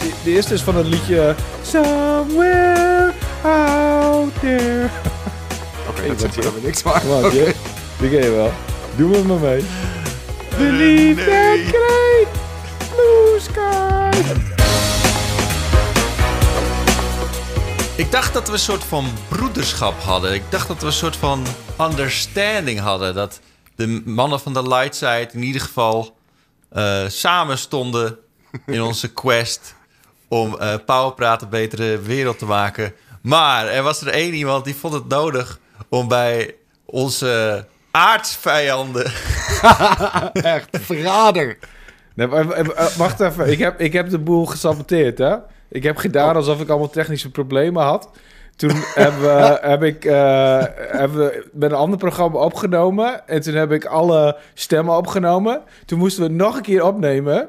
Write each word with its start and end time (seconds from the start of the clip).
de, 0.00 0.12
de 0.24 0.30
eerste 0.30 0.54
is 0.54 0.62
van 0.62 0.76
het 0.76 0.86
liedje 0.86 1.34
Somewhere 1.62 3.12
Out 3.42 4.32
There. 4.40 4.90
Oké, 5.88 6.00
Hey, 6.00 6.08
dat 6.08 6.20
wat 6.20 6.42
dan 6.42 6.52
weer 6.52 6.62
niks, 6.62 6.82
maar... 6.82 7.02
Oké. 7.06 7.26
je. 7.26 7.54
Die 8.00 8.10
ken 8.10 8.22
je 8.22 8.30
wel. 8.30 8.52
Doe 8.96 9.08
me 9.08 9.22
maar 9.22 9.38
mee. 9.38 9.64
Believe 10.58 11.30
nee. 11.30 11.64
that 11.64 11.74
great 11.74 12.28
blue 12.94 13.40
sky. 13.40 14.22
Ik 17.96 18.10
dacht 18.10 18.32
dat 18.32 18.46
we 18.46 18.52
een 18.52 18.58
soort 18.58 18.84
van 18.84 19.06
broederschap 19.28 20.00
hadden. 20.02 20.34
Ik 20.34 20.42
dacht 20.48 20.68
dat 20.68 20.80
we 20.80 20.86
een 20.86 20.92
soort 20.92 21.16
van 21.16 21.46
understanding 21.80 22.80
hadden. 22.80 23.14
Dat 23.14 23.40
de 23.74 24.02
mannen 24.04 24.40
van 24.40 24.52
de 24.52 24.68
light 24.68 24.96
side 24.96 25.28
in 25.32 25.42
ieder 25.42 25.60
geval 25.60 26.16
eh, 26.70 27.04
samen 27.08 27.58
stonden 27.58 28.18
in 28.66 28.82
onze 28.82 29.12
quest 29.12 29.74
om 30.28 30.58
eh 30.58 30.74
Powerpraat 30.86 31.42
een 31.42 31.48
betere 31.48 31.98
wereld 32.00 32.38
te 32.38 32.44
maken. 32.46 32.92
Maar 33.22 33.66
er 33.66 33.82
was 33.82 34.00
er 34.00 34.08
één 34.08 34.32
iemand 34.34 34.64
die 34.64 34.76
vond 34.76 34.94
het 34.94 35.08
nodig 35.08 35.58
om 35.88 36.08
bij 36.08 36.54
onze 36.84 37.64
aardsvijanden... 37.90 39.04
Echt, 40.32 40.68
verrader. 40.70 41.58
Nee, 42.14 42.28
eh, 42.28 42.86
wacht 42.96 43.20
even. 43.20 43.50
Ik 43.50 43.58
heb, 43.58 43.80
ik 43.80 43.92
heb 43.92 44.10
de 44.10 44.18
boel 44.18 44.46
gesaboteerd, 44.46 45.18
hè? 45.18 45.36
Ik 45.70 45.82
heb 45.82 45.96
gedaan 45.96 46.36
alsof 46.36 46.60
ik 46.60 46.68
allemaal 46.68 46.90
technische 46.90 47.30
problemen 47.30 47.82
had. 47.82 48.10
Toen 48.56 48.70
heb, 48.94 49.12
we- 49.20 49.58
heb 49.60 49.82
ik 49.82 50.04
eh, 50.04 50.58
hebben 50.76 51.18
we 51.18 51.46
met 51.52 51.70
een 51.70 51.76
ander 51.76 51.98
programma 51.98 52.38
opgenomen. 52.38 53.28
En 53.28 53.40
toen 53.40 53.54
heb 53.54 53.72
ik 53.72 53.84
alle 53.84 54.36
stemmen 54.54 54.96
opgenomen. 54.96 55.62
Toen 55.86 55.98
moesten 55.98 56.22
we 56.22 56.28
het 56.28 56.36
nog 56.38 56.56
een 56.56 56.62
keer 56.62 56.84
opnemen. 56.84 57.48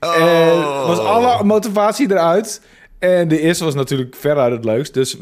En 0.00 0.62
was 0.62 0.98
alle 0.98 1.44
motivatie 1.44 2.10
eruit. 2.10 2.60
En 2.98 3.28
de 3.28 3.40
eerste 3.40 3.64
was 3.64 3.74
natuurlijk 3.74 4.14
veruit 4.16 4.52
het 4.52 4.64
leukst. 4.64 4.94
Dus 4.94 5.16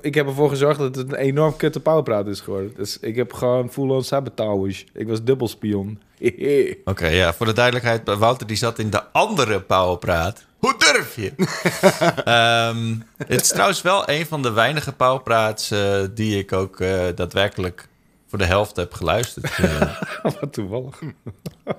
ik- 0.00 0.14
heb 0.14 0.26
ervoor 0.26 0.48
gezorgd 0.48 0.78
dat 0.78 0.96
het 0.96 1.08
een 1.08 1.14
enorm 1.18 1.56
kutte 1.56 1.80
powerpraat 1.80 2.26
is 2.26 2.40
geworden. 2.40 2.72
Dus 2.76 2.98
ik 3.00 3.16
heb 3.16 3.32
gewoon 3.32 3.70
full-on 3.72 4.04
sabotage. 4.04 4.84
Ik 4.92 5.08
was 5.08 5.22
dubbelspion. 5.22 6.00
Oké, 6.84 7.06
ja, 7.06 7.32
voor 7.34 7.46
de 7.46 7.52
duidelijkheid, 7.52 8.14
Wouter 8.18 8.46
die 8.46 8.56
zat 8.56 8.78
in 8.78 8.90
de 8.90 9.02
andere 9.12 9.60
Pauwpraat. 9.60 10.44
Hoe 10.58 10.74
durf 10.78 11.16
je? 11.16 11.32
Ehm, 12.24 12.94
het 13.26 13.40
is 13.42 13.48
trouwens 13.48 13.82
wel 13.82 14.08
een 14.08 14.26
van 14.26 14.42
de 14.42 14.50
weinige 14.52 14.92
Pauwpraats 14.92 15.70
eh, 15.70 15.98
die 16.14 16.38
ik 16.38 16.52
ook 16.52 16.80
eh, 16.80 16.98
daadwerkelijk 17.14 17.88
voor 18.28 18.38
de 18.38 18.44
helft 18.44 18.76
heb 18.76 18.92
geluisterd. 18.94 19.50
Eh, 19.56 19.80
Wat 20.40 20.52
toevallig. 20.52 20.98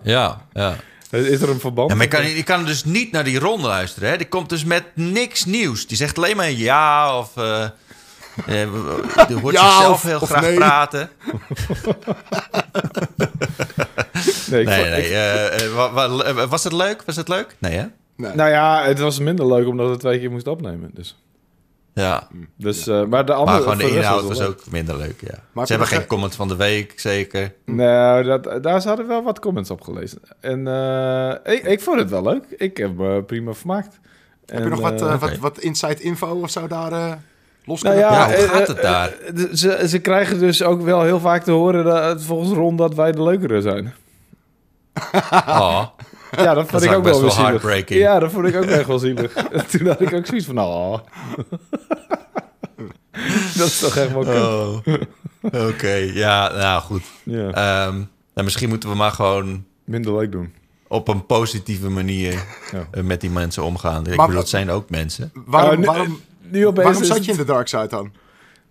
ja, 0.03 0.45
ja. 0.53 0.75
Is 1.09 1.41
er 1.41 1.49
een 1.49 1.59
verband? 1.59 1.89
ja 1.89 1.95
maar 1.95 2.05
je 2.05 2.11
kan, 2.11 2.27
je 2.29 2.43
kan 2.43 2.65
dus 2.65 2.83
niet 2.83 3.11
naar 3.11 3.23
die 3.23 3.39
ronde 3.39 3.67
luisteren. 3.67 4.09
Hè? 4.09 4.17
Die 4.17 4.27
komt 4.27 4.49
dus 4.49 4.63
met 4.63 4.83
niks 4.93 5.45
nieuws. 5.45 5.87
Die 5.87 5.97
zegt 5.97 6.17
alleen 6.17 6.35
maar 6.35 6.51
ja 6.51 7.17
of... 7.19 7.37
eh 7.37 7.63
eh, 8.45 8.67
je 9.27 9.37
hoort 9.41 9.53
Ja 9.55 9.61
zichzelf 9.71 9.93
of- 9.95 10.03
heel 10.03 10.19
of 10.19 10.29
graag 10.29 10.41
nee. 10.41 10.55
praten. 10.55 11.09
Nee, 14.49 14.61
ik 14.61 14.67
Nee, 14.67 14.77
vond- 14.79 14.89
nee. 14.89 15.05
ik- 15.05 15.11
eh, 15.11 15.65
eh, 15.65 15.73
wa- 15.73 15.91
wa- 15.91 16.23
eh, 16.23 16.49
was 16.49 16.63
het 16.63 16.73
leuk? 16.73 17.03
Was 17.05 17.15
het 17.15 17.27
leuk? 17.27 17.55
Nee, 17.59 17.77
hè? 17.77 17.85
Nee. 18.15 18.33
nou 18.35 18.49
ja, 18.49 18.83
het 18.83 18.99
was 18.99 19.19
minder 19.19 19.47
leuk 19.47 19.67
omdat 19.67 19.85
we 19.85 19.91
het 19.91 20.01
twee 20.01 20.19
keer 20.19 20.31
moest 20.31 20.47
opnemen. 20.47 20.89
Dus, 20.93 21.17
Ja. 22.01 22.27
dus 22.57 22.87
eh, 22.87 23.03
maar 23.05 23.25
de 23.25 23.33
andere... 23.33 23.51
Maar 23.57 23.61
gewoon 23.61 23.89
de 23.89 23.95
inhoud 23.97 24.23
was 24.27 24.41
ook 24.41 24.69
minder 24.71 24.97
leuk, 24.97 25.21
ja. 25.21 25.39
Maar 25.51 25.65
Ze 25.67 25.71
hebben 25.73 25.89
geen 25.91 26.07
comment 26.07 26.35
van 26.35 26.47
de 26.47 26.55
week, 26.55 26.93
zeker. 26.99 27.53
Nou, 27.65 28.23
dat, 28.23 28.63
daar 28.63 28.81
zouden 28.81 29.07
wel 29.07 29.23
wat 29.23 29.39
comments 29.39 29.69
op 29.69 29.81
gelezen. 29.81 30.19
En 30.39 30.67
eh, 30.67 31.53
ik, 31.53 31.63
ik 31.63 31.81
vond 31.81 31.99
het 31.99 32.09
wel 32.09 32.23
leuk. 32.23 32.43
Ik 32.57 32.77
heb 32.77 32.95
me 32.97 33.23
prima 33.23 33.53
vermaakt. 33.53 33.99
Heb 34.45 34.63
je 34.63 34.69
nog 34.69 34.79
wat, 34.81 35.01
eh, 35.01 35.13
eh, 35.13 35.19
wat, 35.19 35.37
wat 35.37 35.57
inside 35.59 36.01
info 36.01 36.27
of 36.41 36.49
zo 36.49 36.67
daar 36.67 36.91
eh 36.91 37.11
los 37.65 37.81
Nou 37.81 37.95
kunnen? 37.95 38.13
ja, 38.13 38.27
Ja, 38.29 38.35
hoe 38.35 38.45
eh, 38.45 38.49
gaat 38.51 38.61
eh, 38.61 38.67
het 38.67 38.81
daar? 38.81 39.13
eh, 39.13 39.43
ze, 39.53 39.83
ze 39.87 39.99
krijgen 39.99 40.39
dus 40.39 40.63
ook 40.63 40.81
wel 40.81 41.01
heel 41.03 41.19
vaak 41.19 41.43
te 41.43 41.51
horen 41.51 41.83
dat, 41.85 42.23
volgens 42.23 42.51
Ron 42.51 42.75
dat 42.75 42.95
wij 42.95 43.11
de 43.11 43.23
leukere 43.23 43.61
zijn. 43.61 43.93
Oh, 45.31 45.85
Ja, 46.37 46.53
dat 46.53 46.69
vond 46.69 46.83
ik 46.83 46.91
ook 46.91 47.03
best 47.03 47.03
wel 47.03 47.03
wel 47.03 47.21
weer 47.21 47.31
zielig. 47.31 47.47
heartbreaking. 47.47 47.99
Ja, 47.99 48.19
dat 48.19 48.31
vond 48.31 48.47
ik 48.47 48.55
ook 48.55 48.63
echt 48.63 48.87
wel 48.87 48.99
zielig. 48.99 49.33
Toen 49.71 49.87
had 49.87 50.01
ik 50.01 50.13
ook 50.13 50.25
zoiets 50.25 50.45
van, 50.45 50.59
oh. 50.59 50.97
dat 53.57 53.67
is 53.67 53.79
toch 53.79 53.95
echt 53.95 54.11
wel 54.11 54.23
kut. 54.23 54.35
oh. 54.35 54.77
oké. 55.67 55.93
Ja, 56.13 56.51
nou 56.53 56.81
goed. 56.81 57.03
Ja, 57.23 57.47
Ehm, 57.51 57.95
nou, 58.33 58.43
misschien 58.43 58.69
moeten 58.69 58.89
we 58.89 58.95
maar 58.95 59.11
gewoon 59.11 59.65
minder 59.83 60.17
leuk 60.17 60.31
doen. 60.31 60.53
op 60.87 61.07
een 61.07 61.25
positieve 61.25 61.89
manier 61.89 62.33
Ja. 62.71 62.87
eh, 62.91 63.03
met 63.03 63.21
die 63.21 63.29
mensen 63.29 63.63
omgaan. 63.63 64.07
Ik 64.07 64.15
Maar- 64.15 64.25
bedoel, 64.25 64.41
het 64.41 64.49
zijn 64.49 64.69
ook 64.69 64.89
mensen. 64.89 65.31
waarom, 65.45 65.71
Oh, 65.71 65.77
nu- 65.77 65.85
waarom, 65.85 66.19
Nu 66.49 66.67
opeens 66.67 66.83
waarom 66.85 67.03
zat 67.03 67.25
je 67.25 67.31
in 67.31 67.37
de 67.37 67.43
dark 67.45 67.67
side 67.67 67.87
dan? 67.87 68.11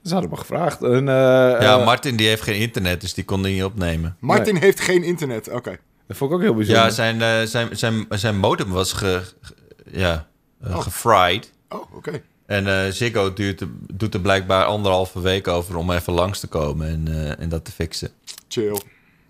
Ze 0.03 0.13
hadden 0.13 0.31
me 0.31 0.37
gevraagd. 0.37 0.83
En, 0.83 1.09
eh, 1.09 1.15
Ja, 1.61 1.79
eh, 1.79 1.85
Martin 1.85 2.17
die 2.17 2.29
heeft 2.29 2.43
geen 2.43 2.61
internet, 2.61 3.01
dus 3.01 3.15
die 3.15 3.25
kon 3.25 3.43
die 3.43 3.55
niet 3.55 3.65
opnemen. 3.65 4.17
Martin 4.21 4.57
heeft 4.57 4.81
geen 4.81 5.03
internet. 5.03 5.51
Oké. 5.51 5.79
Dat 6.07 6.17
vond 6.17 6.31
ik 6.31 6.37
ook 6.37 6.43
heel 6.43 6.55
bijzonder. 6.55 6.83
Ja, 6.85 6.91
zijn, 6.91 7.23
eh, 7.23 7.43
zijn, 7.43 7.77
zijn, 7.77 8.07
zijn 8.11 8.37
modem 8.39 8.71
was 8.71 8.93
ge, 8.93 9.23
ge- 9.41 9.55
ja, 9.91 10.27
eh, 10.63 10.77
Oh. 10.77 10.83
gefried. 10.83 11.53
Oh, 11.69 11.95
oké. 11.95 12.23
En 12.47 12.67
eh 12.85 12.93
Ziggo 12.93 13.33
duurt, 13.33 13.63
doet 13.93 14.15
er 14.15 14.21
blijkbaar 14.21 14.65
anderhalve 14.65 15.21
week 15.21 15.49
over 15.49 15.77
om 15.77 15.91
even 15.91 16.13
langs 16.13 16.41
te 16.41 16.47
komen 16.47 16.87
en, 16.89 17.39
en 17.39 17.49
dat 17.49 17.65
te 17.65 17.73
fixen. 17.73 18.11
Chill. 18.49 18.81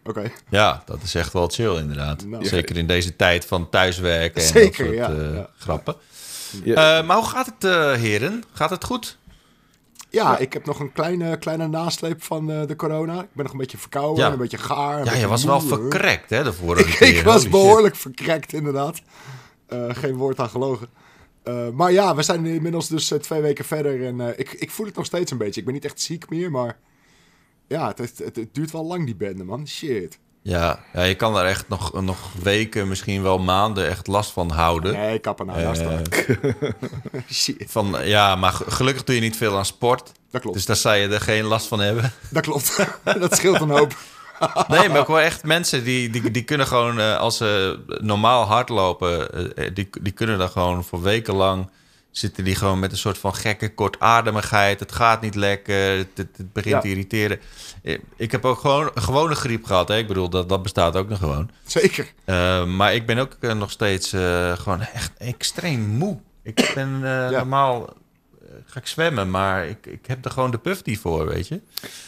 Oké. 0.04 0.30
Ja, 0.50 0.82
dat 0.86 1.02
is 1.02 1.14
echt 1.14 1.32
wel 1.32 1.48
chill 1.48 1.76
inderdaad. 1.76 2.24
Nou. 2.24 2.44
Zeker 2.46 2.76
in 2.76 2.86
deze 2.86 3.16
tijd 3.16 3.44
van 3.44 3.70
thuiswerken 3.70 4.42
en 4.42 4.48
Zeker, 4.48 4.96
dat 4.96 5.06
soort 5.06 5.18
ja, 5.18 5.32
ja. 5.34 5.48
grappen. 5.58 5.94
Maar 7.06 7.16
hoe 7.16 7.26
gaat 7.26 7.52
het, 7.58 7.72
heren? 8.00 8.44
Gaat 8.52 8.70
het 8.70 8.84
goed? 8.84 9.18
Ja, 10.22 10.38
ik 10.38 10.52
heb 10.52 10.64
nog 10.66 10.80
een 10.80 10.92
kleine, 10.92 11.38
kleine 11.38 11.66
nasleep 11.68 12.22
van 12.22 12.50
eh, 12.50 12.66
de 12.66 12.76
corona. 12.76 13.22
Ik 13.22 13.28
ben 13.32 13.44
nog 13.44 13.52
een 13.52 13.58
beetje 13.58 13.78
verkouden 13.78 14.18
Ja. 14.20 14.26
en 14.26 14.32
een 14.32 14.38
beetje 14.38 14.58
gaar. 14.58 14.92
een 14.92 14.98
Ja, 14.98 15.04
beetje 15.04 15.18
je 15.20 15.26
was 15.26 15.44
wel 15.44 15.60
moe, 15.60 15.68
verkrekt 15.68 16.30
hè, 16.30 16.42
de 16.44 16.52
vorige 16.62 16.88
Ik, 16.88 16.94
keer. 16.96 17.16
ik 17.18 17.24
was 17.24 17.48
behoorlijk 17.48 17.96
verkrekt, 17.96 18.52
inderdaad. 18.52 19.02
Eh, 19.66 19.84
geen 19.94 20.14
woord 20.16 20.38
aan 20.40 20.48
gelogen. 20.48 20.88
Eh, 21.42 21.68
maar 21.70 21.92
ja, 21.92 22.14
we 22.14 22.22
zijn 22.22 22.46
inmiddels 22.46 22.88
dus 22.88 23.12
twee 23.20 23.40
weken 23.40 23.64
verder. 23.64 24.04
En 24.06 24.38
ik, 24.38 24.52
ik 24.52 24.70
voel 24.70 24.86
het 24.86 24.96
nog 24.96 25.06
steeds 25.06 25.30
een 25.30 25.38
beetje. 25.38 25.60
Ik 25.60 25.66
ben 25.66 25.74
niet 25.74 25.84
echt 25.84 26.00
ziek 26.00 26.30
meer, 26.30 26.50
maar... 26.50 26.78
Ja, 27.68 27.86
het, 27.88 27.98
het, 27.98 28.18
het, 28.18 28.36
het 28.36 28.54
duurt 28.54 28.70
wel 28.70 28.84
lang, 28.86 29.04
die 29.04 29.16
bende, 29.16 29.44
man. 29.44 29.68
Shit. 29.68 30.18
Ja, 30.48 30.78
ja, 30.92 31.02
je 31.02 31.14
kan 31.14 31.36
er 31.36 31.44
echt 31.44 31.68
nog, 31.68 32.00
nog 32.02 32.18
weken, 32.42 32.88
misschien 32.88 33.22
wel 33.22 33.38
maanden 33.38 33.88
echt 33.88 34.06
last 34.06 34.30
van 34.30 34.50
houden. 34.50 34.92
Nee, 34.92 35.18
kappen 35.18 35.46
nou, 35.46 35.58
Eh, 35.58 35.64
naast 35.66 35.82
dat. 36.10 36.24
Shit, 37.32 37.64
Van, 37.68 37.96
ja, 38.02 38.34
maar 38.36 38.52
ge- 38.52 38.70
gelukkig 38.70 39.04
doe 39.04 39.14
je 39.14 39.20
niet 39.20 39.36
veel 39.36 39.56
aan 39.56 39.64
sport. 39.66 40.12
dat 40.30 40.40
klopt. 40.40 40.56
Dus 40.56 40.66
daar 40.66 40.76
zou 40.76 40.96
je 40.96 41.08
er 41.08 41.20
geen 41.20 41.44
last 41.44 41.66
van 41.66 41.80
hebben. 41.80 42.12
Dat 42.30 42.42
klopt. 42.42 42.86
dat 43.20 43.36
scheelt 43.36 43.60
een 43.60 43.70
hoop. 43.70 43.94
Nee, 44.68 44.88
maar 44.88 44.98
ook 44.98 45.06
wel 45.06 45.20
echt 45.20 45.44
mensen 45.44 45.84
die, 45.84 46.10
die, 46.10 46.30
die 46.30 46.42
kunnen 46.44 46.66
gewoon, 46.66 47.00
eh, 47.00 47.16
als 47.18 47.36
ze 47.36 47.78
normaal 48.00 48.44
hardlopen, 48.44 49.32
eh, 49.56 49.70
die, 49.74 49.88
die 50.00 50.12
kunnen 50.12 50.38
dan 50.38 50.48
gewoon 50.50 50.84
voor 50.84 51.02
weken 51.02 51.34
lang 51.34 51.70
zitten 52.18 52.44
die 52.44 52.54
gewoon 52.54 52.78
met 52.78 52.92
een 52.92 52.98
soort 52.98 53.18
van 53.18 53.34
gekke 53.34 53.74
kortademigheid. 53.74 54.80
Het 54.80 54.92
gaat 54.92 55.20
niet 55.20 55.34
lekker, 55.34 55.96
het, 55.96 56.08
het, 56.14 56.28
het 56.36 56.52
begint 56.52 56.74
Ja. 56.74 56.80
te 56.80 56.88
irriteren. 56.88 57.38
Eh, 57.82 57.98
Ik 58.16 58.32
heb 58.32 58.44
ook 58.44 58.58
gewoon 58.58 58.90
een 58.94 59.02
gewone 59.02 59.34
griep 59.34 59.64
gehad. 59.64 59.88
Hè? 59.88 59.96
Ik 59.96 60.06
bedoel, 60.06 60.28
dat, 60.30 60.48
dat 60.48 60.62
bestaat 60.62 60.96
ook 60.96 61.08
nog 61.08 61.18
gewoon. 61.18 61.50
Zeker. 61.66 62.12
Eh, 62.24 62.64
maar 62.64 62.94
ik 62.94 63.06
ben 63.06 63.18
ook 63.18 63.36
eh, 63.40 63.52
nog 63.54 63.70
steeds 63.70 64.08
gewoon 64.54 64.80
echt 64.80 65.12
extreem 65.18 65.80
moe. 65.80 66.18
Ik 66.42 66.72
ben 66.74 66.88
eh, 67.02 67.30
normaal... 67.30 67.92
Ga 68.66 68.80
ik 68.80 68.86
zwemmen, 68.86 69.30
maar 69.30 69.66
ik, 69.66 69.86
ik 69.86 70.06
heb 70.06 70.24
er 70.24 70.30
gewoon 70.30 70.50
de 70.50 70.58
puff 70.58 70.84
niet 70.84 70.98
voor, 70.98 71.26
weet 71.26 71.48
je. 71.48 71.60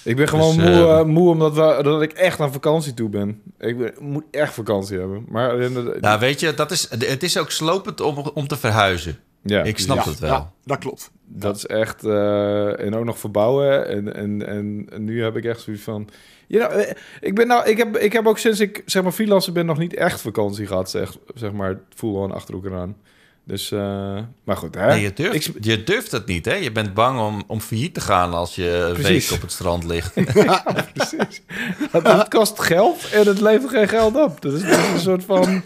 Ik 0.03 0.17
ben 0.17 0.29
gewoon 0.29 0.57
Dus, 0.57 0.77
moe, 0.77 1.05
moe 1.05 1.31
omdat 1.31 1.55
we, 1.55 1.99
ik 2.03 2.13
echt 2.13 2.41
aan 2.41 2.53
vakantie 2.53 2.95
toe 2.95 3.09
ben. 3.09 3.43
Ik 3.59 3.79
ben- 3.79 3.95
moet 3.99 4.25
echt 4.31 4.55
vakantie 4.55 4.99
hebben. 4.99 5.25
Maar 5.29 5.71
Nou, 6.01 6.19
weet 6.21 6.41
je, 6.41 6.55
dat 6.55 6.71
is, 6.71 6.87
het 6.91 7.23
is 7.23 7.39
ook 7.39 7.51
slopend 7.51 8.01
om, 8.01 8.17
om 8.19 8.47
te 8.49 8.57
verhuizen. 8.57 9.19
Ja, 9.49 9.63
ik 9.63 9.79
snap 9.79 9.97
ja, 9.97 10.05
het 10.11 10.19
wel. 10.19 10.31
Ja, 10.31 10.53
dat 10.65 10.79
klopt. 10.79 11.11
dat 11.25 11.57
is 11.57 11.67
echt... 11.67 12.05
eh, 12.05 12.81
en 12.81 12.95
ook 12.95 13.05
nog 13.05 13.19
verbouwen. 13.19 13.89
En, 13.89 14.15
en, 14.15 14.47
en, 14.47 14.87
en 14.91 15.05
nu 15.05 15.23
heb 15.23 15.37
ik 15.37 15.45
echt 15.45 15.61
zoiets 15.61 15.83
van... 15.83 16.09
Ja, 16.47 16.69
nou, 16.69 16.81
eh, 16.81 16.95
ik, 17.21 17.35
ben 17.35 17.47
nou, 17.47 17.69
ik, 17.69 17.77
heb, 17.77 17.97
ik 17.97 18.13
heb 18.13 18.27
ook 18.27 18.39
sinds 18.39 18.61
ik 18.61 18.83
zeg 18.87 19.03
maar 19.03 19.13
freelancer 19.13 19.53
ben 19.53 19.67
nog 19.67 19.79
niet 19.79 19.95
echt 19.95 20.21
vakantie 20.21 20.67
gehad. 20.67 20.91
Zeg, 20.91 21.17
zeg 21.35 21.53
maar 21.53 21.79
full 21.95 22.15
on 22.15 22.33
achterhoek 22.33 22.65
eraan. 22.65 22.97
Dus, 23.45 23.71
eh, 23.73 24.19
maar 24.45 24.57
goed, 24.57 24.75
hè? 24.75 24.87
Nee, 24.87 25.03
je, 25.03 25.13
durft, 25.13 25.49
Ik- 25.49 25.65
je 25.65 25.85
durft 25.85 26.11
het 26.11 26.27
niet, 26.27 26.45
hè? 26.45 26.55
Je 26.55 26.73
bent 26.73 26.95
bang 26.95 27.21
om, 27.21 27.43
om 27.47 27.61
failliet 27.61 27.95
te 27.95 28.01
gaan 28.01 28.33
als 28.35 28.55
je 28.55 28.71
een 28.71 28.93
Precies. 28.93 29.29
week 29.29 29.37
op 29.37 29.43
het 29.43 29.53
strand 29.53 29.85
ligt. 29.85 30.15
Precies. 30.95 31.43
Het, 31.91 32.29
kost 32.29 32.61
geld 32.61 33.09
en 33.13 33.27
het 33.27 33.41
levert 33.41 33.71
geen 33.73 33.89
geld 33.89 34.17
op. 34.17 34.41
Dat 34.41 34.53
is, 34.53 34.63
dat 34.63 34.79
is 34.79 34.93
een 34.93 35.01
soort 35.01 35.25
van... 35.25 35.63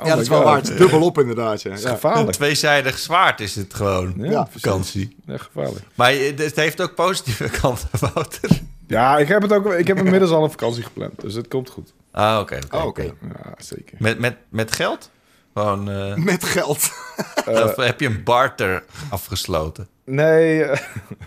Oh 0.00 0.06
ja, 0.06 0.10
dat 0.14 0.20
is 0.20 0.28
wel 0.28 0.38
God. 0.38 0.46
waar. 0.46 0.56
Het 0.56 0.68
is 0.70 0.76
dubbel 0.76 1.02
op, 1.02 1.18
inderdaad. 1.18 1.62
Ja. 1.62 1.70
Een 1.70 1.78
gevaarlijk. 1.78 2.32
tweezijdig 2.32 2.98
zwaard 2.98 3.40
is 3.40 3.54
het 3.54 3.74
gewoon. 3.74 4.14
Ja, 4.16 4.48
vakantie. 4.50 5.16
Ja, 5.26 5.36
gevaarlijk. 5.38 5.84
Maar 5.94 6.12
het 6.36 6.56
heeft 6.56 6.80
ook 6.80 6.94
positieve 6.94 7.48
kanten, 7.60 7.88
Wouter. 8.00 8.50
Ja, 8.86 9.18
ik 9.18 9.28
heb, 9.28 9.42
het 9.42 9.52
ook, 9.52 9.72
ik 9.72 9.86
heb 9.86 9.96
inmiddels 9.98 10.30
al 10.30 10.44
een 10.44 10.50
vakantie 10.50 10.82
gepland. 10.82 11.20
Dus 11.20 11.34
het 11.34 11.48
komt 11.48 11.70
goed. 11.70 11.92
Ah, 12.10 12.38
oké. 12.40 12.58
oké, 12.70 13.02
Oh. 13.02 13.30
Ja, 13.34 13.54
zeker. 13.58 13.96
Met, 13.98 14.18
met, 14.18 14.36
met 14.48 14.72
geld? 14.72 15.10
Gewoon, 15.54 15.90
eh, 15.90 16.14
Met 16.14 16.44
geld. 16.44 16.90
of 17.64 17.76
heb 17.76 18.00
je 18.00 18.06
een 18.06 18.22
barter 18.24 18.84
afgesloten? 19.10 19.88
Nee, 20.04 20.64
eh, 20.64 20.80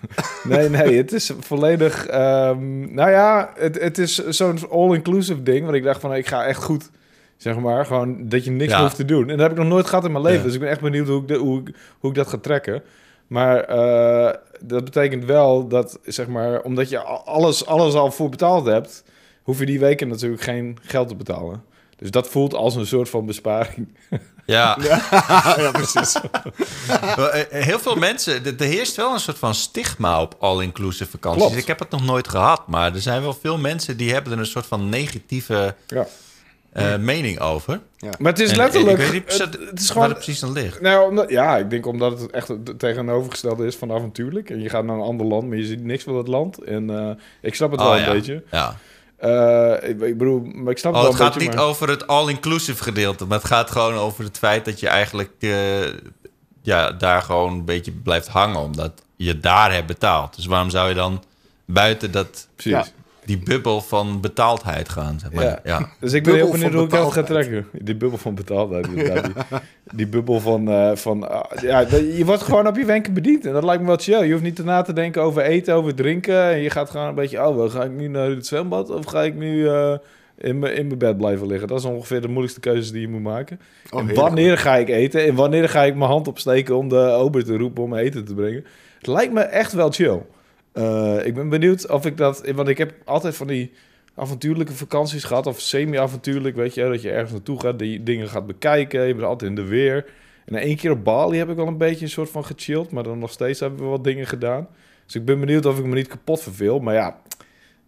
nee, 0.44 0.70
nee. 0.70 0.98
Het 0.98 1.12
is 1.12 1.32
volledig. 1.40 2.06
ehm, 2.06 2.94
nou 2.94 3.10
ja, 3.10 3.54
het, 3.56 3.80
het 3.82 3.98
is 3.98 4.16
zo'n 4.28 4.70
all-inclusive 4.70 5.44
ding. 5.44 5.64
Want 5.64 5.76
ik 5.76 5.84
dacht 5.84 6.00
van, 6.02 6.14
ik 6.16 6.28
ga 6.28 6.46
echt 6.46 6.64
goed. 6.64 6.90
Zeg 7.40 7.58
maar, 7.60 7.86
gewoon 7.86 8.30
dat 8.30 8.44
je 8.46 8.52
niks 8.52 8.72
Ja. 8.72 8.82
hoeft 8.82 8.96
te 8.96 9.06
doen. 9.06 9.22
En 9.22 9.28
dat 9.38 9.40
heb 9.40 9.52
ik 9.52 9.58
nog 9.58 9.68
nooit 9.68 9.88
gehad 9.88 10.06
in 10.06 10.12
mijn 10.12 10.24
leven. 10.24 10.40
Ja. 10.40 10.46
Dus 10.46 10.54
ik 10.54 10.60
ben 10.60 10.70
echt 10.70 10.82
benieuwd 10.82 11.08
hoe 11.08 11.22
ik, 11.22 11.28
de, 11.28 11.36
hoe, 11.36 11.60
ik- 11.60 11.76
hoe 12.00 12.10
ik 12.10 12.16
dat 12.16 12.28
ga 12.28 12.38
trekken. 12.38 12.84
Maar 13.28 13.60
eh, 13.64 14.34
dat 14.62 14.84
betekent 14.84 15.26
wel 15.26 15.68
dat, 15.68 16.00
zeg 16.06 16.28
maar, 16.28 16.62
omdat 16.62 16.90
je 16.90 17.00
alles, 17.04 17.66
alles 17.66 17.94
al 17.94 18.12
voor 18.12 18.30
betaald 18.30 18.66
hebt, 18.66 19.04
hoef 19.44 19.60
je 19.60 19.66
die 19.66 19.80
weken 19.80 20.08
natuurlijk 20.08 20.42
geen 20.42 20.78
geld 20.82 21.08
te 21.08 21.16
betalen. 21.16 21.64
Dus 21.98 22.12
dat 22.12 22.28
voelt 22.30 22.54
als 22.54 22.76
een 22.76 22.86
soort 22.88 23.10
van 23.10 23.26
besparing. 23.26 23.88
Ja, 24.46 24.78
ja, 25.58 25.72
precies. 25.72 26.16
Wel, 27.16 27.30
eh, 27.32 27.64
Heel 27.66 27.80
veel 27.80 27.96
mensen, 27.96 28.46
er 28.46 28.54
er 28.58 28.66
heerst 28.66 28.96
wel 28.96 29.14
een 29.14 29.20
soort 29.20 29.38
van 29.38 29.54
stigma 29.56 30.22
op 30.22 30.36
all-inclusive 30.40 31.10
vakanties. 31.10 31.42
Klopt. 31.44 31.58
Ik 31.58 31.68
heb 31.68 31.80
het 31.80 31.90
nog 31.90 32.06
nooit 32.06 32.28
gehad, 32.28 32.68
maar 32.68 32.94
er 32.94 33.02
zijn 33.02 33.22
wel 33.22 33.34
veel 33.34 33.58
mensen 33.58 33.98
die 33.98 34.14
hebben 34.14 34.34
er 34.34 34.40
een 34.40 34.46
soort 34.46 34.66
van 34.66 34.90
negatieve 34.90 35.76
Ja. 35.88 36.08
Eh, 36.72 36.96
mening 36.98 37.40
over. 37.40 37.80
Maar 38.20 38.32
het 38.32 38.40
is 38.42 38.52
En 38.52 38.58
letterlijk. 38.58 38.98
Ik 38.98 39.04
weet 39.04 39.14
niet 39.14 39.24
precies, 39.26 39.42
het, 39.44 39.54
het 39.70 39.80
is 39.80 39.86
waar 39.88 39.94
gewoon. 39.94 40.10
het 40.10 40.18
precies 40.18 40.44
aan 40.44 40.52
ligt. 40.52 40.82
Nou, 40.82 41.10
omdat, 41.10 41.30
ja, 41.30 41.58
ik 41.58 41.70
denk 41.70 41.86
omdat 41.86 42.20
het 42.20 42.32
echt 42.32 42.48
het 42.48 42.80
tegenovergestelde 42.80 43.66
is 43.66 43.76
van 43.76 43.92
avontuurlijk. 43.92 44.50
En 44.50 44.62
je 44.62 44.70
gaat 44.70 44.84
naar 44.84 44.96
een 44.96 45.02
ander 45.02 45.26
land, 45.26 45.48
maar 45.48 45.58
je 45.58 45.66
ziet 45.66 45.84
niks 45.84 46.04
van 46.04 46.16
het 46.16 46.28
land. 46.28 46.64
En 46.64 46.90
eh, 46.90 47.10
ik 47.42 47.56
snap 47.56 47.72
het 47.72 47.80
wel 47.80 47.90
Oh, 47.90 47.96
een 47.98 48.02
ja. 48.04 48.12
beetje. 48.12 48.44
Ja. 48.52 48.76
Eh, 49.18 49.90
ik, 49.90 50.02
ik 50.02 50.18
bedoel, 50.18 50.42
maar 50.54 50.72
ik 50.72 50.78
snap 50.78 50.94
Oh, 50.94 51.00
het 51.00 51.08
het 51.10 51.18
wel 51.18 51.28
gaat 51.28 51.36
een 51.36 51.40
beetje. 51.42 51.48
niet 51.48 51.56
maar- 51.58 51.66
over 51.70 51.90
het 51.90 52.08
all-inclusive 52.08 52.84
gedeelte, 52.84 53.26
maar 53.26 53.38
het 53.38 53.48
gaat 53.48 53.72
gewoon 53.72 53.94
over 53.94 54.24
het 54.24 54.38
feit 54.38 54.66
dat 54.66 54.80
je 54.80 54.88
eigenlijk 54.88 55.32
eh, 55.40 55.88
ja, 56.62 56.92
daar 56.92 57.22
gewoon 57.22 57.54
een 57.54 57.66
beetje 57.66 57.92
blijft 57.92 58.28
hangen, 58.28 58.60
omdat 58.60 58.92
je 59.16 59.40
daar 59.40 59.74
hebt 59.74 59.88
betaald. 59.88 60.36
Dus 60.36 60.46
waarom 60.46 60.70
zou 60.70 60.90
je 60.90 60.96
dan 60.96 61.24
buiten 61.66 62.12
dat, 62.12 62.48
Precies. 62.56 62.72
Ja. 62.72 62.86
Die 63.30 63.38
bubbel 63.38 63.82
van 63.82 64.22
betaaldheid 64.22 64.90
gaan? 64.90 65.20
Zeg 65.20 65.32
maar. 65.32 65.44
Ja. 65.44 65.60
ja. 65.64 65.90
Dus 66.00 66.14
ik 66.14 66.24
ben 66.24 66.36
heel 66.36 66.52
benieuwd 66.52 66.74
hoe 66.74 66.84
ik 66.84 66.90
dat 66.90 67.12
ga 67.12 67.24
trekken. 67.24 67.68
Die 67.72 67.96
bubbel 67.96 68.18
van 68.18 68.36
betaaldheid. 68.36 68.90
Die, 68.90 69.12
die 69.96 70.08
bubbel 70.08 70.40
van... 70.40 70.70
eh, 70.70 70.96
van 70.96 71.30
ah, 71.30 71.62
ja, 71.62 71.80
je 72.18 72.26
wordt 72.26 72.42
gewoon 72.42 72.68
op 72.68 72.76
je 72.76 72.86
wenken 72.86 73.14
bediend. 73.14 73.46
En 73.46 73.54
dat 73.54 73.64
lijkt 73.64 73.82
me 73.82 73.88
wel 73.88 73.98
chill. 73.98 74.26
Je 74.26 74.32
hoeft 74.32 74.44
niet 74.44 74.64
na 74.64 74.82
te 74.82 74.94
denken 74.94 75.22
over 75.22 75.42
eten, 75.42 75.74
over 75.74 75.96
drinken. 75.96 76.44
En 76.44 76.60
je 76.60 76.70
gaat 76.70 76.90
gewoon 76.90 77.08
een 77.08 77.16
beetje... 77.16 77.48
Oh, 77.48 77.56
wel, 77.56 77.70
ga 77.70 77.84
ik 77.84 77.92
nu 77.92 78.08
naar 78.08 78.30
het 78.30 78.46
zwembad? 78.46 78.90
Of 78.90 79.06
ga 79.06 79.24
ik 79.24 79.36
nu 79.36 79.68
eh, 79.68 79.94
in 80.38 80.60
mijn 80.60 80.76
in 80.76 80.88
mijn 80.88 81.00
bed 81.00 81.18
blijven 81.18 81.48
liggen? 81.48 81.68
Dat 81.68 81.80
is 81.80 81.86
ongeveer 81.86 82.22
de 82.22 82.28
moeilijkste 82.28 82.60
keuzes 82.60 82.92
die 82.92 83.02
je 83.02 83.08
moet 83.08 83.22
maken. 83.22 83.60
Oh, 83.90 84.00
en 84.00 84.16
wanneer 84.16 84.58
ga 84.58 84.76
ik 84.76 84.90
eten? 84.90 85.26
En 85.26 85.36
wanneer 85.36 85.70
ga 85.70 85.84
ik 85.84 85.96
mijn 85.96 86.10
hand 86.10 86.28
opsteken 86.28 86.78
om 86.78 86.90
de 86.90 86.96
ober 86.96 87.46
te 87.46 87.58
roepen 87.58 87.84
om 87.84 87.96
eten 87.96 88.26
te 88.26 88.34
brengen? 88.34 88.66
Het 88.98 89.08
lijkt 89.08 89.34
me 89.34 89.42
echt 89.42 89.74
wel 89.74 89.92
chill. 89.92 90.22
Eh, 90.80 91.26
ik 91.26 91.34
ben 91.34 91.50
benieuwd 91.50 91.90
of 91.90 92.06
ik 92.06 92.18
dat... 92.18 92.52
Want 92.56 92.68
ik 92.68 92.78
heb 92.78 92.94
altijd 93.06 93.36
van 93.36 93.48
die 93.48 93.72
avontuurlijke 94.16 94.74
vakanties 94.74 95.24
gehad. 95.24 95.48
Of 95.48 95.60
semi-avontuurlijk, 95.60 96.56
weet 96.56 96.74
je. 96.74 96.84
Dat 96.84 97.02
je 97.02 97.12
ergens 97.12 97.32
naartoe 97.32 97.60
gaat, 97.60 97.80
die 97.80 98.04
dingen 98.04 98.28
gaat 98.28 98.48
bekijken. 98.48 99.08
Je 99.08 99.14
bent 99.14 99.26
altijd 99.26 99.50
in 99.50 99.56
de 99.56 99.66
weer. 99.66 100.06
En 100.46 100.56
één 100.56 100.78
keer 100.78 100.92
op 100.92 101.04
Bali 101.04 101.38
heb 101.38 101.50
ik 101.50 101.56
wel 101.56 101.68
een 101.68 101.78
beetje 101.78 102.06
een 102.06 102.12
soort 102.12 102.30
van 102.30 102.46
gechilled. 102.46 102.92
Maar 102.92 103.04
dan 103.04 103.20
nog 103.20 103.32
steeds 103.32 103.60
hebben 103.60 103.80
we 103.80 103.86
wat 103.86 104.04
dingen 104.04 104.28
gedaan. 104.28 104.68
Dus 105.06 105.16
ik 105.16 105.26
ben 105.26 105.40
benieuwd 105.40 105.66
of 105.66 105.80
ik 105.80 105.86
me 105.86 105.96
niet 105.96 106.08
kapot 106.08 106.42
verveel. 106.42 106.80
Maar 106.80 106.94
ja, 106.94 107.20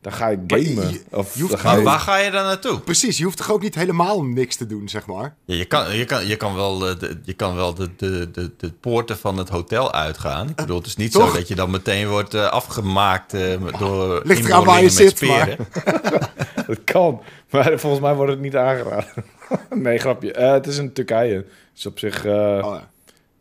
dan 0.01 0.13
ga 0.13 0.27
ik 0.27 0.39
Maar 0.47 0.59
je- 0.59 0.65
gamen. 0.65 0.99
of 1.11 1.33
je 1.35 1.39
hoeft 1.41 1.51
dan 1.53 1.61
ga 1.61 1.69
Maar 1.69 1.77
ik... 1.79 1.83
waar 1.85 1.99
ga 1.99 2.17
je 2.17 2.31
dan 2.31 2.43
naartoe? 2.43 2.79
Precies, 2.79 3.17
je 3.17 3.23
hoeft 3.23 3.37
toch 3.37 3.51
ook 3.51 3.61
niet 3.61 3.75
helemaal 3.75 4.23
niks 4.23 4.55
te 4.55 4.65
doen, 4.65 4.89
zeg 4.89 5.05
maar. 5.05 5.35
Ja, 5.45 5.55
je, 5.55 5.65
kan, 5.65 5.95
je, 5.95 6.05
kan, 6.05 6.27
je 6.27 6.35
kan 6.35 6.55
wel, 6.55 6.87
eh, 6.89 6.99
de, 6.99 7.19
je 7.23 7.33
kan 7.33 7.55
wel 7.55 7.73
de, 7.73 7.89
de, 7.97 8.31
de, 8.31 8.51
de 8.57 8.71
poorten 8.71 9.17
van 9.17 9.37
het 9.37 9.49
hotel 9.49 9.93
uitgaan. 9.93 10.49
Ik 10.49 10.55
bedoel, 10.55 10.77
het 10.77 10.85
is 10.85 10.95
niet 10.95 11.11
Toch? 11.11 11.27
zo 11.31 11.33
dat 11.37 11.47
je 11.47 11.55
dan 11.55 11.69
meteen 11.71 12.07
wordt 12.07 12.33
eh, 12.33 12.45
afgemaakt 12.47 13.33
eh, 13.33 13.41
door 13.79 14.21
Ligt 14.23 14.45
eraan 14.45 14.63
waar 14.65 14.81
je 14.81 14.89
zit, 14.89 15.21
maar-. 15.21 15.55
Dat 16.67 16.83
kan. 16.83 17.21
Maar 17.49 17.79
volgens 17.79 18.01
mij 18.01 18.13
wordt 18.15 18.31
het 18.31 18.41
niet 18.41 18.55
aangeraden. 18.55 19.13
nee, 19.69 19.97
grapje. 19.97 20.31
Eh, 20.33 20.51
het 20.51 20.67
is 20.67 20.77
in 20.77 20.93
Turkije. 20.93 21.45
Dus 21.73 21.85
op 21.85 21.99
zich... 21.99 22.25
eh, 22.25 22.31
Oh, 22.33 22.75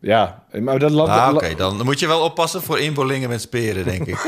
ja. 0.01 0.43
ja, 0.53 0.61
maar 0.61 0.79
dat 0.79 0.91
land... 0.91 1.09
Ah, 1.09 1.35
oké. 1.35 1.55
Dan 1.55 1.85
moet 1.85 1.99
je 2.01 2.07
wel 2.07 2.21
oppassen 2.21 2.63
voor 2.63 2.79
inboorlingen 2.79 3.29
met 3.29 3.41
speren, 3.41 3.85
denk 3.85 4.07
ik. 4.07 4.19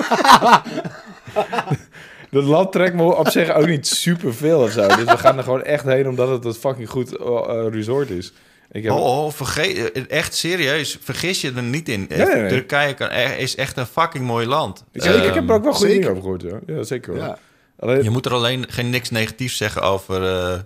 Dat 2.32 2.44
land 2.44 2.72
trekt 2.72 2.94
me 2.94 3.02
op 3.16 3.28
zich 3.28 3.54
ook 3.54 3.66
niet 3.66 3.86
super 3.86 4.34
veel 4.34 4.60
of 4.60 4.70
zo. 4.70 4.86
Dus 4.88 5.04
we 5.04 5.18
gaan 5.18 5.36
er 5.36 5.42
gewoon 5.44 5.62
echt 5.62 5.84
heen 5.84 6.08
omdat 6.08 6.28
het 6.28 6.44
een 6.44 6.54
fucking 6.54 6.88
goed 6.90 7.16
eh, 7.16 7.26
eh, 7.26 7.66
resort 7.72 8.10
is. 8.10 8.32
Ik 8.70 8.82
heb... 8.82 8.92
Oh, 8.92 9.24
oh 9.24 9.30
vergeet, 9.32 9.92
eh, 9.92 10.02
echt 10.08 10.34
serieus, 10.34 10.98
vergis 11.00 11.40
je 11.40 11.52
er 11.56 11.62
niet 11.62 11.88
in. 11.88 12.06
Nee, 12.08 12.18
nee, 12.26 12.34
nee. 12.36 12.48
Turkije 12.48 12.94
kan, 12.94 13.08
er- 13.08 13.38
is 13.38 13.56
echt 13.56 13.76
een 13.76 13.86
fucking 13.86 14.24
mooi 14.24 14.46
land. 14.46 14.84
Zeker, 14.92 15.18
ik 15.18 15.24
heb 15.24 15.34
Ehm, 15.36 15.48
er 15.48 15.54
ook 15.54 15.62
wel 15.64 15.72
goede 15.72 15.92
dingen 15.92 16.08
over 16.10 16.22
gehoord. 16.22 16.42
Ja, 16.42 16.58
ja 16.66 16.82
zeker 16.82 17.12
wel. 17.14 17.22
Ja. 17.24 17.38
Alleen, 17.78 18.02
Je 18.02 18.10
moet 18.10 18.26
er 18.26 18.32
alleen 18.32 18.64
geen 18.68 18.90
niks 18.90 19.10
negatiefs 19.10 19.56
zeggen 19.56 19.82
over, 19.82 20.24
eh, 20.24 20.58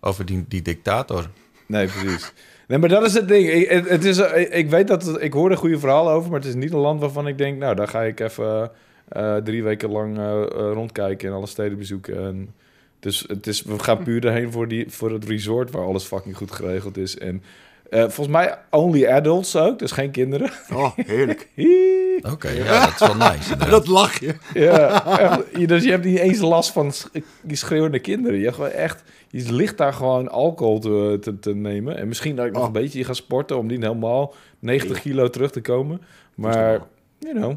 over 0.00 0.24
die, 0.26 0.44
die 0.48 0.62
dictator. 0.62 1.26
Nee, 1.66 1.86
precies. 1.86 2.32
Nee, 2.68 2.78
maar 2.78 2.88
dat 2.88 3.02
is 3.06 3.14
het 3.14 3.28
ding. 3.28 3.48
Ik, 3.50 3.68
het, 3.70 3.88
het 3.88 4.04
is, 4.04 4.18
ik 4.48 4.70
weet 4.70 4.88
dat 4.88 5.02
het- 5.04 5.22
ik 5.22 5.32
hoor 5.32 5.50
er 5.50 5.56
goede 5.56 5.78
verhalen 5.78 6.12
over, 6.12 6.30
maar 6.30 6.38
het 6.40 6.48
is 6.48 6.54
niet 6.54 6.72
een 6.72 6.78
land 6.78 7.00
waarvan 7.00 7.26
ik 7.26 7.38
denk, 7.38 7.58
nou, 7.58 7.74
daar 7.74 7.88
ga 7.88 8.02
ik 8.02 8.20
even 8.20 8.70
eh, 9.12 9.36
drie 9.36 9.62
weken 9.62 9.90
lang 9.90 10.18
eh, 10.18 10.42
eh, 10.42 10.46
rondkijken 10.50 11.28
en 11.28 11.34
alle 11.34 11.46
steden 11.46 11.78
bezoeken. 11.78 12.24
En 12.24 12.54
dus 13.00 13.24
het 13.28 13.46
is, 13.46 13.62
we 13.62 13.78
gaan 13.78 14.02
puur 14.02 14.26
erheen 14.26 14.52
voor, 14.52 14.68
die, 14.68 14.90
voor 14.90 15.10
het 15.12 15.24
resort 15.24 15.70
waar 15.70 15.84
alles 15.84 16.04
fucking 16.04 16.36
goed 16.36 16.50
geregeld 16.52 16.96
is. 16.96 17.18
En 17.18 17.42
eh, 17.90 18.00
volgens 18.00 18.28
mij 18.28 18.58
only 18.70 19.06
adults 19.06 19.56
ook, 19.56 19.78
dus 19.78 19.92
geen 19.92 20.10
kinderen. 20.10 20.50
Oh, 20.72 20.90
heerlijk. 20.96 21.48
Oké, 22.32 22.48
ja, 22.50 22.84
dat 22.86 23.00
is 23.00 23.16
wel 23.16 23.30
nice. 23.30 23.56
Dat 23.70 23.86
lach 23.86 24.20
je. 24.20 24.34
Ja, 24.54 25.06
echt. 25.18 25.68
Dus 25.68 25.84
je 25.84 25.90
hebt 25.90 26.04
niet 26.04 26.18
eens 26.18 26.40
last 26.40 26.70
van 26.70 26.92
sch- 26.92 27.06
die 27.42 27.56
schreeuwende 27.56 27.98
kinderen. 27.98 28.38
Je, 28.38 28.44
hebt 28.44 28.56
gewoon 28.56 28.70
echt, 28.70 29.02
je 29.30 29.52
ligt 29.52 29.78
daar 29.78 29.92
gewoon 29.92 30.28
alcohol 30.30 30.78
te, 30.78 31.18
te, 31.20 31.38
te 31.38 31.54
nemen. 31.54 31.96
En 31.96 32.08
misschien 32.08 32.36
dat 32.36 32.46
ik 32.46 32.52
nog 32.52 32.60
Oh. 32.60 32.66
een 32.66 32.72
beetje 32.72 33.04
ga 33.04 33.12
sporten 33.12 33.58
om 33.58 33.66
niet 33.66 33.82
helemaal 33.82 34.34
90 34.58 35.00
kilo 35.00 35.28
terug 35.30 35.50
te 35.50 35.60
komen. 35.60 36.00
Maar, 36.34 36.80
you 37.18 37.34
know, 37.34 37.54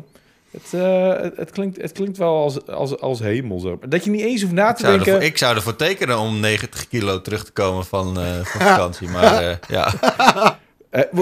het, 0.56 0.82
eh, 0.82 1.24
het, 1.24 1.38
het, 1.38 1.52
klinkt, 1.52 1.82
het 1.82 1.92
klinkt 1.92 2.18
wel 2.18 2.36
als, 2.36 2.68
als, 2.68 3.00
als 3.00 3.20
hemel 3.20 3.60
zo. 3.60 3.80
Dat 3.88 4.04
je 4.04 4.10
niet 4.10 4.22
eens 4.22 4.42
hoeft 4.42 4.54
na 4.54 4.74
te 4.74 4.84
denken... 4.84 5.08
ervoor, 5.08 5.24
ik 5.24 5.38
zou 5.38 5.56
ervoor 5.56 5.76
tekenen 5.76 6.20
om 6.20 6.40
90 6.40 6.88
kilo 6.88 7.22
terug 7.22 7.46
te 7.46 7.52
komen 7.52 7.86
van, 7.86 8.20
eh, 8.20 8.40
van 8.44 8.62
vakantie. 8.62 9.10
Maar 9.10 9.44
eh, 9.50 9.56
ja, 9.68 9.94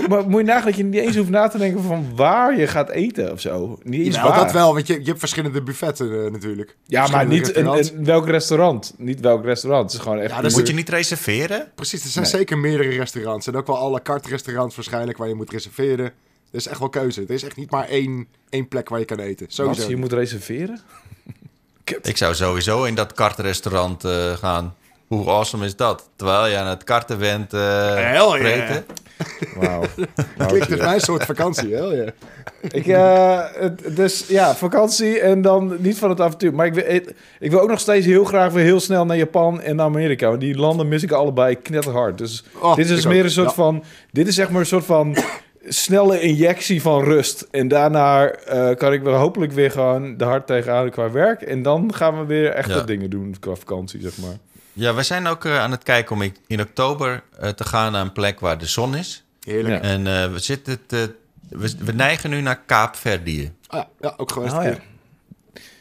maar 0.10 0.30
moet 0.30 0.40
je 0.40 0.46
nagaan 0.46 0.66
dat 0.66 0.76
je 0.76 0.84
niet 0.84 1.02
eens 1.02 1.16
hoeft 1.16 1.30
na 1.30 1.48
te 1.48 1.58
denken 1.58 1.84
van 1.84 2.16
waar 2.16 2.60
je 2.60 2.68
gaat 2.68 2.90
eten 2.90 3.32
of 3.32 3.40
zo. 3.40 3.80
Niet 3.84 4.06
eens 4.06 4.22
waar. 4.22 4.36
dat 4.36 4.52
wel, 4.52 4.74
want 4.74 4.88
je, 4.88 4.94
je 5.00 5.06
hebt 5.06 5.20
verschillende 5.20 5.62
buffetten 5.62 6.32
natuurlijk. 6.32 6.76
Ja, 6.86 7.08
maar 7.08 7.26
niet 7.26 7.50
in 7.50 8.04
welk 8.04 8.28
restaurant. 8.28 8.94
Niet 8.98 9.20
welk 9.20 9.44
restaurant. 9.44 9.84
Het 9.84 9.94
is 9.94 10.00
gewoon 10.00 10.20
echt... 10.20 10.42
Ja, 10.42 10.50
moet 10.58 10.68
je 10.68 10.74
niet 10.74 10.90
reserveren? 10.90 11.72
Precies, 11.76 12.04
er 12.04 12.10
zijn 12.10 12.24
Nee. 12.24 12.34
zeker 12.34 12.58
meerdere 12.58 12.90
restaurants. 12.90 13.48
En 13.48 13.56
ook 13.56 13.68
wel 13.68 13.78
à 13.78 13.90
la 13.90 14.00
carte 14.04 14.30
restaurants 14.30 14.76
waarschijnlijk 14.76 15.18
waar 15.18 15.28
je 15.28 15.36
moet 15.36 15.52
reserveren. 15.52 16.14
Er 16.54 16.60
is 16.60 16.68
echt 16.68 16.80
wel 16.80 16.90
keuze. 16.90 17.22
Er 17.22 17.32
is 17.34 17.44
echt 17.44 17.56
niet 17.56 17.72
maar 17.72 17.88
één, 17.88 18.28
één 18.50 18.68
plek 18.68 18.90
waar 18.90 19.00
je 19.00 19.06
kan 19.06 19.20
eten. 19.20 19.46
Sowieso. 19.50 19.90
je 19.90 19.96
moet 19.98 20.14
reserveren? 20.14 20.80
Ik 22.02 22.18
zou 22.18 22.36
sowieso 22.36 22.84
in 22.84 22.96
dat 22.96 23.14
kartrestaurant 23.14 24.04
eh, 24.04 24.32
gaan. 24.34 24.76
Hoe 25.08 25.28
awesome 25.30 25.66
is 25.66 25.76
dat? 25.76 26.10
Terwijl 26.16 26.48
je 26.48 26.58
aan 26.58 26.68
het 26.68 26.84
karten 26.84 27.18
bent 27.20 27.54
eh 27.54 27.60
Hell 27.96 28.42
yeah. 28.42 28.78
Wauw. 29.56 29.84
Wauw, 30.38 30.48
Klinkt 30.48 30.72
als 30.72 30.80
mijn 30.80 31.00
soort 31.00 31.26
vakantie, 31.26 31.74
hè? 31.76 31.82
Ja. 31.82 32.12
Ik, 32.62 32.88
eh, 32.88 33.40
het- 33.54 33.96
dus 33.96 34.26
ja, 34.28 34.56
vakantie 34.56 35.20
en 35.20 35.42
dan 35.42 35.76
niet 35.80 35.98
van 35.98 36.10
het 36.10 36.22
avontuur. 36.22 36.54
Maar 36.54 36.66
ik 36.66 36.74
wil, 36.74 36.84
ik, 36.88 37.14
ik 37.40 37.52
wil 37.52 37.60
ook 37.60 37.70
nog 37.70 37.80
steeds 37.80 38.06
heel 38.06 38.24
graag 38.24 38.52
weer 38.52 38.64
heel 38.64 38.80
snel 38.80 39.06
naar 39.06 39.18
Japan 39.18 39.62
en 39.62 39.76
naar 39.76 39.86
Amerika. 39.86 40.28
Want 40.28 40.40
die 40.42 40.58
landen 40.58 40.88
mis 40.88 41.04
ik 41.04 41.12
allebei 41.12 41.56
knetterhard. 41.56 42.18
Dus 42.18 42.44
Oh, 42.60 42.76
dit 42.76 42.90
is 42.90 43.06
meer 43.06 43.18
ook. 43.18 43.24
een 43.24 43.32
soort 43.32 43.48
Ja. 43.48 43.54
van... 43.54 43.84
Dit 44.12 44.28
is 44.28 44.36
zeg 44.36 44.50
maar 44.50 44.60
een 44.60 44.66
soort 44.66 44.86
van 44.86 45.16
snelle 45.68 46.20
injectie 46.22 46.82
van 46.82 47.04
rust. 47.04 47.48
En 47.52 47.68
daarna 47.68 48.30
eh, 48.32 48.76
kan 48.76 48.94
ik 48.94 49.02
weer 49.02 49.14
hopelijk 49.14 49.52
weer 49.52 49.72
gewoon 49.72 50.18
de 50.18 50.24
hard 50.24 50.48
tegenaan 50.48 50.90
qua 50.90 51.12
werk. 51.12 51.42
En 51.42 51.62
dan 51.62 51.94
gaan 51.94 52.20
we 52.20 52.26
weer 52.26 52.50
echte 52.52 52.74
Ja. 52.74 52.82
dingen 52.82 53.10
doen 53.10 53.36
qua 53.40 53.56
vakantie, 53.56 54.02
zeg 54.02 54.18
maar. 54.18 54.38
Ja, 54.74 54.94
we 54.94 55.04
zijn 55.04 55.28
ook 55.28 55.46
eh, 55.46 55.60
aan 55.60 55.72
het 55.72 55.84
kijken 55.84 56.16
om 56.16 56.32
in, 56.48 56.62
oktober 56.62 57.24
eh, 57.40 57.50
te 57.50 57.64
gaan 57.64 57.92
naar 57.92 58.02
een 58.02 58.12
plek 58.12 58.40
waar 58.40 58.58
de 58.58 58.66
zon 58.66 58.96
is. 58.96 59.26
Heerlijk. 59.44 59.84
Ja. 59.84 59.90
En 59.90 60.08
eh, 60.08 60.32
we, 60.32 60.40
zitten 60.40 60.86
te, 60.86 61.16
we, 61.50 61.74
we 61.80 61.92
neigen 61.92 62.30
nu 62.30 62.42
naar 62.42 62.62
Kaapverdië. 62.66 63.52
Ah, 63.68 63.80
ja, 63.80 63.90
ja, 64.00 64.14
ook 64.18 64.32
geweest. 64.32 64.54
Oh, 64.54 64.64
een 64.64 64.70
ja. 64.70 64.78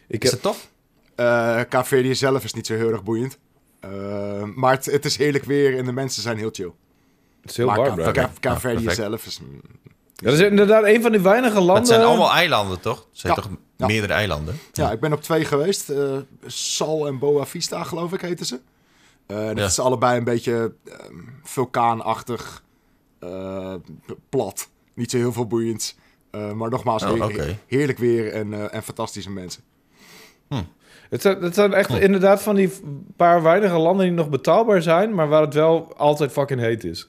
Ik 0.09 0.25
Is 0.25 0.31
heb, 0.31 0.33
het 0.33 0.43
tof? 0.43 0.69
Eh, 1.15 1.61
Kaapverdië 1.69 2.15
zelf 2.15 2.45
is 2.45 2.53
niet 2.55 2.67
zo 2.67 2.75
heel 2.75 2.91
erg 2.91 3.03
boeiend. 3.03 3.39
Maar 4.55 4.73
het, 4.73 4.85
het 4.85 5.05
is 5.05 5.17
heerlijk 5.17 5.45
weer 5.45 5.79
en 5.79 5.85
de 5.85 5.93
mensen 5.93 6.23
zijn 6.23 6.37
heel 6.39 6.51
chill. 6.53 6.73
Het 7.43 7.51
is 7.51 7.57
heel 7.57 7.67
maar 7.67 7.77
warm 7.77 8.01
zelf 8.91 9.27
is... 9.27 9.41
Ja, 10.15 10.31
dat 10.31 10.39
is 10.39 10.41
inderdaad 10.41 10.85
een 10.85 11.03
van 11.03 11.13
die 11.13 11.21
weinige 11.21 11.55
landen... 11.59 11.77
Het 11.77 11.87
zijn 11.87 12.03
allemaal 12.03 12.33
eilanden, 12.33 12.81
toch? 12.81 12.99
Het 13.11 13.19
zijn 13.19 13.33
Ja. 13.37 13.43
toch 13.43 13.51
Ja. 13.77 13.87
meerdere 13.87 14.13
eilanden? 14.13 14.59
Ja, 14.73 14.91
ik 14.93 15.01
ben 15.01 15.13
op 15.13 15.23
twee 15.23 15.45
geweest. 15.45 15.89
Eh, 15.91 16.17
Sal 16.47 17.07
en 17.07 17.19
Boa 17.19 17.47
Vista, 17.47 17.83
geloof 17.83 18.13
ik, 18.13 18.21
heten 18.21 18.47
ze. 18.47 18.61
Eh, 19.27 19.47
dat 19.47 19.59
Ja. 19.59 19.65
is 19.65 19.79
allebei 19.79 20.19
een 20.19 20.25
beetje 20.25 20.73
ehm, 20.85 21.15
vulkaanachtig. 21.43 22.63
eh, 23.19 23.75
plat. 24.29 24.69
Niet 24.95 25.11
zo 25.11 25.17
heel 25.17 25.33
veel 25.33 25.47
boeiends. 25.47 25.97
Eh, 26.31 26.53
maar 26.53 26.71
nogmaals, 26.71 27.03
Oh, 27.03 27.27
heerlijk 27.67 27.99
weer 27.99 28.33
en, 28.33 28.53
eh, 28.55 28.75
en 28.75 28.83
fantastische 28.83 29.31
mensen. 29.31 29.63
Het 31.11 31.23
zijn, 31.23 31.43
het 31.43 31.55
zijn 31.55 31.73
echt 31.73 31.91
inderdaad 31.91 32.43
van 32.43 32.55
die 32.55 32.73
paar 33.17 33.43
weinige 33.43 33.77
landen 33.79 34.07
die 34.07 34.15
nog 34.15 34.29
betaalbaar 34.29 34.83
zijn, 34.83 35.15
maar 35.15 35.29
waar 35.29 35.41
het 35.43 35.55
wel 35.55 35.95
altijd 35.97 36.33
fucking 36.33 36.61
heet 36.61 36.85
is. 36.85 37.09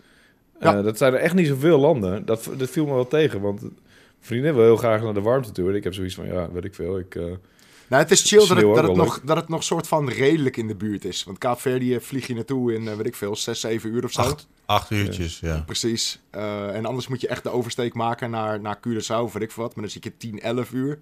Ja. 0.64 0.78
Eh, 0.78 0.84
dat 0.84 0.98
zijn 0.98 1.14
er 1.14 1.20
echt 1.20 1.34
niet 1.34 1.48
zoveel 1.48 1.80
landen. 1.80 2.26
Dat, 2.26 2.50
dat 2.58 2.70
viel 2.70 2.86
me 2.86 2.94
wel 2.94 3.08
tegen, 3.08 3.42
want 3.42 3.62
vriendin 4.20 4.54
wil 4.54 4.64
heel 4.64 4.78
graag 4.78 5.02
naar 5.02 5.14
de 5.14 5.22
warmte 5.22 5.52
toe. 5.52 5.70
En 5.70 5.76
ik 5.76 5.84
heb 5.84 5.94
zoiets 5.94 6.16
van, 6.16 6.26
ja, 6.28 6.52
weet 6.52 6.64
ik 6.64 6.76
veel. 6.76 7.00
Ik, 7.00 7.16
eh, 7.16 7.24
Nou, 7.88 8.02
het 8.04 8.12
is 8.12 8.22
chill 8.22 8.48
dat 8.48 8.58
het, 8.58 8.86
dat, 8.86 8.96
nog, 8.96 9.22
dat 9.24 9.36
het 9.36 9.50
nog 9.50 9.64
soort 9.64 9.88
van 9.88 10.10
redelijk 10.10 10.58
in 10.58 10.68
de 10.68 10.76
buurt 10.76 11.06
is. 11.06 11.24
Want 11.24 11.38
Kaapverdië 11.38 12.00
vlieg 12.00 12.28
je 12.28 12.34
naartoe 12.34 12.74
in, 12.74 12.88
eh, 12.88 12.96
weet 12.96 13.06
ik 13.06 13.16
veel, 13.16 13.36
6, 13.36 13.60
7 13.60 13.90
uur 13.90 14.04
of 14.04 14.12
zo. 14.12 14.22
Acht, 14.22 14.48
acht 14.66 14.92
uurtjes, 14.92 15.40
ja. 15.40 15.64
Precies. 15.66 16.20
Eh, 16.30 16.76
en 16.76 16.86
anders 16.86 17.08
moet 17.08 17.22
je 17.22 17.28
echt 17.28 17.44
de 17.44 17.50
oversteek 17.50 17.94
maken 17.94 18.30
naar, 18.30 18.62
naar 18.62 18.78
Curaçao, 18.78 19.22
of 19.22 19.34
weet 19.34 19.44
ik 19.44 19.52
veel 19.52 19.64
wat. 19.64 19.76
Maar 19.76 19.84
dan 19.84 19.94
zit 19.94 20.04
je 20.04 20.18
10, 20.18 20.40
11 20.40 20.72
uur. 20.72 21.00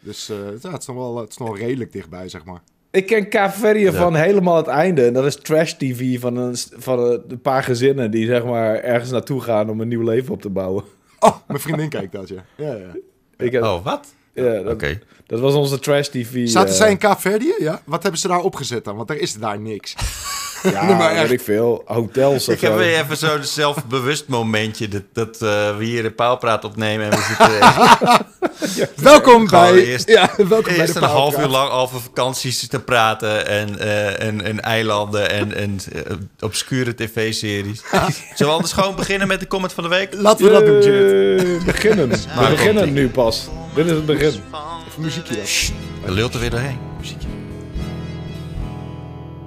Dus 0.00 0.28
eh, 0.28 0.36
ja, 0.36 0.70
het, 0.70 0.80
is 0.80 0.86
nog 0.86 0.96
wel, 0.96 1.16
het 1.16 1.30
is 1.30 1.36
nog 1.36 1.48
wel 1.48 1.56
redelijk 1.56 1.92
dichtbij, 1.92 2.28
zeg 2.28 2.44
maar. 2.44 2.62
Ik 2.90 3.06
ken 3.06 3.28
Kaapverdië 3.28 3.92
van 3.92 4.14
helemaal 4.14 4.56
het 4.56 4.66
einde. 4.66 5.06
En 5.06 5.12
dat 5.12 5.24
is 5.24 5.36
trash 5.36 5.72
TV 5.72 6.20
van 6.20 6.36
een, 6.36 6.56
van 6.56 6.98
een, 6.98 7.40
paar 7.40 7.62
gezinnen 7.62 8.10
die 8.10 8.26
zeg 8.26 8.44
maar 8.44 8.74
ergens 8.74 9.10
naartoe 9.10 9.40
gaan 9.40 9.70
om 9.70 9.80
een 9.80 9.88
nieuw 9.88 10.02
leven 10.02 10.32
op 10.32 10.42
te 10.42 10.48
bouwen. 10.48 10.84
Oh, 11.18 11.36
mijn 11.46 11.60
vriendin 11.60 11.88
kijkt 11.88 12.12
dat, 12.12 12.28
ja. 12.28 12.44
ja, 12.56 12.74
ja. 12.74 12.96
Ik 13.36 13.52
heb, 13.52 13.62
Oh, 13.62 13.84
wat? 13.84 14.14
ja, 14.32 14.62
dat, 14.62 14.72
Oké. 14.72 14.98
Dat 15.28 15.40
was 15.40 15.54
onze 15.54 15.78
trash 15.78 16.06
TV. 16.08 16.48
Zaten 16.48 16.70
eh, 16.70 16.76
zij 16.76 16.90
in 16.90 16.98
Kaapverdië? 16.98 17.54
Ja. 17.58 17.80
Wat 17.84 18.02
hebben 18.02 18.20
ze 18.20 18.28
daar 18.28 18.40
opgezet 18.40 18.84
dan? 18.84 18.96
Want 18.96 19.10
er 19.10 19.20
is 19.20 19.34
daar 19.34 19.60
niks. 19.60 19.94
Ja, 20.62 20.84
Nee, 20.86 20.94
maar 20.94 21.10
echt. 21.10 21.20
weet 21.20 21.30
ik 21.38 21.40
veel. 21.44 21.82
Hotels 21.86 22.48
of 22.48 22.54
Ik 22.54 22.60
heb 22.60 22.76
weer 22.76 22.98
even 23.00 23.16
zo'n 23.16 23.44
zelfbewust 23.60 24.28
momentje 24.28 24.88
dat, 24.88 25.02
dat 25.12 25.34
eh, 25.34 25.76
we 25.76 25.84
hier 25.84 26.02
de 26.02 26.10
paalpraat 26.10 26.64
opnemen 26.64 27.10
en 27.10 27.18
we 27.18 27.24
zitten 27.28 27.60
echt 27.60 29.00
Welkom 29.02 29.46
bij... 29.48 29.84
eerst- 29.84 30.08
ja, 30.08 30.30
welkom 30.36 30.62
bij 30.62 30.76
eerst 30.80 30.94
de 30.94 31.00
een 31.00 31.06
half 31.08 31.38
uur 31.38 31.46
lang 31.46 31.70
over 31.70 32.00
vakanties 32.00 32.68
te 32.68 32.80
praten 32.80 33.46
en, 33.46 33.78
eh, 33.78 34.22
en, 34.26 34.44
en 34.44 34.60
eilanden 34.60 35.30
en, 35.30 35.54
en 35.54 35.78
eh, 35.92 36.12
obscure 36.40 36.94
tv-series. 36.94 37.82
Zullen 37.90 38.12
we 38.36 38.44
anders 38.44 38.72
gewoon 38.72 38.94
beginnen 38.96 39.28
met 39.28 39.40
de 39.40 39.46
comment 39.46 39.72
van 39.72 39.82
de 39.84 39.90
week? 39.90 40.14
Laten 40.14 40.44
we 40.44 40.50
dat 40.52 40.66
doen, 40.66 40.82
Jit. 40.82 41.60
Eh, 41.60 41.64
beginnen. 41.64 42.08
We 42.10 42.46
beginnen 42.50 42.92
nu 42.92 43.08
pas. 43.08 43.48
Dit 43.74 43.86
is 43.86 43.92
het 43.92 44.06
begin. 44.06 44.26
Even 44.88 45.02
muziekje 45.18 45.72
dan. 45.72 46.08
Er 46.08 46.12
lult 46.12 46.34
er 46.34 46.40
weer 46.40 46.50
doorheen. 46.50 46.78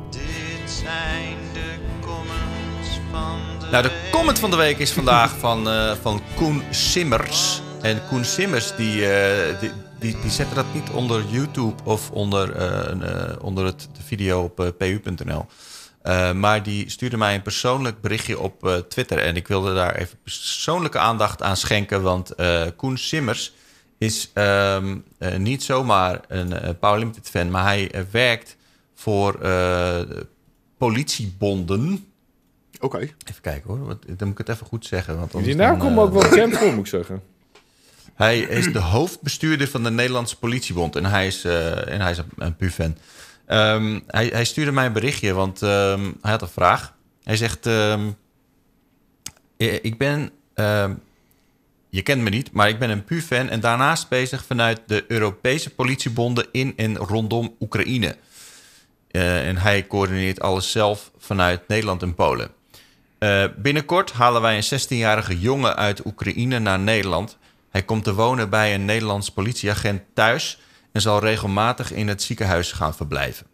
Dit 0.09 0.71
zijn 0.71 1.35
de 1.53 1.75
comments 2.01 2.99
van 3.11 3.39
de 3.59 3.65
Nou, 3.71 3.83
de 3.83 4.09
comment 4.11 4.39
van 4.39 4.49
de 4.49 4.55
week 4.57 4.77
is 4.77 4.91
vandaag 4.91 5.37
van, 5.37 5.69
eh, 5.69 5.91
van 6.01 6.21
Koen 6.35 6.63
Simmers. 6.69 7.61
En 7.81 8.01
Koen 8.07 8.25
Simmers, 8.25 8.75
die, 8.75 9.13
eh, 9.13 9.59
die, 9.59 9.71
die, 9.99 10.21
die 10.21 10.31
zette 10.31 10.55
dat 10.55 10.73
niet 10.73 10.89
onder 10.89 11.23
YouTube 11.29 11.83
of 11.83 12.11
onder, 12.11 12.55
eh, 12.55 12.91
een, 12.91 13.03
eh, 13.03 13.43
onder 13.43 13.65
het, 13.65 13.87
de 13.93 14.03
video 14.03 14.41
op 14.43 14.73
pu.nl. 14.77 15.45
Eh, 16.01 16.31
maar 16.31 16.63
die 16.63 16.89
stuurde 16.89 17.17
mij 17.17 17.35
een 17.35 17.41
persoonlijk 17.41 18.01
berichtje 18.01 18.39
op 18.39 18.65
eh, 18.67 18.75
Twitter. 18.75 19.17
En 19.17 19.35
ik 19.35 19.47
wilde 19.47 19.73
daar 19.73 19.95
even 19.95 20.17
persoonlijke 20.23 20.99
aandacht 20.99 21.41
aan 21.41 21.57
schenken. 21.57 22.01
Want 22.01 22.35
eh, 22.35 22.61
Koen 22.75 22.97
Simmers 22.97 23.53
is 24.01 24.29
ehm, 24.33 24.97
eh, 25.17 25.35
niet 25.37 25.63
zomaar 25.63 26.19
een 26.27 26.53
eh, 26.53 26.69
Power 26.79 26.99
Limited 26.99 27.29
fan. 27.29 27.49
Maar 27.51 27.63
hij 27.63 27.91
eh, 27.91 28.01
werkt 28.11 28.57
voor 28.93 29.41
eh, 29.41 29.99
politiebonden. 30.77 32.05
Oké. 32.79 32.97
Even 32.97 33.41
kijken 33.41 33.69
hoor, 33.69 33.85
want, 33.85 34.05
dan 34.07 34.27
moet 34.27 34.39
ik 34.39 34.47
het 34.47 34.55
even 34.55 34.67
goed 34.67 34.85
zeggen. 34.85 35.17
Want 35.17 35.31
Die 35.31 35.39
anders 35.39 35.57
naam 35.57 35.77
komt 35.77 35.91
eh, 35.97 35.99
ook 36.03 36.11
wel 36.13 36.29
bekend 36.29 36.57
voor, 36.57 36.67
moet 36.71 36.79
ik 36.79 36.87
zeggen. 36.87 37.21
Hij 38.13 38.39
is 38.39 38.73
de 38.73 38.79
hoofdbestuurder 38.79 39.67
van 39.67 39.83
de 39.83 39.91
Nederlandse 39.91 40.37
Politiebond 40.37 40.95
en 40.95 41.05
hij 41.05 41.27
is, 41.27 41.43
eh, 41.43 41.87
en 41.93 42.01
hij 42.01 42.11
is 42.11 42.17
een, 42.17 42.25
een 42.35 42.55
PU-fan. 42.55 42.95
Ehm, 43.45 43.99
hij, 44.07 44.25
hij 44.27 44.45
stuurde 44.45 44.71
mij 44.71 44.85
een 44.85 44.93
berichtje, 44.93 45.33
want 45.33 45.61
ehm, 45.61 46.11
hij 46.21 46.31
had 46.31 46.41
een 46.41 46.47
vraag. 46.47 46.95
Hij 47.23 47.37
zegt: 47.37 47.65
ehm, 47.65 48.09
eh, 49.57 49.73
Ik 49.81 49.97
ben. 49.97 50.31
Je 51.91 52.01
kent 52.01 52.21
me 52.21 52.29
niet, 52.29 52.51
maar 52.51 52.69
ik 52.69 52.79
ben 52.79 52.89
een 52.89 53.03
PU-fan 53.03 53.49
en 53.49 53.59
daarnaast 53.59 54.09
bezig 54.09 54.45
vanuit 54.45 54.81
de 54.85 55.05
Europese 55.07 55.69
politiebonden 55.69 56.45
in 56.51 56.73
en 56.75 56.97
rondom 56.97 57.55
Oekraïne. 57.59 58.15
Eh, 59.07 59.47
en 59.47 59.57
hij 59.57 59.87
coördineert 59.87 60.41
alles 60.41 60.71
zelf 60.71 61.11
vanuit 61.17 61.67
Nederland 61.67 62.01
en 62.01 62.15
Polen. 62.15 62.51
Eh, 63.17 63.43
binnenkort 63.57 64.11
halen 64.11 64.41
wij 64.41 64.55
een 64.55 64.63
16-jarige 64.63 65.39
jongen 65.39 65.75
uit 65.75 66.05
Oekraïne 66.05 66.59
naar 66.59 66.79
Nederland. 66.79 67.37
Hij 67.69 67.83
komt 67.83 68.03
te 68.03 68.13
wonen 68.13 68.49
bij 68.49 68.73
een 68.73 68.85
Nederlands 68.85 69.31
politieagent 69.31 70.01
thuis 70.13 70.59
en 70.91 71.01
zal 71.01 71.19
regelmatig 71.19 71.91
in 71.91 72.07
het 72.07 72.23
ziekenhuis 72.23 72.71
gaan 72.71 72.95
verblijven. 72.95 73.47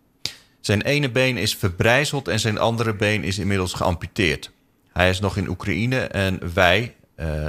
Zijn 0.60 0.82
ene 0.82 1.10
been 1.10 1.38
is 1.38 1.56
verbrijzeld 1.56 2.27
en 2.27 2.39
zijn 2.39 2.58
andere 2.58 2.94
been 2.94 3.24
is 3.24 3.38
inmiddels 3.38 3.74
geamputeerd. 3.74 4.51
Hij 4.94 5.10
is 5.10 5.20
nog 5.20 5.38
in 5.38 5.50
Oekraïne 5.50 6.00
en 6.00 6.53
wij 6.53 6.96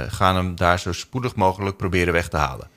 gaan 0.07 0.35
hem 0.35 0.55
daar 0.55 0.79
zo 0.79 0.93
spoedig 0.93 1.35
mogelijk 1.35 1.77
proberen 1.77 2.13
weg 2.13 2.29
te 2.29 2.37
halen. 2.37 2.69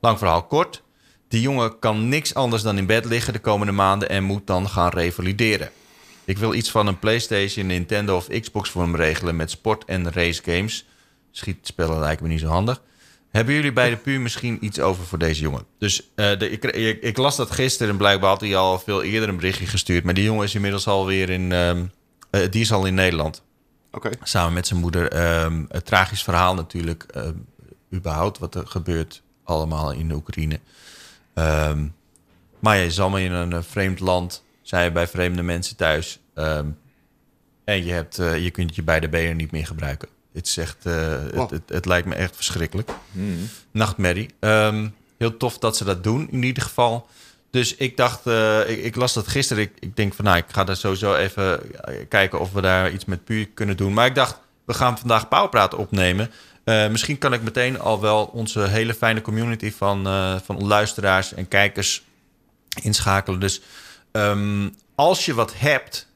Lang 0.00 0.18
verhaal 0.18 0.42
kort. 0.42 0.82
Die 1.28 1.40
jongen 1.40 1.78
kan 1.78 2.08
niks 2.08 2.34
anders 2.34 2.62
dan 2.62 2.78
in 2.78 2.86
bed 2.86 3.04
liggen 3.04 3.32
de 3.32 3.38
komende 3.38 3.72
maanden 3.72 4.08
en 4.08 4.24
moet 4.24 4.46
dan 4.46 4.68
gaan 4.68 4.90
revalideren. 4.90 5.70
Ik 6.24 6.38
wil 6.38 6.54
iets 6.54 6.70
van 6.70 6.86
een 6.86 6.98
PlayStation, 6.98 7.66
Nintendo 7.66 8.16
of 8.16 8.26
Xbox 8.40 8.70
voor 8.70 8.82
hem 8.82 8.96
regelen 8.96 9.36
met 9.36 9.50
sport- 9.50 9.84
en 9.84 10.12
racegames. 10.12 10.86
Schietspellen 11.30 11.98
lijken 11.98 12.26
me 12.26 12.32
niet 12.32 12.40
zo 12.40 12.46
handig. 12.46 12.82
Hebben 13.30 13.54
jullie 13.54 13.72
bij 13.72 13.90
de 13.90 13.96
PU 14.04 14.18
misschien 14.18 14.64
iets 14.64 14.80
over 14.80 15.04
voor 15.04 15.18
deze 15.18 15.40
jongen? 15.40 15.64
Dus 15.78 16.02
eh, 16.14 16.38
de, 16.38 16.50
ik, 16.50 16.64
ik, 16.64 17.02
ik 17.02 17.16
las 17.16 17.36
dat 17.36 17.50
gisteren 17.50 17.92
en 17.92 17.98
blijkbaar 17.98 18.30
had 18.30 18.40
hij 18.40 18.56
al 18.56 18.78
veel 18.78 19.02
eerder 19.02 19.28
een 19.28 19.36
berichtje 19.36 19.66
gestuurd. 19.66 20.04
Maar 20.04 20.14
die 20.14 20.24
jongen 20.24 20.44
is 20.44 20.54
inmiddels 20.54 20.86
alweer 20.86 21.30
in, 21.30 21.52
ehm, 21.52 21.84
eh, 22.30 22.40
die 22.50 22.60
is 22.60 22.72
al 22.72 22.86
in 22.86 22.94
Nederland. 22.94 23.42
Samen 24.22 24.52
met 24.52 24.66
zijn 24.66 24.80
moeder. 24.80 25.12
Ehm 25.12 25.64
een 25.68 25.82
tragisch 25.82 26.22
verhaal 26.22 26.54
natuurlijk. 26.54 27.02
ehm, 27.02 27.34
überhaupt 27.92 28.38
wat 28.38 28.54
er 28.54 28.66
gebeurt 28.66 29.22
allemaal 29.44 29.92
in 29.92 30.08
de 30.08 30.14
Oekraïne. 30.14 30.60
Ehm, 31.34 31.86
maar 32.58 32.76
je 32.76 32.86
is 32.86 33.00
allemaal 33.00 33.18
in 33.18 33.32
een 33.32 33.52
eh, 33.52 33.62
vreemd 33.62 34.00
land. 34.00 34.44
Zijn 34.62 34.84
je 34.84 34.92
bij 34.92 35.06
vreemde 35.08 35.42
mensen 35.42 35.76
thuis. 35.76 36.20
En 37.64 37.84
je, 37.84 37.92
hebt, 37.92 38.18
eh, 38.18 38.42
je 38.44 38.50
kunt 38.50 38.74
je 38.74 38.82
beide 38.82 39.08
benen 39.08 39.36
niet 39.36 39.50
meer 39.50 39.66
gebruiken. 39.66 40.08
Het, 40.32 40.46
is 40.46 40.56
echt, 40.56 40.86
eh, 40.86 40.92
Wow. 41.32 41.40
het, 41.40 41.50
het, 41.50 41.62
het 41.68 41.84
lijkt 41.86 42.06
me 42.06 42.14
echt 42.14 42.36
verschrikkelijk. 42.36 42.90
Nachtmerrie. 43.70 44.30
Ehm, 44.40 44.88
heel 45.18 45.36
tof 45.36 45.58
dat 45.58 45.76
ze 45.76 45.84
dat 45.84 46.04
doen 46.04 46.30
in 46.30 46.42
ieder 46.42 46.62
geval. 46.62 47.08
Dus 47.50 47.74
ik 47.74 47.96
dacht, 47.96 48.26
eh, 48.26 48.70
ik, 48.70 48.84
ik 48.84 48.96
las 48.96 49.12
dat 49.12 49.28
gisteren. 49.28 49.62
Ik, 49.62 49.72
ik 49.78 49.96
denk 49.96 50.14
van, 50.14 50.24
nou, 50.24 50.36
ik 50.36 50.44
ga 50.48 50.64
daar 50.64 50.76
sowieso 50.76 51.14
even 51.14 51.72
eh, 51.84 51.94
kijken 52.08 52.40
of 52.40 52.52
we 52.52 52.60
daar 52.60 52.92
iets 52.92 53.04
met 53.04 53.24
puur 53.24 53.48
kunnen 53.54 53.76
doen. 53.76 53.92
Maar 53.92 54.06
ik 54.06 54.14
dacht, 54.14 54.38
we 54.64 54.74
gaan 54.74 54.98
vandaag 54.98 55.28
Pauwpraat 55.28 55.74
opnemen. 55.74 56.30
Eh, 56.64 56.88
misschien 56.88 57.18
kan 57.18 57.32
ik 57.32 57.42
meteen 57.42 57.80
al 57.80 58.00
wel 58.00 58.24
onze 58.24 58.60
hele 58.60 58.94
fijne 58.94 59.20
community 59.20 59.72
van, 59.72 60.04
van 60.44 60.66
luisteraars 60.66 61.34
en 61.34 61.48
kijkers 61.48 62.02
inschakelen. 62.82 63.40
Dus 63.40 63.60
ehm, 64.12 64.68
als 64.94 65.24
je 65.24 65.34
wat 65.34 65.52
hebt 65.56 66.06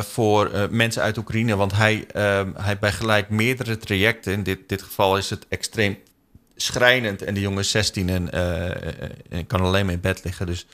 voor 0.00 0.50
mensen 0.70 1.02
uit 1.02 1.16
Oekraïne, 1.16 1.56
want 1.56 1.72
hij, 1.72 2.06
ehm, 2.12 2.50
hij 2.54 2.78
begeleidt 2.78 3.28
meerdere 3.30 3.78
trajecten. 3.78 4.32
In 4.32 4.42
dit, 4.42 4.68
dit 4.68 4.82
geval 4.82 5.16
is 5.16 5.30
het 5.30 5.46
extreem 5.48 5.98
schrijnend 6.62 7.22
en 7.22 7.34
de 7.34 7.40
jongen 7.40 7.58
is 7.58 7.70
16 7.70 8.08
en, 8.08 8.30
eh, 8.32 8.70
eh, 8.70 9.10
en 9.28 9.46
kan 9.46 9.60
alleen 9.60 9.84
maar 9.84 9.94
in 9.94 10.00
bed 10.00 10.24
liggen. 10.24 10.46
Dus 10.46 10.66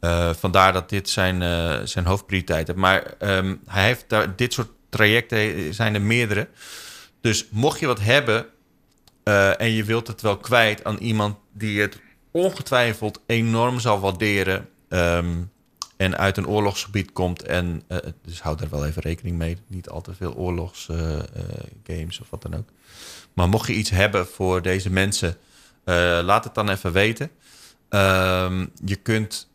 eh, 0.00 0.34
vandaar 0.34 0.72
dat 0.72 0.88
dit 0.88 1.08
zijn, 1.08 1.42
eh, 1.42 1.80
zijn 1.84 2.04
hoofdprioriteit 2.04 2.66
heeft. 2.66 2.78
Maar 2.78 3.14
ehm, 3.18 3.56
hij 3.66 3.84
heeft 3.84 4.04
daar, 4.08 4.36
dit 4.36 4.52
soort 4.52 4.68
trajecten 4.88 5.74
zijn 5.74 5.94
er 5.94 6.02
meerdere. 6.02 6.48
Dus 7.20 7.46
mocht 7.50 7.80
je 7.80 7.86
wat 7.86 8.00
hebben 8.00 8.46
eh, 9.22 9.60
en 9.60 9.70
je 9.72 9.84
wilt 9.84 10.06
het 10.06 10.20
wel 10.20 10.36
kwijt 10.36 10.84
aan 10.84 10.96
iemand 10.96 11.36
die 11.52 11.80
het 11.80 12.00
ongetwijfeld 12.30 13.20
enorm 13.26 13.80
zal 13.80 14.00
waarderen. 14.00 14.68
ehm, 14.88 15.42
en 15.96 16.16
uit 16.18 16.36
een 16.36 16.46
oorlogsgebied 16.46 17.12
komt. 17.12 17.42
En 17.42 17.82
eh, 17.86 17.98
dus 18.22 18.40
houd 18.40 18.58
daar 18.58 18.68
wel 18.70 18.86
even 18.86 19.02
rekening 19.02 19.36
mee. 19.36 19.56
Niet 19.66 19.88
al 19.88 20.00
te 20.00 20.14
veel 20.14 20.34
oorlogsgames 20.34 22.20
of 22.20 22.30
wat 22.30 22.42
dan 22.42 22.54
ook. 22.54 22.68
Maar 23.36 23.48
mocht 23.48 23.66
je 23.66 23.74
iets 23.74 23.90
hebben 23.90 24.26
voor 24.26 24.62
deze 24.62 24.90
mensen, 24.90 25.36
eh, 25.84 25.94
laat 26.22 26.44
het 26.44 26.54
dan 26.54 26.68
even 26.68 26.92
weten. 26.92 27.30
Ehm, 27.88 28.66
je 28.84 28.96
kunt 28.96 29.48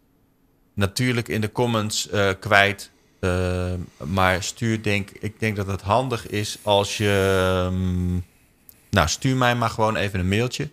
natuurlijk 0.73 1.27
in 1.27 1.41
de 1.41 1.51
comments 1.51 2.09
eh, 2.09 2.29
kwijt. 2.39 2.91
ehm, 3.19 3.79
maar 3.97 4.43
stuur 4.43 4.81
denk 4.83 5.09
ik 5.09 5.39
denk 5.39 5.55
dat 5.55 5.67
het 5.67 5.81
handig 5.81 6.27
is 6.27 6.57
als 6.61 6.97
je. 6.97 7.39
ehm, 7.67 8.11
nou, 8.89 9.07
stuur 9.07 9.35
mij 9.35 9.55
maar 9.55 9.69
gewoon 9.69 9.95
even 9.95 10.19
een 10.19 10.27
mailtje 10.27 10.69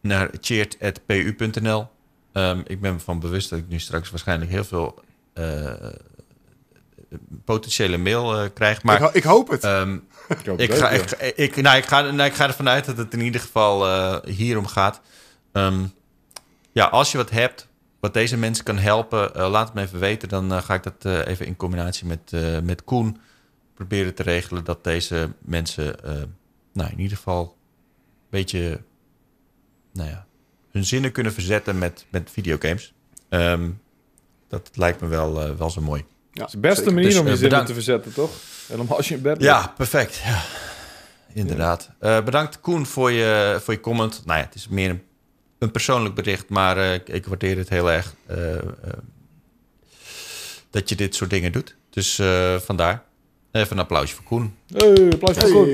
naar 0.00 0.30
cheert.pu.nl. 0.40 1.88
Ehm, 2.32 2.60
ik 2.66 2.80
ben 2.80 2.92
me 2.92 2.98
van 3.00 3.20
bewust 3.20 3.50
dat 3.50 3.58
ik 3.58 3.68
nu 3.68 3.78
straks 3.78 4.10
waarschijnlijk 4.10 4.50
heel 4.50 4.64
veel 4.64 5.04
eh, 5.32 5.72
potentiële 7.44 7.96
mail 7.96 8.38
eh, 8.38 8.48
krijg. 8.54 8.82
Maar 8.82 8.96
ik, 8.96 9.02
ho- 9.02 9.10
ik 9.12 9.22
hoop 9.24 9.48
het. 9.48 9.64
ehm, 9.64 9.98
Ik, 10.56 10.74
ga, 10.74 10.90
ik, 10.90 11.10
ik, 11.36 11.56
nou, 11.56 11.76
ik, 11.76 11.84
ga, 11.86 12.00
nou, 12.00 12.28
ik 12.28 12.34
ga 12.34 12.46
ervan 12.46 12.68
uit 12.68 12.84
dat 12.84 12.96
het 12.96 13.12
in 13.12 13.20
ieder 13.20 13.40
geval 13.40 13.86
eh, 13.86 14.34
hierom 14.34 14.66
gaat. 14.66 15.00
Ehm, 15.52 15.84
ja, 16.72 16.84
als 16.84 17.12
je 17.12 17.18
wat 17.18 17.30
hebt 17.30 17.68
wat 18.00 18.14
deze 18.14 18.36
mensen 18.36 18.64
kan 18.64 18.78
helpen, 18.78 19.34
eh, 19.34 19.50
laat 19.50 19.66
het 19.66 19.74
me 19.74 19.82
even 19.82 19.98
weten. 19.98 20.28
Dan 20.28 20.52
eh, 20.52 20.62
ga 20.62 20.74
ik 20.74 20.82
dat 20.82 20.94
eh, 21.04 21.26
even 21.26 21.46
in 21.46 21.56
combinatie 21.56 22.06
met, 22.06 22.32
eh, 22.32 22.60
met 22.60 22.84
Koen 22.84 23.20
proberen 23.74 24.14
te 24.14 24.22
regelen 24.22 24.64
dat 24.64 24.84
deze 24.84 25.30
mensen 25.38 26.04
eh, 26.04 26.12
nou, 26.72 26.90
in 26.90 27.00
ieder 27.00 27.16
geval 27.16 27.42
een 27.42 28.26
beetje 28.30 28.80
nou 29.92 30.08
ja, 30.10 30.26
hun 30.70 30.84
zinnen 30.84 31.12
kunnen 31.12 31.32
verzetten 31.32 31.78
met, 31.78 32.06
met 32.10 32.30
videogames. 32.32 32.92
Ehm, 33.28 33.70
dat 34.48 34.70
lijkt 34.74 35.00
me 35.00 35.06
wel, 35.08 35.56
wel 35.56 35.70
zo 35.70 35.80
mooi. 35.80 36.04
ja, 36.32 36.40
Het 36.40 36.46
is 36.46 36.52
de 36.54 36.58
beste 36.60 36.90
manier 36.90 37.08
Dus, 37.08 37.18
om 37.18 37.24
je 37.26 37.30
zinnen 37.30 37.48
bedankt. 37.48 37.66
te 37.66 37.74
verzetten, 37.74 38.12
toch? 38.12 38.30
Helemaal 38.66 38.96
als 38.96 39.08
je 39.08 39.14
in 39.14 39.22
bed 39.22 39.40
ligt. 39.40 39.52
Ja, 39.52 39.72
perfect. 39.76 40.20
Ja. 40.24 40.42
Inderdaad. 41.32 41.90
Eh, 41.98 42.24
bedankt 42.24 42.60
Koen 42.60 42.86
voor 42.86 43.10
je, 43.10 43.60
voor 43.62 43.74
je 43.74 43.80
comment. 43.80 44.22
Nou 44.24 44.38
ja, 44.38 44.44
het 44.44 44.54
is 44.54 44.68
meer 44.68 44.90
een, 44.90 45.02
een 45.58 45.70
persoonlijk 45.70 46.14
bericht, 46.14 46.48
maar 46.48 46.78
eh, 46.78 46.94
ik, 46.94 47.08
ik 47.08 47.26
waardeer 47.26 47.56
het 47.56 47.68
heel 47.68 47.90
erg 47.90 48.14
eh, 48.26 48.36
dat 50.70 50.88
je 50.88 50.96
dit 50.96 51.14
soort 51.14 51.30
dingen 51.30 51.52
doet. 51.52 51.76
Dus 51.90 52.20
vandaar. 52.64 53.04
Even 53.52 53.72
een 53.72 53.82
applausje 53.82 54.14
voor 54.14 54.24
Koen. 54.24 54.56
Hey, 54.66 55.10
applaus 55.12 55.36
voor 55.36 55.50
Koen. 55.50 55.68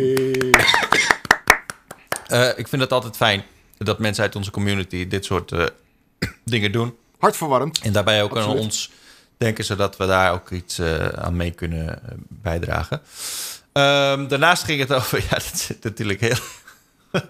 Hey. 2.27 2.55
Ik 2.57 2.69
vind 2.69 2.83
het 2.83 2.93
altijd 2.93 3.17
fijn 3.17 3.45
dat 3.79 3.99
mensen 3.99 4.23
uit 4.23 4.37
onze 4.37 4.51
community 4.51 5.09
dit 5.09 5.25
soort 5.25 5.53
dingen 6.45 6.73
doen. 6.73 6.97
Hartverwarmd. 7.19 7.81
En 7.81 7.93
daarbij 7.93 8.23
ook 8.23 8.37
aan 8.37 8.49
ons 8.49 8.91
denken, 9.43 9.65
zodat 9.65 9.97
we 9.97 10.07
daar 10.07 10.33
ook 10.33 10.51
iets 10.51 10.79
eh, 10.79 11.07
aan 11.07 11.37
mee 11.37 11.51
kunnen 11.51 11.89
eh, 11.89 12.15
bijdragen. 12.29 13.01
Ehm, 13.73 14.27
daarnaast 14.29 14.63
ging 14.65 14.81
het 14.81 14.93
over, 14.93 15.19
ja, 15.31 15.35
dat 15.35 15.51
is 15.55 15.71
natuurlijk 15.81 16.21
heel. 16.21 16.39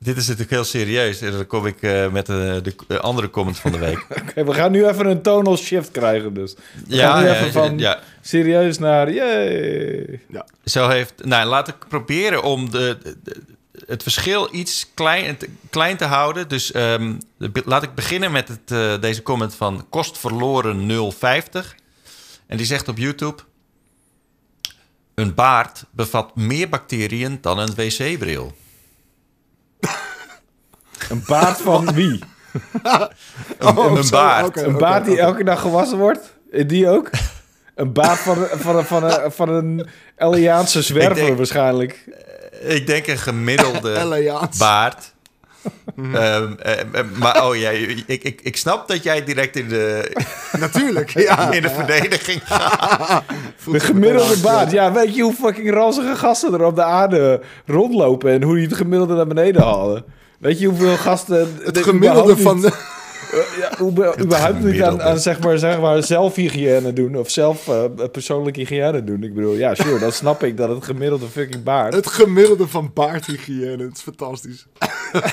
Dit 0.00 0.16
is 0.16 0.22
natuurlijk 0.22 0.50
heel 0.50 0.64
serieus. 0.64 1.20
En 1.20 1.32
dan 1.32 1.46
kom 1.46 1.66
ik 1.66 1.82
eh, 1.82 2.10
met 2.10 2.26
de, 2.26 2.60
de, 2.62 2.74
de 2.88 3.00
andere 3.00 3.30
comment 3.30 3.58
van 3.58 3.72
de 3.72 3.78
week. 3.78 4.06
Oké, 4.22 4.44
we 4.44 4.54
gaan 4.54 4.72
nu 4.72 4.86
even 4.86 5.06
een 5.06 5.22
tonal 5.22 5.56
shift 5.56 5.90
krijgen 5.90 6.34
dus. 6.34 6.54
We 6.54 6.96
ja, 6.96 7.10
gaan 7.10 7.22
nu 7.22 7.28
ja, 7.28 7.34
even 7.34 7.52
van 7.52 7.78
ja, 7.78 8.00
serieus 8.20 8.78
naar... 8.78 9.12
Yay. 9.12 10.20
zo 10.64 10.88
heeft. 10.88 11.24
Nou, 11.24 11.48
laat 11.48 11.68
ik 11.68 11.76
proberen 11.88 12.42
om 12.42 12.70
de, 12.70 12.98
de- 13.02 13.16
de- 13.22 13.42
het 13.88 14.02
verschil 14.02 14.48
iets 14.54 14.90
klein 14.94 15.36
te, 15.36 15.48
klein 15.70 15.96
te 15.96 16.04
houden. 16.04 16.48
Dus 16.48 16.72
ehm, 16.72 17.14
laat 17.64 17.82
ik 17.82 17.94
beginnen 17.94 18.32
met 18.32 18.48
het, 18.48 18.70
eh, 18.70 19.00
deze 19.00 19.22
comment 19.22 19.54
van 19.54 19.86
Kost 19.90 20.18
Verloren 20.18 20.86
050. 21.18 21.74
En 22.46 22.56
die 22.56 22.66
zegt 22.66 22.88
op 22.88 22.98
YouTube: 22.98 23.42
Een 25.14 25.34
baard 25.34 25.84
bevat 25.90 26.36
meer 26.36 26.68
bacteriën 26.68 27.38
dan 27.40 27.58
een 27.58 27.74
wc-bril. 27.74 28.56
Een 31.08 31.22
baard 31.26 31.60
van 31.60 31.94
wie? 31.94 32.18
Oh, 33.58 33.96
een 33.96 34.04
zo, 34.04 34.10
baard. 34.10 34.56
Een 34.62 34.78
baard 34.78 35.04
die 35.04 35.18
elke 35.18 35.44
dag 35.44 35.60
gewassen 35.60 35.98
wordt? 35.98 36.32
Eh, 36.52 36.68
Die 36.68 36.88
ook? 36.88 37.10
Een 37.74 37.92
baard 37.92 38.18
van, 38.18 38.36
van, 38.36 38.58
van, 38.58 38.84
van, 38.84 39.04
een, 39.04 39.32
van 39.32 39.48
een 39.48 39.86
Eliaanse 40.16 40.82
zwerver 40.82 41.14
denk- 41.24 41.36
waarschijnlijk. 41.36 42.04
Ik 42.60 42.86
denk 42.86 43.06
een 43.06 43.18
gemiddelde 43.18 44.18
baard. 44.58 45.12
Ehm, 45.96 46.52
eh, 46.62 46.80
eh, 46.80 46.86
maar 47.14 47.46
oh 47.46 47.56
ja, 47.56 47.70
ik, 47.70 48.04
ik, 48.06 48.40
ik 48.42 48.56
snap 48.56 48.88
dat 48.88 49.02
jij 49.02 49.24
direct 49.24 49.56
in 49.56 49.68
de, 49.68 50.12
Natuurlijk, 50.60 51.10
ja. 51.10 51.50
in 51.52 51.62
de 51.62 51.70
verdediging 51.70 52.42
Voelt 53.56 53.80
De 53.80 53.84
gemiddelde 53.84 54.38
baard. 54.38 54.70
Ja, 54.70 54.92
weet 54.92 55.14
je 55.14 55.22
hoe 55.22 55.32
fucking 55.32 55.70
ranzige 55.70 56.16
gasten 56.16 56.52
er 56.52 56.64
op 56.64 56.76
de 56.76 56.82
aarde 56.82 57.40
rondlopen 57.66 58.30
en 58.32 58.42
hoe 58.42 58.54
die 58.54 58.66
het 58.66 58.76
gemiddelde 58.76 59.14
naar 59.14 59.26
beneden 59.26 59.62
halen? 59.62 60.04
Weet 60.38 60.58
je 60.58 60.66
hoeveel 60.66 60.96
gasten... 60.96 61.58
Het 61.62 61.78
gemiddelde 61.78 62.36
van 62.36 62.60
de... 62.60 62.72
Ja, 63.32 63.70
hoe, 63.78 64.14
überhaupt 64.20 64.60
niet 64.60 64.82
aan, 64.82 65.18
zeg 65.18 65.40
maar, 65.40 65.58
zeg 65.58 65.80
maar 65.80 66.02
zelfhygiëne 66.02 66.92
doen 66.92 67.16
of 67.16 67.30
zelf 67.30 67.68
eh, 67.68 67.84
persoonlijke 68.12 68.60
hygiëne 68.60 69.04
doen. 69.04 69.22
Ik 69.22 69.34
bedoel, 69.34 69.54
ja, 69.54 69.74
sure, 69.74 69.98
dan 69.98 70.12
snap 70.12 70.42
ik 70.42 70.56
dat 70.56 70.68
het 70.68 70.84
gemiddelde 70.84 71.26
fucking 71.26 71.62
baard. 71.62 71.94
Het 71.94 72.06
gemiddelde 72.06 72.68
van 72.68 72.90
baardhygiëne. 72.94 73.82
Het 73.82 73.96
is 73.96 74.02
fantastisch. 74.02 74.66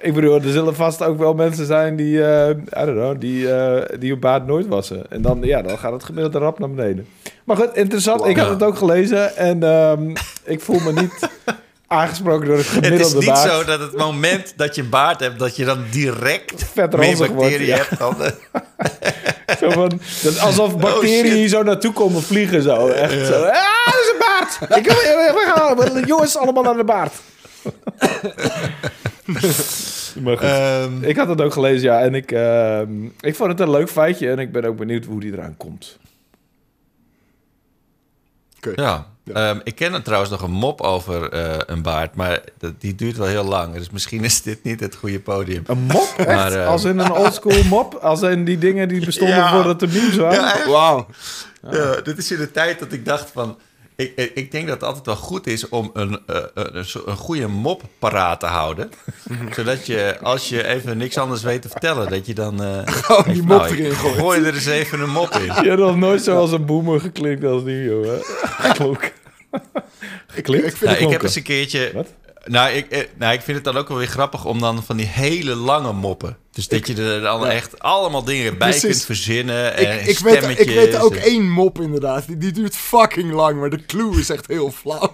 Ik 0.00 0.14
bedoel, 0.14 0.34
er 0.34 0.50
zullen 0.50 0.74
vast 0.74 1.02
ook 1.02 1.18
wel 1.18 1.34
mensen 1.34 1.66
zijn 1.66 1.96
die, 1.96 2.24
eh 2.24 2.48
I 2.50 2.84
don't 2.84 2.96
know, 2.96 3.20
die, 3.20 3.52
eh, 3.52 3.98
die 3.98 4.10
hun 4.10 4.20
baard 4.20 4.46
nooit 4.46 4.66
wassen. 4.66 5.10
En 5.10 5.22
dan, 5.22 5.38
ja, 5.42 5.62
dan 5.62 5.78
gaat 5.78 5.92
het 5.92 6.04
gemiddelde 6.04 6.38
rap 6.38 6.58
naar 6.58 6.70
beneden. 6.70 7.06
Maar 7.44 7.56
goed, 7.56 7.70
interessant. 7.72 8.26
Ik 8.26 8.36
had 8.36 8.48
het 8.48 8.62
ook 8.62 8.76
gelezen 8.76 9.36
en 9.36 9.62
ehm, 9.62 10.14
ik 10.44 10.60
voel 10.60 10.80
me 10.80 10.92
niet 10.92 11.28
aangesproken 11.86 12.46
door 12.46 12.56
het 12.56 12.66
Het 12.66 12.74
is 12.82 12.88
gemiddelde 12.88 13.16
niet 13.18 13.26
baard. 13.26 13.50
zo 13.50 13.64
dat 13.64 13.80
het 13.80 13.96
moment 13.96 14.52
dat 14.56 14.74
je 14.74 14.84
baard 14.84 15.20
hebt, 15.20 15.38
dat 15.38 15.56
je 15.56 15.64
dan 15.64 15.84
direct 15.90 16.64
Vet 16.74 16.96
meer 16.96 17.16
bacteriën 17.16 17.66
ja. 17.66 17.76
hebt 17.76 17.98
dan... 17.98 18.16
Zo 19.60 19.70
van, 19.70 20.00
dat 20.22 20.38
alsof 20.38 20.78
bacteriën 20.78 21.24
shit. 21.24 21.32
hier 21.32 21.48
zo 21.48 21.62
naartoe 21.62 21.92
komen 21.92 22.22
vliegen. 22.22 22.62
Zo. 22.62 22.86
Echt 22.88 23.26
zo. 23.26 23.42
Ah, 23.42 23.84
dat 23.84 23.94
is 23.94 24.12
een 24.12 24.18
baard! 24.18 24.58
Ik 24.78 24.84
wil 24.84 24.94
gaan, 25.54 26.04
jongens, 26.04 26.36
allemaal 26.36 26.62
naar 26.62 26.76
de 26.76 26.84
baard. 26.84 27.12
maar 30.22 30.36
goed. 30.36 30.46
ehm, 30.46 31.04
Ik 31.04 31.16
had 31.16 31.28
het 31.28 31.40
ook 31.40 31.52
gelezen, 31.52 31.82
ja. 31.82 32.00
En 32.00 32.14
ik, 32.14 32.32
ehm, 32.32 33.04
ik 33.20 33.34
vond 33.34 33.50
het 33.50 33.60
een 33.60 33.70
leuk 33.70 33.90
feitje. 33.90 34.30
En 34.30 34.38
ik 34.38 34.52
ben 34.52 34.64
ook 34.64 34.76
benieuwd 34.76 35.04
hoe 35.04 35.20
die 35.20 35.32
eraan 35.32 35.56
komt. 35.56 35.98
ja. 38.74 39.06
Ehm, 39.32 39.58
ik 39.64 39.74
ken 39.74 39.92
er 39.94 40.02
trouwens 40.02 40.30
nog 40.30 40.42
een 40.42 40.50
mop 40.50 40.80
over 40.80 41.30
eh, 41.32 41.54
een 41.66 41.82
baard, 41.82 42.14
maar 42.14 42.40
dat, 42.58 42.72
die 42.80 42.94
duurt 42.94 43.16
wel 43.16 43.26
heel 43.26 43.44
lang. 43.44 43.74
Dus 43.74 43.90
misschien 43.90 44.24
is 44.24 44.42
dit 44.42 44.62
niet 44.62 44.80
het 44.80 44.94
goede 44.94 45.20
podium. 45.20 45.62
Een 45.66 45.78
mop? 45.78 46.14
Echt? 46.16 46.26
Maar, 46.28 46.52
ehm, 46.52 46.68
Als 46.68 46.84
in 46.84 46.98
een 46.98 47.12
oldschool 47.12 47.62
mop? 47.64 47.94
Als 47.94 48.22
in 48.22 48.44
die 48.44 48.58
dingen 48.58 48.88
die 48.88 49.04
bestonden 49.04 49.36
Ja. 49.36 49.52
voordat 49.54 49.80
de 49.80 49.86
memes 49.86 50.16
waren? 50.16 50.58
Ja. 50.58 50.68
Wauw. 50.70 51.06
Ja, 51.70 52.00
dit 52.00 52.18
is 52.18 52.30
in 52.30 52.38
de 52.38 52.50
tijd 52.50 52.78
dat 52.78 52.92
ik 52.92 53.04
dacht 53.04 53.30
van... 53.32 53.58
Ik, 53.96 54.12
ik- 54.16 54.30
ik 54.34 54.50
denk 54.50 54.66
dat 54.66 54.74
het 54.74 54.84
altijd 54.84 55.06
wel 55.06 55.16
goed 55.16 55.46
is 55.46 55.68
om 55.68 55.90
een, 55.92 56.20
eh, 56.26 56.36
een, 56.54 56.76
een, 56.76 56.84
zo- 56.84 57.02
een 57.06 57.16
goede 57.16 57.46
mop 57.48 57.82
paraat 57.98 58.40
te 58.40 58.46
houden. 58.46 58.90
zodat 59.56 59.86
je, 59.86 60.18
als 60.22 60.48
je 60.48 60.66
even 60.66 60.96
niks 60.98 61.18
anders 61.18 61.42
weet 61.42 61.62
te 61.62 61.68
vertellen... 61.68 62.10
dat 62.10 62.26
je 62.26 62.34
dan... 62.34 62.62
eh 62.62 62.80
Gewoon 63.04 63.24
die 63.34 63.42
mop 63.42 63.58
nou, 63.60 63.72
ik 63.72 63.78
erin 63.78 63.92
gooit. 63.94 64.14
Gooi 64.14 64.40
er 64.44 64.54
eens 64.54 64.66
even 64.66 65.00
een 65.00 65.10
mop 65.10 65.30
in. 65.30 65.44
Je 65.62 65.68
hebt 65.68 65.78
nog 65.80 65.96
nooit 65.96 66.22
zoals 66.22 66.52
een 66.52 66.66
boomer 66.66 67.00
geklinkt 67.00 67.44
als 67.44 67.62
nu, 67.62 67.84
joh. 67.90 68.20
Klonk. 68.72 69.12
Geklinkt? 70.26 70.66
Ik 70.66 70.76
vind 70.76 70.90
Nou, 70.90 71.04
ik 71.04 71.10
heb 71.10 71.22
eens 71.22 71.36
een 71.36 71.42
keertje... 71.42 71.90
Wat? 71.94 72.06
Nou 72.46 72.70
ik, 72.72 72.86
eh, 72.90 73.00
nou, 73.16 73.32
ik 73.34 73.40
vind 73.40 73.56
het 73.56 73.64
dan 73.66 73.76
ook 73.76 73.88
wel 73.88 73.96
weer 73.98 74.06
grappig 74.06 74.44
om 74.44 74.60
dan 74.60 74.82
van 74.82 74.96
die 74.96 75.06
hele 75.06 75.54
lange 75.54 75.92
moppen. 75.92 76.36
Dus 76.50 76.68
dat 76.68 76.86
je 76.86 76.94
er 77.02 77.20
dan 77.20 77.46
echt 77.46 77.78
allemaal 77.78 78.24
dingen 78.24 78.58
bij 78.58 78.68
Precies. 78.68 78.88
kunt 78.90 79.04
verzinnen. 79.04 79.74
En 79.76 80.00
Ik, 80.00 80.06
ik, 80.06 80.18
weet, 80.18 80.58
ik 80.60 80.68
weet 80.70 81.00
ook 81.00 81.14
en- 81.14 81.22
één 81.22 81.50
mop 81.50 81.80
inderdaad. 81.80 82.26
Die, 82.26 82.36
die 82.36 82.52
duurt 82.52 82.76
fucking 82.76 83.32
lang, 83.32 83.60
maar 83.60 83.70
de 83.70 83.84
clue 83.84 84.18
is 84.20 84.30
echt 84.30 84.46
heel 84.46 84.70
flauw. 84.70 85.12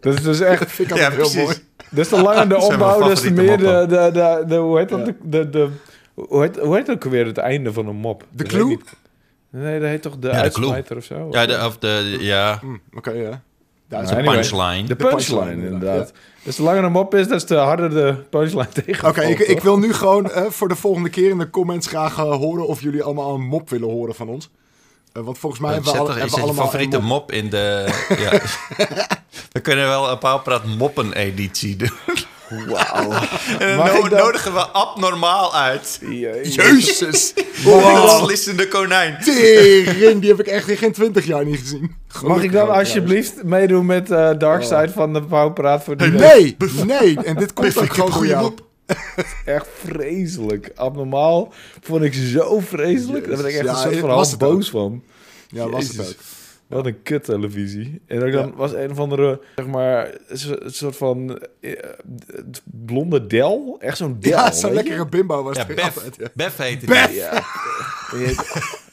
Dat 0.00 0.14
is 0.14 0.22
dus 0.22 0.40
echt... 0.40 0.58
Dat 0.64 0.70
vind 0.70 0.90
ik 0.90 0.96
Ja, 0.96 1.08
heel 1.10 1.16
precies. 1.18 1.42
mooi. 1.42 1.56
Des 1.90 2.08
te 2.08 2.22
langer 2.22 2.48
de 2.48 2.56
opbouw, 2.70 2.98
te 3.00 3.08
favoriete 3.08 3.42
meer 3.42 3.56
de, 3.58 3.86
de, 3.88 4.10
de, 4.12 4.44
de... 4.46 4.54
Hoe 4.56 4.78
heet 4.78 4.88
dat? 4.88 4.98
Ja. 4.98 5.04
De, 5.04 5.14
de, 5.22 5.50
de, 5.50 5.68
hoe, 6.14 6.42
heet, 6.42 6.58
hoe 6.58 6.76
heet 6.76 6.90
ook 6.90 7.04
weer 7.04 7.26
het 7.26 7.38
einde 7.38 7.72
van 7.72 7.86
een 7.88 7.96
mop? 7.96 8.24
De 8.30 8.42
Dat 8.42 8.52
clue? 8.52 8.66
niet. 8.66 8.82
Nee, 9.50 9.80
dat 9.80 9.88
heet 9.88 10.02
toch 10.02 10.12
de 10.12 10.18
de 10.18 10.30
uitsmijter 10.30 10.96
of 10.96 11.04
zo? 11.04 11.28
Ja, 11.30 11.46
de, 11.46 11.62
of 11.66 11.78
de, 11.78 12.16
ja, 12.20 12.58
Hm, 12.60 12.96
Oké, 12.96 13.10
ja. 13.10 13.30
de 13.88 13.96
Nou, 13.96 14.06
anyway. 14.06 14.34
punchline. 14.34 14.82
De 14.82 14.86
De 14.86 14.96
punchline, 14.96 15.40
punchline, 15.40 15.64
inderdaad. 15.66 16.12
Dus 16.44 16.56
te 16.56 16.62
langer 16.62 16.84
een 16.84 16.92
mop 16.92 17.14
is, 17.14 17.28
des 17.28 17.44
te 17.44 17.54
harder 17.54 17.90
de 17.90 18.14
punchline 18.30 18.68
tegen. 18.84 19.08
Oké, 19.08 19.22
ik, 19.22 19.38
ik 19.38 19.60
wil 19.60 19.78
nu 19.78 19.92
gewoon 19.92 20.30
eh, 20.30 20.44
voor 20.50 20.68
de 20.68 20.76
volgende 20.76 21.08
keer 21.08 21.30
in 21.30 21.38
de 21.38 21.50
comments 21.50 21.86
graag 21.86 22.16
eh, 22.18 22.22
horen 22.24 22.66
of 22.66 22.80
jullie 22.80 23.02
allemaal 23.02 23.34
een 23.34 23.46
mop 23.46 23.70
willen 23.70 23.88
horen 23.90 24.14
van 24.14 24.28
ons. 24.28 24.50
Eh, 25.12 25.22
want 25.22 25.38
volgens 25.38 25.60
mij 25.62 25.72
hebben 25.72 25.92
we, 25.92 25.98
er- 25.98 26.04
hebben 26.04 26.20
zet 26.22 26.30
we 26.30 26.36
je 26.40 26.42
allemaal 26.46 26.64
favoriete 26.64 26.96
een 26.96 27.04
mop 27.04 27.32
in 27.32 27.50
de... 27.50 27.86
ja. 28.18 28.40
We 29.52 29.60
kunnen 29.60 29.88
wel 29.88 30.10
een 30.10 30.18
pauwpraat 30.18 30.64
moppen-editie 30.64 31.76
doen. 31.76 31.90
Wauw. 32.68 33.12
En 33.58 33.66
dan 33.68 33.76
Mag 33.76 34.10
no- 34.10 34.16
nodigen 34.16 34.52
we 34.52 34.60
abnormaal 34.60 35.54
uit. 35.54 36.00
Jezus! 36.10 37.32
Wow. 37.64 38.20
beslissende 38.20 38.68
konijn. 38.68 39.18
Tering, 39.24 40.20
die 40.20 40.30
heb 40.30 40.40
ik 40.40 40.46
echt 40.46 40.68
in 40.68 40.76
geen 40.76 40.92
twintig 40.92 41.24
jaar 41.26 41.44
niet 41.44 41.58
gezien. 41.58 41.94
Mag 42.22 42.42
ik 42.42 42.52
dan 42.52 42.70
alsjeblieft 42.70 43.42
meedoen 43.42 43.86
met 43.86 44.10
eh 44.10 44.30
Dark 44.38 44.62
Side 44.62 44.90
van 44.94 45.12
de 45.12 45.22
Pauwpraat 45.22 45.84
voor 45.84 45.96
die 45.96 46.08
Nee, 46.10 46.56
nee. 46.86 47.18
En 47.24 47.36
dit 47.36 47.52
komt 47.52 47.78
ook 47.78 47.92
gewoon 47.94 48.10
door 48.10 48.26
jou. 48.26 48.52
Echt 49.44 49.66
vreselijk. 49.84 50.70
Abnormaal 50.74 51.52
vond 51.80 52.02
ik 52.02 52.14
zo 52.14 52.60
vreselijk. 52.60 53.28
Daar 53.28 53.36
ben 53.36 53.46
ik 53.46 53.54
echt 53.54 53.64
Ja, 53.64 53.70
een 53.70 53.76
soort 53.92 54.28
van 54.28 54.38
boos 54.38 54.70
van. 54.70 55.02
Ja, 55.48 55.68
was 55.68 55.84
het 55.84 55.92
Jezus. 55.94 56.08
ook. 56.08 56.16
Wat 56.74 56.86
een 56.86 57.02
kut 57.02 57.24
televisie. 57.24 58.00
En 58.06 58.18
dan 58.20 58.30
Ja. 58.30 58.50
was 58.54 58.72
een 58.72 58.90
of 58.90 58.98
andere, 58.98 59.40
zeg 59.56 59.66
maar, 59.66 60.10
een 60.28 60.60
soort 60.72 60.96
van 60.96 61.38
eh, 61.60 61.72
blonde 62.64 63.26
del. 63.26 63.76
Echt 63.80 63.96
zo'n 63.96 64.16
del. 64.20 64.30
Ja, 64.32 64.52
zo'n 64.52 64.68
je? 64.68 64.74
lekkere 64.74 65.06
bimbo 65.06 65.42
was 65.42 65.56
Ja, 65.56 65.66
het 65.66 65.74
Bef. 65.76 65.84
altijd. 65.84 66.16
Ja. 66.18 66.26
Bef 66.34 66.56
heette 66.56 66.86
Bef. 66.86 67.06
die. 67.06 67.16
Ja. 67.16 67.42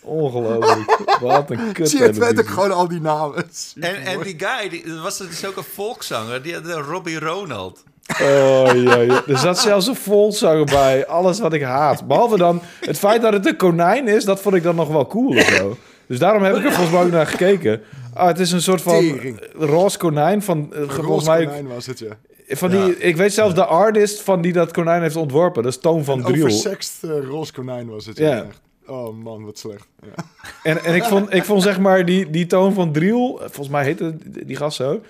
Ongelooflijk. 0.01 1.17
Wat 1.21 1.49
een 1.49 1.71
kut. 1.73 1.89
Zie 1.89 1.99
je, 1.99 2.05
het 2.05 2.17
weet 2.17 2.39
ook 2.39 2.47
gewoon 2.47 2.71
al 2.71 2.87
die 2.87 3.01
namen. 3.01 3.35
En, 3.79 3.95
en 4.03 4.21
die 4.21 4.35
guy, 4.37 4.69
die, 4.69 4.87
dat 4.87 5.01
was 5.01 5.17
dus 5.17 5.45
ook 5.45 5.57
een 5.57 5.63
volkszanger, 5.63 6.41
die 6.41 6.53
had 6.53 6.67
eh, 6.67 6.83
Robbie 6.89 7.19
Ronald. 7.19 7.83
Oh, 8.21 8.69
ja, 8.73 8.95
ja. 8.95 9.23
Er 9.27 9.37
zat 9.37 9.59
zelfs 9.59 9.87
een 9.87 9.95
volzanger 9.95 10.65
bij. 10.65 11.07
Alles 11.07 11.39
wat 11.39 11.53
ik 11.53 11.61
haat. 11.61 12.07
Behalve 12.07 12.37
dan 12.37 12.61
het 12.79 12.97
feit 12.97 13.21
dat 13.21 13.33
het 13.33 13.45
een 13.45 13.55
konijn 13.55 14.07
is, 14.07 14.25
dat 14.25 14.41
vond 14.41 14.55
ik 14.55 14.63
dan 14.63 14.75
nog 14.75 14.87
wel 14.89 15.07
cool 15.07 15.37
of 15.37 15.43
zo. 15.45 15.77
Dus 16.11 16.19
daarom 16.19 16.43
heb 16.43 16.55
ik 16.55 16.63
er 16.63 16.71
volgens 16.71 16.91
mij 16.95 17.03
ook 17.03 17.11
naar 17.11 17.27
gekeken. 17.35 17.81
Ah, 18.13 18.27
het 18.27 18.39
is 18.39 18.51
een 18.51 18.61
soort 18.61 18.81
van 18.81 18.99
Tering. 18.99 19.39
roze 19.53 19.97
konijn 19.97 20.41
van, 20.41 20.73
eh, 20.73 20.79
Een 20.79 20.89
volgens 20.89 21.27
mij, 21.27 21.45
konijn 21.45 21.67
was 21.67 21.85
het, 21.85 21.99
ja. 21.99 22.17
van 22.47 22.69
die, 22.69 22.79
Ja. 22.79 22.93
ik 22.97 23.15
weet 23.15 23.33
zelfs 23.33 23.55
de 23.55 23.65
artist 23.65 24.21
van 24.21 24.41
die 24.41 24.53
dat 24.53 24.71
konijn 24.71 25.01
heeft 25.01 25.15
ontworpen. 25.15 25.63
Dat 25.63 25.71
is 25.71 25.79
Toon 25.79 26.03
van 26.03 26.17
Een 26.19 26.25
Driel. 26.25 26.45
oversext 26.45 27.03
eh, 27.03 27.09
roze 27.23 27.53
konijn 27.53 27.87
was 27.89 28.05
het, 28.05 28.17
ja. 28.17 28.43
Echt. 28.43 28.61
Oh 28.87 29.23
man, 29.23 29.45
wat 29.45 29.57
slecht. 29.59 29.87
Ja. 30.01 30.23
En, 30.71 30.83
en 30.83 30.95
ik, 30.95 31.03
vond, 31.03 31.33
ik 31.33 31.43
vond 31.43 31.63
zeg 31.63 31.79
maar 31.79 32.05
die, 32.05 32.29
die 32.29 32.45
Toon 32.45 32.73
van 32.73 32.91
Driel, 32.91 33.33
eh, 33.39 33.45
volgens 33.45 33.69
mij 33.69 33.83
heette 33.83 34.15
die 34.45 34.55
gast 34.55 34.75
zo, 34.77 35.01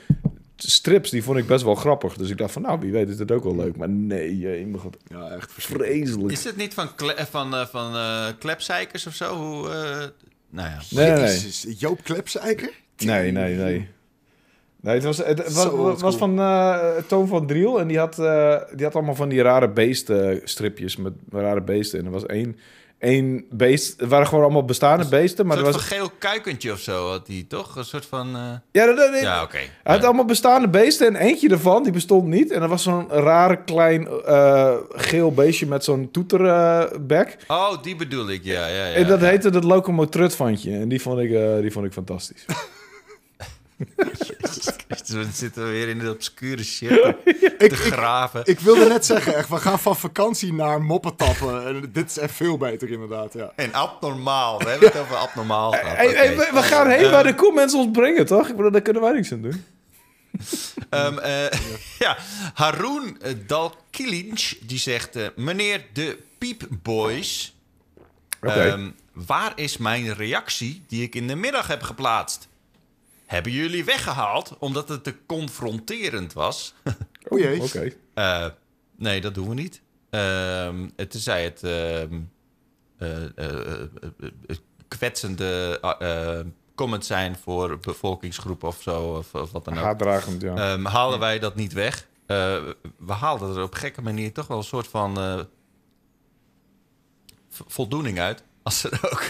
strips, 0.56 1.10
die 1.10 1.24
vond 1.24 1.38
ik 1.38 1.48
best 1.48 1.64
wel 1.64 1.76
grappig. 1.76 2.14
Dus 2.14 2.30
ik 2.30 2.38
dacht 2.38 2.52
van, 2.52 2.62
nou, 2.62 2.80
wie 2.80 2.92
weet 2.92 3.10
is 3.10 3.20
het 3.20 3.32
ook 3.32 3.44
wel 3.44 3.56
leuk. 3.56 3.78
Maar 3.78 3.90
nee, 3.90 4.40
je 4.40 4.68
mag 4.68 4.84
het 4.84 4.98
ja, 5.08 5.30
echt 5.30 5.52
vreselijk. 5.58 6.32
Is 6.32 6.44
het 6.44 6.58
niet 6.58 6.74
van, 6.74 6.96
kle- 6.96 7.26
van, 7.30 7.68
van 7.72 7.96
eh, 7.96 8.26
klepzeikers 8.40 9.08
of 9.08 9.14
zo? 9.14 9.36
Hoe, 9.36 9.70
eh, 9.70 10.04
nou 10.52 10.70
ja. 10.70 10.80
Nee, 10.90 11.12
nee, 11.12 11.76
Joop 11.78 12.04
Klepseiker? 12.04 12.72
Nee, 12.98 13.32
nee, 13.32 13.56
nee. 13.56 13.88
Nee, 14.82 14.94
het 14.94 15.04
was, 15.04 15.18
het, 15.18 15.54
was 16.02 16.16
van 16.16 16.40
eh, 16.40 16.96
Toon 17.08 17.28
van 17.28 17.48
Driel. 17.48 17.80
En 17.80 17.88
die 17.88 17.98
had, 17.98 18.20
eh, 18.20 18.62
die 18.76 18.86
had 18.86 18.96
allemaal 18.96 19.16
van 19.16 19.30
die 19.30 19.42
rare 19.42 19.70
beesten 19.70 20.42
stripjes 20.44 20.96
met 20.96 21.14
rare 21.30 21.62
beesten. 21.62 22.00
En 22.00 22.06
er 22.06 22.12
was 22.12 22.26
één, 22.26 22.58
één 23.02 23.46
beest... 23.50 24.00
Het 24.00 24.10
waren 24.10 24.28
gewoon 24.28 24.44
allemaal 24.44 24.66
bestaande 24.66 25.08
beesten. 25.08 25.46
Maar 25.46 25.58
een 25.58 25.66
er 25.66 25.72
soort 25.72 25.84
was... 25.84 25.92
van 25.98 25.98
geel 26.08 26.12
kuikentje 26.20 26.72
of 26.72 26.80
zo 26.80 27.10
had 27.10 27.26
die, 27.26 27.48
toch? 27.48 27.76
Een 27.76 27.86
soort 27.86 28.06
van... 28.06 28.36
eh, 28.36 28.42
Ja, 28.72 28.86
dat, 28.86 28.98
dat- 28.98 29.22
Ja, 29.22 29.44
oké. 29.44 29.58
Hij 29.58 29.68
had 29.84 30.00
Ja. 30.00 30.06
allemaal 30.06 30.26
bestaande 30.26 30.68
beesten 30.68 31.08
en 31.08 31.16
eentje 31.16 31.50
ervan, 31.50 31.84
die 31.84 31.92
bestond 31.92 32.28
niet. 32.28 32.52
En 32.52 32.60
dat 32.60 32.70
was 32.70 32.84
zo'n 32.84 33.10
rare 33.10 33.64
klein 33.64 34.08
eh, 34.26 34.74
geel 34.90 35.32
beestje 35.34 35.66
met 35.68 35.84
zo'n 35.84 36.10
toeterbek. 36.12 37.38
Oh, 37.48 37.84
die 37.84 37.96
bedoel 37.96 38.30
ik, 38.30 38.44
ja. 38.44 38.68
ja, 38.68 38.86
ja 38.88 38.94
en 38.94 39.08
dat 39.08 39.20
heette 39.20 39.50
het 39.50 39.64
Locomotrutfantje. 39.64 40.72
En 40.74 40.88
die 40.90 41.02
vond 41.02 41.20
ik, 41.20 41.32
eh, 41.32 41.60
die 41.62 41.72
vond 41.72 41.86
ik 41.86 41.94
fantastisch. 41.94 42.46
We 45.08 45.28
zitten 45.34 45.68
weer 45.72 45.88
in 45.90 46.00
de 46.00 46.12
obscure 46.12 46.64
shit 46.64 46.90
te 47.24 47.56
Ik, 47.58 47.74
graven. 47.74 48.42
ik 48.46 48.60
wilde 48.60 48.86
net 48.88 49.06
zeggen, 49.06 49.36
echt, 49.36 49.50
we 49.50 49.58
gaan 49.58 49.80
van 49.80 49.96
vakantie 49.98 50.54
naar 50.54 50.82
moppetappen. 50.82 51.66
En 51.68 51.90
dit 51.92 52.10
is 52.10 52.18
echt 52.18 52.34
veel 52.34 52.58
beter 52.58 52.90
inderdaad, 52.92 53.34
ja. 53.34 53.52
En 53.56 53.74
abnormaal. 53.74 54.60
We 54.60 54.70
hebben 54.70 54.88
het 54.90 54.98
over 54.98 55.16
abnormaal 55.16 55.72
gehad. 55.72 55.98
Hey, 55.98 56.08
hey, 56.08 56.34
Oké. 56.34 56.46
we, 56.46 56.50
we 56.54 56.62
gaan 56.64 56.90
heen 56.90 57.04
Eh, 57.06 57.12
waar 57.12 57.24
de 57.24 57.36
comments 57.36 57.74
ons 57.74 57.92
brengen, 57.92 58.26
toch? 58.26 58.48
Ik 58.50 58.56
bedoel, 58.56 58.72
daar 58.72 58.82
kunnen 58.82 59.02
wij 59.02 59.12
niks 59.12 59.32
aan 59.32 59.42
doen. 59.42 59.64
Ehm, 60.90 61.18
eh, 61.18 61.46
ja, 62.00 62.18
Haroon 62.54 63.18
uh, 63.26 63.32
Dalkilinch 63.48 64.54
die 64.66 64.80
zegt... 64.80 65.16
eh, 65.16 65.26
meneer 65.36 65.86
de 65.94 66.18
Piep 66.38 66.68
Boys, 66.84 67.56
ehm, 68.42 68.90
waar 69.14 69.52
is 69.56 69.78
mijn 69.78 70.14
reactie 70.14 70.84
die 70.88 71.04
ik 71.04 71.16
in 71.16 71.28
de 71.28 71.36
middag 71.36 71.68
heb 71.68 71.82
geplaatst? 71.82 72.48
Hebben 73.32 73.52
jullie 73.52 73.86
weggehaald 73.86 74.56
omdat 74.60 74.90
het 74.90 75.04
te 75.04 75.16
confronterend 75.26 76.34
was? 76.34 76.74
O 77.30 77.38
jee. 77.38 77.62
Oké. 77.62 77.92
Eh, 78.14 78.46
nee, 78.96 79.22
dat 79.22 79.34
doen 79.34 79.50
we 79.50 79.54
niet. 79.54 79.82
Ehm 80.10 80.90
het 80.96 81.14
zei 81.18 81.44
het 81.44 81.64
ehm, 81.64 82.20
eh, 82.98 83.38
eh, 83.38 83.88
kwetsende 84.88 85.80
comments 86.76 87.08
zijn 87.08 87.36
voor 87.36 87.80
bevolkingsgroepen 87.80 88.68
of 88.68 88.82
zo, 88.82 89.02
of, 89.02 89.36
of 89.36 89.52
wat 89.52 89.66
dan 89.66 89.78
ook. 89.78 89.84
Haatdragend, 89.84 90.42
ja. 90.42 90.56
Ehm, 90.56 90.86
halen 90.86 91.20
wij 91.20 91.40
dat 91.40 91.56
niet 91.56 91.74
weg? 91.74 92.08
Eh, 92.26 92.64
we 92.98 93.14
haalden 93.14 93.56
er 93.56 93.64
op 93.64 93.74
gekke 93.74 94.02
manier 94.02 94.34
toch 94.34 94.48
wel 94.48 94.58
een 94.58 94.64
soort 94.64 94.88
van 94.88 95.18
eh, 95.20 95.40
voldoening 97.50 98.20
uit. 98.20 98.44
Als 98.64 98.84
er 98.84 99.00
ook 99.12 99.24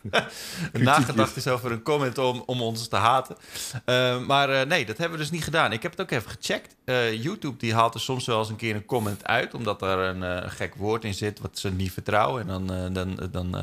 nagedacht 0.72 1.36
is 1.36 1.46
over 1.48 1.72
een 1.72 1.82
comment 1.82 2.18
om, 2.18 2.42
om 2.46 2.62
ons 2.62 2.88
te 2.88 2.96
haten. 2.96 3.36
Eh, 3.84 4.26
maar 4.26 4.50
eh, 4.50 4.66
nee, 4.66 4.86
dat 4.86 4.96
hebben 4.96 5.18
we 5.18 5.24
dus 5.24 5.32
niet 5.32 5.44
gedaan. 5.44 5.72
Ik 5.72 5.82
heb 5.82 5.90
het 5.90 6.00
ook 6.00 6.10
even 6.10 6.30
gecheckt. 6.30 6.76
Eh, 6.84 7.22
YouTube 7.22 7.56
die 7.56 7.74
haalt 7.74 7.94
er 7.94 8.00
soms 8.00 8.26
wel 8.26 8.38
eens 8.38 8.48
een 8.48 8.56
keer 8.56 8.74
een 8.74 8.84
comment 8.84 9.26
uit... 9.26 9.54
omdat 9.54 9.82
er 9.82 9.98
een 9.98 10.50
gek 10.50 10.74
woord 10.74 11.04
in 11.04 11.14
zit 11.14 11.40
wat 11.40 11.58
ze 11.58 11.70
niet 11.70 11.92
vertrouwen. 11.92 12.48
En 12.48 12.66
dan, 12.66 12.92
dan, 12.92 13.28
dan 13.30 13.56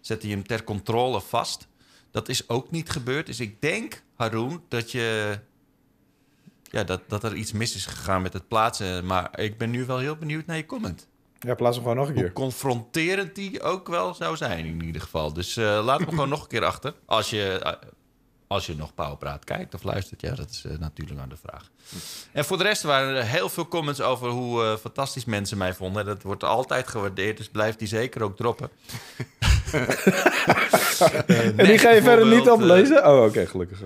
zet 0.00 0.22
hij 0.22 0.30
hem 0.30 0.46
ter 0.46 0.64
controle 0.64 1.20
vast. 1.20 1.66
Dat 2.10 2.28
is 2.28 2.48
ook 2.48 2.70
niet 2.70 2.90
gebeurd. 2.90 3.26
Dus 3.26 3.40
ik 3.40 3.60
denk, 3.60 4.02
Haroon, 4.14 4.62
dat 4.68 4.90
je 4.90 5.38
ja, 6.62 6.84
dat, 6.84 7.00
dat 7.08 7.24
er 7.24 7.34
iets 7.34 7.52
mis 7.52 7.74
is 7.74 7.86
gegaan 7.86 8.22
met 8.22 8.32
het 8.32 8.48
plaatsen. 8.48 9.06
Maar 9.06 9.40
ik 9.40 9.58
ben 9.58 9.70
nu 9.70 9.84
wel 9.84 9.98
heel 9.98 10.16
benieuwd 10.16 10.46
naar 10.46 10.56
je 10.56 10.66
comment. 10.66 11.08
Ja, 11.38 11.54
plaats 11.54 11.76
hem 11.76 11.84
gewoon 11.84 11.98
nog 11.98 12.08
een 12.08 12.14
Hoe 12.14 12.22
keer. 12.22 12.32
confronterend 12.32 13.34
die 13.34 13.62
ook 13.62 13.88
wel 13.88 14.14
zou 14.14 14.36
zijn 14.36 14.64
in 14.66 14.82
ieder 14.84 15.02
geval. 15.02 15.32
Dus 15.32 15.56
eh, 15.56 15.80
laat 15.84 15.98
hem 16.00 16.08
gewoon 16.08 16.28
nog 16.28 16.42
een 16.42 16.48
keer 16.48 16.64
achter. 16.64 16.94
Als 17.06 17.30
je, 17.30 17.58
eh, 17.62 17.72
als 18.46 18.66
je 18.66 18.76
nog 18.76 18.94
Powerpraat 18.94 19.44
kijkt 19.44 19.74
of 19.74 19.82
luistert. 19.82 20.20
Ja, 20.20 20.34
dat 20.34 20.50
is 20.50 20.64
eh, 20.64 20.78
natuurlijk 20.78 21.20
aan 21.20 21.28
de 21.28 21.36
vraag. 21.36 21.70
En 22.32 22.44
voor 22.44 22.56
de 22.56 22.62
rest 22.62 22.82
waren 22.82 23.16
er 23.16 23.24
heel 23.24 23.48
veel 23.48 23.68
comments 23.68 24.00
over 24.00 24.28
hoe 24.28 24.64
eh, 24.64 24.76
fantastisch 24.76 25.24
mensen 25.24 25.58
mij 25.58 25.74
vonden. 25.74 26.04
Dat 26.04 26.22
wordt 26.22 26.44
altijd 26.44 26.88
gewaardeerd, 26.88 27.36
dus 27.36 27.48
blijf 27.48 27.76
die 27.76 27.88
zeker 27.88 28.22
ook 28.22 28.36
droppen. 28.36 28.70
En 31.56 31.66
die 31.66 31.78
ga 31.78 31.90
je 31.90 32.02
verder 32.02 32.26
niet 32.26 32.50
oplezen? 32.50 33.06
Oh, 33.06 33.24
oké, 33.24 33.46
gelukkig. 33.46 33.78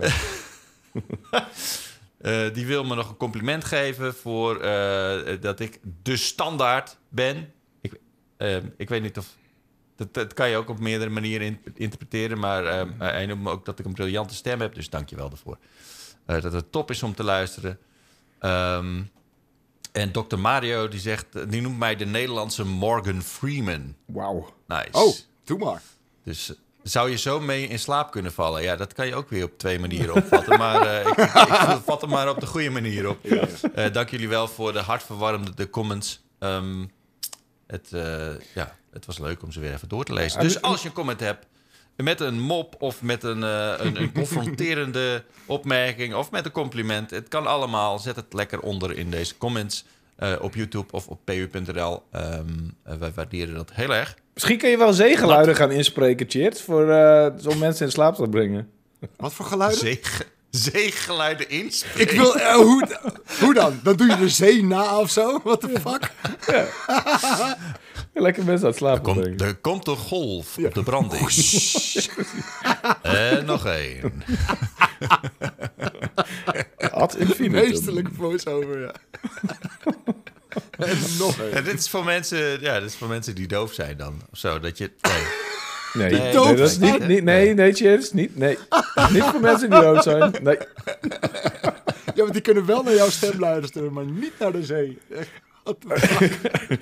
Eh, 2.20 2.52
die 2.54 2.66
wil 2.66 2.84
me 2.84 2.94
nog 2.94 3.08
een 3.08 3.16
compliment 3.16 3.64
geven 3.64 4.14
voor 4.14 4.60
eh, 4.60 5.40
dat 5.40 5.60
ik 5.60 5.80
de 6.02 6.16
standaard 6.16 6.96
ben. 7.08 7.52
Ik, 7.80 7.92
eh, 8.36 8.56
ik 8.76 8.88
weet 8.88 9.02
niet 9.02 9.18
of. 9.18 9.36
Dat, 9.96 10.14
dat 10.14 10.34
kan 10.34 10.48
je 10.48 10.56
ook 10.56 10.68
op 10.68 10.78
meerdere 10.78 11.10
manieren 11.10 11.46
in- 11.46 11.60
interpreteren. 11.74 12.38
Maar 12.38 12.64
eh, 12.66 12.86
hij 12.98 13.26
noemt 13.26 13.42
me 13.42 13.50
ook 13.50 13.64
dat 13.64 13.78
ik 13.78 13.84
een 13.84 13.92
briljante 13.92 14.34
stem 14.34 14.60
heb. 14.60 14.74
Dus 14.74 14.90
dank 14.90 15.08
je 15.10 15.16
wel 15.16 15.28
daarvoor. 15.28 15.58
Dat 16.26 16.52
het 16.52 16.72
top 16.72 16.90
is 16.90 17.02
om 17.02 17.14
te 17.14 17.22
luisteren. 17.24 17.78
Ehm, 18.38 19.02
en 19.92 20.12
Dr. 20.12 20.36
Mario 20.38 20.88
die 20.88 21.00
zegt, 21.00 21.50
die 21.50 21.60
noemt 21.60 21.78
mij 21.78 21.96
de 21.96 22.06
Nederlandse 22.06 22.64
Morgan 22.64 23.22
Freeman. 23.22 23.94
Wauw. 24.06 24.54
Nice. 24.66 24.88
Oh, 24.92 25.14
doe 25.44 25.58
maar. 25.58 25.82
Dus 26.24 26.52
zou 26.82 27.10
je 27.10 27.16
zo 27.16 27.40
mee 27.40 27.66
in 27.66 27.78
slaap 27.78 28.10
kunnen 28.10 28.32
vallen? 28.32 28.62
Ja, 28.62 28.76
dat 28.76 28.92
kan 28.92 29.06
je 29.06 29.14
ook 29.14 29.28
weer 29.28 29.44
op 29.44 29.58
twee 29.58 29.78
manieren 29.78 30.14
opvatten. 30.14 30.58
maar 30.58 30.86
eh, 30.86 31.06
ik, 31.06 31.16
ik 31.16 31.80
vat 31.86 32.00
hem 32.00 32.10
maar 32.10 32.28
op 32.28 32.40
de 32.40 32.46
goede 32.46 32.70
manier 32.70 33.08
op. 33.08 33.24
Eh, 33.24 33.92
dank 33.92 34.10
jullie 34.10 34.28
wel 34.28 34.48
voor 34.48 34.72
de 34.72 34.78
hartverwarmende 34.78 35.70
comments. 35.70 36.22
Ehm, 36.38 36.84
het, 37.66 37.92
eh, 37.92 38.28
ja, 38.54 38.76
het 38.92 39.06
was 39.06 39.18
leuk 39.18 39.42
om 39.42 39.52
ze 39.52 39.60
weer 39.60 39.72
even 39.72 39.88
door 39.88 40.04
te 40.04 40.12
lezen. 40.12 40.40
Dus 40.40 40.62
als 40.62 40.82
je 40.82 40.88
een 40.88 40.94
comment 40.94 41.20
hebt 41.20 41.46
met 41.96 42.20
een 42.20 42.40
mop 42.40 42.76
of 42.78 43.02
met 43.02 43.22
een, 43.22 43.42
een, 43.42 44.00
een 44.00 44.12
confronterende 44.22 45.24
opmerking 45.46 46.14
of 46.14 46.30
met 46.30 46.44
een 46.44 46.52
compliment. 46.52 47.10
Het 47.10 47.28
kan 47.28 47.46
allemaal. 47.46 47.98
Zet 47.98 48.16
het 48.16 48.32
lekker 48.32 48.60
onder 48.60 48.98
in 48.98 49.10
deze 49.10 49.36
comments 49.36 49.84
op 50.40 50.54
YouTube 50.54 50.92
of 50.92 51.06
op 51.06 51.20
pu.nl. 51.24 52.02
Ehm, 52.10 52.48
eh, 52.82 52.94
wij 52.94 53.12
waarderen 53.12 53.54
dat 53.54 53.72
heel 53.72 53.94
erg. 53.94 54.16
Misschien 54.40 54.58
kun 54.60 54.70
je 54.70 54.76
wel 54.78 54.92
zeegeluiden 54.92 55.56
gaan 55.56 55.70
inspreken, 55.70 56.26
Cheert. 56.28 56.60
Voor 56.60 56.90
eh, 56.90 57.26
om 57.48 57.58
mensen 57.58 57.86
in 57.86 57.92
slaap 57.92 58.14
te 58.14 58.28
brengen. 58.28 58.70
Wat 59.16 59.32
voor 59.32 59.44
geluiden? 59.46 59.78
Zeeg, 59.78 60.22
zeegeluiden 60.50 61.48
inspreken. 61.50 62.12
Ik 62.14 62.20
wil... 62.20 62.36
eh, 62.36 62.54
hoe, 62.54 62.86
hoe 63.40 63.54
dan? 63.54 63.80
Dan 63.82 63.96
doe 63.96 64.06
je 64.06 64.16
de 64.16 64.28
zee 64.28 64.64
na 64.64 64.98
of 64.98 65.10
zo? 65.10 65.40
What 65.44 65.60
the 65.60 65.80
fuck? 65.80 66.10
Lekker 68.14 68.44
mensen 68.44 68.66
uit 68.66 68.76
slaap 68.76 69.02
Komt, 69.02 69.20
brengen. 69.20 69.38
er 69.38 69.54
komt 69.54 69.86
een 69.86 69.96
golf 69.96 70.58
op 70.58 70.74
de 70.74 70.82
branding. 70.82 71.28
en 73.02 73.44
nog 73.44 73.66
één. 73.66 74.12
Ad 76.90 77.16
infinitum. 77.16 77.68
Meesterlijke 77.68 78.14
voice-over, 78.14 78.80
ja. 78.80 78.92
En 80.78 80.98
nog 81.18 81.38
En 81.38 81.56
een. 81.56 81.64
dit 81.64 81.78
is 81.78 81.88
voor 81.88 82.04
mensen, 82.04 82.60
ja, 82.60 82.80
dit 82.80 82.88
is 82.88 82.96
voor 82.96 83.08
mensen 83.08 83.34
die 83.34 83.46
doof 83.46 83.72
zijn 83.72 83.96
dan. 83.96 84.20
Of 84.32 84.38
zo, 84.38 84.60
dat 84.60 84.78
je... 84.78 84.90
Nee. 85.00 85.22
Nee, 86.10 86.20
Nee, 86.20 86.32
dat 86.32 86.58
is 86.58 86.74
zijn. 86.78 86.92
niet, 86.92 87.06
niet, 87.08 87.24
nee, 87.24 87.54
nee, 87.54 87.72
Cheers, 87.72 88.12
niet, 88.12 88.36
nee. 88.36 88.58
niet 89.10 89.22
voor 89.22 89.40
mensen 89.40 89.70
die 89.70 89.80
dood 89.80 90.02
zijn. 90.02 90.34
Nee. 90.42 90.58
Ja, 92.14 92.22
want 92.22 92.32
die 92.32 92.40
kunnen 92.42 92.66
wel 92.66 92.82
naar 92.82 92.94
jouw 92.94 93.10
stem 93.10 93.38
luisteren, 93.40 93.92
maar 93.92 94.04
niet 94.04 94.32
naar 94.38 94.52
de 94.52 94.64
zee. 94.64 94.98
Fuck? 95.64 95.84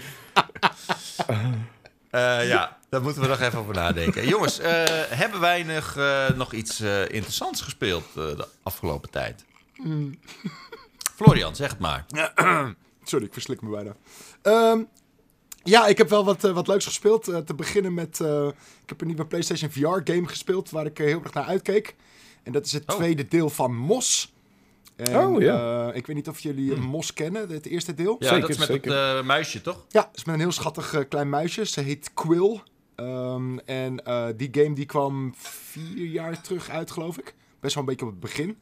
Eh, 2.11 2.49
ja, 2.49 2.77
daar 2.91 3.03
moeten 3.03 3.23
we 3.23 3.29
nog 3.29 3.41
even 3.41 3.59
over 3.59 3.75
nadenken. 3.75 4.27
Jongens, 4.29 4.59
eh, 4.59 4.83
hebben 5.09 5.41
wij 5.41 5.63
nog, 5.63 5.95
eh, 5.97 6.31
nog 6.31 6.53
iets 6.53 6.81
eh, 6.81 7.09
interessants 7.09 7.61
gespeeld 7.61 8.05
eh, 8.09 8.15
de 8.15 8.47
afgelopen 8.63 9.11
tijd? 9.11 9.45
Florian, 11.15 11.57
zeg 11.57 11.71
het 11.71 11.79
maar. 11.79 12.05
Sorry, 13.09 13.25
ik 13.25 13.33
verslik 13.33 13.61
me 13.63 13.71
bijna. 13.71 13.97
Ehm, 14.43 14.83
Ja, 15.63 15.87
ik 15.87 15.99
heb 15.99 16.09
wel 16.09 16.25
wat, 16.25 16.45
eh, 16.45 16.53
wat 16.53 16.67
leuks 16.67 16.85
gespeeld. 16.87 17.29
Eh, 17.29 17.39
te 17.39 17.55
beginnen 17.55 17.95
met... 17.95 18.21
eh, 18.21 18.47
ik 18.83 18.89
heb 18.89 19.01
een 19.01 19.07
nieuwe 19.07 19.27
PlayStation 19.27 19.71
VR-game 19.71 20.27
gespeeld... 20.29 20.71
waar 20.71 20.87
ik 20.87 20.99
heel 20.99 21.21
erg 21.23 21.33
naar 21.33 21.45
uitkeek. 21.45 21.97
En 22.43 22.53
dat 22.53 22.67
is 22.67 22.73
het 22.73 22.83
Oh. 22.91 22.97
tweede 22.97 23.29
deel 23.29 23.51
van 23.51 23.77
Mos. 23.77 24.35
En, 24.97 25.17
Oh, 25.17 25.41
ja. 25.41 25.89
eh, 25.91 25.97
ik 25.97 26.07
weet 26.07 26.17
niet 26.17 26.29
of 26.29 26.41
jullie 26.41 26.73
eh, 26.75 26.81
Mos 26.81 27.13
kennen, 27.13 27.49
het 27.49 27.67
eerste 27.67 27.95
deel. 27.95 28.17
Ja, 28.19 28.27
Zeker, 28.27 28.41
dat 28.41 28.51
is 28.51 28.57
met 28.59 28.67
zeker. 28.67 28.93
het 28.93 29.19
eh, 29.21 29.27
muisje, 29.27 29.61
toch? 29.61 29.85
Ja, 29.89 30.11
is 30.15 30.25
met 30.25 30.35
een 30.35 30.41
heel 30.41 30.53
schattig 30.53 31.09
klein 31.09 31.29
muisje. 31.29 31.67
Ze 31.67 31.81
heet 31.81 32.11
Quill. 32.15 32.61
Ehm, 32.95 33.59
en 33.59 34.05
eh, 34.05 34.27
die 34.37 34.49
game 34.53 34.75
die 34.75 34.87
kwam 34.87 35.35
vier 35.37 36.07
jaar 36.07 36.41
terug 36.43 36.69
uit, 36.71 36.91
geloof 36.91 37.19
ik. 37.19 37.35
Best 37.61 37.75
wel 37.75 37.83
een 37.85 37.89
beetje 37.91 38.05
op 38.07 38.11
het 38.11 38.21
begin. 38.21 38.57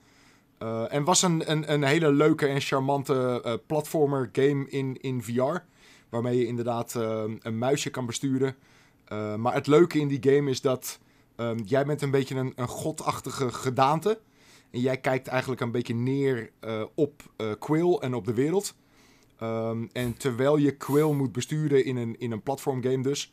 Eh, 0.58 0.92
en 0.92 1.04
was 1.04 1.22
een, 1.22 1.50
een, 1.50 1.72
een 1.72 1.82
hele 1.82 2.12
leuke 2.12 2.46
en 2.46 2.60
charmante 2.60 3.40
eh, 3.44 3.54
platformer 3.66 4.28
game 4.32 4.68
in, 4.68 5.00
in 5.00 5.22
VR. 5.22 5.56
Waarmee 6.08 6.38
je 6.38 6.46
inderdaad 6.46 6.94
eh, 6.94 7.24
een 7.40 7.58
muisje 7.58 7.90
kan 7.90 8.06
besturen. 8.06 8.56
Maar 9.36 9.54
het 9.54 9.66
leuke 9.66 9.98
in 9.98 10.08
die 10.08 10.34
game 10.34 10.50
is 10.50 10.60
dat 10.60 10.98
ehm, 11.36 11.58
jij 11.64 11.86
bent 11.86 12.02
een 12.02 12.10
beetje 12.10 12.34
een, 12.34 12.52
een 12.56 12.68
godachtige 12.68 13.52
gedaante. 13.52 14.20
En 14.70 14.80
jij 14.80 14.96
kijkt 14.96 15.26
eigenlijk 15.26 15.60
een 15.60 15.70
beetje 15.70 15.94
neer 15.94 16.50
op 16.94 17.22
Quill 17.58 17.94
en 17.94 18.14
op 18.14 18.24
de 18.24 18.34
wereld. 18.34 18.74
Ehm, 19.38 19.86
en 19.92 20.16
terwijl 20.16 20.56
je 20.56 20.76
Quill 20.76 21.12
moet 21.12 21.32
besturen 21.32 21.84
in 21.84 21.96
een, 21.96 22.18
in 22.18 22.32
een 22.32 22.42
platformgame 22.42 23.02
dus... 23.02 23.32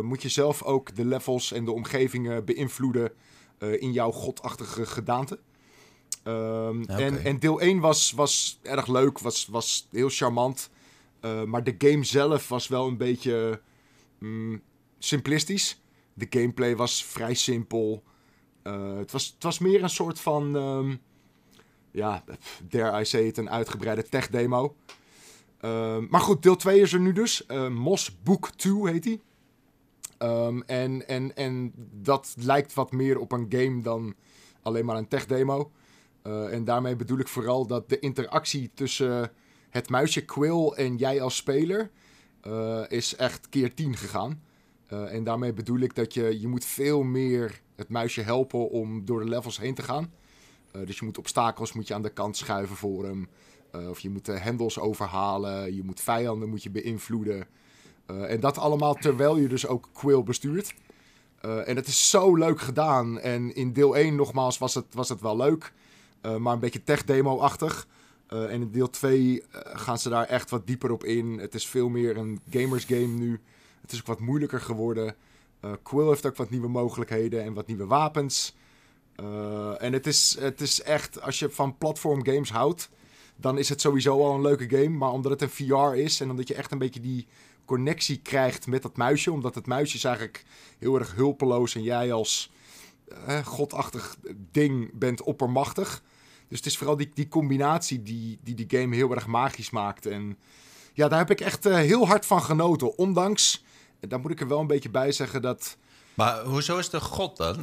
moet 0.00 0.22
je 0.22 0.28
zelf 0.28 0.62
ook 0.62 0.94
de 0.94 1.04
levels 1.04 1.52
en 1.52 1.64
de 1.64 1.72
omgevingen 1.72 2.44
beïnvloeden 2.44 3.12
in 3.58 3.92
jouw 3.92 4.10
godachtige 4.10 4.86
gedaante. 4.86 5.38
Ehm, 6.22 6.82
en, 6.82 7.24
en 7.24 7.38
deel 7.38 7.60
1 7.60 7.80
was, 7.80 8.12
was 8.12 8.58
erg 8.62 8.86
leuk, 8.86 9.18
was, 9.18 9.46
was 9.46 9.88
heel 9.90 10.08
charmant. 10.08 10.70
Eh, 11.20 11.42
maar 11.42 11.64
de 11.64 11.74
game 11.78 12.04
zelf 12.04 12.48
was 12.48 12.68
wel 12.68 12.86
een 12.86 12.96
beetje 12.96 13.60
mm, 14.18 14.62
simplistisch. 14.98 15.80
De 16.14 16.26
gameplay 16.30 16.76
was 16.76 17.04
vrij 17.04 17.34
simpel. 17.34 18.02
Eh, 18.62 18.96
het, 18.96 19.12
was, 19.12 19.26
het 19.34 19.42
was 19.42 19.58
meer 19.58 19.82
een 19.82 19.90
soort 19.90 20.20
van, 20.20 20.56
ehm, 20.56 20.94
ja, 21.90 22.24
dare 22.68 23.00
I 23.00 23.04
say 23.04 23.26
it, 23.26 23.36
een 23.36 23.50
uitgebreide 23.50 24.08
tech-demo. 24.08 24.76
Ehm, 25.60 26.06
maar 26.10 26.20
goed, 26.20 26.42
deel 26.42 26.56
2 26.56 26.80
is 26.80 26.92
er 26.92 27.00
nu 27.00 27.12
dus. 27.12 27.46
Eh, 27.46 27.68
Mos 27.68 28.16
Book 28.22 28.50
2 28.50 28.88
heet 28.88 29.02
die. 29.02 29.20
Ehm, 30.18 30.60
en, 30.60 31.08
en, 31.08 31.36
en 31.36 31.72
dat 31.92 32.34
lijkt 32.38 32.74
wat 32.74 32.92
meer 32.92 33.18
op 33.18 33.32
een 33.32 33.46
game 33.48 33.82
dan 33.82 34.14
alleen 34.62 34.84
maar 34.84 34.96
een 34.96 35.08
tech-demo. 35.08 35.70
Eh, 36.22 36.52
en 36.52 36.64
daarmee 36.64 36.96
bedoel 36.96 37.18
ik 37.18 37.28
vooral 37.28 37.66
dat 37.66 37.88
de 37.88 37.98
interactie 37.98 38.70
tussen 38.74 39.30
het 39.70 39.88
muisje 39.88 40.24
Quill 40.24 40.68
en 40.68 40.96
jij 40.96 41.20
als 41.20 41.36
speler 41.36 41.90
eh, 42.40 42.82
is 42.88 43.16
echt 43.16 43.48
keer 43.48 43.74
10 43.74 43.96
gegaan. 43.96 44.42
Eh, 44.86 45.14
en 45.14 45.24
daarmee 45.24 45.52
bedoel 45.52 45.78
ik 45.78 45.94
dat 45.94 46.14
je, 46.14 46.40
je 46.40 46.48
moet 46.48 46.64
veel 46.64 47.02
meer 47.02 47.60
het 47.76 47.88
muisje 47.88 48.20
helpen 48.20 48.70
om 48.70 49.04
door 49.04 49.20
de 49.20 49.28
levels 49.28 49.58
heen 49.58 49.74
te 49.74 49.82
gaan. 49.82 50.12
Dus 50.84 50.98
je 50.98 51.04
moet 51.04 51.18
obstakels 51.18 51.72
moet 51.72 51.88
je 51.88 51.94
aan 51.94 52.02
de 52.02 52.12
kant 52.12 52.36
schuiven 52.36 52.76
voor 52.76 53.04
hem. 53.04 53.28
Of 53.88 54.00
je 54.00 54.10
moet 54.10 54.24
de 54.24 54.38
hendels 54.38 54.78
overhalen. 54.78 55.74
Je 55.74 55.82
moet 55.82 56.00
vijanden 56.00 56.48
moet 56.48 56.62
je 56.62 56.70
beïnvloeden. 56.70 57.46
En 58.06 58.40
dat 58.40 58.58
allemaal 58.58 58.94
terwijl 58.94 59.36
je 59.36 59.48
dus 59.48 59.66
ook 59.66 59.88
Quill 59.92 60.22
bestuurt. 60.22 60.74
En 61.40 61.76
het 61.76 61.86
is 61.86 62.10
zo 62.10 62.36
leuk 62.36 62.60
gedaan. 62.60 63.20
En 63.20 63.54
in 63.54 63.72
deel 63.72 63.96
1 63.96 64.14
nogmaals 64.14 64.58
was 64.58 64.74
het, 64.74 64.94
was 64.94 65.08
het 65.08 65.20
wel 65.20 65.36
leuk. 65.36 65.72
Eh, 66.22 66.36
maar 66.36 66.52
een 66.52 66.60
beetje 66.60 66.84
tech-demo-achtig. 66.84 67.86
Eh, 68.26 68.42
en 68.42 68.60
in 68.60 68.70
deel 68.70 68.90
2 68.90 69.42
eh, 69.42 69.60
gaan 69.78 69.98
ze 69.98 70.08
daar 70.08 70.26
echt 70.26 70.50
wat 70.50 70.66
dieper 70.66 70.90
op 70.90 71.04
in. 71.04 71.38
Het 71.38 71.54
is 71.54 71.66
veel 71.66 71.88
meer 71.88 72.16
een 72.16 72.40
gamers 72.50 72.84
game 72.84 73.06
nu. 73.06 73.40
Het 73.80 73.92
is 73.92 73.98
ook 74.00 74.06
wat 74.06 74.20
moeilijker 74.20 74.60
geworden. 74.60 75.14
Eh, 75.62 75.72
Quill 75.82 76.06
heeft 76.06 76.26
ook 76.26 76.36
wat 76.36 76.50
nieuwe 76.50 76.68
mogelijkheden 76.68 77.42
en 77.42 77.54
wat 77.54 77.66
nieuwe 77.66 77.86
wapens. 77.86 78.54
Eh, 79.14 79.82
en 79.82 79.92
het 79.92 80.06
is, 80.06 80.36
het 80.40 80.60
is 80.60 80.82
echt, 80.82 81.20
als 81.20 81.38
je 81.38 81.50
van 81.50 81.78
platform 81.78 82.24
games 82.24 82.50
houdt, 82.50 82.90
dan 83.36 83.58
is 83.58 83.68
het 83.68 83.80
sowieso 83.80 84.24
al 84.24 84.34
een 84.34 84.40
leuke 84.40 84.68
game. 84.68 84.88
Maar 84.88 85.10
omdat 85.10 85.32
het 85.32 85.42
een 85.42 85.50
VR 85.50 85.96
is 85.96 86.20
en 86.20 86.30
omdat 86.30 86.48
je 86.48 86.54
echt 86.54 86.72
een 86.72 86.78
beetje 86.78 87.00
die 87.00 87.26
connectie 87.64 88.18
krijgt 88.18 88.66
met 88.66 88.82
dat 88.82 88.96
muisje. 88.96 89.32
Omdat 89.32 89.54
het 89.54 89.66
muisje 89.66 89.96
is 89.96 90.04
eigenlijk 90.04 90.44
heel 90.78 90.98
erg 90.98 91.14
hulpeloos 91.14 91.74
en 91.74 91.82
jij 91.82 92.12
als 92.12 92.52
eh, 93.26 93.46
godachtig 93.46 94.16
ding 94.50 94.90
bent 94.92 95.22
oppermachtig. 95.22 96.02
Dus 96.52 96.60
het 96.60 96.70
is 96.70 96.76
vooral 96.78 96.96
die, 96.96 97.10
die 97.14 97.28
combinatie 97.28 98.02
die, 98.02 98.38
die 98.42 98.54
die 98.54 98.80
game 98.80 98.94
heel 98.94 99.14
erg 99.14 99.26
magisch 99.26 99.70
maakt. 99.70 100.06
En 100.06 100.38
ja, 100.92 101.08
daar 101.08 101.18
heb 101.18 101.30
ik 101.30 101.40
echt 101.40 101.66
eh, 101.66 101.74
heel 101.74 102.06
hard 102.06 102.26
van 102.26 102.42
genoten. 102.42 102.98
Ondanks, 102.98 103.64
en 104.00 104.08
daar 104.08 104.20
moet 104.20 104.30
ik 104.30 104.40
er 104.40 104.48
wel 104.48 104.60
een 104.60 104.66
beetje 104.66 104.90
bij 104.90 105.12
zeggen 105.12 105.42
dat... 105.42 105.76
Maar 106.14 106.44
hoezo 106.44 106.78
is 106.78 106.90
de 106.90 107.00
god 107.00 107.36
dan? 107.36 107.56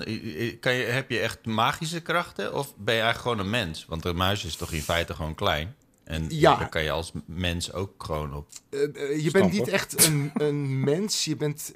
Kan 0.59 0.73
je, 0.73 0.83
heb 0.83 1.09
je 1.09 1.19
echt 1.19 1.45
magische 1.45 1.99
krachten 2.01 2.53
of 2.53 2.73
ben 2.77 2.95
je 2.95 3.01
eigenlijk 3.01 3.21
gewoon 3.21 3.39
een 3.39 3.65
mens? 3.65 3.85
Want 3.85 4.05
een 4.05 4.15
muis 4.15 4.45
is 4.45 4.55
toch 4.55 4.71
in 4.71 4.81
feite 4.81 5.13
gewoon 5.13 5.35
klein? 5.35 5.75
En 6.03 6.25
Ja. 6.29 6.55
daar 6.55 6.69
kan 6.69 6.83
je 6.83 6.91
als 6.91 7.11
mens 7.25 7.73
ook 7.73 8.03
gewoon 8.03 8.33
op. 8.33 8.47
eh, 8.69 8.83
eh, 8.83 9.23
je 9.23 9.31
bent 9.31 9.51
niet 9.51 9.67
echt 9.67 10.05
een, 10.05 10.31
een 10.33 10.79
mens, 10.79 11.25
je 11.25 11.35
bent 11.35 11.73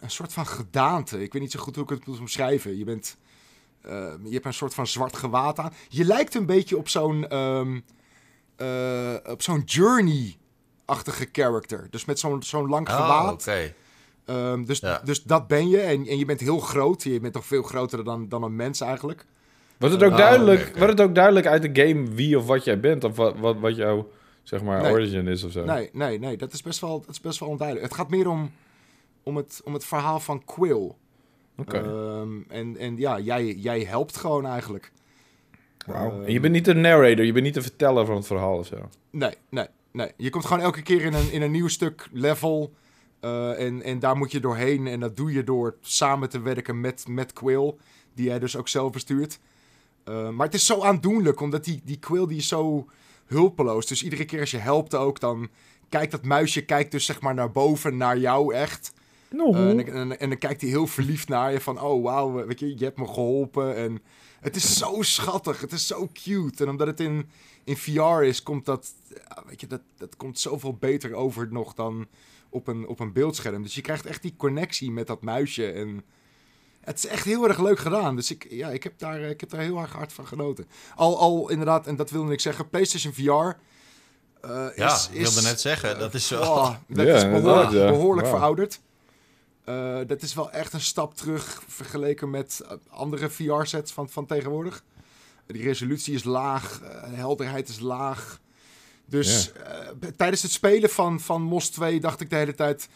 een 0.00 0.10
soort 0.10 0.32
van 0.32 0.46
gedaante. 0.46 1.22
Ik 1.22 1.32
weet 1.32 1.42
niet 1.42 1.52
zo 1.52 1.60
goed 1.60 1.74
hoe 1.74 1.84
ik 1.84 1.90
het 1.90 2.06
moet 2.06 2.18
omschrijven. 2.18 2.78
Je, 2.78 2.84
bent, 2.84 3.16
je 4.24 4.30
hebt 4.32 4.44
een 4.44 4.54
soort 4.54 4.74
van 4.74 4.86
zwart 4.86 5.16
gewaad 5.16 5.58
aan. 5.58 5.72
Je 5.88 6.04
lijkt 6.04 6.34
een 6.34 6.46
beetje 6.46 6.76
op 6.76 6.88
zo'n 6.88 7.28
ehm, 7.28 7.80
eh, 8.56 9.14
op 9.26 9.42
zo'n 9.42 9.62
journey-achtige 9.64 11.28
character. 11.32 11.86
Dus 11.90 12.04
met 12.04 12.18
zo'n 12.18 12.42
zo'n 12.42 12.68
lang 12.68 12.88
Oh, 12.88 12.94
gewaad. 12.94 13.32
oké. 13.32 13.74
Ehm, 14.24 14.64
dus, 14.64 14.78
Ja. 14.78 15.00
dus 15.04 15.22
dat 15.22 15.46
ben 15.46 15.68
je. 15.68 15.80
En, 15.80 16.06
en 16.06 16.18
je 16.18 16.24
bent 16.24 16.40
heel 16.40 16.58
groot. 16.58 17.02
Je 17.02 17.20
bent 17.20 17.34
nog 17.34 17.46
veel 17.46 17.62
groter 17.62 18.04
dan, 18.04 18.28
dan 18.28 18.42
een 18.42 18.56
mens 18.56 18.80
eigenlijk. 18.80 19.24
Wordt 19.78 19.94
het 19.94 20.04
ook 20.04 20.10
Oh, 20.10 20.16
duidelijk, 20.16 20.76
wordt 20.76 20.98
het 20.98 21.08
ook 21.08 21.14
duidelijk 21.14 21.46
uit 21.46 21.62
de 21.74 21.86
game 21.86 22.10
wie 22.10 22.38
of 22.38 22.46
wat 22.46 22.64
jij 22.64 22.80
bent? 22.80 23.04
Of 23.04 23.16
wat, 23.16 23.38
wat, 23.38 23.56
wat 23.58 23.76
jouw 23.76 24.08
zeg 24.42 24.62
maar, 24.62 24.82
Nee. 24.82 24.92
origin 24.92 25.28
is 25.28 25.42
of 25.44 25.52
zo? 25.52 25.64
Nee, 25.64 25.90
nee, 25.92 26.18
nee. 26.18 26.36
Dat 26.36 26.52
is 26.52 26.62
best 26.62 26.80
wel, 26.80 27.00
dat 27.00 27.08
is 27.10 27.20
best 27.20 27.38
wel 27.40 27.48
onduidelijk. 27.48 27.86
Het 27.88 27.96
gaat 27.96 28.10
meer 28.10 28.28
om, 28.28 28.52
om, 29.22 29.36
het, 29.36 29.60
om 29.64 29.72
het 29.74 29.84
verhaal 29.84 30.20
van 30.20 30.44
Quill. 30.44 30.92
Oké. 31.56 31.78
Ehm, 31.78 32.40
en, 32.48 32.76
en 32.76 32.96
ja, 32.96 33.18
jij, 33.20 33.52
jij 33.54 33.80
helpt 33.80 34.16
gewoon 34.16 34.46
eigenlijk. 34.46 34.92
Wauw. 35.86 36.10
ehm, 36.10 36.22
En 36.24 36.32
je 36.32 36.40
bent 36.40 36.52
niet 36.52 36.64
de 36.64 36.74
narrator, 36.74 37.24
je 37.24 37.32
bent 37.32 37.44
niet 37.44 37.54
de 37.54 37.62
verteller 37.62 38.06
van 38.06 38.16
het 38.16 38.26
verhaal 38.26 38.58
of 38.58 38.66
zo. 38.66 38.88
Nee, 39.10 39.34
nee, 39.48 39.66
nee. 39.92 40.12
Je 40.16 40.30
komt 40.30 40.44
gewoon 40.44 40.62
elke 40.62 40.82
keer 40.82 41.02
in 41.02 41.14
een, 41.14 41.32
in 41.32 41.42
een 41.42 41.50
nieuw 41.50 41.68
stuk 41.68 42.08
level. 42.12 42.72
eh, 43.20 43.60
en, 43.66 43.82
en 43.82 43.98
daar 43.98 44.16
moet 44.16 44.32
je 44.32 44.40
doorheen. 44.40 44.86
En 44.86 45.00
dat 45.00 45.16
doe 45.16 45.32
je 45.32 45.44
door 45.44 45.76
samen 45.80 46.28
te 46.28 46.40
werken 46.40 46.80
met, 46.80 47.04
met 47.08 47.32
Quill. 47.32 47.74
Die 48.14 48.26
jij 48.26 48.38
dus 48.38 48.56
ook 48.56 48.68
zelf 48.68 48.92
bestuurt. 48.92 49.38
Eh, 50.04 50.28
maar 50.30 50.46
het 50.46 50.54
is 50.54 50.66
zo 50.66 50.82
aandoenlijk, 50.82 51.40
omdat 51.40 51.64
die, 51.64 51.80
die 51.84 51.98
Quill 51.98 52.26
die 52.26 52.36
is 52.38 52.48
zo 52.48 52.86
hulpeloos. 53.26 53.86
Dus 53.86 54.02
iedere 54.02 54.24
keer 54.24 54.40
als 54.40 54.50
je 54.50 54.58
helpt 54.58 54.94
ook, 54.94 55.20
dan 55.20 55.48
kijkt 55.88 56.10
dat 56.12 56.24
muisje 56.24 56.64
kijkt 56.64 56.90
dus 56.90 57.04
zeg 57.04 57.20
maar 57.20 57.34
naar 57.34 57.52
boven, 57.52 57.96
naar 57.96 58.18
jou 58.18 58.54
echt. 58.54 58.92
No. 59.30 59.52
Eh, 59.52 59.68
en, 59.70 59.76
dan- 59.76 59.86
en, 59.86 60.18
en 60.20 60.28
dan 60.28 60.38
kijkt 60.38 60.60
hij 60.60 60.70
heel 60.70 60.86
verliefd 60.86 61.28
naar 61.28 61.52
je 61.52 61.60
van, 61.60 61.80
oh 61.80 62.02
wauw, 62.04 62.46
weet 62.46 62.58
je, 62.60 62.78
je 62.78 62.84
hebt 62.84 62.98
me 62.98 63.06
geholpen. 63.06 63.76
En 63.76 64.02
het 64.40 64.56
is 64.56 64.76
zo 64.78 65.02
schattig, 65.02 65.60
het 65.60 65.72
is 65.72 65.86
zo 65.86 66.08
cute. 66.12 66.64
En 66.64 66.70
omdat 66.70 66.86
het 66.86 67.00
in, 67.00 67.28
in 67.64 67.76
VR 67.76 68.22
is, 68.22 68.42
komt 68.42 68.64
dat, 68.64 68.92
ja, 69.08 69.42
weet 69.46 69.60
je, 69.60 69.66
dat, 69.66 69.80
dat 69.98 70.16
komt 70.16 70.38
zoveel 70.38 70.74
beter 70.74 71.14
over 71.14 71.48
nog 71.52 71.74
dan 71.74 72.06
op 72.48 72.66
een, 72.66 72.86
op 72.88 73.00
een 73.00 73.12
beeldscherm. 73.12 73.62
Dus 73.62 73.74
je 73.74 73.80
krijgt 73.80 74.06
echt 74.06 74.22
die 74.22 74.34
connectie 74.36 74.90
met 74.90 75.06
dat 75.06 75.22
muisje. 75.22 75.70
En 75.72 76.04
het 76.80 76.96
is 76.98 77.06
echt 77.06 77.24
heel 77.24 77.48
erg 77.48 77.58
leuk 77.62 77.78
gedaan. 77.78 78.16
Dus 78.16 78.30
ik, 78.30 78.46
ja, 78.50 78.68
ik, 78.70 78.82
heb, 78.82 78.98
daar, 78.98 79.20
ik 79.20 79.40
heb 79.40 79.50
daar 79.50 79.60
heel 79.60 79.78
erg 79.78 79.92
hard 79.92 80.12
van 80.12 80.26
genoten. 80.26 80.66
Al, 80.96 81.18
al 81.18 81.50
inderdaad, 81.50 81.86
en 81.86 81.96
dat 81.96 82.10
wilde 82.10 82.32
ik 82.32 82.40
zeggen, 82.40 82.68
PlayStation 82.68 83.12
VR... 83.12 83.20
eh, 83.20 84.66
Ja, 84.76 84.94
is, 84.94 85.06
ik 85.06 85.12
wilde 85.22 85.38
is- 85.38 85.42
net 85.44 85.60
zeggen, 85.60 85.98
dat 85.98 86.14
is 86.14 86.26
zo. 86.26 86.40
Oh, 86.40 86.74
dat 86.88 87.06
Ja, 87.06 87.14
is 87.14 87.22
behoorlijk, 87.22 87.70
ja. 87.70 87.90
behoorlijk 87.90 88.26
verouderd. 88.28 88.80
Eh, 89.64 89.98
dat 90.06 90.22
is 90.22 90.34
wel 90.34 90.50
echt 90.50 90.72
een 90.72 90.80
stap 90.80 91.16
terug 91.16 91.62
vergeleken 91.66 92.30
met 92.30 92.60
andere 92.90 93.30
VR-sets 93.30 93.92
van, 93.92 94.08
van 94.08 94.26
tegenwoordig. 94.26 94.84
Die 95.46 95.62
resolutie 95.62 96.14
is 96.14 96.24
laag, 96.24 96.78
de 97.10 97.16
helderheid 97.16 97.68
is 97.68 97.78
laag. 97.78 98.40
Dus 99.06 99.52
eh, 99.52 99.88
tijdens 100.16 100.42
het 100.42 100.50
spelen 100.50 100.90
van, 100.90 101.20
van 101.20 101.42
MOS 101.42 101.68
2 101.68 102.00
dacht 102.00 102.20
ik 102.20 102.30
de 102.30 102.36
hele 102.36 102.54
tijd... 102.54 102.88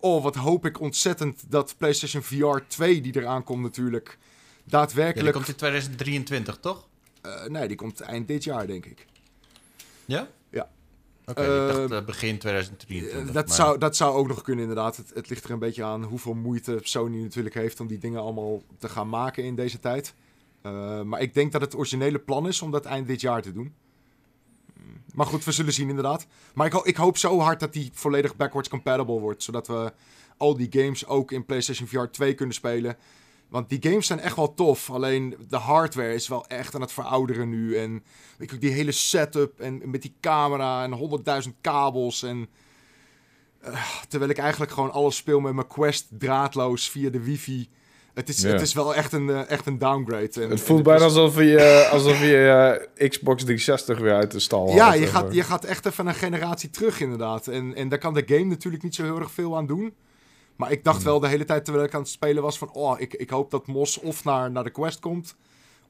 Oh, 0.00 0.22
wat 0.22 0.34
hoop 0.34 0.66
ik 0.66 0.80
ontzettend 0.80 1.44
dat 1.48 1.74
PlayStation 1.78 2.22
VR 2.22 2.58
2, 2.66 3.00
die 3.00 3.16
eraan 3.16 3.44
komt 3.44 3.62
natuurlijk... 3.62 4.08
Ja, 4.08 4.14
die 4.62 4.70
Daadwerkelijk... 4.70 5.34
komt 5.34 5.48
in 5.48 5.56
2023, 5.56 6.56
toch? 6.56 6.86
eh, 7.24 7.44
nee, 7.44 7.68
die 7.68 7.76
komt 7.76 8.00
eind 8.00 8.28
dit 8.28 8.44
jaar, 8.44 8.66
denk 8.66 8.86
ik. 8.86 9.06
Ja? 10.04 10.28
Ik 11.26 11.36
Eh, 11.38 11.46
dacht 11.46 11.90
eh, 11.90 12.04
begin 12.04 12.34
Eh, 12.34 12.40
2023. 12.40 13.32
dat, 13.34 13.46
maar- 13.46 13.56
zou, 13.56 13.78
dat 13.78 13.96
zou 13.96 14.16
ook 14.16 14.28
nog 14.28 14.42
kunnen, 14.42 14.62
inderdaad. 14.62 14.96
Het, 14.96 15.10
het 15.14 15.28
ligt 15.28 15.44
er 15.44 15.50
een 15.50 15.58
beetje 15.58 15.84
aan 15.84 16.02
hoeveel 16.02 16.34
moeite 16.34 16.78
Sony 16.82 17.22
natuurlijk 17.22 17.54
heeft 17.54 17.80
om 17.80 17.86
die 17.86 17.98
dingen 17.98 18.20
allemaal 18.20 18.62
te 18.78 18.88
gaan 18.88 19.08
maken 19.08 19.44
in 19.44 19.54
deze 19.54 19.80
tijd. 19.80 20.14
Eh, 20.62 21.02
maar 21.02 21.20
ik 21.20 21.34
denk 21.34 21.52
dat 21.52 21.60
het 21.60 21.76
originele 21.76 22.18
plan 22.18 22.48
is 22.48 22.62
om 22.62 22.70
dat 22.70 22.84
eind 22.84 23.06
dit 23.06 23.20
jaar 23.20 23.42
te 23.42 23.52
doen. 23.52 23.74
Maar 25.14 25.26
goed, 25.26 25.44
we 25.44 25.52
zullen 25.52 25.72
zien 25.72 25.88
inderdaad. 25.88 26.26
Maar 26.54 26.66
ik, 26.66 26.72
ho- 26.72 26.84
ik 26.84 26.96
hoop 26.96 27.16
zo 27.18 27.38
hard 27.38 27.60
dat 27.60 27.72
die 27.72 27.90
volledig 27.92 28.36
backwards 28.36 28.68
compatible 28.68 29.20
wordt. 29.20 29.42
Zodat 29.42 29.66
we 29.66 29.92
al 30.36 30.56
die 30.56 30.68
games 30.70 31.06
ook 31.06 31.32
in 31.32 31.44
PlayStation 31.44 31.88
VR 31.88 32.04
2 32.10 32.34
kunnen 32.34 32.54
spelen. 32.54 32.96
Want 33.48 33.68
die 33.68 33.78
games 33.82 34.06
zijn 34.06 34.20
echt 34.20 34.36
wel 34.36 34.54
tof. 34.54 34.90
Alleen 34.90 35.36
de 35.48 35.56
hardware 35.56 36.14
is 36.14 36.28
wel 36.28 36.46
echt 36.46 36.74
aan 36.74 36.80
het 36.80 36.92
verouderen 36.92 37.48
nu. 37.48 37.76
En 37.76 38.02
weet 38.38 38.48
je, 38.50 38.54
ook 38.54 38.60
die 38.62 38.72
hele 38.72 38.92
setup 38.92 39.60
en 39.60 39.90
met 39.90 40.02
die 40.02 40.14
camera 40.20 40.82
en 40.84 40.92
honderdduizend 40.92 41.54
kabels. 41.60 42.22
En, 42.22 42.48
eh, 43.60 43.84
terwijl 44.08 44.30
ik 44.30 44.38
eigenlijk 44.38 44.72
gewoon 44.72 44.92
alles 44.92 45.16
speel 45.16 45.40
met 45.40 45.54
mijn 45.54 45.66
Quest 45.66 46.06
draadloos 46.18 46.88
via 46.90 47.10
de 47.10 47.20
wifi. 47.20 47.68
Het 48.14 48.28
is, 48.28 48.40
Ja. 48.42 48.48
het 48.48 48.60
is 48.60 48.72
wel 48.74 48.94
echt 48.94 49.12
een, 49.12 49.30
eh, 49.30 49.50
echt 49.50 49.66
een 49.66 49.78
downgrade. 49.78 50.42
En, 50.42 50.50
Het 50.50 50.60
voelt 50.60 50.82
bijna 50.82 51.04
alsof 51.04 51.36
je, 51.36 51.56
eh, 51.60 51.92
alsof 51.92 52.20
je 52.20 52.88
Xbox 53.08 53.42
360 53.42 53.98
weer 53.98 54.14
uit 54.14 54.30
de 54.30 54.38
stal 54.40 54.68
Ja, 54.74 54.82
haalt, 54.84 54.94
je 54.94 55.00
zeg 55.00 55.10
gaat, 55.10 55.24
maar. 55.24 55.34
je 55.34 55.42
gaat 55.42 55.64
echt 55.64 55.86
even 55.86 56.06
een 56.06 56.14
generatie 56.14 56.70
terug 56.70 57.00
inderdaad. 57.00 57.46
En, 57.46 57.74
en 57.74 57.88
daar 57.88 57.98
kan 57.98 58.14
de 58.14 58.22
game 58.26 58.44
natuurlijk 58.44 58.82
niet 58.82 58.94
zo 58.94 59.02
heel 59.02 59.18
erg 59.18 59.30
veel 59.30 59.56
aan 59.56 59.66
doen. 59.66 59.94
Maar 60.56 60.72
ik 60.72 60.84
dacht 60.84 61.02
wel 61.02 61.20
de 61.20 61.28
hele 61.28 61.44
tijd 61.44 61.64
terwijl 61.64 61.86
ik 61.86 61.94
aan 61.94 62.00
het 62.00 62.10
spelen 62.10 62.42
was 62.42 62.58
van... 62.58 62.72
Oh, 62.72 63.00
ik, 63.00 63.14
ik 63.14 63.30
hoop 63.30 63.50
dat 63.50 63.66
Mos 63.66 63.98
of 63.98 64.24
naar, 64.24 64.50
naar 64.50 64.64
de 64.64 64.70
Quest 64.70 65.00
komt... 65.00 65.36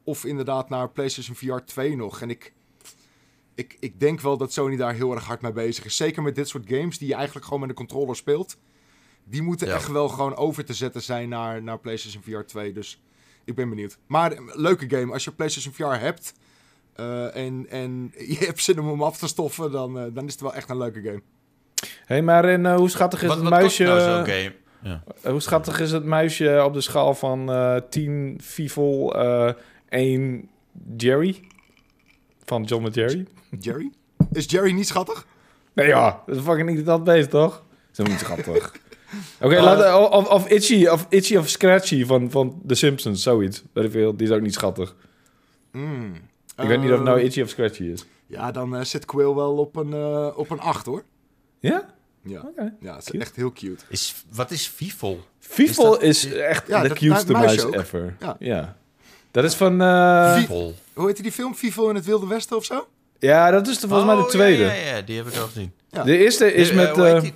of 0.05 0.25
inderdaad 0.25 0.69
naar 0.69 0.91
PlayStation 0.91 1.37
VR 1.37 1.65
2 1.65 1.97
nog. 1.97 2.21
En 2.21 2.31
ik, 2.31 2.53
ik, 3.55 3.77
ik 3.81 4.01
denk 4.01 4.21
wel 4.21 4.37
dat 4.37 4.53
Sony 4.53 4.77
daar 4.77 4.95
heel 4.95 5.15
erg 5.15 5.25
hard 5.25 5.41
mee 5.41 5.53
bezig 5.53 5.85
is. 5.85 5.97
Zeker 5.97 6.23
met 6.23 6.35
dit 6.35 6.49
soort 6.49 6.65
games 6.69 6.99
die 6.99 7.09
je 7.09 7.15
eigenlijk 7.15 7.45
gewoon 7.45 7.61
met 7.61 7.69
een 7.69 7.75
controller 7.75 8.17
speelt. 8.17 8.57
Die 9.25 9.43
moeten 9.43 9.67
Ja. 9.67 9.75
echt 9.75 9.89
wel 9.91 10.09
gewoon 10.09 10.37
over 10.37 10.65
te 10.65 10.75
zetten 10.75 11.03
zijn 11.03 11.29
naar, 11.29 11.63
naar 11.63 11.79
PlayStation 11.79 12.23
VR 12.23 12.47
2. 12.47 12.73
Dus 12.73 13.03
ik 13.45 13.55
ben 13.55 13.69
benieuwd. 13.69 13.99
Maar 14.07 14.33
eh, 14.33 14.41
leuke 14.53 14.89
game. 14.91 15.13
Als 15.13 15.25
je 15.25 15.33
PlayStation 15.33 15.75
VR 15.75 16.01
hebt... 16.05 16.33
eh, 16.93 17.37
en, 17.37 17.67
en 17.69 18.13
je 18.33 18.37
hebt 18.39 18.63
zin 18.63 18.81
om 18.81 18.89
hem 18.89 19.03
af 19.03 19.19
te 19.19 19.29
stoffen, 19.29 19.71
dan, 19.73 19.99
eh, 19.99 20.07
dan 20.13 20.27
is 20.27 20.33
het 20.33 20.41
wel 20.41 20.55
echt 20.55 20.69
een 20.71 20.79
leuke 20.79 21.03
game. 21.03 21.23
Hey, 22.05 22.23
maar 22.23 22.45
en, 22.45 22.67
eh, 22.67 22.77
hoe 22.77 22.91
schattig 22.91 23.23
is 23.23 23.29
Wat, 23.29 23.37
het 23.37 23.49
wat 23.49 23.59
muisje? 23.59 23.85
nou 23.85 24.01
zo'n 24.01 24.25
game? 24.35 24.53
Ja. 24.83 25.03
eh, 25.23 25.31
hoe 25.31 25.41
schattig 25.41 25.81
is 25.81 25.91
het 25.93 26.05
muisje 26.05 26.63
op 26.65 26.73
de 26.75 26.81
schaal 26.81 27.15
van 27.15 27.51
eh 27.53 27.77
10 27.91 28.39
Fievel, 28.43 29.15
eh 29.17 29.53
1 29.89 30.49
Jerry? 30.97 31.41
Van 32.45 32.63
John 32.63 32.85
en 32.85 32.91
Jerry? 32.93 33.27
Jerry? 33.61 33.91
Is 34.33 34.45
Jerry 34.51 34.73
niet 34.73 34.87
schattig? 34.87 35.27
Nee 35.73 35.87
ja, 35.87 36.23
dat 36.27 36.37
is 36.37 36.43
fucking 36.43 36.71
niet 36.71 36.87
dat 36.87 37.05
beest, 37.05 37.31
toch? 37.31 37.63
Dat 37.93 38.07
is 38.07 38.13
niet 38.13 38.21
schattig. 38.23 38.73
Oké, 39.41 39.61
laat- 39.61 40.11
of, 40.11 40.29
of 40.29 40.49
Itchy 40.49 40.87
of, 40.87 41.07
Itchy 41.09 41.37
of 41.37 41.49
Scratchy 41.49 42.05
van, 42.05 42.31
van 42.31 42.63
The 42.67 42.75
Simpsons, 42.75 43.23
zoiets. 43.23 43.63
Weet 43.73 43.85
ik 43.85 43.91
veel, 43.91 44.17
die 44.17 44.27
is 44.27 44.33
ook 44.33 44.41
niet 44.41 44.55
schattig. 44.55 44.95
Mm. 45.73 46.13
Ik 46.57 46.67
weet 46.69 46.81
niet 46.81 46.91
of 46.91 46.95
het 46.97 47.05
nou 47.05 47.21
Itchy 47.21 47.43
of 47.43 47.49
Scratchy 47.49 47.83
is. 47.83 48.07
Ja, 48.27 48.51
dan 48.51 48.87
zit 48.87 49.05
Quill 49.05 49.35
wel 49.35 49.57
op 49.57 49.77
een, 49.77 49.95
op 50.35 50.51
een 50.51 50.61
8 50.61 50.87
hoor. 50.87 51.03
Ja? 51.69 51.85
Ja, 52.23 52.41
Oké. 52.41 52.73
ja 52.81 52.95
het 52.95 53.03
is 53.03 53.11
Cute. 53.11 53.19
echt 53.25 53.37
heel 53.37 53.53
cute. 53.53 53.85
Is, 53.89 54.15
wat 54.33 54.51
is 54.51 54.67
Fifel? 54.67 55.25
Fievel 55.39 56.01
Is 56.01 56.25
is, 56.25 56.31
dat- 56.31 56.39
echt 56.41 56.67
Ja, 56.69 56.83
de 56.83 56.89
dat- 56.89 56.99
dat 56.99 57.09
muisje 57.09 57.33
muis 57.33 57.65
ook. 57.65 57.75
ever. 57.75 58.17
Ja. 58.21 58.37
Ja. 58.39 58.77
Dat 59.31 59.45
is 59.45 59.55
van... 59.55 59.81
eh, 59.83 60.37
Fifel. 60.37 60.75
Hoe 60.93 61.07
heet 61.07 61.23
die 61.23 61.33
film? 61.33 61.55
Vivo 61.55 61.89
in 61.89 61.95
het 61.95 62.05
Wilde 62.05 62.27
Westen 62.27 62.57
of 62.57 62.65
zo? 62.65 62.89
ja, 63.19 63.51
dat 63.51 63.67
is 63.69 63.79
de, 63.79 63.89
volgens 63.89 64.09
mij 64.09 64.17
de 64.19 64.23
Oh, 64.25 64.29
tweede. 64.29 64.63
Ja, 64.63 64.73
ja, 64.73 64.97
ja, 64.97 65.03
die 65.03 65.17
heb 65.17 65.27
ik 65.27 65.37
al 65.37 65.47
gezien. 65.47 65.73
Ja. 65.91 66.03
De 66.03 66.17
eerste 66.19 66.53
is 66.55 66.73
met... 66.73 66.99
eh, 66.99 67.21
die? 67.21 67.35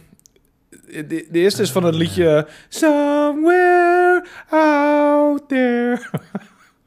de, 0.86 1.06
de 1.06 1.38
eerste 1.38 1.62
is 1.62 1.70
van 1.70 1.84
het 1.84 1.94
liedje... 1.94 2.46
Somewhere 2.68 4.24
out 4.48 5.48
there. 5.48 6.00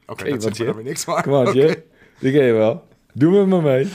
Oké, 0.06 0.22
Hey, 0.22 0.32
dat 0.32 0.42
wat 0.44 0.56
zegt 0.56 0.82
niks, 0.82 1.04
maar... 1.04 1.22
Come 1.22 1.36
on, 1.36 1.46
oké. 1.48 1.58
Jay. 1.58 1.82
Die 2.18 2.32
ken 2.32 2.44
je 2.44 2.52
wel. 2.52 2.86
Doe 3.12 3.30
met 3.32 3.46
me 3.46 3.62
mee. 3.62 3.88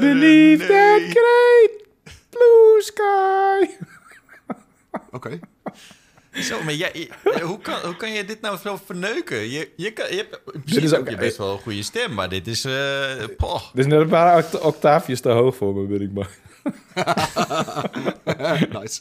Nee. 0.00 0.58
great 0.58 1.70
blue 2.42 2.82
sky. 2.82 3.70
Oké. 5.10 5.38
Zo, 6.32 6.62
maar 6.62 6.74
jij, 6.74 6.90
je- 6.92 7.40
hoe, 7.42 7.58
kan, 7.58 7.80
hoe 7.84 7.96
kan 7.96 8.12
je 8.12 8.24
dit 8.24 8.40
nou 8.40 8.58
zo 8.58 8.80
verneuken? 8.84 9.50
Je, 9.50 9.70
je, 9.76 9.92
kan, 9.92 10.06
je 10.10 10.16
hebt 10.16 10.44
principe 10.44 10.80
is 10.80 10.90
heb 10.90 11.00
ook- 11.00 11.08
je 11.10 11.16
best 11.16 11.36
wel 11.36 11.52
een 11.52 11.58
goede 11.58 11.82
stem, 11.82 12.14
maar 12.14 12.28
dit 12.28 12.46
is... 12.46 12.64
eh 12.64 13.24
poh. 13.36 13.62
Dit 13.74 13.84
is 13.86 13.92
net 13.92 14.00
een 14.00 14.08
paar 14.08 14.36
oct- 14.38 14.60
octaafjes 14.60 15.20
te 15.20 15.28
hoog 15.28 15.56
voor 15.56 15.74
me, 15.74 15.86
ben 15.86 16.00
ik 16.00 16.12
maar. 16.12 16.30
nice. 18.80 19.00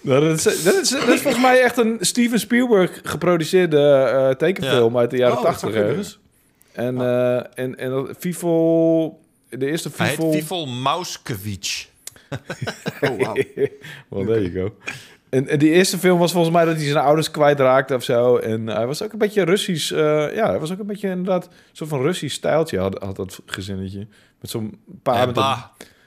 Nou, 0.00 0.20
dat, 0.28 0.36
is, 0.46 0.62
dat, 0.62 0.74
is, 0.74 0.88
dat 0.88 1.08
is 1.08 1.20
volgens 1.20 1.42
mij 1.42 1.62
echt 1.62 1.76
een 1.76 1.96
Steven 2.00 2.40
Spielberg 2.40 3.00
geproduceerde 3.04 3.78
eh, 4.12 4.28
tekenfilm 4.36 4.98
uit 4.98 5.10
de 5.10 5.16
jaren 5.16 5.36
Oh, 5.38 5.42
dat 5.42 5.52
80 5.52 5.70
zou 5.70 5.72
kunnen. 5.72 5.98
ergens. 5.98 6.18
En, 6.72 7.00
eh 7.00 7.64
en, 7.64 7.76
en 7.78 7.90
dat 7.90 8.16
Fifel... 8.18 9.20
De 9.48 9.66
eerste 9.66 9.90
Hij 9.96 10.16
heet 10.18 10.66
Mauskewitsch. 10.82 11.86
Oh, 13.10 13.18
wauw. 13.18 13.34
Well, 14.08 14.24
there 14.26 14.50
you 14.50 14.52
go. 14.52 14.74
En, 15.28 15.48
en 15.48 15.58
die 15.58 15.70
eerste 15.70 15.98
film 15.98 16.18
was 16.18 16.32
volgens 16.32 16.54
mij 16.54 16.64
dat 16.64 16.76
hij 16.76 16.84
zijn 16.84 17.04
ouders 17.04 17.30
kwijtraakte 17.30 17.94
of 17.94 18.02
zo. 18.04 18.36
En 18.36 18.66
hij 18.66 18.86
was 18.86 19.02
ook 19.02 19.12
een 19.12 19.18
beetje 19.18 19.42
Russisch... 19.44 19.92
eh, 19.92 20.34
ja, 20.34 20.46
hij 20.48 20.58
was 20.58 20.72
ook 20.72 20.78
een 20.78 20.86
beetje 20.86 21.08
inderdaad... 21.08 21.44
Een 21.46 21.52
soort 21.72 21.90
van 21.90 22.02
Russisch 22.02 22.34
stijltje 22.36 22.78
had, 22.78 22.98
had 23.02 23.16
dat 23.16 23.40
gezinnetje. 23.46 24.06
Met 24.40 24.50
zo'n 24.50 24.80
paar 25.02 25.20
En 25.20 25.26
met, 25.26 25.36
een, 25.36 25.54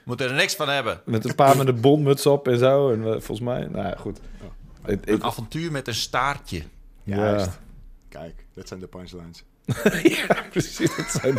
moet 0.04 0.20
er 0.20 0.32
niks 0.34 0.54
van 0.54 0.68
hebben. 0.68 1.00
met 1.04 1.24
een 1.24 1.34
paar 1.34 1.56
met 1.56 1.68
een 1.68 1.80
bondmuts 1.80 2.26
op 2.26 2.48
en 2.48 2.58
zo. 2.58 2.90
En 2.92 2.98
eh, 3.04 3.10
volgens 3.10 3.40
mij... 3.40 3.66
Nou 3.70 3.86
ja, 3.86 3.94
goed. 3.98 4.18
Het- 4.82 5.08
Een 5.08 5.14
ik- 5.14 5.22
avontuur 5.22 5.72
met 5.72 5.88
een 5.88 5.94
staartje. 5.94 6.62
Juist. 7.04 7.46
ja. 7.46 7.52
Kijk, 8.08 8.44
dat 8.54 8.68
zijn 8.68 8.80
de 8.80 8.86
punchlines. 8.86 9.44
ja, 10.02 10.36
precies. 10.50 10.96
Dat 10.96 11.20
zijn 11.20 11.38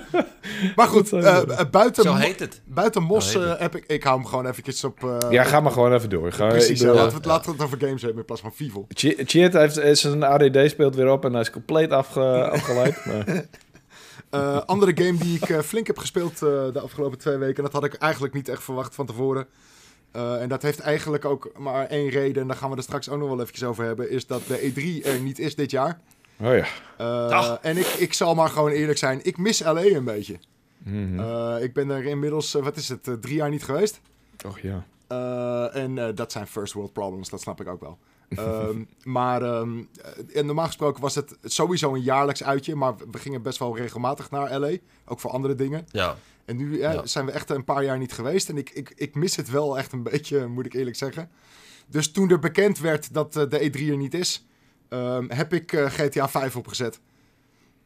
Maar 0.76 0.86
goed, 0.88 1.10
Dat 1.10 1.22
zijn 1.24 1.48
eh, 1.50 1.60
eh, 1.60 1.70
buiten, 1.70 2.02
Zo 2.02 2.14
heet 2.14 2.40
het. 2.40 2.60
buiten 2.64 3.02
Mos 3.02 3.34
eh, 3.34 3.58
heb 3.58 3.76
ik... 3.76 3.84
Ik 3.86 4.02
hou 4.02 4.16
hem 4.18 4.26
gewoon 4.26 4.46
eventjes 4.46 4.84
op... 4.84 5.04
eh, 5.04 5.30
Ja, 5.30 5.44
ga 5.44 5.60
maar 5.60 5.72
gewoon 5.72 5.92
even 5.92 6.10
door. 6.10 6.32
Ga, 6.32 6.46
Precies, 6.46 6.80
ja, 6.80 6.86
laten, 6.92 7.08
we 7.08 7.14
het, 7.14 7.24
laten 7.24 7.46
we 7.46 7.56
het 7.56 7.64
over 7.66 7.78
games 7.86 8.00
hebben 8.02 8.18
in 8.20 8.24
plaats 8.24 8.40
van 8.42 8.52
Vivo. 8.54 8.86
Ch- 8.88 9.14
Cheat 9.24 9.52
heeft 9.52 9.78
is 9.78 10.00
zijn 10.00 10.22
ADD 10.22 10.70
speelt 10.70 10.94
weer 10.94 11.10
op 11.10 11.24
en 11.24 11.32
hij 11.32 11.40
is 11.40 11.50
compleet 11.50 11.90
afge, 11.90 12.20
afgeleid. 12.50 13.04
Maar, 13.04 13.44
Eh, 14.30 14.60
andere 14.66 14.92
game 15.04 15.18
die 15.18 15.38
ik 15.42 15.62
flink 15.64 15.86
heb 15.86 15.98
gespeeld 15.98 16.32
eh, 16.32 16.38
de 16.72 16.80
afgelopen 16.80 17.18
twee 17.18 17.36
weken. 17.36 17.56
En 17.56 17.62
dat 17.62 17.72
had 17.72 17.84
ik 17.84 17.94
eigenlijk 17.94 18.34
niet 18.34 18.48
echt 18.48 18.62
verwacht 18.62 18.94
van 18.94 19.06
tevoren. 19.06 19.46
Eh, 20.12 20.42
en 20.42 20.48
dat 20.48 20.62
heeft 20.62 20.80
eigenlijk 20.80 21.24
ook 21.24 21.50
maar 21.58 21.86
één 21.86 22.08
reden. 22.08 22.42
En 22.42 22.48
daar 22.48 22.56
gaan 22.56 22.70
we 22.70 22.76
er 22.76 22.82
straks 22.82 23.08
ook 23.08 23.18
nog 23.18 23.28
wel 23.28 23.40
eventjes 23.40 23.64
over 23.68 23.84
hebben. 23.84 24.10
Is 24.10 24.26
dat 24.26 24.42
de 24.46 24.58
E3 24.72 25.06
er 25.06 25.20
niet 25.20 25.38
is 25.38 25.54
dit 25.54 25.70
jaar. 25.70 26.00
Oh 26.40 26.54
ja. 26.56 26.66
Eh. 26.98 27.56
En 27.62 27.76
ik, 27.76 27.86
ik 27.86 28.12
zal 28.12 28.34
maar 28.34 28.48
gewoon 28.48 28.70
eerlijk 28.70 28.98
zijn. 28.98 29.20
Ik 29.22 29.38
mis 29.38 29.60
LA 29.62 29.84
een 29.84 30.04
beetje. 30.04 30.38
Mhm. 30.78 31.20
Eh, 31.20 31.62
ik 31.62 31.72
ben 31.72 31.90
er 31.90 32.04
inmiddels, 32.04 32.54
eh, 32.54 32.62
wat 32.62 32.76
is 32.76 32.88
het, 32.88 33.08
drie 33.20 33.34
jaar 33.34 33.50
niet 33.50 33.64
geweest. 33.64 34.00
Och 34.46 34.58
ja. 34.60 34.86
Eh, 35.08 35.82
en 35.82 35.98
eh, 35.98 36.08
dat 36.14 36.32
zijn 36.32 36.46
first 36.46 36.72
world 36.72 36.92
problems, 36.92 37.28
dat 37.28 37.40
snap 37.40 37.60
ik 37.60 37.68
ook 37.68 37.80
wel. 37.80 37.98
Ehm, 38.36 38.84
maar 39.02 39.42
ehm, 39.42 39.78
eh, 39.78 40.38
en 40.38 40.46
normaal 40.46 40.66
gesproken 40.66 41.02
was 41.02 41.14
het 41.14 41.36
sowieso 41.44 41.94
een 41.94 42.02
jaarlijks 42.02 42.44
uitje. 42.44 42.74
Maar 42.74 42.94
we 43.10 43.18
gingen 43.18 43.42
best 43.42 43.58
wel 43.58 43.76
regelmatig 43.76 44.30
naar 44.30 44.58
LA. 44.58 44.76
Ook 45.04 45.20
voor 45.20 45.30
andere 45.30 45.54
dingen. 45.54 45.86
Ja. 45.90 46.16
En 46.44 46.56
nu 46.56 46.80
eh, 46.80 46.92
Ja. 46.92 47.06
zijn 47.06 47.26
we 47.26 47.32
echt 47.32 47.50
een 47.50 47.64
paar 47.64 47.84
jaar 47.84 47.98
niet 47.98 48.12
geweest. 48.12 48.48
En 48.48 48.56
ik, 48.56 48.70
ik, 48.70 48.92
ik 48.96 49.14
mis 49.14 49.36
het 49.36 49.50
wel 49.50 49.78
echt 49.78 49.92
een 49.92 50.02
beetje, 50.12 50.46
moet 50.46 50.66
ik 50.66 50.74
eerlijk 50.74 50.96
zeggen. 50.96 51.30
Dus 51.86 52.10
toen 52.12 52.30
er 52.30 52.38
bekend 52.38 52.78
werd 52.78 53.14
dat 53.14 53.32
de 53.32 53.70
E3 53.70 53.88
er 53.90 53.96
niet 53.96 54.14
is, 54.14 54.46
ehm, 54.88 55.24
heb 55.28 55.52
ik 55.52 55.72
eh, 55.72 55.86
GTA 55.90 56.28
5 56.28 56.56
opgezet. 56.56 57.00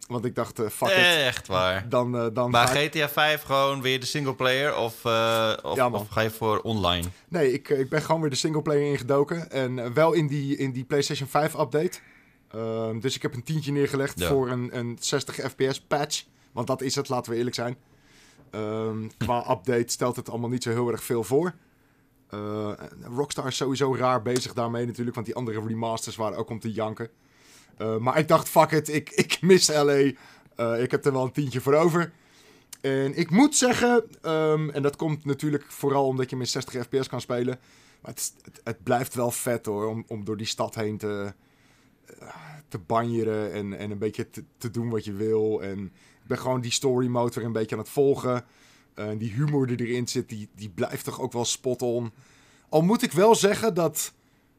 Want 0.08 0.24
ik 0.24 0.34
dacht, 0.34 0.58
eh, 0.58 0.68
fuck 0.68 0.88
it. 0.88 0.96
Echt 0.96 1.46
waar. 1.46 1.88
Dan, 1.88 2.16
eh, 2.18 2.26
dan 2.32 2.50
Maar 2.50 2.76
ik- 2.82 2.92
GTA 2.92 3.08
5 3.08 3.42
gewoon 3.42 3.82
weer 3.82 4.00
de 4.00 4.06
singleplayer 4.06 4.76
of, 4.76 5.04
of, 5.62 5.76
Ja, 5.76 5.88
of 5.90 6.08
ga 6.08 6.20
je 6.20 6.30
voor 6.30 6.58
online? 6.60 7.06
Nee, 7.28 7.52
ik, 7.52 7.68
ik 7.68 7.88
ben 7.88 8.02
gewoon 8.02 8.20
weer 8.20 8.30
de 8.30 8.36
singleplayer 8.36 8.86
ingedoken. 8.90 9.50
En 9.50 9.94
wel 9.94 10.12
in 10.12 10.26
die, 10.26 10.56
in 10.56 10.72
die 10.72 10.84
PlayStation 10.84 11.28
5 11.28 11.54
update. 11.54 11.98
Ehm, 12.50 12.98
dus 13.00 13.16
ik 13.16 13.22
heb 13.22 13.34
een 13.34 13.42
tientje 13.44 13.72
neergelegd 13.72 14.18
Ja. 14.20 14.28
voor 14.28 14.48
een, 14.50 14.76
een 14.78 14.96
60 15.00 15.34
fps 15.34 15.80
patch. 15.80 16.24
Want 16.52 16.66
dat 16.66 16.80
is 16.82 16.94
het, 16.94 17.08
laten 17.08 17.32
we 17.32 17.38
eerlijk 17.38 17.56
zijn. 17.56 17.76
Ehm, 18.50 19.08
qua 19.18 19.38
update 19.52 19.84
stelt 19.92 20.16
het 20.16 20.28
allemaal 20.30 20.48
niet 20.50 20.62
zo 20.62 20.70
heel 20.70 20.90
erg 20.90 21.02
veel 21.04 21.24
voor. 21.24 21.54
Eh, 22.30 22.72
Rockstar 23.02 23.46
is 23.46 23.56
sowieso 23.56 23.96
raar 23.96 24.22
bezig 24.22 24.52
daarmee 24.52 24.86
natuurlijk. 24.86 25.14
Want 25.14 25.26
die 25.26 25.36
andere 25.36 25.66
remasters 25.66 26.16
waren 26.16 26.38
ook 26.38 26.50
om 26.50 26.60
te 26.60 26.72
janken. 26.72 27.10
Eh, 27.76 27.96
maar 27.96 28.18
ik 28.18 28.28
dacht, 28.28 28.48
fuck 28.48 28.70
it, 28.70 28.88
ik, 28.88 29.10
ik 29.10 29.42
mis 29.42 29.68
LA. 29.68 30.10
Eh, 30.56 30.82
ik 30.82 30.90
heb 30.90 31.04
er 31.04 31.12
wel 31.12 31.24
een 31.24 31.32
tientje 31.32 31.60
voor 31.60 31.74
over. 31.74 32.12
En 32.80 33.18
ik 33.18 33.30
moet 33.30 33.56
zeggen, 33.56 34.04
ehm, 34.22 34.70
en 34.70 34.82
dat 34.82 34.96
komt 34.96 35.24
natuurlijk 35.24 35.64
vooral 35.68 36.06
omdat 36.06 36.30
je 36.30 36.36
met 36.36 36.48
60 36.48 36.84
fps 36.84 37.08
kan 37.08 37.20
spelen. 37.20 37.58
Maar 38.00 38.10
het, 38.10 38.32
het, 38.64 38.82
blijft 38.82 39.14
wel 39.14 39.30
vet 39.30 39.66
hoor, 39.66 39.86
om, 39.86 40.04
om 40.06 40.24
door 40.24 40.36
die 40.36 40.46
stad 40.46 40.74
heen 40.74 40.98
te, 40.98 41.32
te 42.68 42.78
banjeren 42.78 43.52
en, 43.52 43.78
en 43.78 43.90
een 43.90 43.98
beetje 43.98 44.28
te, 44.58 44.70
doen 44.70 44.90
wat 44.90 45.04
je 45.04 45.12
wil. 45.12 45.62
En 45.62 45.78
ik 46.22 46.26
ben 46.26 46.38
gewoon 46.38 46.60
die 46.60 46.70
story 46.70 47.12
weer 47.12 47.44
een 47.44 47.52
beetje 47.52 47.76
aan 47.76 47.82
het 47.82 47.90
volgen. 47.90 48.44
En 49.08 49.18
die 49.18 49.32
humor 49.32 49.66
die 49.66 49.86
erin 49.86 50.08
zit, 50.08 50.28
die, 50.28 50.48
die 50.56 50.68
blijft 50.68 51.04
toch 51.04 51.20
ook 51.20 51.32
wel 51.32 51.44
spot 51.44 51.82
on. 51.82 52.12
Al 52.68 52.82
moet 52.82 53.02
ik 53.02 53.12
wel 53.12 53.34
zeggen 53.34 53.74
dat, 53.74 54.12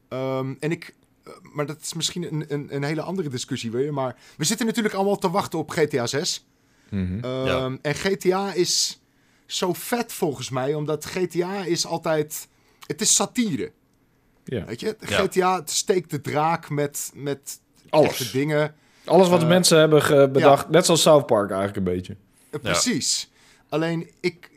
ehm, 0.08 0.54
en 0.60 0.70
ik, 0.70 0.94
eh, 1.24 1.32
maar 1.54 1.66
dat 1.66 1.80
is 1.80 1.94
misschien 1.94 2.22
een, 2.32 2.44
een, 2.48 2.74
een 2.74 2.82
hele 2.82 3.02
andere 3.02 3.28
discussie 3.28 3.70
weer. 3.70 3.92
Maar 3.92 4.16
we 4.36 4.44
zitten 4.44 4.66
natuurlijk 4.66 4.94
allemaal 4.94 5.18
te 5.18 5.30
wachten 5.30 5.58
op 5.58 5.70
GTA 5.70 6.06
6. 6.06 6.46
Mhm. 6.90 7.24
Ehm, 7.24 7.44
Ja. 7.46 7.78
En 7.82 7.94
GTA 7.94 8.52
is 8.52 9.00
zo 9.46 9.72
vet 9.72 10.12
volgens 10.12 10.50
mij. 10.50 10.74
Omdat 10.74 11.04
GTA 11.04 11.64
is 11.64 11.86
altijd... 11.86 12.48
Het 12.86 13.00
is 13.00 13.14
satire. 13.14 13.72
Ja. 14.44 14.64
Weet 14.64 14.80
je? 14.80 14.96
Ja. 15.00 15.06
GTA 15.18 15.62
steekt 15.64 16.10
de 16.10 16.20
draak 16.20 16.70
met, 16.70 17.10
met 17.14 17.60
Alles. 17.90 18.08
echte 18.08 18.30
dingen. 18.32 18.74
Alles 19.04 19.28
wat 19.28 19.42
Eh, 19.42 19.48
mensen 19.48 19.78
hebben 19.78 20.32
bedacht, 20.32 20.68
net 20.68 20.84
zoals 20.84 21.02
South 21.02 21.26
Park 21.26 21.50
eigenlijk 21.50 21.76
een 21.86 21.94
beetje. 21.94 22.16
Eh, 22.50 22.60
Precies. 22.60 23.30
Alleen, 23.72 24.10
ik, 24.20 24.50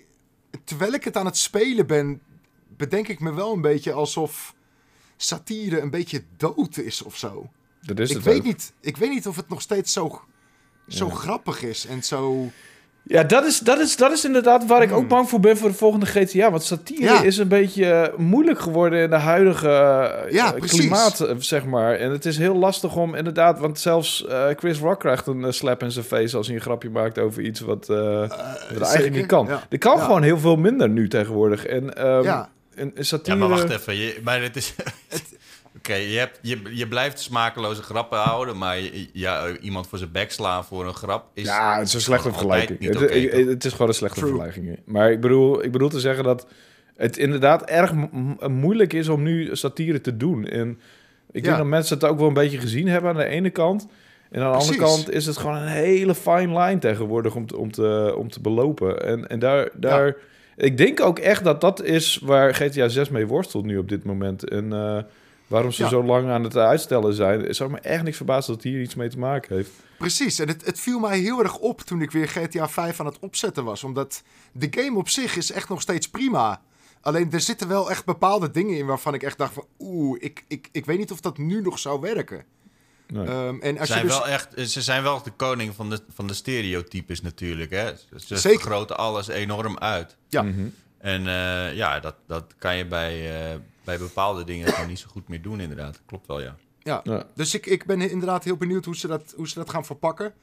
terwijl 0.64 0.94
ik 0.94 1.04
het 1.04 1.18
aan 1.18 1.26
het 1.26 1.38
spelen 1.38 1.88
ben, 1.88 2.22
bedenk 2.68 3.08
ik 3.08 3.20
me 3.20 3.34
wel 3.34 3.54
een 3.54 3.62
beetje 3.62 3.94
alsof 3.94 4.56
satire 5.18 5.80
een 5.80 5.90
beetje 5.90 6.24
dood 6.38 6.78
is 6.78 7.02
of 7.02 7.18
zo. 7.18 7.50
Dat 7.82 8.00
is 8.00 8.10
ik, 8.10 8.16
het 8.16 8.26
weet 8.26 8.38
ook. 8.38 8.44
niet, 8.44 8.74
ik 8.80 8.98
weet 8.98 9.10
niet 9.10 9.28
of 9.28 9.36
het 9.36 9.50
nog 9.50 9.62
steeds 9.62 9.94
zo, 9.94 10.22
zo 10.88 11.10
grappig 11.10 11.64
is 11.64 11.86
en 11.86 12.04
zo... 12.04 12.52
Ja, 13.08 13.24
dat 13.24 13.46
is, 13.46 13.60
dat, 13.60 13.80
is, 13.80 13.96
dat 13.98 14.12
is 14.12 14.26
inderdaad 14.26 14.66
waar 14.66 14.82
ik 14.82 14.92
ook 14.92 15.08
bang 15.08 15.30
voor 15.30 15.40
ben 15.40 15.58
voor 15.58 15.70
de 15.70 15.76
volgende 15.76 16.06
GTA. 16.06 16.52
Want 16.52 16.64
satire 16.64 17.06
Hmm. 17.08 17.16
Ja. 17.16 17.22
is 17.24 17.38
een 17.38 17.48
beetje 17.48 17.86
eh, 17.92 18.18
moeilijk 18.18 18.60
geworden 18.60 19.00
in 19.02 19.10
de 19.10 19.16
huidige 19.16 19.68
eh, 19.70 20.32
Ja, 20.32 20.54
eh, 20.54 20.60
precies. 20.60 20.80
klimaat, 20.80 21.28
zeg 21.38 21.66
maar. 21.66 21.96
En 21.96 22.12
het 22.12 22.26
is 22.26 22.38
heel 22.38 22.56
lastig 22.56 22.96
om 22.96 23.16
inderdaad... 23.16 23.60
Want 23.60 23.80
zelfs 23.80 24.26
eh, 24.28 24.46
Chris 24.58 24.78
Rock 24.80 25.00
krijgt 25.00 25.28
een 25.28 25.54
slap 25.54 25.84
in 25.84 25.92
zijn 25.92 26.06
face... 26.06 26.38
als 26.38 26.48
hij 26.48 26.56
een 26.56 26.62
grapje 26.62 26.90
maakt 26.90 27.20
over 27.20 27.42
iets 27.44 27.60
wat, 27.60 27.90
eh, 27.90 27.98
wat 28.20 28.82
eigenlijk 28.82 29.16
niet 29.16 29.26
kan. 29.26 29.46
ja. 29.48 29.64
Er 29.70 29.78
kan 29.78 29.98
Ja. 29.98 30.04
gewoon 30.04 30.24
heel 30.24 30.40
veel 30.40 30.56
minder 30.56 30.90
nu 30.90 31.08
tegenwoordig. 31.08 31.66
En, 31.66 31.96
ehm, 31.98 32.24
Ja. 32.24 32.50
en, 32.76 32.84
en 32.86 32.92
Ja, 32.96 33.04
satire... 33.04 33.38
maar 33.38 33.50
wacht 33.50 33.70
even. 33.70 33.96
Je, 33.96 34.20
maar 34.24 34.42
het 34.42 34.56
is... 34.56 34.74
Oké, 35.90 35.96
je, 35.96 36.18
hebt- 36.18 36.40
je, 36.42 36.62
je 36.72 36.88
blijft 36.88 37.20
smakeloze 37.20 37.82
grappen 37.82 38.18
houden, 38.20 38.58
maar 38.58 38.80
je- 38.80 39.08
ja, 39.14 39.58
iemand 39.62 39.88
voor 39.88 39.98
zijn 39.98 40.12
bek 40.12 40.32
slaan 40.32 40.64
voor 40.66 40.86
een 40.88 40.94
grap 40.94 41.26
is... 41.34 41.44
Ja, 41.46 41.78
het 41.78 41.88
is 41.88 41.94
een 41.94 42.02
slechte 42.02 42.30
vergelijking. 42.30 42.84
Het, 43.50 43.66
is 43.66 43.72
gewoon 43.72 43.88
een 43.88 43.94
slechte 43.94 44.20
True. 44.20 44.30
vergelijking. 44.32 44.80
Maar 44.86 45.12
ik 45.12 45.22
bedoel, 45.22 45.64
ik 45.64 45.72
bedoel 45.72 45.90
te 45.90 46.00
zeggen 46.00 46.24
dat 46.24 46.48
het 46.96 47.18
inderdaad 47.18 47.64
erg 47.64 47.94
moeilijk 48.48 48.94
is 48.94 49.10
om 49.10 49.24
nu 49.24 49.50
satire 49.56 50.02
te 50.02 50.18
doen. 50.18 50.46
En 50.46 50.70
ik 51.32 51.42
Ja. 51.42 51.42
denk 51.42 51.58
dat 51.58 51.66
mensen 51.66 51.96
het 51.96 52.06
ook 52.06 52.18
wel 52.18 52.28
een 52.28 52.34
beetje 52.34 52.58
gezien 52.60 52.88
hebben 52.88 53.10
aan 53.10 53.18
de 53.18 53.26
ene 53.26 53.50
kant. 53.50 53.88
En 54.32 54.42
aan 54.42 54.52
de 54.52 54.58
andere 54.58 54.78
kant 54.78 55.12
is 55.12 55.26
het 55.26 55.38
gewoon 55.38 55.56
een 55.56 55.68
hele 55.68 56.16
fine 56.16 56.60
line 56.60 56.78
tegenwoordig 56.80 57.36
om 57.36 57.48
te, 57.48 57.58
om 57.58 57.72
te, 57.72 58.14
om 58.18 58.30
te 58.30 58.42
belopen. 58.42 59.02
En, 59.06 59.28
en 59.28 59.40
daar, 59.40 59.70
daar 59.74 60.16
ik 60.56 60.78
denk 60.78 61.02
ook 61.02 61.20
echt 61.20 61.44
dat 61.44 61.62
dat 61.62 61.84
is 61.84 62.20
waar 62.24 62.54
GTA 62.56 62.88
6 62.88 63.10
mee 63.10 63.28
worstelt 63.28 63.66
nu 63.66 63.78
op 63.78 63.90
dit 63.90 64.04
moment. 64.04 64.50
En 64.50 64.74
eh, 64.74 64.98
waarom 65.48 65.72
ze 65.72 65.84
Ja. 65.84 65.90
zo 65.90 66.04
lang 66.04 66.30
aan 66.30 66.44
het 66.44 66.58
uitstellen 66.58 67.14
zijn. 67.14 67.42
Het 67.42 67.56
zou 67.56 67.72
me 67.72 67.80
echt 67.80 68.04
niks 68.04 68.18
verbazen 68.18 68.54
dat 68.54 68.64
het 68.64 68.74
hier 68.74 68.82
iets 68.82 68.96
mee 68.96 69.10
te 69.10 69.20
maken 69.20 69.56
heeft. 69.56 69.72
Precies, 69.98 70.40
en 70.40 70.48
het, 70.48 70.66
het 70.66 70.80
viel 70.80 71.00
mij 71.00 71.20
heel 71.20 71.40
erg 71.44 71.58
op 71.58 71.82
toen 71.82 72.02
ik 72.02 72.12
weer 72.12 72.28
GTA 72.28 72.70
5 72.70 73.00
aan 73.00 73.06
het 73.06 73.20
opzetten 73.20 73.64
was. 73.64 73.84
Omdat 73.84 74.24
de 74.52 74.68
game 74.72 74.98
op 74.98 75.10
zich 75.10 75.36
is 75.36 75.52
echt 75.52 75.70
nog 75.70 75.82
steeds 75.82 76.10
prima. 76.10 76.62
Alleen 77.02 77.32
er 77.32 77.40
zitten 77.42 77.68
wel 77.68 77.90
echt 77.90 78.06
bepaalde 78.06 78.52
dingen 78.52 78.78
in 78.78 78.86
waarvan 78.86 79.14
ik 79.14 79.24
echt 79.24 79.38
dacht 79.38 79.54
van... 79.54 79.66
Oeh, 79.80 80.18
ik, 80.22 80.44
ik, 80.48 80.70
ik 80.72 80.86
weet 80.86 80.98
niet 80.98 81.12
of 81.12 81.20
dat 81.22 81.38
nu 81.38 81.62
nog 81.62 81.80
zou 81.80 82.00
werken. 82.02 82.44
Nee. 83.08 83.26
Ehm, 83.28 83.60
en 83.60 83.78
als 83.80 83.88
zijn 83.88 84.02
je 84.02 84.08
dus... 84.08 84.18
wel 84.18 84.28
echt, 84.28 84.70
ze 84.70 84.82
zijn 84.82 85.04
wel 85.04 85.24
de 85.24 85.32
koning 85.32 85.76
van 85.76 85.90
de, 85.90 86.00
van 86.14 86.28
de 86.28 86.34
stereotypes 86.34 87.22
natuurlijk. 87.22 87.72
Hè? 87.72 87.92
Ze 88.16 88.38
Zeker. 88.38 88.60
vergroten 88.60 88.98
alles 88.98 89.28
enorm 89.28 89.78
uit. 89.78 90.18
Ja. 90.30 90.42
Mhm. 90.42 90.68
En 91.06 91.28
eh, 91.28 91.76
ja, 91.76 92.00
dat, 92.00 92.16
dat 92.28 92.54
kan 92.58 92.78
je 92.78 92.86
bij, 92.88 93.44
eh, 93.52 93.60
bij 93.84 93.98
bepaalde 93.98 94.44
dingen 94.44 94.68
gewoon 94.68 94.90
niet 94.90 95.00
zo 95.00 95.08
goed 95.10 95.28
meer 95.28 95.42
doen 95.42 95.60
inderdaad. 95.60 96.02
Klopt 96.06 96.28
wel, 96.28 96.42
ja. 96.42 96.56
Ja. 96.80 97.00
Ja. 97.04 97.24
Dus 97.36 97.54
ik, 97.54 97.66
ik 97.66 97.86
ben 97.86 98.02
inderdaad 98.02 98.44
heel 98.44 98.58
benieuwd 98.58 98.86
hoe 98.86 98.96
ze 98.96 99.08
dat, 99.08 99.34
hoe 99.36 99.48
ze 99.48 99.56
dat 99.56 99.70
gaan 99.70 99.86
verpakken. 99.86 100.34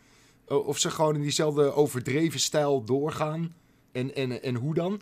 Of 0.47 0.79
ze 0.79 0.91
gewoon 0.91 1.15
in 1.15 1.21
diezelfde 1.21 1.73
overdreven 1.75 2.41
stijl 2.41 2.85
doorgaan. 2.85 3.55
En, 3.93 4.15
en, 4.15 4.43
en 4.43 4.55
hoe 4.55 4.75
dan. 4.75 5.01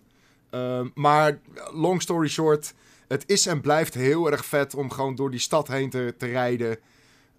Ehm, 0.50 0.88
maar 0.94 1.38
long 1.72 2.02
story 2.02 2.28
short. 2.28 2.74
Het 3.08 3.24
is 3.26 3.46
en 3.46 3.60
blijft 3.60 3.94
heel 3.94 4.30
erg 4.30 4.44
vet 4.44 4.74
om 4.74 4.90
gewoon 4.90 5.14
door 5.14 5.30
die 5.30 5.40
stad 5.40 5.68
heen 5.68 5.90
te, 5.90 6.14
te 6.18 6.26
rijden. 6.26 6.78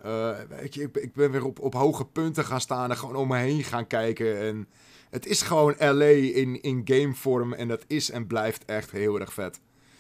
Eh, 0.01 0.30
weet 0.49 0.74
je, 0.74 0.82
ik, 0.82 0.91
ben- 0.91 1.03
ik 1.03 1.13
ben 1.13 1.32
weer 1.32 1.45
op, 1.45 1.59
op 1.59 1.74
hoge 1.74 2.05
punten 2.05 2.45
gaan 2.45 2.61
staan 2.61 2.89
en 2.89 2.97
gewoon 2.97 3.15
om 3.15 3.28
me 3.28 3.38
heen 3.38 3.63
gaan 3.63 3.88
kijken. 3.88 4.39
En 4.39 4.67
het 5.12 5.26
is 5.26 5.41
gewoon 5.41 5.76
LA 5.80 6.05
in, 6.05 6.62
in 6.62 6.82
gamevorm. 6.86 7.53
En 7.53 7.68
dat 7.68 7.84
is 7.88 8.12
en 8.12 8.28
blijft 8.28 8.66
echt 8.66 8.91
heel 8.91 9.20
erg 9.20 9.34
vet. 9.34 9.59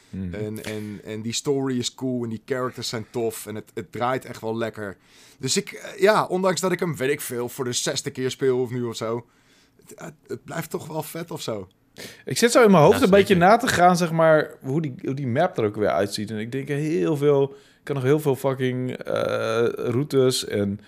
Mhm. 0.09 0.33
En, 0.33 0.63
en, 0.63 1.01
en 1.03 1.21
die 1.21 1.33
story 1.33 1.77
is 1.77 1.93
cool 1.93 2.23
en 2.23 2.29
die 2.29 2.41
characters 2.45 2.89
zijn 2.89 3.05
tof 3.09 3.45
en 3.45 3.55
het, 3.55 3.71
het 3.73 3.91
draait 3.91 4.25
echt 4.25 4.41
wel 4.41 4.57
lekker. 4.57 4.97
Dus 5.39 5.57
ik, 5.57 5.71
eh, 5.71 5.99
ja, 5.99 6.25
ondanks 6.25 6.61
dat 6.61 6.71
ik 6.71 6.79
hem, 6.79 6.95
weet 6.95 7.09
ik 7.09 7.21
veel, 7.21 7.49
voor 7.49 7.65
de 7.65 7.73
zesde 7.73 8.11
keer 8.11 8.31
speel 8.31 8.59
of 8.61 8.69
nu 8.69 8.83
of 8.83 8.95
zo. 8.95 9.25
Het, 9.95 10.43
blijft 10.43 10.69
toch 10.69 10.87
wel 10.87 11.03
vet 11.03 11.31
of 11.31 11.41
zo. 11.41 11.67
Ik 12.25 12.37
zit 12.37 12.51
zo 12.51 12.63
in 12.63 12.71
mijn 12.71 12.83
hoofd 12.83 12.97
Ja, 12.97 13.03
een 13.03 13.09
beetje 13.09 13.35
na 13.35 13.57
te 13.57 13.67
gaan, 13.67 13.97
zeg 13.97 14.11
maar, 14.11 14.51
hoe 14.61 14.81
die, 14.81 14.93
hoe 15.03 15.13
die 15.13 15.27
map 15.27 15.57
er 15.57 15.65
ook 15.65 15.75
weer 15.75 15.89
uitziet. 15.89 16.29
En 16.29 16.37
ik 16.37 16.51
denk 16.51 16.67
heel 16.67 17.17
veel, 17.17 17.43
ik 17.51 17.83
kan 17.83 17.95
nog 17.95 18.03
heel 18.03 18.19
veel 18.19 18.35
fucking 18.35 18.91
eh, 18.91 19.67
routes 19.75 20.45
en 20.45 20.79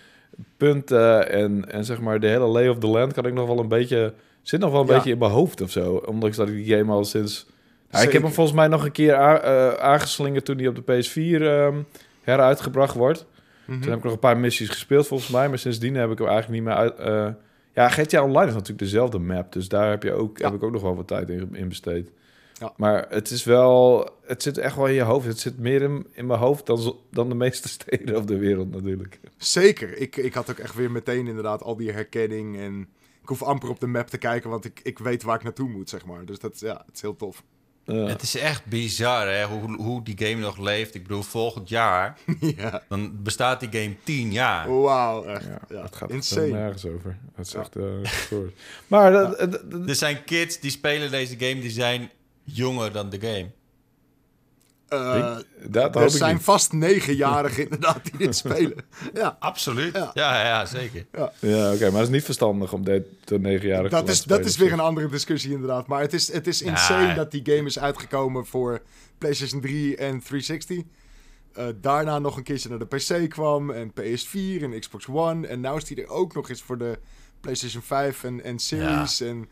punten 0.57 1.29
en, 1.31 1.71
en 1.71 1.85
zeg 1.85 2.01
maar 2.01 2.19
de 2.19 2.27
hele 2.27 2.45
lay 2.47 2.67
of 2.67 2.77
the 2.77 2.87
land 2.87 3.13
kan 3.13 3.25
ik 3.25 3.33
nog 3.33 3.47
wel 3.47 3.59
een 3.59 3.67
beetje, 3.67 4.13
zit 4.41 4.59
nog 4.59 4.71
wel 4.71 4.81
een 4.81 4.87
Ja. 4.87 4.93
beetje 4.93 5.11
in 5.11 5.17
mijn 5.17 5.31
hoofd 5.31 5.61
of 5.61 5.71
zo. 5.71 5.93
Ondanks 6.05 6.37
dat 6.37 6.47
ik 6.47 6.53
die 6.53 6.77
game 6.77 6.91
al 6.91 7.05
sinds, 7.05 7.45
nou, 7.91 8.05
ik 8.05 8.11
heb 8.13 8.21
hem 8.21 8.31
volgens 8.31 8.55
mij 8.55 8.67
nog 8.67 8.85
een 8.85 8.91
keer 8.91 9.13
eh, 9.13 9.73
aangeslingerd 9.73 10.45
toen 10.45 10.57
hij 10.57 10.67
op 10.67 10.75
de 10.75 10.81
PS4 11.03 11.41
ehm, 11.41 11.75
heruitgebracht 12.21 12.95
wordt. 12.95 13.25
Mhm. 13.65 13.79
Toen 13.79 13.89
heb 13.89 13.97
ik 13.97 14.03
nog 14.03 14.13
een 14.13 14.19
paar 14.19 14.37
missies 14.37 14.69
gespeeld 14.69 15.07
volgens 15.07 15.29
mij, 15.29 15.49
maar 15.49 15.59
sindsdien 15.59 15.95
heb 15.95 16.11
ik 16.11 16.17
hem 16.17 16.27
eigenlijk 16.27 16.59
niet 16.61 16.69
meer 16.69 16.77
uit. 16.79 16.95
eh, 16.95 17.27
ja, 17.73 17.89
GTA 17.89 18.23
Online 18.23 18.47
is 18.47 18.53
natuurlijk 18.53 18.79
dezelfde 18.79 19.19
map, 19.19 19.53
dus 19.53 19.67
daar 19.67 19.89
heb, 19.89 20.03
je 20.03 20.11
ook, 20.13 20.37
Ja. 20.37 20.45
heb 20.45 20.53
ik 20.55 20.63
ook 20.63 20.71
nog 20.71 20.81
wel 20.81 20.95
wat 20.95 21.07
tijd 21.07 21.29
in, 21.29 21.49
in 21.55 21.67
besteed. 21.67 22.11
Ja. 22.59 22.73
Maar 22.77 23.05
het 23.09 23.29
is 23.31 23.43
wel, 23.43 24.09
het 24.25 24.43
zit 24.43 24.57
echt 24.57 24.75
wel 24.75 24.87
in 24.87 24.93
je 24.93 25.01
hoofd. 25.01 25.25
Het 25.27 25.39
zit 25.39 25.59
meer 25.59 25.81
in, 25.81 26.07
in 26.11 26.25
mijn 26.25 26.39
hoofd 26.39 26.65
dan, 26.65 26.95
dan 27.11 27.29
de 27.29 27.35
meeste 27.35 27.67
steden 27.79 28.15
op 28.15 28.27
de 28.27 28.37
wereld 28.37 28.71
natuurlijk. 28.71 29.19
Zeker. 29.37 29.97
Ik, 29.97 30.15
ik 30.15 30.33
had 30.33 30.49
ook 30.49 30.57
echt 30.59 30.75
weer 30.75 30.91
meteen 30.91 31.27
inderdaad 31.27 31.63
al 31.63 31.75
die 31.75 31.91
herkenning. 31.91 32.57
En 32.59 32.87
ik 33.21 33.27
hoef 33.27 33.43
amper 33.43 33.69
op 33.69 33.79
de 33.79 33.87
map 33.87 34.07
te 34.07 34.17
kijken, 34.17 34.49
want 34.49 34.65
ik, 34.65 34.79
ik 34.83 34.99
weet 34.99 35.23
waar 35.23 35.35
ik 35.35 35.43
naartoe 35.43 35.69
moet, 35.69 35.89
zeg 35.89 36.05
maar. 36.05 36.25
Dus 36.25 36.39
dat, 36.39 36.59
ja, 36.59 36.83
het 36.85 36.95
is 36.95 37.01
heel 37.01 37.15
tof. 37.15 37.43
Ja. 37.85 37.93
Het 38.07 38.21
is 38.21 38.35
echt 38.37 38.65
bizar 38.65 39.27
hè, 39.27 39.45
hoe, 39.45 39.75
hoe 39.75 40.03
die 40.03 40.17
game 40.27 40.41
nog 40.41 40.57
leeft. 40.57 40.95
Ik 40.95 41.01
bedoel, 41.03 41.21
volgend 41.21 41.69
jaar, 41.69 42.17
ja. 42.57 42.83
dan 42.89 43.23
bestaat 43.23 43.59
die 43.59 43.81
game 43.81 43.95
10 44.03 44.31
jaar. 44.31 44.81
Wauw, 44.81 45.23
echt. 45.25 45.45
ja, 45.45 45.59
Ja, 45.69 45.81
het 45.83 45.95
gaat 45.95 46.09
insane. 46.09 46.47
nergens 46.47 46.85
over. 46.85 47.17
Het 47.35 47.45
is 47.47 47.51
Ja. 47.53 47.59
echt 47.59 47.75
eh. 47.75 47.83
Maar 48.87 49.11
dat, 49.11 49.39
dat- 49.39 49.51
dat- 49.71 49.89
Er 49.89 49.95
zijn 49.95 50.23
kids 50.23 50.59
die 50.59 50.71
spelen 50.71 51.11
deze 51.11 51.35
game, 51.39 51.61
die 51.61 51.69
zijn 51.71 52.09
jonger 52.43 52.91
dan 52.91 53.09
de 53.09 53.19
game. 53.19 53.51
Eh, 54.87 55.37
dat 55.69 55.95
er 55.95 56.09
zijn 56.09 56.33
niet. 56.35 56.43
vast 56.43 56.73
negenjarigen 56.73 57.63
inderdaad 57.69 58.03
die 58.03 58.17
dit 58.17 58.35
spelen. 58.35 58.85
Ja, 59.13 59.35
Absoluut. 59.39 59.93
Ja. 59.95 60.11
Ja, 60.13 60.39
ja, 60.39 60.45
ja 60.45 60.65
zeker. 60.65 61.05
Ja, 61.39 61.73
oké, 61.73 61.83
maar 61.89 61.99
het 61.99 62.07
is 62.09 62.13
niet 62.15 62.23
verstandig 62.23 62.73
om 62.73 62.83
dit 62.83 63.05
tot 63.23 63.41
negenjarige 63.41 63.89
te 63.89 63.95
dat 63.95 64.09
is, 64.09 64.17
laten 64.19 64.37
dat 64.37 64.45
is 64.45 64.57
weer 64.57 64.73
een 64.73 64.79
andere 64.79 65.09
discussie 65.09 65.51
inderdaad. 65.51 65.87
Maar 65.87 66.01
het 66.01 66.13
is, 66.13 66.31
het 66.31 66.47
is 66.47 66.59
Ja. 66.59 66.69
insane 66.69 67.13
dat 67.13 67.31
die 67.31 67.41
game 67.45 67.67
is 67.67 67.79
uitgekomen 67.79 68.45
voor 68.45 68.81
PlayStation 69.17 69.61
3 69.61 69.95
en 69.97 70.19
360. 70.19 70.81
Eh, 71.53 71.65
daarna 71.81 72.19
nog 72.19 72.37
een 72.37 72.43
keertje 72.43 72.69
naar 72.69 72.79
de 72.79 72.85
PC 72.85 73.29
kwam 73.29 73.69
en 73.71 73.91
PS4 73.91 74.63
en 74.63 74.79
Xbox 74.79 75.07
One. 75.07 75.47
En 75.47 75.59
nu 75.61 75.75
is 75.75 75.83
die 75.85 76.01
er 76.01 76.09
ook 76.09 76.33
nog 76.33 76.49
eens 76.49 76.61
voor 76.61 76.77
de 76.77 76.99
PlayStation 77.41 77.81
5 77.83 78.23
en, 78.23 78.43
en 78.43 78.59
Series. 78.59 79.21
En 79.21 79.49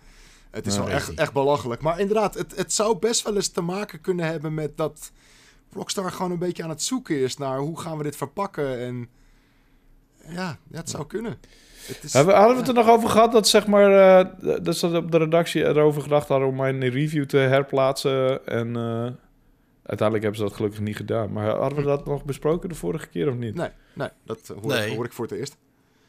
het 0.51 0.65
is 0.65 0.77
wel 0.77 0.89
echt, 0.89 1.13
echt 1.13 1.33
belachelijk. 1.33 1.81
Maar 1.81 1.99
inderdaad, 1.99 2.33
het, 2.33 2.55
het 2.55 2.73
zou 2.73 2.97
best 2.97 3.23
wel 3.23 3.35
eens 3.35 3.47
te 3.47 3.61
maken 3.61 4.01
kunnen 4.01 4.25
hebben 4.25 4.53
met 4.53 4.77
dat 4.77 5.11
Rockstar 5.73 6.11
gewoon 6.11 6.31
een 6.31 6.39
beetje 6.39 6.63
aan 6.63 6.69
het 6.69 6.83
zoeken 6.83 7.19
is 7.19 7.37
naar 7.37 7.59
hoe 7.59 7.79
gaan 7.79 7.97
we 7.97 8.03
dit 8.03 8.15
verpakken. 8.15 8.79
En 8.79 9.09
ja, 10.27 10.57
ja 10.69 10.77
het 10.77 10.89
zou 10.89 11.07
kunnen. 11.07 11.37
Het 11.87 12.03
is, 12.03 12.13
Hebben, 12.13 12.35
hadden 12.35 12.53
we 12.53 12.59
het 12.59 12.69
er 12.69 12.83
nog 12.83 12.89
over 12.89 13.09
gehad 13.09 13.31
dat 13.31 13.47
zeg 13.47 13.67
maar 13.67 14.19
eh, 14.19 14.63
dat 14.63 14.77
ze 14.77 14.87
op 14.87 15.11
de 15.11 15.17
redactie 15.17 15.63
erover 15.65 16.01
gedacht 16.01 16.27
hadden 16.27 16.47
om 16.47 16.55
mijn 16.55 16.89
review 16.89 17.25
te 17.25 17.37
herplaatsen 17.37 18.45
en 18.47 18.75
eh, 18.75 19.11
uiteindelijk 19.83 20.21
hebben 20.21 20.35
ze 20.35 20.43
dat 20.43 20.53
gelukkig 20.53 20.79
niet 20.79 20.95
gedaan. 20.95 21.31
Maar 21.31 21.49
hadden 21.49 21.77
we 21.77 21.83
dat 21.85 22.05
nog 22.05 22.25
besproken 22.25 22.69
de 22.69 22.75
vorige 22.75 23.07
keer 23.07 23.29
of 23.29 23.35
niet? 23.35 23.55
Nee, 23.55 23.69
nee 23.93 24.09
dat 24.25 24.47
hoor, 24.47 24.67
Nee. 24.71 24.95
hoor 24.95 25.05
ik 25.05 25.13
voor 25.13 25.25
het 25.25 25.33
eerst. 25.33 25.57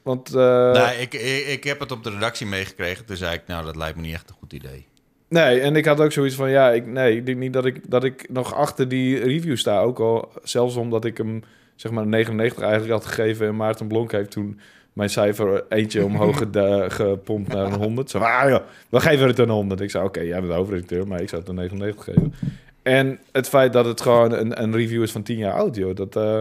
Want 0.03 0.35
eh, 0.35 0.73
nee, 0.73 1.01
ik, 1.01 1.15
ik, 1.15 1.47
ik 1.47 1.65
heb 1.65 1.81
het 1.81 1.93
op 1.93 2.05
de 2.05 2.11
redactie 2.11 2.47
meegekregen. 2.47 3.05
Toen 3.05 3.17
zei 3.17 3.35
ik, 3.35 3.43
nou, 3.47 3.65
dat 3.65 3.77
lijkt 3.77 3.97
me 3.97 4.03
niet 4.03 4.15
echt 4.15 4.29
een 4.31 4.37
goed 4.39 4.53
idee. 4.53 4.87
nee, 5.29 5.61
en 5.61 5.77
ik 5.77 5.85
had 5.85 6.01
ook 6.01 6.13
zoiets 6.13 6.35
van 6.35 6.51
ja, 6.51 6.71
ik, 6.71 6.87
nee, 6.87 7.17
ik 7.17 7.27
denk 7.27 7.39
niet 7.39 7.53
dat 7.53 7.65
ik 7.65 7.91
dat 7.91 8.05
ik 8.05 8.29
nog 8.31 8.55
achter 8.55 8.89
die 8.89 9.19
review 9.19 9.57
sta, 9.57 9.81
ook 9.81 9.99
al 9.99 10.33
zelfs 10.43 10.77
omdat 10.77 11.05
ik 11.05 11.17
hem 11.17 11.43
zeg 11.77 11.93
maar 11.93 12.03
een 12.03 12.09
99 12.09 12.63
eigenlijk 12.63 12.93
had 12.93 13.07
gegeven 13.07 13.47
en 13.47 13.57
Maarten 13.57 13.87
Blonk 13.87 14.13
heeft 14.13 14.31
toen 14.31 14.61
mijn 14.93 15.11
cijfer 15.11 15.65
eentje 15.69 16.05
omhoog 16.05 16.43
gepompt 16.97 17.53
naar 17.53 17.65
een 17.65 17.79
100. 17.79 18.11
Zo, 18.11 18.19
ah 18.19 18.49
joh, 18.49 18.63
we 18.89 19.01
geven 19.01 19.27
het 19.27 19.39
een 19.39 19.49
100. 19.49 19.81
Ik 19.81 19.91
zei, 19.91 20.05
oké, 20.05 20.21
jij 20.21 20.39
bent 20.39 20.53
de 20.53 20.59
hoofdredacteur, 20.59 21.07
maar 21.07 21.21
ik 21.21 21.29
zou 21.29 21.41
het 21.41 21.51
een 21.51 21.57
99 21.57 22.05
geven. 22.05 22.35
En 22.83 23.19
het 23.33 23.49
feit 23.49 23.73
dat 23.73 23.85
het 23.85 24.01
gewoon 24.01 24.33
een, 24.33 24.63
een 24.63 24.73
review 24.77 25.03
is 25.03 25.13
van 25.13 25.23
10 25.23 25.37
jaar 25.37 25.53
oud, 25.53 25.77
joh, 25.77 25.95
dat... 25.97 26.17
eh, 26.17 26.41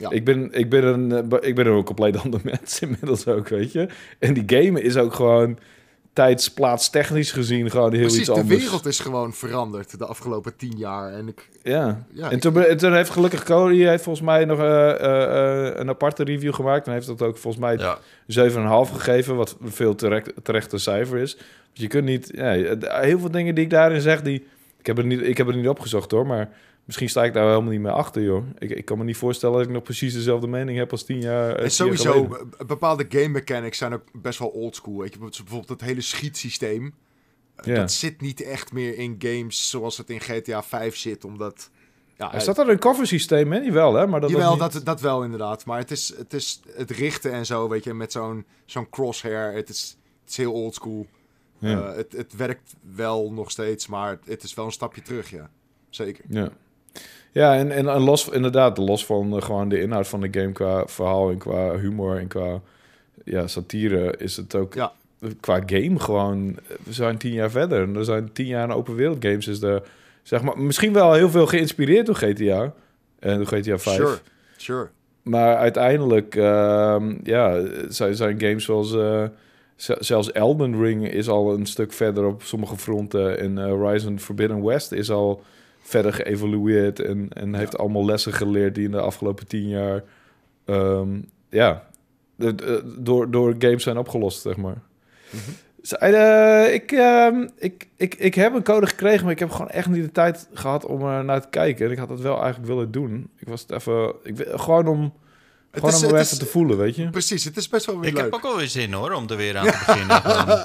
Ja. 0.00 0.10
ik, 0.10 0.24
ben, 0.24 0.52
ik, 0.52 0.70
ben 0.70 0.84
een, 0.84 1.12
eh, 1.32 1.48
ik 1.48 1.54
ben 1.54 1.66
een 1.66 1.84
compleet 1.84 2.18
ander 2.22 2.40
mens 2.60 2.80
inmiddels 2.80 3.26
ook, 3.26 3.48
weet 3.48 3.72
je. 3.72 3.88
En 4.18 4.34
die 4.34 4.44
game 4.46 4.82
is 4.82 4.96
ook 4.96 5.14
gewoon 5.14 5.58
tijdsplaatstechnisch 6.12 7.32
gezien 7.32 7.70
gewoon 7.70 7.90
heel 7.92 8.00
Precies, 8.00 8.18
iets 8.18 8.26
de 8.28 8.32
anders. 8.34 8.62
wereld 8.62 8.86
is 8.86 9.00
gewoon 9.00 9.32
veranderd 9.34 9.98
de 9.98 10.04
afgelopen 10.06 10.56
tien 10.56 10.74
jaar. 10.76 11.12
En 11.12 11.28
ik, 11.28 11.48
Ja. 11.62 12.06
Ja, 12.12 12.26
en 12.30 12.36
ik- 12.36 12.40
toen, 12.40 12.76
toen 12.76 12.94
heeft 12.94 13.10
gelukkig 13.10 13.44
Cody 13.44 13.76
heeft 13.84 14.02
volgens 14.02 14.24
mij 14.26 14.44
nog 14.44 14.58
eh, 14.58 14.90
eh, 15.68 15.72
een 15.78 15.88
aparte 15.88 16.24
review 16.24 16.54
gemaakt. 16.54 16.86
En 16.86 16.92
heeft 16.92 17.06
dat 17.06 17.22
ook 17.22 17.36
volgens 17.36 17.62
mij 17.62 17.76
Ja. 17.76 17.98
7,5 18.26 18.90
gegeven, 18.92 19.36
wat 19.36 19.56
een 19.60 19.70
veel 19.72 19.94
terecht, 19.94 20.30
terechte 20.42 20.78
cijfer 20.78 21.18
is. 21.18 21.34
Want 21.36 21.46
je 21.72 21.86
kunt 21.86 22.04
niet... 22.04 22.30
Ja, 22.34 22.50
heel 23.02 23.18
veel 23.18 23.30
dingen 23.30 23.54
die 23.54 23.64
ik 23.64 23.70
daarin 23.70 24.00
zeg, 24.00 24.22
die... 24.22 24.46
Ik 24.78 24.86
heb, 24.86 24.96
het 24.96 25.06
niet, 25.06 25.22
ik 25.22 25.36
heb 25.36 25.46
het 25.46 25.56
niet 25.56 25.68
opgezocht 25.68 26.10
hoor, 26.10 26.26
maar 26.26 26.48
misschien 26.88 27.08
sta 27.08 27.24
ik 27.24 27.32
daar 27.32 27.48
helemaal 27.48 27.70
niet 27.72 27.80
meer 27.80 27.92
achter, 27.92 28.22
joh. 28.22 28.44
Ik, 28.58 28.70
ik 28.70 28.84
kan 28.84 28.98
me 28.98 29.04
niet 29.04 29.16
voorstellen 29.16 29.56
dat 29.56 29.66
ik 29.66 29.72
nog 29.72 29.82
precies 29.82 30.12
dezelfde 30.14 30.46
mening 30.46 30.78
heb 30.78 30.90
als 30.90 31.04
tien 31.04 31.20
jaar, 31.20 31.54
eh, 31.56 31.64
en 31.64 31.70
sowieso, 31.70 32.38
bepaalde 32.66 33.06
game 33.08 33.28
mechanics 33.28 33.78
zijn 33.78 33.92
ook 33.92 34.02
best 34.22 34.38
wel 34.38 34.48
oldschool. 34.48 34.96
Bijvoorbeeld 35.18 35.68
het 35.68 35.80
hele 35.80 36.00
schietsysteem. 36.00 36.94
eh, 37.56 37.66
Ja. 37.66 37.74
Dat 37.74 37.92
zit 37.92 38.20
niet 38.20 38.40
echt 38.42 38.72
meer 38.72 38.98
in 38.98 39.16
games 39.18 39.70
zoals 39.70 39.96
het 39.98 40.10
in 40.10 40.20
GTA 40.20 40.62
5 40.62 40.96
zit, 40.96 41.24
omdat... 41.24 41.70
Ja, 42.16 42.34
Er 42.34 42.40
staat 42.40 42.58
er 42.58 42.68
een 42.68 42.78
cover 42.78 43.06
systeem 43.06 43.52
in? 43.52 43.64
Jawel, 43.64 43.94
hè? 43.94 44.06
Maar 44.06 44.20
dat 44.20 44.30
Jawel, 44.30 44.50
niet- 44.50 44.72
dat, 44.72 44.80
dat 44.84 45.00
wel 45.00 45.22
inderdaad. 45.24 45.64
Maar 45.66 45.78
het 45.78 45.90
is 45.90 46.14
het, 46.16 46.32
is 46.32 46.60
het 46.76 46.90
richten 46.90 47.32
en 47.32 47.46
zo, 47.46 47.68
weet 47.68 47.84
je, 47.84 47.94
met 47.94 48.12
zo'n 48.12 48.44
zo'n 48.64 48.88
crosshair. 48.90 49.52
Het 49.52 49.68
is, 49.68 49.96
het 50.20 50.30
is 50.30 50.36
heel 50.36 50.52
oldschool. 50.52 51.06
Ja. 51.58 51.88
Eh, 51.90 51.96
het, 51.96 52.12
het 52.12 52.36
werkt 52.36 52.74
wel 52.94 53.32
nog 53.32 53.50
steeds, 53.50 53.86
maar 53.86 54.18
het 54.24 54.42
is 54.42 54.54
wel 54.54 54.64
een 54.64 54.72
stapje 54.72 55.02
terug, 55.02 55.30
ja. 55.30 55.50
Zeker. 55.90 56.24
Ja, 56.28 56.48
ja 57.32 57.56
en, 57.56 57.70
en, 57.70 57.88
en 57.88 58.00
los, 58.00 58.28
inderdaad, 58.28 58.78
los 58.78 59.06
van 59.06 59.36
eh, 59.36 59.42
gewoon 59.42 59.68
de 59.68 59.80
inhoud 59.80 60.08
van 60.08 60.20
de 60.20 60.28
game 60.30 60.52
qua 60.52 60.82
verhaal 60.86 61.30
en 61.30 61.38
qua 61.38 61.76
humor 61.78 62.16
en 62.18 62.26
qua 62.26 62.60
ja, 63.24 63.46
satire, 63.46 64.14
is 64.18 64.36
het 64.36 64.54
ook 64.54 64.74
Ja. 64.74 64.92
qua 65.40 65.60
game 65.66 65.98
gewoon. 65.98 66.56
We 66.82 66.92
zijn 66.92 67.16
tien 67.18 67.32
jaar 67.32 67.50
verder 67.50 67.82
en 67.82 67.96
er 67.96 68.04
zijn 68.04 68.32
tien 68.32 68.46
jaar 68.46 68.70
open 68.74 68.94
wereld 68.94 69.24
games. 69.24 69.46
Is 69.46 69.62
er, 69.62 69.82
zeg 70.22 70.42
maar, 70.42 70.58
misschien 70.58 70.92
wel 70.92 71.12
heel 71.12 71.30
veel 71.30 71.46
geïnspireerd 71.46 72.06
door 72.06 72.14
GTA 72.14 72.72
en 73.18 73.36
door 73.36 73.46
GTA 73.46 73.78
5. 73.78 73.96
Sure, 73.96 74.18
sure. 74.56 74.88
Maar 75.22 75.56
uiteindelijk, 75.56 76.34
ehm, 76.36 77.14
ja, 77.22 77.62
zijn, 77.88 78.14
zijn 78.14 78.40
games 78.40 78.64
zoals... 78.64 78.94
eh, 78.94 79.22
zelfs 79.98 80.32
Elden 80.32 80.82
Ring 80.82 81.08
is 81.10 81.28
al 81.28 81.52
een 81.54 81.66
stuk 81.66 81.92
verder 81.92 82.24
op 82.24 82.42
sommige 82.42 82.76
fronten. 82.76 83.38
En 83.38 83.58
eh, 83.58 83.64
Horizon 83.64 84.18
Forbidden 84.20 84.64
West 84.64 84.92
is 84.92 85.10
al 85.10 85.42
verder 85.88 86.12
geëvolueerd... 86.12 87.00
en, 87.00 87.28
en 87.32 87.54
heeft 87.54 87.78
allemaal 87.78 88.04
lessen 88.04 88.32
geleerd 88.32 88.74
die 88.74 88.84
in 88.84 88.90
de 88.90 89.00
afgelopen 89.00 89.46
tien 89.46 89.68
jaar... 89.68 90.02
ehm, 90.64 91.08
ja, 91.50 91.88
de- 92.36 92.54
de- 92.54 92.94
door, 92.98 93.30
door 93.30 93.54
games 93.58 93.82
zijn 93.82 93.98
opgelost, 93.98 94.42
zeg 94.42 94.56
maar. 94.56 94.82
Eh, 95.98 96.74
ik, 96.74 96.92
ehm, 96.92 97.46
ik, 97.58 97.88
ik, 97.96 98.14
ik 98.14 98.34
heb 98.34 98.54
een 98.54 98.62
code 98.62 98.86
gekregen, 98.86 99.22
maar 99.22 99.32
ik 99.32 99.38
heb 99.38 99.50
gewoon 99.50 99.70
echt 99.70 99.88
niet 99.88 100.04
de 100.04 100.12
tijd 100.12 100.48
gehad 100.52 100.84
om 100.86 101.02
er 101.06 101.24
naar 101.24 101.40
te 101.40 101.48
kijken. 101.48 101.86
En 101.86 101.92
ik 101.92 101.98
had 101.98 102.08
het 102.08 102.20
wel 102.20 102.36
eigenlijk 102.42 102.66
willen 102.66 102.90
doen. 102.90 103.30
Ik 103.36 103.48
was 103.48 103.60
het 103.60 103.70
even... 103.70 104.14
Ik, 104.22 104.36
wil- 104.36 104.58
gewoon 104.58 104.86
om, 104.86 105.12
gewoon 105.72 105.90
is- 105.90 105.96
om 105.96 106.02
het 106.02 106.12
even 106.12 106.20
is- 106.32 106.38
te 106.38 106.46
voelen, 106.46 106.76
weet 106.78 106.96
je. 106.96 107.10
Precies, 107.10 107.44
het 107.44 107.56
is 107.56 107.68
best 107.68 107.86
wel 107.86 107.98
weer 108.00 108.08
Ik 108.08 108.14
leuk. 108.14 108.24
heb 108.24 108.34
ook 108.34 108.42
wel 108.42 108.56
weer 108.56 108.68
zin 108.68 108.92
hoor, 108.92 109.12
om 109.12 109.28
er 109.30 109.36
weer 109.36 109.56
aan 109.56 109.66
te 109.66 109.82
beginnen. 109.86 110.22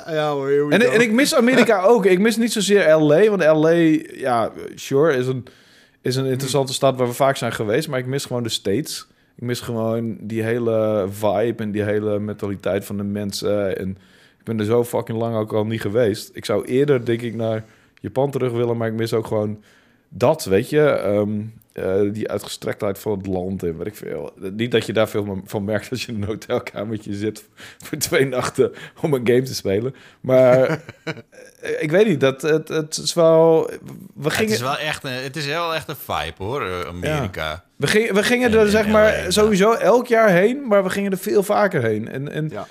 Ja 0.20 0.32
hoor, 0.32 0.47
here 0.49 0.66
we 0.66 0.74
En, 0.74 0.82
go. 0.82 0.88
en 0.91 1.01
ik 1.01 1.12
mis 1.12 1.36
Amerika 1.36 1.82
ook. 1.91 2.06
Ik 2.06 2.20
mis 2.20 2.38
niet 2.38 2.51
zozeer 2.51 2.95
LA, 2.97 3.30
want 3.30 3.43
LA, 3.43 3.70
ja, 4.14 4.51
sure, 4.76 5.14
is 5.18 5.28
een, 5.28 5.45
is 6.01 6.16
een 6.16 6.26
interessante 6.26 6.74
stad 6.74 6.97
waar 6.97 7.08
we 7.08 7.14
vaak 7.14 7.36
zijn 7.38 7.54
geweest. 7.54 7.88
Maar 7.88 7.99
ik 7.99 8.06
mis 8.06 8.26
gewoon 8.26 8.43
de 8.43 8.49
States. 8.49 9.08
Ik 9.36 9.43
mis 9.43 9.60
gewoon 9.60 10.18
die 10.22 10.43
hele 10.43 11.08
vibe 11.10 11.64
en 11.64 11.72
die 11.72 11.84
hele 11.84 12.20
mentaliteit 12.20 12.86
van 12.86 12.97
de 12.97 13.04
mensen. 13.04 13.78
En 13.78 13.89
ik 14.39 14.43
ben 14.43 14.60
er 14.60 14.66
zo 14.66 14.84
fucking 14.84 15.18
lang 15.18 15.36
ook 15.36 15.54
al 15.54 15.66
niet 15.66 15.82
geweest. 15.82 16.30
Ik 16.34 16.45
zou 16.45 16.66
eerder, 16.66 17.06
denk 17.06 17.22
ik, 17.22 17.36
naar 17.36 17.66
Japan 17.99 18.32
terug 18.32 18.51
willen, 18.51 18.78
maar 18.78 18.88
ik 18.88 18.93
mis 18.93 19.14
ook 19.14 19.28
gewoon 19.28 19.64
dat, 20.14 20.45
weet 20.45 20.70
je. 20.70 20.82
Ehm, 20.89 21.41
eh, 21.74 22.14
die 22.14 22.30
uitgestrektheid 22.30 22.99
van 22.99 23.18
het 23.18 23.28
land 23.28 23.64
en 23.64 23.78
weet 23.78 23.88
ik 23.88 23.95
veel. 23.95 24.34
Niet 24.53 24.72
dat 24.72 24.86
je 24.86 24.93
daar 24.93 25.09
veel 25.09 25.41
van 25.45 25.64
merkt 25.64 25.89
als 25.89 26.05
je 26.05 26.11
in 26.11 26.22
een 26.22 26.28
hotelkamertje 26.28 27.14
zit 27.14 27.43
voor 27.84 27.97
twee 27.97 28.26
nachten 28.26 28.72
om 29.01 29.14
een 29.14 29.28
game 29.28 29.41
te 29.41 29.55
spelen. 29.55 29.95
Maar 30.22 30.59
eh, 31.03 31.82
ik 31.82 31.91
weet 31.91 32.07
niet, 32.07 32.20
dat, 32.20 32.41
het, 32.41 32.68
het 32.68 32.97
is 32.97 33.14
wel... 33.14 33.66
We 34.14 34.24
het, 34.24 34.34
gingen, 34.34 34.53
is 34.53 34.61
wel 34.61 34.78
echt 34.78 35.03
een, 35.03 35.11
het 35.11 35.36
is 35.36 35.45
wel 35.45 35.76
echt 35.76 35.89
een 35.89 35.95
vibe 35.95 36.43
hoor, 36.43 36.61
eh, 36.66 36.80
Amerika. 36.88 37.64
we 37.76 37.88
gingen, 37.88 38.14
we 38.16 38.24
gingen 38.24 38.51
En- 38.51 38.57
er 38.59 38.70
zeg 38.70 38.86
LA, 38.86 38.91
maar 38.91 39.24
ja. 39.24 39.32
sowieso 39.32 39.72
elk 39.72 40.07
jaar 40.07 40.30
heen, 40.30 40.68
maar 40.68 40.84
we 40.84 40.89
gingen 40.89 41.11
er 41.11 41.18
veel 41.18 41.43
vaker 41.43 41.84
heen. 41.84 42.07
En, 42.09 42.32
en 42.32 42.49
Ja. 42.49 42.68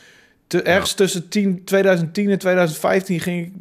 te- 0.47 0.62
ergens 0.62 0.93
tussen 0.95 1.28
10, 1.28 1.64
2010 1.64 2.30
en 2.30 2.38
2015 2.38 3.20
ging 3.20 3.47
ik 3.47 3.53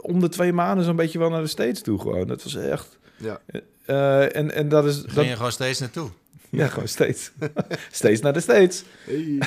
om 0.00 0.20
de 0.20 0.28
twee 0.28 0.52
maanden 0.52 0.84
zo'n 0.84 0.96
beetje 0.96 1.18
wel 1.18 1.30
naar 1.30 1.42
de 1.42 1.46
States 1.48 1.82
toe 1.82 2.00
gewoon. 2.00 2.26
Dat 2.26 2.42
was 2.42 2.56
echt... 2.56 2.97
Ja. 3.18 3.40
eh, 3.84 4.36
en, 4.36 4.54
en 4.54 4.68
dat 4.68 4.84
is... 4.84 4.94
Daar 4.96 5.04
Dat, 5.06 5.14
ging 5.14 5.28
je 5.28 5.36
gewoon 5.36 5.52
steeds 5.52 5.80
naartoe. 5.80 6.08
ja, 6.50 6.66
gewoon 6.66 6.88
steeds. 6.88 7.30
steeds 7.90 8.20
naar 8.20 8.32
de 8.32 8.40
States. 8.40 8.84
Hey. 9.04 9.38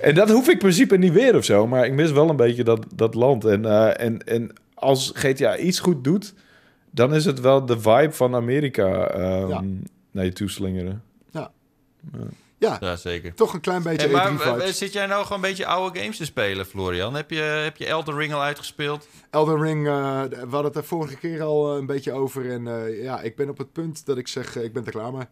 En 0.00 0.14
dat 0.14 0.30
hoef 0.30 0.46
ik 0.46 0.52
in 0.52 0.58
principe 0.58 0.96
niet 0.96 1.12
weer 1.12 1.36
of 1.36 1.44
zo. 1.44 1.66
Maar 1.66 1.86
ik 1.86 1.92
mis 1.92 2.10
wel 2.10 2.28
een 2.30 2.36
beetje 2.36 2.64
dat, 2.64 2.86
dat 2.94 3.14
land. 3.14 3.44
En, 3.44 3.64
eh, 3.64 4.00
en, 4.06 4.26
en 4.26 4.52
als 4.74 5.12
GTA 5.14 5.56
iets 5.58 5.80
goed 5.80 6.04
doet... 6.04 6.34
dan 6.90 7.14
is 7.14 7.24
het 7.24 7.40
wel 7.40 7.66
de 7.66 7.80
vibe 7.80 8.12
van 8.12 8.34
Amerika 8.34 9.06
ehm, 9.08 9.48
Ja. 9.48 9.62
naar 10.10 10.24
je 10.24 10.32
toeslingeren. 10.32 11.02
Ja, 11.30 11.50
Ja, 12.12 12.18
zeker. 12.96 13.34
toch 13.34 13.52
een 13.52 13.60
klein 13.60 13.82
beetje 13.82 14.08
Hey, 14.08 14.32
maar 14.32 14.32
E3 14.32 14.42
vibes. 14.42 14.78
zit 14.78 14.92
jij 14.92 15.06
nou 15.06 15.22
gewoon 15.22 15.42
een 15.42 15.48
beetje 15.48 15.66
oude 15.66 15.98
games 16.00 16.16
te 16.16 16.24
spelen, 16.24 16.66
Florian? 16.66 17.14
Heb 17.14 17.30
je, 17.30 17.40
heb 17.40 17.76
je 17.76 17.86
Elden 17.86 18.16
Ring 18.16 18.32
al 18.32 18.42
uitgespeeld? 18.42 19.08
Elden 19.30 19.62
Ring, 19.62 19.86
eh, 19.86 20.22
we 20.22 20.36
hadden 20.38 20.64
het 20.64 20.76
er 20.76 20.84
vorige 20.84 21.16
keer 21.16 21.42
al 21.42 21.72
eh, 21.72 21.78
een 21.78 21.86
beetje 21.86 22.12
over. 22.12 22.50
En 22.50 22.66
eh, 22.66 23.02
ja, 23.02 23.20
ik 23.20 23.36
ben 23.36 23.48
op 23.48 23.58
het 23.58 23.72
punt 23.72 24.06
dat 24.06 24.18
ik 24.18 24.28
zeg, 24.28 24.56
ik 24.56 24.72
ben 24.72 24.84
er 24.84 24.90
klaar 24.92 25.12
mee. 25.12 25.26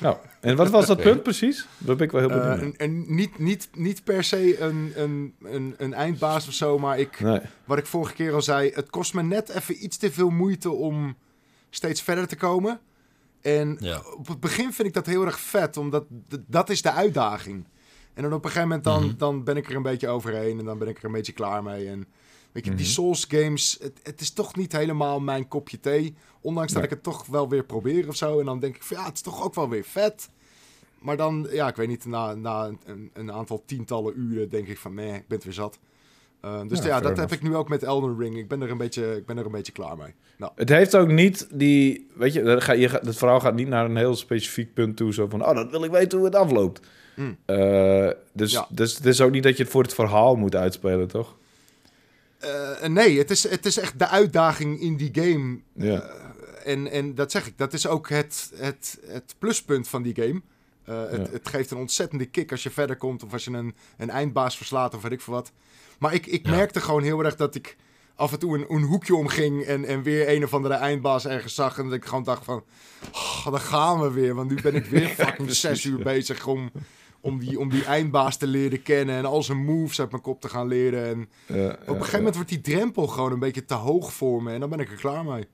Nou, 0.00 0.16
en 0.40 0.56
wat 0.56 0.70
was 0.70 0.86
dat 0.86 1.02
punt 1.10 1.22
precies? 1.22 1.66
Dat 1.78 1.96
ben 1.96 2.06
ik 2.06 2.12
wel 2.12 2.20
heel 2.20 2.38
benieuwd. 2.38 2.60
en 2.60 2.76
en 2.76 3.14
niet, 3.14 3.38
niet, 3.38 3.68
niet 3.72 4.04
per 4.04 4.24
se 4.24 4.60
een, 4.60 4.92
een, 4.94 5.34
een, 5.42 5.74
een 5.78 5.94
eindbaas 5.94 6.48
of 6.48 6.54
zo, 6.54 6.78
maar 6.78 6.98
ik, 6.98 7.20
nee. 7.20 7.40
wat 7.64 7.78
ik 7.78 7.86
vorige 7.86 8.14
keer 8.14 8.32
al 8.32 8.42
zei, 8.42 8.70
het 8.74 8.90
kost 8.90 9.14
me 9.14 9.22
net 9.22 9.48
even 9.48 9.84
iets 9.84 9.96
te 9.96 10.12
veel 10.12 10.30
moeite 10.30 10.70
om 10.70 11.16
steeds 11.70 12.02
verder 12.02 12.26
te 12.26 12.36
komen. 12.36 12.80
En 13.44 13.76
Ja. 13.80 14.02
op 14.16 14.26
het 14.28 14.40
begin 14.40 14.72
vind 14.72 14.88
ik 14.88 14.94
dat 14.94 15.06
heel 15.06 15.24
erg 15.24 15.40
vet, 15.40 15.76
omdat 15.76 16.04
dat 16.46 16.70
is 16.70 16.82
de 16.82 16.90
uitdaging. 16.92 17.64
En 18.14 18.22
dan 18.22 18.32
op 18.32 18.44
een 18.44 18.50
gegeven 18.50 18.68
moment 18.68 18.84
dan, 18.84 19.04
Mhm. 19.06 19.16
dan 19.16 19.44
ben 19.44 19.56
ik 19.56 19.68
er 19.70 19.76
een 19.76 19.82
beetje 19.82 20.08
overheen 20.08 20.58
en 20.58 20.64
dan 20.64 20.78
ben 20.78 20.88
ik 20.88 20.98
er 20.98 21.04
een 21.04 21.12
beetje 21.12 21.32
klaar 21.32 21.62
mee. 21.62 21.88
En 21.88 22.06
weet 22.52 22.64
je, 22.64 22.70
die 22.74 22.84
Mhm. 22.84 22.94
Souls 22.94 23.24
games, 23.28 23.78
het, 23.80 24.00
het 24.02 24.20
is 24.20 24.30
toch 24.32 24.56
niet 24.56 24.72
helemaal 24.72 25.20
mijn 25.20 25.48
kopje 25.48 25.80
thee. 25.80 26.14
Ondanks 26.40 26.72
dat 26.72 26.82
ik 26.82 26.90
het 26.90 27.02
toch 27.02 27.26
wel 27.26 27.48
weer 27.48 27.64
probeer 27.64 28.08
of 28.08 28.16
zo. 28.16 28.38
En 28.40 28.44
dan 28.46 28.58
denk 28.60 28.76
ik 28.76 28.82
van 28.82 28.96
ja, 28.96 29.04
het 29.04 29.14
is 29.14 29.20
toch 29.22 29.42
ook 29.44 29.54
wel 29.54 29.68
weer 29.68 29.84
vet. 29.84 30.28
Maar 30.98 31.16
dan, 31.16 31.46
ja, 31.50 31.68
ik 31.68 31.76
weet 31.76 31.88
niet, 31.88 32.04
na, 32.04 32.34
na 32.34 32.70
een, 32.84 33.10
een 33.12 33.32
aantal 33.32 33.62
tientallen 33.66 34.18
uren 34.18 34.48
denk 34.48 34.66
ik 34.68 34.78
van, 34.78 34.94
nee, 34.94 35.12
ik 35.14 35.28
ben 35.28 35.36
het 35.36 35.44
weer 35.44 35.52
zat. 35.54 35.78
Uh, 36.44 36.60
dus 36.68 36.78
Ja, 36.78 37.00
dat 37.00 37.02
enough. 37.12 37.20
heb 37.20 37.32
ik 37.32 37.42
nu 37.42 37.56
ook 37.56 37.68
met 37.68 37.82
Elden 37.82 38.18
Ring. 38.18 38.36
Ik 38.36 38.48
ben 38.48 38.62
er 38.62 38.70
een 38.70 38.76
beetje, 38.78 39.16
ik 39.16 39.26
ben 39.26 39.38
er 39.38 39.46
een 39.46 39.52
beetje 39.52 39.72
klaar 39.72 39.96
mee. 39.96 40.14
Nou, 40.38 40.52
Het 40.54 40.68
heeft 40.68 40.94
ook 40.96 41.08
niet 41.08 41.46
die... 41.50 42.06
Weet 42.14 42.32
je, 42.32 42.40
er 42.42 42.62
ga- 42.62 42.72
je 42.72 42.88
gaat- 42.88 43.06
het 43.06 43.16
verhaal 43.16 43.40
gaat 43.40 43.54
niet 43.54 43.68
naar 43.68 43.84
een 43.84 43.96
heel 43.96 44.16
specifiek 44.16 44.74
punt 44.74 44.96
toe. 44.96 45.12
Zo 45.14 45.28
van, 45.28 45.46
oh, 45.46 45.54
dat 45.54 45.70
wil 45.70 45.84
ik 45.84 45.90
weten 45.90 46.18
hoe 46.18 46.26
het 46.26 46.36
afloopt. 46.36 46.80
Mm. 47.16 47.36
Eh, 47.44 48.08
dus, 48.32 48.52
Ja. 48.52 48.66
dus 48.70 48.96
het 48.96 49.06
is 49.06 49.20
ook 49.20 49.30
niet 49.30 49.42
dat 49.42 49.56
je 49.56 49.62
het 49.62 49.72
voor 49.72 49.82
het 49.82 49.94
verhaal 49.94 50.36
moet 50.36 50.54
uitspelen, 50.54 51.08
toch? 51.08 51.36
Eh, 52.38 52.86
nee, 52.88 53.18
het 53.18 53.30
is, 53.30 53.48
het 53.48 53.66
is 53.66 53.78
echt 53.78 53.98
de 53.98 54.08
uitdaging 54.08 54.80
in 54.80 54.96
die 54.96 55.10
game. 55.12 55.58
Ja. 55.72 56.00
Eh, 56.00 56.72
en, 56.72 56.90
en 56.90 57.14
dat 57.14 57.30
zeg 57.30 57.46
ik, 57.46 57.58
dat 57.58 57.72
is 57.72 57.86
ook 57.86 58.08
het, 58.08 58.52
het, 58.56 58.98
het 59.06 59.34
pluspunt 59.38 59.88
van 59.88 60.02
die 60.02 60.14
game. 60.14 60.40
Eh, 60.84 61.10
het, 61.10 61.26
Ja. 61.26 61.32
het 61.32 61.48
geeft 61.48 61.70
een 61.70 61.76
ontzettende 61.78 62.24
kick 62.26 62.50
als 62.50 62.62
je 62.62 62.70
verder 62.70 62.96
komt 62.96 63.22
of 63.24 63.32
als 63.32 63.44
je 63.44 63.50
een, 63.50 63.74
een 63.96 64.10
eindbaas 64.10 64.56
verslaat 64.56 64.94
of 64.94 65.02
weet 65.02 65.12
ik 65.12 65.20
veel 65.20 65.34
wat. 65.34 65.52
Maar 65.98 66.14
ik, 66.14 66.26
ik 66.26 66.46
Ja. 66.46 66.50
merkte 66.56 66.80
gewoon 66.80 67.02
heel 67.02 67.24
erg 67.24 67.36
dat 67.36 67.54
ik 67.54 67.76
af 68.16 68.32
en 68.32 68.38
toe 68.38 68.58
een, 68.58 68.64
een 68.68 68.82
hoekje 68.82 69.14
omging 69.14 69.62
en, 69.62 69.84
en 69.84 70.02
weer 70.02 70.28
een 70.28 70.44
of 70.44 70.54
andere 70.54 70.74
eindbaas 70.74 71.26
ergens 71.26 71.54
zag. 71.54 71.78
En 71.78 71.84
dat 71.84 71.92
ik 71.92 72.04
gewoon 72.04 72.24
dacht 72.24 72.44
van, 72.44 72.64
oh, 73.12 73.46
daar 73.50 73.60
gaan 73.60 74.00
we 74.00 74.10
weer. 74.10 74.34
Want 74.34 74.50
nu 74.50 74.60
ben 74.62 74.74
ik 74.74 74.84
weer 74.94 75.08
fucking 75.08 75.50
zes 75.52 75.84
uur 75.84 75.98
bezig 76.02 76.46
om, 76.46 76.70
om, 77.20 77.38
die, 77.38 77.58
om 77.58 77.68
die 77.70 77.84
eindbaas 77.84 78.36
te 78.36 78.46
leren 78.46 78.82
kennen. 78.82 79.14
En 79.16 79.24
al 79.24 79.42
zijn 79.42 79.64
moves 79.64 80.00
uit 80.00 80.10
mijn 80.10 80.22
kop 80.22 80.40
te 80.40 80.48
gaan 80.48 80.68
leren. 80.68 81.04
En 81.06 81.28
Ja, 81.58 81.68
op 81.70 81.88
een 81.88 81.94
gegeven 81.94 82.18
moment 82.18 82.34
wordt 82.34 82.50
die 82.50 82.60
drempel 82.60 83.06
gewoon 83.06 83.32
een 83.32 83.38
beetje 83.38 83.64
te 83.64 83.74
hoog 83.74 84.12
voor 84.12 84.42
me. 84.42 84.52
En 84.52 84.60
dan 84.60 84.68
ben 84.70 84.78
ik 84.80 84.90
er 84.90 84.96
klaar 84.96 85.24
mee. 85.24 85.46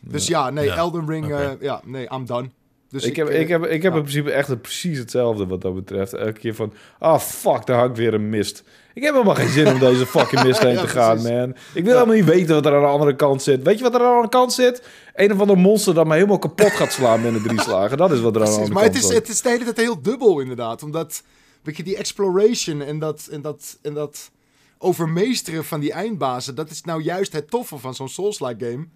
Dus 0.00 0.26
Ja. 0.26 0.44
ja, 0.44 0.50
nee, 0.50 0.64
Ja, 0.64 0.76
Elden 0.76 1.08
Ring, 1.08 1.32
eh, 1.32 1.50
ja, 1.60 1.80
nee, 1.84 2.08
I'm 2.12 2.26
done. 2.26 2.50
Dus 2.90 3.04
ik, 3.04 3.16
heb, 3.16 3.28
ik 3.28 3.48
heb, 3.48 3.64
ik 3.64 3.82
heb 3.82 3.94
in 3.94 4.00
principe 4.00 4.30
echt 4.30 4.48
het, 4.48 4.62
precies 4.62 4.98
hetzelfde 4.98 5.46
wat 5.46 5.60
dat 5.60 5.74
betreft. 5.74 6.12
Elke 6.12 6.38
keer 6.38 6.54
van, 6.54 6.72
ah 6.98 7.20
fuck, 7.20 7.66
daar 7.66 7.78
hangt 7.78 7.96
weer 7.98 8.14
een 8.14 8.28
mist. 8.28 8.62
Ik 8.94 9.02
heb 9.02 9.12
helemaal 9.12 9.34
geen 9.34 9.48
zin 9.48 9.66
om 9.66 9.78
deze 9.78 10.06
fucking 10.06 10.42
mist 10.42 10.60
heen 10.68 10.72
Ja, 10.72 10.80
te 10.80 10.88
gaan, 10.88 11.16
precies. 11.16 11.30
man. 11.30 11.54
Ik 11.74 11.84
wil 11.84 11.92
helemaal 11.94 12.14
niet 12.14 12.24
weten 12.24 12.54
wat 12.54 12.66
er 12.66 12.74
aan 12.74 12.80
de 12.80 12.86
andere 12.86 13.16
kant 13.16 13.42
zit. 13.42 13.62
Weet 13.62 13.78
je 13.78 13.84
wat 13.84 13.94
er 13.94 14.00
aan 14.00 14.06
de 14.06 14.12
andere 14.12 14.28
kant 14.28 14.52
zit? 14.52 14.82
Een 15.14 15.32
of 15.32 15.40
ander 15.40 15.58
monster 15.58 15.94
dat 15.94 16.06
me 16.06 16.14
helemaal 16.14 16.38
kapot 16.38 16.70
gaat 16.70 16.92
slaan 16.92 17.22
binnen 17.22 17.42
drie 17.42 17.60
slagen. 17.60 17.96
Dat 17.96 18.12
is 18.12 18.20
wat 18.20 18.34
er 18.36 18.40
aan 18.40 18.46
de 18.46 18.52
andere 18.52 18.74
maar 18.74 18.82
het 18.82 18.92
kant 18.92 19.04
is, 19.04 19.10
zit. 19.10 19.18
het 19.18 19.28
is 19.28 19.42
de 19.42 19.48
hele 19.48 19.64
tijd 19.64 19.76
heel 19.76 20.02
dubbel 20.02 20.40
inderdaad. 20.40 20.82
Omdat, 20.82 21.22
weet 21.62 21.76
je, 21.76 21.82
die 21.82 21.96
exploration 21.96 22.82
en 22.82 22.98
dat, 22.98 23.28
en 23.30 23.42
dat, 23.42 23.78
en 23.82 23.94
dat 23.94 24.30
overmeesteren 24.78 25.64
van 25.64 25.80
die 25.80 25.92
eindbazen, 25.92 26.54
dat 26.54 26.70
is 26.70 26.82
nou 26.82 27.02
juist 27.02 27.32
het 27.32 27.50
toffe 27.50 27.78
van 27.78 27.94
zo'n 27.94 28.08
Souls-like 28.08 28.64
game. 28.64 28.86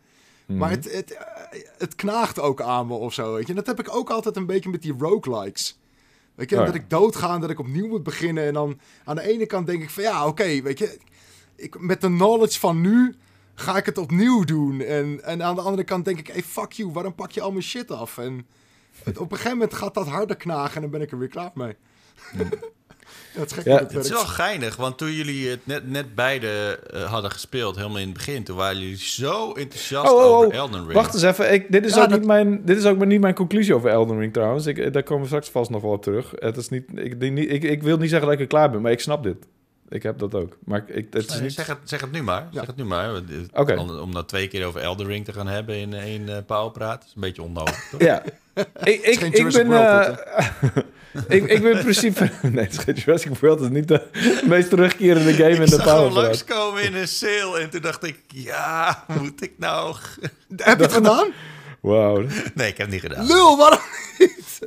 Maar 0.57 0.71
Mhm. 0.71 0.79
het, 0.81 0.93
het, 0.93 1.11
eh, 1.13 1.25
het 1.79 1.95
knaagt 1.95 2.41
ook 2.41 2.61
aan 2.61 2.87
me 2.87 2.95
of 2.95 3.13
zo, 3.15 3.33
weet 3.35 3.43
je. 3.43 3.49
En 3.49 3.55
dat 3.55 3.67
heb 3.67 3.81
ik 3.81 3.95
ook 3.97 4.11
altijd 4.11 4.37
een 4.37 4.47
beetje 4.47 4.71
met 4.71 4.83
die 4.83 4.95
roguelikes. 4.99 5.79
Weet 6.35 6.51
je, 6.51 6.55
Oh 6.57 6.61
ja. 6.61 6.67
dat 6.67 6.75
ik 6.77 6.91
doodga 6.91 7.35
en 7.35 7.41
dat 7.41 7.51
ik 7.51 7.59
opnieuw 7.59 7.87
moet 7.87 8.03
beginnen. 8.03 8.45
En 8.45 8.53
dan 8.55 8.79
aan 9.05 9.17
de 9.17 9.23
ene 9.29 9.47
kant 9.47 9.67
denk 9.67 9.83
ik 9.83 9.91
van 9.91 10.03
ja, 10.03 10.27
oké, 10.27 10.63
weet 10.63 10.79
je. 10.79 10.99
Ik, 11.57 11.81
met 11.81 12.01
de 12.01 12.07
knowledge 12.07 12.59
van 12.59 12.81
nu 12.81 13.15
ga 13.55 13.77
ik 13.77 13.87
het 13.87 13.99
opnieuw 13.99 14.45
doen. 14.45 14.81
En, 14.81 15.25
en 15.25 15.43
aan 15.43 15.55
de 15.55 15.61
andere 15.61 15.85
kant 15.85 16.05
denk 16.05 16.19
ik, 16.19 16.27
hey, 16.27 16.43
fuck 16.43 16.73
you, 16.73 16.91
waarom 16.93 17.15
pak 17.15 17.31
je 17.31 17.41
al 17.41 17.51
mijn 17.51 17.63
shit 17.63 17.91
af? 17.91 18.19
En 18.19 18.47
het- 19.05 19.19
op 19.19 19.31
een 19.31 19.37
gegeven 19.37 19.59
moment 19.59 19.75
gaat 19.77 19.95
dat 19.95 20.07
harder 20.09 20.37
knagen 20.37 20.75
en 20.75 20.81
dan 20.83 20.91
ben 20.91 21.01
ik 21.01 21.11
er 21.13 21.19
weer 21.19 21.29
klaar 21.29 21.51
mee. 21.55 21.77
ja, 22.39 22.45
het 23.33 23.51
is 23.51 23.57
gek 23.57 23.65
Ja, 23.65 23.71
hoe 23.71 23.81
het 23.81 23.93
Het 23.93 24.05
is 24.05 24.11
wel 24.11 24.25
geinig, 24.25 24.77
want 24.77 24.99
toen 24.99 25.13
jullie 25.13 25.49
het 25.49 25.61
net, 25.67 25.91
net 25.91 26.15
beide 26.15 26.79
eh, 26.93 27.03
hadden 27.13 27.31
gespeeld, 27.31 27.77
helemaal 27.77 27.99
in 27.99 28.05
het 28.09 28.15
begin, 28.17 28.45
toen 28.45 28.57
waren 28.57 28.79
jullie 28.81 28.97
zo 28.99 29.53
enthousiast 29.53 30.11
Oh, 30.11 30.17
oh, 30.19 30.25
over 30.25 30.47
oh. 30.49 30.55
Elden 30.55 30.81
Ring. 30.81 30.93
Wacht 30.93 31.15
eens 31.15 31.23
even. 31.23 31.53
Ik, 31.53 31.73
dit, 31.73 31.85
is 31.85 31.95
Ja, 31.95 32.03
ook 32.03 32.09
dat- 32.09 32.19
niet 32.19 32.27
mijn, 32.29 32.61
dit 32.65 32.77
is 32.79 32.85
ook 32.85 32.99
maar 32.99 33.07
niet 33.07 33.21
mijn 33.21 33.35
conclusie 33.35 33.75
over 33.75 33.91
Elden 33.91 34.19
Ring 34.19 34.33
trouwens. 34.33 34.67
Ik, 34.67 34.93
daar 34.93 35.03
komen 35.03 35.23
we 35.23 35.29
straks 35.29 35.49
vast 35.51 35.71
nog 35.71 35.83
wel 35.83 35.91
op 35.93 36.03
terug. 36.03 36.33
Het 36.39 36.57
is 36.57 36.69
niet, 36.69 36.85
ik, 36.95 37.21
denk 37.21 37.33
niet, 37.33 37.51
ik, 37.51 37.63
ik 37.63 37.83
wil 37.83 37.97
niet 37.97 38.09
zeggen 38.11 38.27
dat 38.29 38.37
ik 38.37 38.43
er 38.43 38.49
klaar 38.51 38.71
ben, 38.71 38.81
maar 38.83 38.93
ik 38.93 39.01
snap 39.01 39.23
dit. 39.23 39.37
Ik 39.93 40.03
heb 40.03 40.19
dat 40.19 40.35
ook. 40.35 40.57
Maar 40.65 40.83
ik, 40.87 41.07
het 41.11 41.31
is 41.31 41.41
niet... 41.41 41.53
zeg, 41.53 41.67
het, 41.67 41.77
zeg 41.85 42.01
het 42.01 42.13
nu 42.13 42.23
maar. 42.23 42.47
Ja. 42.51 42.59
Zeg 42.59 42.67
het 42.67 42.77
nu 42.77 42.85
maar. 42.85 43.15
eh. 43.15 43.79
Om, 43.81 43.99
om 43.99 44.13
nou 44.13 44.27
twee 44.27 44.49
keer 44.49 44.67
over 44.67 44.81
Elden 44.81 45.07
Ring 45.07 45.25
te 45.25 45.33
gaan 45.33 45.47
hebben 45.47 45.77
in 45.77 45.95
één 45.95 46.29
uh, 46.29 46.37
pauwpraat, 46.47 47.05
is 47.07 47.13
een 47.15 47.21
beetje 47.21 47.43
onnodig. 47.43 47.89
toch? 47.91 48.01
Ja. 48.01 48.23
ik, 48.83 49.01
ik, 49.03 49.21
ik 49.21 49.53
ben... 49.53 49.67
World, 49.67 50.19
eh, 50.21 50.47
ik, 51.37 51.45
ik 51.45 51.63
ben 51.63 51.73
in 51.77 51.83
principe... 51.83 52.31
Nee, 52.43 52.65
het 52.65 52.73
is 52.73 52.79
geen 52.79 52.95
Jurassic 52.95 53.39
World. 53.39 53.61
Het 53.61 53.71
is 53.71 53.77
niet 53.77 53.89
de 53.89 54.03
meest 54.49 54.69
terugkerende 54.69 55.33
game 55.33 55.51
in 55.51 55.63
ik 55.63 55.69
de 55.71 55.75
zag 55.77 55.85
hem 55.85 55.95
Power. 55.95 56.13
langskomen 56.13 56.83
in 56.83 56.95
een 56.95 57.09
sale 57.09 57.59
en 57.59 57.71
toen 57.71 57.81
dacht 57.81 58.05
ik, 58.05 58.19
ja, 58.29 59.05
moet 59.21 59.43
ik 59.43 59.53
nou... 59.57 59.97
Heb 60.57 60.77
je 60.79 60.85
het 60.85 60.93
gedaan? 60.93 61.29
Wauw. 61.81 62.21
Nee, 62.55 62.69
ik 62.69 62.77
heb 62.77 62.79
het 62.79 62.91
niet 62.91 63.01
gedaan. 63.01 63.27
Lul, 63.27 63.57
waarom 63.57 63.79
niet? 64.19 64.59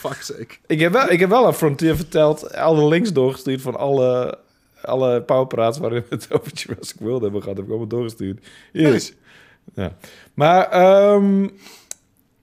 Fuck 0.00 0.22
sake. 0.22 0.54
Ik 0.66 0.80
heb, 0.80 0.92
wel, 0.92 1.10
ik 1.10 1.20
heb 1.20 1.28
wel 1.28 1.46
aan 1.46 1.54
Frontier 1.54 1.96
verteld, 1.96 2.54
alle 2.54 2.88
links 2.88 3.12
doorgestuurd 3.12 3.60
van 3.62 3.76
alle, 3.76 4.38
alle 4.86 5.22
powerpraats 5.22 5.78
waarin 5.78 6.00
we 6.08 6.14
het 6.14 6.26
over 6.40 6.52
Jurassic 6.52 6.96
World 7.00 7.22
hebben 7.22 7.40
gehad. 7.42 7.56
Heb 7.56 7.64
ik 7.66 7.70
allemaal 7.70 7.88
doorgestuurd. 7.88 8.46
Hier. 8.72 9.10
Ja. 9.74 9.92
Maar, 10.34 10.68
ehm 10.70 11.48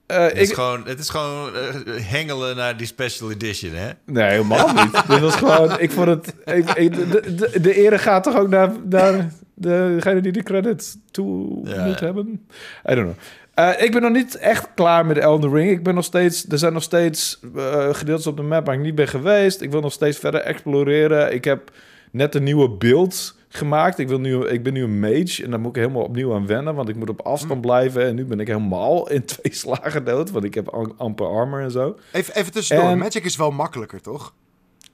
eh, 0.05 0.17
Het 0.23 0.37
is 0.37 0.49
ik, 0.49 0.55
gewoon, 0.55 0.85
het 0.87 0.99
is 0.99 1.09
gewoon 1.09 1.49
eh, 1.55 1.93
hengelen 2.09 2.55
naar 2.55 2.77
die 2.77 2.87
special 2.87 3.31
edition, 3.31 3.71
hè? 3.73 3.89
nee, 4.05 4.29
helemaal 4.29 4.73
niet. 4.83 5.07
Dit 5.07 5.19
was 5.19 5.35
gewoon, 5.35 5.79
ik 5.79 5.91
vond 5.91 6.07
het, 6.07 6.33
ik, 6.45 6.69
ik- 6.69 7.11
de, 7.11 7.35
de, 7.35 7.59
de 7.61 7.73
ere 7.75 7.97
gaat 7.97 8.23
toch 8.23 8.35
ook 8.37 8.49
naar, 8.49 8.71
naar 8.89 9.33
degene 9.53 10.21
die 10.21 10.31
de 10.31 10.43
credits 10.43 10.97
toe 11.11 11.61
Ja, 11.69 11.85
moet 11.85 11.99
hebben? 11.99 12.47
I 12.89 12.95
don't 12.95 13.01
know. 13.01 13.13
Eh, 13.53 13.83
ik 13.83 13.91
ben 13.91 14.01
nog 14.01 14.11
niet 14.11 14.35
echt 14.37 14.67
klaar 14.75 15.05
met 15.05 15.17
Elden 15.17 15.53
Ring. 15.53 15.71
Ik 15.71 15.83
ben 15.83 15.95
nog 15.95 16.03
steeds, 16.05 16.45
er 16.49 16.57
zijn 16.57 16.73
nog 16.73 16.83
steeds 16.83 17.39
gedeeltes 17.91 18.27
op 18.27 18.37
de 18.37 18.43
map 18.43 18.65
waar 18.65 18.75
ik 18.75 18.81
niet 18.81 18.95
ben 18.95 19.07
geweest. 19.07 19.61
Ik 19.61 19.71
wil 19.71 19.81
nog 19.81 19.91
steeds 19.93 20.17
verder 20.17 20.41
exploreren. 20.41 21.33
Ik 21.33 21.43
heb 21.43 21.71
net 22.11 22.35
een 22.35 22.43
nieuwe 22.43 22.69
beeld 22.69 23.37
gemaakt. 23.49 23.99
Ik, 23.99 24.07
wil 24.07 24.19
nu, 24.19 24.45
ik 24.47 24.63
ben 24.63 24.73
nu 24.73 24.83
een 24.83 24.99
mage 24.99 25.43
en 25.43 25.49
daar 25.49 25.59
moet 25.59 25.75
ik 25.75 25.81
helemaal 25.81 26.03
opnieuw 26.03 26.33
aan 26.33 26.47
wennen, 26.47 26.75
want 26.75 26.89
ik 26.89 26.95
moet 26.95 27.09
op 27.09 27.21
afstand 27.21 27.61
blijven. 27.61 28.05
En 28.05 28.15
nu 28.15 28.25
ben 28.25 28.39
ik 28.39 28.47
helemaal 28.47 29.09
in 29.11 29.25
twee 29.25 29.53
slagen 29.55 30.05
dood, 30.05 30.31
want 30.31 30.45
ik 30.45 30.53
heb 30.53 30.67
am- 30.67 30.93
amper 30.97 31.27
armor 31.27 31.61
en 31.61 31.71
zo. 31.71 31.95
Even, 32.11 32.35
even 32.35 32.51
tussendoor. 32.51 32.89
En- 32.89 32.97
Magic 32.97 33.23
is 33.25 33.35
wel 33.35 33.51
makkelijker, 33.51 34.01
toch? 34.01 34.33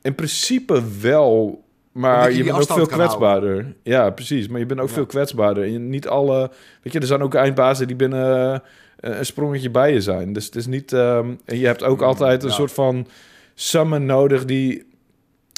In 0.02 0.16
principe 0.16 0.84
wel, 1.02 1.64
maar 1.92 2.32
je 2.32 2.44
bent 2.44 2.56
ook 2.56 2.78
veel 2.78 2.86
kwetsbaarder. 2.86 3.76
Ja, 3.84 4.10
precies. 4.10 4.48
Maar 4.48 4.60
je 4.60 4.66
bent 4.66 4.80
ook 4.80 4.88
Ja. 4.88 4.94
veel 4.94 5.06
kwetsbaarder. 5.06 5.64
En 5.64 5.72
je- 5.72 5.80
niet 5.80 6.08
alle... 6.08 6.52
Weet 6.84 6.94
je, 6.94 7.00
er 7.00 7.06
zijn 7.08 7.22
ook 7.22 7.34
eindbazen 7.36 7.88
die 7.88 7.96
binnen 7.96 8.54
eh, 8.54 9.18
een 9.18 9.26
sprongetje 9.26 9.70
bij 9.70 9.94
je 9.94 10.02
zijn. 10.02 10.34
Dus 10.34 10.46
het 10.46 10.56
is 10.56 10.66
niet... 10.68 10.94
ehm, 10.94 11.30
en 11.46 11.58
je 11.60 11.66
hebt 11.66 11.84
ook 11.84 12.00
Mm, 12.00 12.06
altijd 12.06 12.44
een 12.44 12.50
ja. 12.50 12.56
soort 12.56 12.72
van 12.72 13.08
summon 13.54 14.06
nodig 14.06 14.46
die 14.46 14.86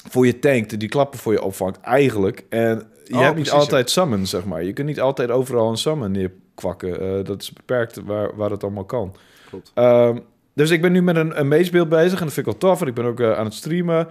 voor 0.08 0.26
je 0.26 0.38
tankt. 0.38 0.80
Die 0.80 0.88
klappen 0.88 1.18
voor 1.18 1.32
je 1.32 1.42
opvangt, 1.42 1.80
eigenlijk. 1.80 2.44
En 2.48 2.88
je 3.10 3.16
Oh, 3.16 3.22
hebt 3.22 3.36
niet 3.36 3.50
altijd 3.50 3.90
summon, 3.90 4.26
zeg 4.26 4.44
maar. 4.44 4.64
Je 4.64 4.72
kunt 4.72 4.86
niet 4.86 5.00
altijd 5.00 5.30
overal 5.30 5.70
een 5.70 5.76
summon 5.76 6.10
neerkwakken. 6.10 7.00
Eh, 7.00 7.24
dat 7.24 7.42
is 7.42 7.52
beperkt 7.52 8.00
waar, 8.04 8.36
waar 8.36 8.50
het 8.50 8.62
allemaal 8.62 8.84
kan. 8.84 9.14
Klopt. 9.48 9.70
Ehm, 9.74 10.18
dus 10.54 10.70
ik 10.70 10.82
ben 10.82 10.92
nu 10.92 11.02
met 11.02 11.16
een, 11.16 11.40
een 11.40 11.48
magebeeld 11.48 11.88
bezig 11.88 12.18
en 12.18 12.24
dat 12.24 12.34
vind 12.34 12.46
ik 12.46 12.52
wel 12.52 12.70
tof. 12.70 12.80
En 12.80 12.86
ik 12.86 12.94
ben 12.94 13.04
ook 13.04 13.20
eh, 13.20 13.32
aan 13.32 13.44
het 13.44 13.54
streamen. 13.54 14.08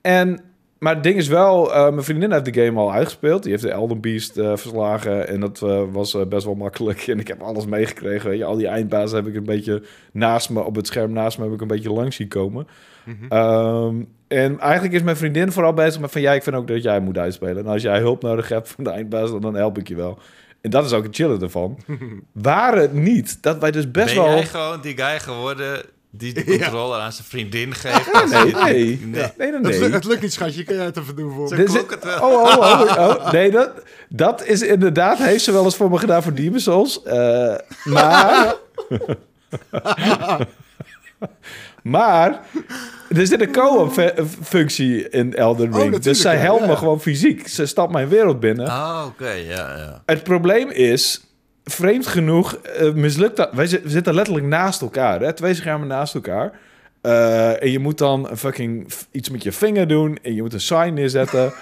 En, 0.00 0.40
maar 0.78 0.94
het 0.94 1.02
ding 1.02 1.16
is 1.16 1.28
wel, 1.28 1.74
eh, 1.74 1.82
mijn 1.82 2.02
vriendin 2.02 2.32
heeft 2.32 2.54
de 2.54 2.64
game 2.64 2.80
al 2.80 2.92
uitgespeeld. 2.92 3.42
Die 3.42 3.50
heeft 3.50 3.62
de 3.62 3.70
Elden 3.70 4.00
Beast 4.00 4.32
verslagen 4.32 5.28
en 5.28 5.40
dat 5.40 5.58
was 5.92 6.16
best 6.28 6.44
wel 6.44 6.54
makkelijk. 6.54 7.00
En 7.06 7.18
ik 7.18 7.28
heb 7.28 7.42
alles 7.42 7.66
meegekregen. 7.66 8.36
je. 8.36 8.44
al 8.44 8.56
die 8.56 8.66
eindbazen 8.66 9.16
heb 9.16 9.26
ik 9.26 9.34
een 9.34 9.44
beetje 9.44 9.82
naast 10.12 10.50
me, 10.50 10.64
op 10.64 10.76
het 10.76 10.86
scherm 10.86 11.12
naast 11.12 11.38
me, 11.38 11.44
heb 11.44 11.52
ik 11.52 11.60
een 11.60 11.66
beetje 11.66 11.92
langs 11.92 12.16
zien 12.16 12.28
komen. 12.28 12.66
Mhm. 13.08 13.26
Ehm, 13.28 13.94
en 14.28 14.60
eigenlijk 14.60 14.94
is 14.94 15.02
mijn 15.02 15.16
vriendin 15.16 15.52
vooral 15.52 15.72
bezig 15.72 16.00
met 16.00 16.10
van... 16.10 16.20
ja, 16.20 16.32
ik 16.32 16.42
vind 16.42 16.56
ook 16.56 16.68
dat 16.68 16.82
jij 16.82 17.00
moet 17.00 17.18
uitspelen. 17.18 17.64
En 17.64 17.72
als 17.72 17.82
jij 17.82 17.98
hulp 17.98 18.22
nodig 18.22 18.48
hebt 18.48 18.68
van 18.68 18.84
de 18.84 18.90
eindbaas, 18.90 19.30
dan 19.40 19.54
help 19.54 19.78
ik 19.78 19.88
je 19.88 19.94
wel. 19.94 20.18
En 20.60 20.70
dat 20.70 20.84
is 20.84 20.92
ook 20.92 21.04
het 21.04 21.14
chillen 21.14 21.42
ervan. 21.42 21.78
Waar 22.32 22.76
het 22.76 22.92
niet, 22.92 23.42
dat 23.42 23.58
wij 23.58 23.70
dus 23.70 23.90
best 23.90 24.14
ben 24.14 24.24
wel... 24.24 24.34
jij 24.34 24.46
gewoon 24.46 24.80
die 24.80 24.96
guy 24.96 25.20
geworden 25.20 25.82
die 26.10 26.34
de 26.34 26.42
Ja. 26.46 26.58
controle 26.58 26.96
aan 26.96 27.12
zijn 27.12 27.26
vriendin 27.26 27.74
geeft? 27.74 28.12
Nee, 28.12 28.54
nee, 28.54 28.54
nee. 28.64 29.32
nee, 29.36 29.50
nee, 29.52 29.52
Het, 29.52 29.78
lukt, 29.78 29.94
het 29.94 30.04
lukt 30.04 30.22
niet, 30.22 30.32
schatje. 30.32 30.64
Kun 30.64 30.76
jij 30.76 30.84
het 30.84 30.96
even 30.96 31.16
doen 31.16 31.32
voor 31.32 31.56
me? 31.56 31.56
Het 31.56 32.04
wel. 32.04 32.20
Oh, 32.20 32.42
oh, 32.42 32.58
oh, 32.58 33.08
oh. 33.08 33.30
Nee, 33.32 33.50
dat, 33.50 33.70
dat 34.08 34.44
is 34.44 34.62
inderdaad... 34.62 35.18
Heeft 35.18 35.44
ze 35.44 35.52
wel 35.52 35.64
eens 35.64 35.76
voor 35.76 35.90
me 35.90 35.98
gedaan 35.98 36.22
voor 36.22 36.34
Demon 36.34 36.60
Souls. 36.60 37.02
Eh, 37.02 37.54
maar... 37.84 38.54
maar... 41.82 42.40
Er 43.16 43.26
zit 43.26 43.40
een 43.40 43.52
co-op 43.52 43.92
fu- 43.92 44.12
functie 44.42 45.08
in 45.08 45.34
Elden 45.34 45.62
Ring. 45.64 45.72
natuurlijk, 45.74 46.02
dus 46.02 46.20
zij 46.20 46.36
helpt 46.36 46.60
ja. 46.60 46.66
me 46.66 46.76
gewoon 46.76 47.00
fysiek. 47.00 47.48
Ze 47.48 47.66
stapt 47.66 47.92
mijn 47.92 48.08
wereld 48.08 48.40
binnen. 48.40 48.66
Ah, 48.68 49.04
oké, 49.06 49.30
ja, 49.30 49.76
ja. 49.76 50.02
Het 50.06 50.22
probleem 50.22 50.70
is, 50.70 51.24
vreemd 51.64 52.06
genoeg, 52.06 52.54
eh, 52.54 52.92
mislukt 52.92 53.36
dat. 53.36 53.52
Wij 53.52 53.68
we 53.68 53.80
zitten 53.90 54.14
letterlijk 54.14 54.46
naast 54.46 54.80
elkaar, 54.82 55.20
hè? 55.20 55.32
twee 55.32 55.54
schermen 55.54 55.88
naast 55.88 56.14
elkaar. 56.14 56.52
Eh, 57.00 57.62
en 57.62 57.70
je 57.70 57.78
moet 57.78 57.98
dan 57.98 58.30
een 58.30 58.36
fucking 58.36 58.92
iets 59.10 59.30
met 59.30 59.42
je 59.42 59.52
vinger 59.52 59.88
doen 59.88 60.18
en 60.22 60.34
je 60.34 60.42
moet 60.42 60.52
een 60.52 60.60
sign 60.60 60.92
neerzetten. 60.94 61.52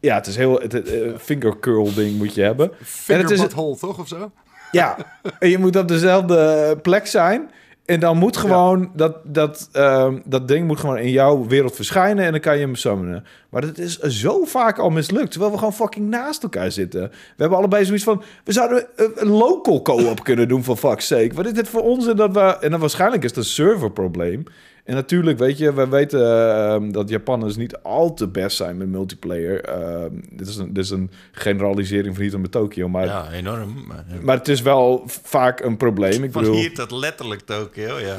ja, 0.00 0.14
het 0.14 0.26
is 0.26 0.36
heel. 0.36 0.60
Het, 0.60 0.82
eh, 0.90 1.00
finger 1.18 1.58
curl 1.60 1.94
ding 1.94 2.16
moet 2.18 2.34
je 2.34 2.42
hebben. 2.42 2.70
Finger 2.82 3.22
het 3.22 3.30
is- 3.32 3.40
butthole, 3.40 3.76
toch? 3.76 3.98
Of 3.98 4.08
zo? 4.08 4.30
Ja, 4.70 4.96
en 5.38 5.48
je 5.48 5.58
moet 5.58 5.76
op 5.76 5.88
dezelfde 5.88 6.78
plek 6.82 7.06
zijn. 7.06 7.50
En 7.86 8.00
dan 8.00 8.16
moet 8.16 8.36
gewoon 8.36 8.90
dat, 8.94 9.16
dat, 9.24 9.68
ehm, 9.72 10.18
dat 10.24 10.48
ding 10.48 10.66
moet 10.66 10.80
gewoon 10.80 10.98
in 10.98 11.10
jouw 11.10 11.46
wereld 11.46 11.74
verschijnen 11.74 12.24
en 12.24 12.30
dan 12.30 12.40
kan 12.40 12.54
je 12.54 12.64
hem 12.64 12.74
summonen. 12.74 13.24
Maar 13.48 13.60
dat 13.60 13.78
is 13.78 13.98
zo 13.98 14.44
vaak 14.44 14.78
al 14.78 14.90
mislukt, 14.90 15.30
terwijl 15.30 15.52
we 15.52 15.58
gewoon 15.58 15.72
fucking 15.72 16.08
naast 16.08 16.42
elkaar 16.42 16.70
zitten. 16.70 17.00
We 17.10 17.36
hebben 17.36 17.58
allebei 17.58 17.84
zoiets 17.84 18.04
van, 18.04 18.22
we 18.44 18.52
zouden 18.52 18.86
een, 18.96 19.12
een 19.14 19.28
local 19.28 19.82
co-op 19.82 20.24
kunnen 20.28 20.48
doen 20.48 20.64
voor 20.64 20.76
fuck's 20.76 21.06
sake. 21.06 21.34
Wat 21.34 21.46
is 21.46 21.52
dit 21.52 21.68
voor 21.68 21.82
onzin 21.82 22.16
dat 22.16 22.32
we... 22.32 22.58
En 22.60 22.70
dan 22.70 22.80
waarschijnlijk 22.80 23.22
is 23.24 23.30
het 23.30 23.38
een 23.38 23.44
serverprobleem. 23.44 24.44
En 24.86 24.94
natuurlijk, 24.94 25.38
weet 25.38 25.58
je, 25.58 25.72
we 25.74 25.88
weten 25.88 26.48
ehm, 26.48 26.90
dat 26.90 27.08
Japanners 27.08 27.56
niet 27.56 27.76
al 27.82 28.14
te 28.14 28.28
best 28.28 28.56
zijn 28.56 28.76
met 28.76 28.88
multiplayer. 28.88 29.64
Ehm, 29.64 30.10
dit, 30.30 30.48
is 30.48 30.56
een, 30.56 30.72
dit 30.72 30.84
is 30.84 30.90
een 30.90 31.10
generalisering 31.32 32.14
van 32.14 32.24
hier 32.24 32.40
met 32.40 32.50
Tokio, 32.50 32.88
maar... 32.88 33.04
Ja, 33.06 33.30
enorm. 33.32 33.84
Maar, 33.88 34.04
Maar 34.22 34.36
het 34.36 34.48
is 34.48 34.62
wel 34.62 35.02
vaak 35.06 35.60
een 35.60 35.76
probleem. 35.76 36.24
Ik 36.24 36.32
Van 36.32 36.42
bedoel... 36.42 36.56
hier 36.56 36.74
tot 36.74 36.90
letterlijk 36.90 37.40
Tokio, 37.40 37.98
ja. 38.08 38.16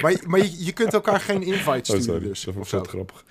Maar, 0.00 0.14
maar 0.26 0.40
je, 0.40 0.64
je 0.64 0.72
kunt 0.72 0.92
elkaar 0.94 1.20
geen 1.20 1.42
invite 1.42 1.68
Oh, 1.92 2.00
sturen 2.00 2.02
sorry. 2.36 2.58
dus. 2.60 2.70
dat 2.70 2.84
ik 2.84 2.90
grappig. 2.90 3.24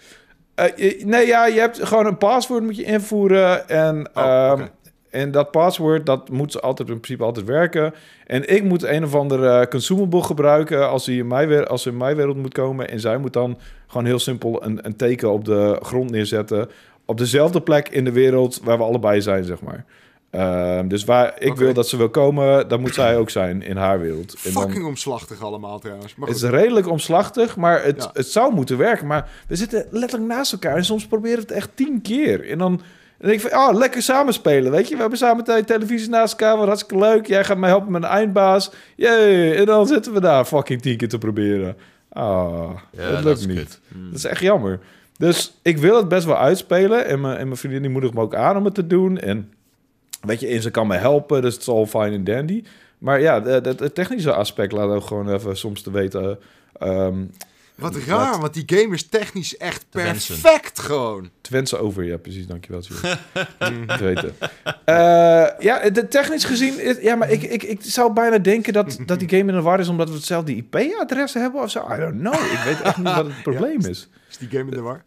Eh, 0.55 0.65
je- 0.75 1.05
nee, 1.05 1.25
ja, 1.27 1.45
je 1.45 1.59
hebt 1.59 1.83
gewoon 1.83 2.05
een 2.05 2.17
paswoord 2.17 2.63
moet 2.63 2.75
je 2.75 2.83
invoeren. 2.83 3.69
En, 3.69 4.09
Oh, 4.13 4.23
ehm. 4.23 4.67
En 5.09 5.31
dat 5.31 5.51
paswoord, 5.51 6.05
dat 6.05 6.29
moet 6.29 6.51
ze 6.51 6.59
altijd 6.59 6.89
in 6.89 6.99
principe 6.99 7.23
altijd 7.23 7.45
werken. 7.45 7.93
En 8.25 8.49
ik 8.55 8.63
moet 8.63 8.83
een 8.83 9.03
of 9.03 9.15
andere 9.15 9.67
consumable 9.67 10.23
gebruiken 10.23 10.89
als 10.89 11.05
hij 11.05 11.15
in 11.15 11.27
mijn, 11.27 11.47
wer- 11.47 11.67
als 11.67 11.83
hij 11.83 11.93
in 11.93 11.99
mijn 11.99 12.15
wereld 12.15 12.37
moet 12.37 12.53
komen. 12.53 12.89
En 12.89 12.99
zij 12.99 13.17
moet 13.17 13.33
dan 13.33 13.57
gewoon 13.87 14.05
heel 14.05 14.19
simpel 14.19 14.63
een, 14.65 14.79
een 14.85 14.95
teken 14.95 15.31
op 15.31 15.45
de 15.45 15.77
grond 15.81 16.09
neerzetten. 16.11 16.69
Op 17.05 17.17
dezelfde 17.17 17.61
plek 17.61 17.89
in 17.89 18.03
de 18.03 18.11
wereld 18.11 18.59
waar 18.63 18.77
we 18.77 18.83
allebei 18.83 19.21
zijn, 19.21 19.43
zeg 19.43 19.61
maar. 19.61 19.85
Ehm, 20.29 20.87
dus 20.87 21.03
waar 21.03 21.33
ik 21.41 21.55
wil 21.55 21.73
dat 21.73 21.87
ze 21.87 21.97
wil 21.97 22.09
komen, 22.09 22.67
dan 22.67 22.79
moet 22.81 22.93
zij 22.93 23.17
ook 23.17 23.29
zijn 23.29 23.61
in 23.61 23.77
haar 23.77 23.99
wereld. 23.99 24.53
Dan- 24.53 24.63
Fucking 24.63 24.85
omslachtig 24.85 25.41
allemaal 25.41 25.79
trouwens. 25.79 26.15
Maar 26.15 26.27
het 26.27 26.37
is 26.37 26.43
redelijk 26.43 26.87
omslachtig, 26.89 27.55
maar 27.57 27.83
het, 27.83 28.03
Ja. 28.03 28.09
het 28.13 28.27
zou 28.27 28.53
moeten 28.53 28.77
werken. 28.77 29.07
Maar 29.07 29.29
we 29.47 29.55
zitten 29.55 29.85
letterlijk 29.91 30.31
naast 30.31 30.51
elkaar 30.51 30.75
en 30.75 30.85
soms 30.85 31.07
proberen 31.07 31.35
we 31.35 31.41
het 31.41 31.51
echt 31.51 31.69
tien 31.75 32.01
keer. 32.01 32.49
En 32.49 32.57
dan, 32.57 32.81
denk 33.18 33.41
ik 33.41 33.49
van, 33.49 33.59
oh, 33.59 33.74
lekker 33.78 34.01
samenspelen, 34.01 34.72
weet 34.72 34.88
je. 34.88 34.93
We 34.95 35.01
hebben 35.01 35.18
samen 35.18 35.45
de 35.45 35.63
televisie 35.65 36.09
naast 36.09 36.32
elkaar, 36.32 36.57
wat 36.57 36.68
hartstikke 36.68 37.03
leuk. 37.03 37.28
Jij 37.28 37.43
gaat 37.43 37.57
mij 37.57 37.70
helpen 37.70 37.91
met 37.91 38.03
een 38.03 38.09
eindbaas. 38.09 38.72
Jee, 38.95 39.53
en 39.53 39.65
dan 39.65 39.88
zitten 39.88 40.13
we 40.13 40.20
daar 40.20 40.45
fucking 40.45 40.82
tien 40.82 40.97
keer 40.97 41.09
te 41.09 41.18
proberen. 41.18 41.76
Ah, 42.09 42.70
Ja, 42.91 43.11
dat 43.11 43.24
lukt 43.24 43.47
niet. 43.47 43.80
Dat 43.89 44.18
is 44.18 44.26
echt 44.26 44.41
jammer. 44.41 44.80
Dus 45.18 45.57
ik 45.61 45.78
wil 45.78 45.97
het 45.97 46.07
best 46.07 46.26
wel 46.26 46.38
uitspelen. 46.38 47.05
En 47.05 47.22
mijn, 47.22 47.38
en 47.38 47.45
mijn 47.45 47.57
vriendin 47.57 47.82
die 47.82 47.91
moedigt 47.91 48.13
me 48.13 48.22
ook 48.22 48.36
aan 48.36 48.57
om 48.57 48.65
het 48.65 48.74
te 48.74 48.88
doen. 48.88 49.18
En 49.20 49.51
weet 50.22 50.39
je, 50.39 50.47
en 50.47 50.61
ze 50.61 50.72
kan 50.72 50.88
me 50.88 50.95
helpen, 50.95 51.41
dus 51.41 51.53
het 51.53 51.61
is 51.61 51.68
al 51.68 51.86
fine 51.86 52.11
en 52.11 52.24
dandy. 52.24 52.63
Maar 52.97 53.22
ja, 53.22 53.43
het 53.43 53.95
technische 53.95 54.34
aspect 54.34 54.72
laat 54.72 54.89
ook 54.89 55.05
gewoon 55.05 55.34
even 55.34 55.57
soms 55.57 55.82
te 55.82 55.91
weten. 55.91 56.39
ehm 56.80 57.15
Wat 57.78 57.93
Wat- 57.93 58.03
raar, 58.03 58.39
want 58.39 58.53
die 58.53 58.63
game 58.80 58.93
is 58.93 59.07
technisch 59.07 59.57
echt 59.57 59.86
perfect 59.89 60.80
gewoon. 60.80 61.30
Twente 61.41 61.78
over, 61.78 62.03
ja, 62.03 62.17
precies, 62.17 62.47
dankjewel. 62.47 62.82
Te 63.61 63.97
weten. 63.99 64.36
Eh, 64.86 64.95
ja, 65.59 65.89
de, 65.89 66.07
technisch 66.09 66.43
gezien, 66.43 66.80
is- 66.80 66.97
ja, 67.01 67.15
maar 67.15 67.30
ik, 67.32 67.43
ik, 67.43 67.63
ik 67.63 67.80
zou 67.84 68.13
bijna 68.13 68.38
denken 68.38 68.73
dat, 68.73 68.97
dat 69.05 69.19
die 69.19 69.30
game 69.30 69.41
in 69.51 69.55
de 69.57 69.61
war 69.61 69.80
is 69.80 69.88
omdat 69.88 70.09
we 70.09 70.15
hetzelfde 70.15 70.55
IP-adres 70.55 71.34
hebben 71.34 71.61
of 71.61 71.69
zo. 71.71 71.80
I 71.93 71.97
don't 71.99 72.19
know. 72.19 72.34
Ik 72.34 72.59
weet 72.65 72.82
echt 72.82 72.97
niet 72.97 73.05
wat 73.15 73.25
het 73.25 73.41
probleem 73.49 73.80
is. 73.86 74.09
Is 74.30 74.38
die 74.38 74.49
game 74.49 74.63
in 74.63 74.69
de 74.78 74.82
war? 74.82 75.03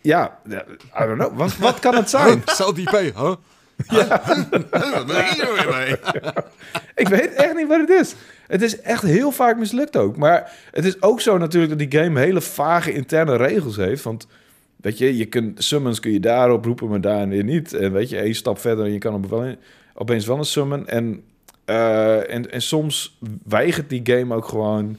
Ja, 0.00 0.38
I 0.48 0.58
don't 1.06 1.18
know. 1.18 1.36
Wat, 1.36 1.56
wat 1.56 1.78
kan 1.78 1.94
het 1.94 2.10
zijn? 2.10 2.42
Zal 2.56 2.74
die 2.74 2.88
IP, 2.98 3.14
huh? 3.16 3.32
Wat 3.76 5.06
ben 5.06 5.16
ik 5.16 5.30
hier 5.30 5.68
mee? 5.70 5.96
Ik 7.02 7.08
weet 7.08 7.32
echt 7.34 7.54
niet 7.54 7.68
wat 7.68 7.80
het 7.80 7.90
is. 7.90 8.14
Het 8.46 8.62
is 8.62 8.80
echt 8.80 9.02
heel 9.02 9.30
vaak 9.30 9.58
mislukt 9.58 9.96
ook. 9.96 10.16
Maar 10.16 10.52
het 10.70 10.84
is 10.84 11.02
ook 11.02 11.20
zo 11.20 11.38
natuurlijk 11.38 11.78
dat 11.78 11.90
die 11.90 12.00
game 12.00 12.20
hele 12.20 12.40
vage 12.40 12.92
interne 12.92 13.36
regels 13.36 13.76
heeft. 13.76 14.02
Want 14.02 14.26
weet 14.76 14.98
je, 14.98 15.16
je 15.16 15.26
kunt 15.26 15.64
summons 15.64 16.00
kun 16.00 16.12
je 16.12 16.20
daarop 16.20 16.64
roepen, 16.64 16.88
maar 16.88 17.00
daar 17.00 17.26
niet. 17.26 17.72
En 17.72 17.92
weet 17.92 18.08
je, 18.08 18.18
één 18.18 18.34
stap 18.34 18.58
verder 18.58 18.84
en 18.84 18.92
je 18.92 18.98
kan 18.98 19.28
wel, 19.28 19.54
opeens 19.94 20.26
wel 20.26 20.38
een 20.38 20.44
summon. 20.44 20.88
En, 20.88 21.22
eh, 21.64 22.34
en, 22.34 22.50
en 22.50 22.62
soms 22.62 23.18
weigert 23.44 23.88
die 23.88 24.00
game 24.04 24.34
ook 24.34 24.46
gewoon 24.46 24.96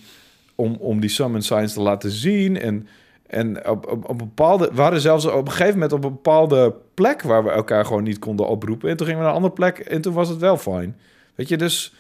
om, 0.56 0.76
om 0.80 1.00
die 1.00 1.10
summon 1.10 1.42
signs 1.42 1.74
te 1.74 1.82
laten 1.82 2.12
zien. 2.12 2.60
En, 2.60 2.88
en 3.34 3.68
op, 3.70 3.88
op, 3.88 4.10
op 4.10 4.18
bepaalde, 4.18 4.70
we 4.74 4.82
hadden 4.82 5.02
zelfs 5.02 5.26
op 5.26 5.46
een 5.46 5.52
gegeven 5.52 5.74
moment 5.74 5.92
op 5.94 6.04
een 6.04 6.12
bepaalde 6.12 6.74
plek 6.94 7.22
waar 7.22 7.44
we 7.44 7.50
elkaar 7.50 7.86
gewoon 7.86 8.04
niet 8.04 8.20
konden 8.20 8.48
oproepen. 8.48 8.90
En 8.90 8.98
toen 8.98 9.06
gingen 9.06 9.22
we 9.22 9.28
naar 9.28 9.36
een 9.36 9.42
andere 9.42 9.60
plek 9.60 9.80
en 9.80 10.02
toen 10.02 10.14
was 10.14 10.30
het 10.30 10.40
wel 10.40 10.58
fijn. 10.58 10.98
Weet 11.36 11.50
je, 11.50 11.58
dus 11.58 11.94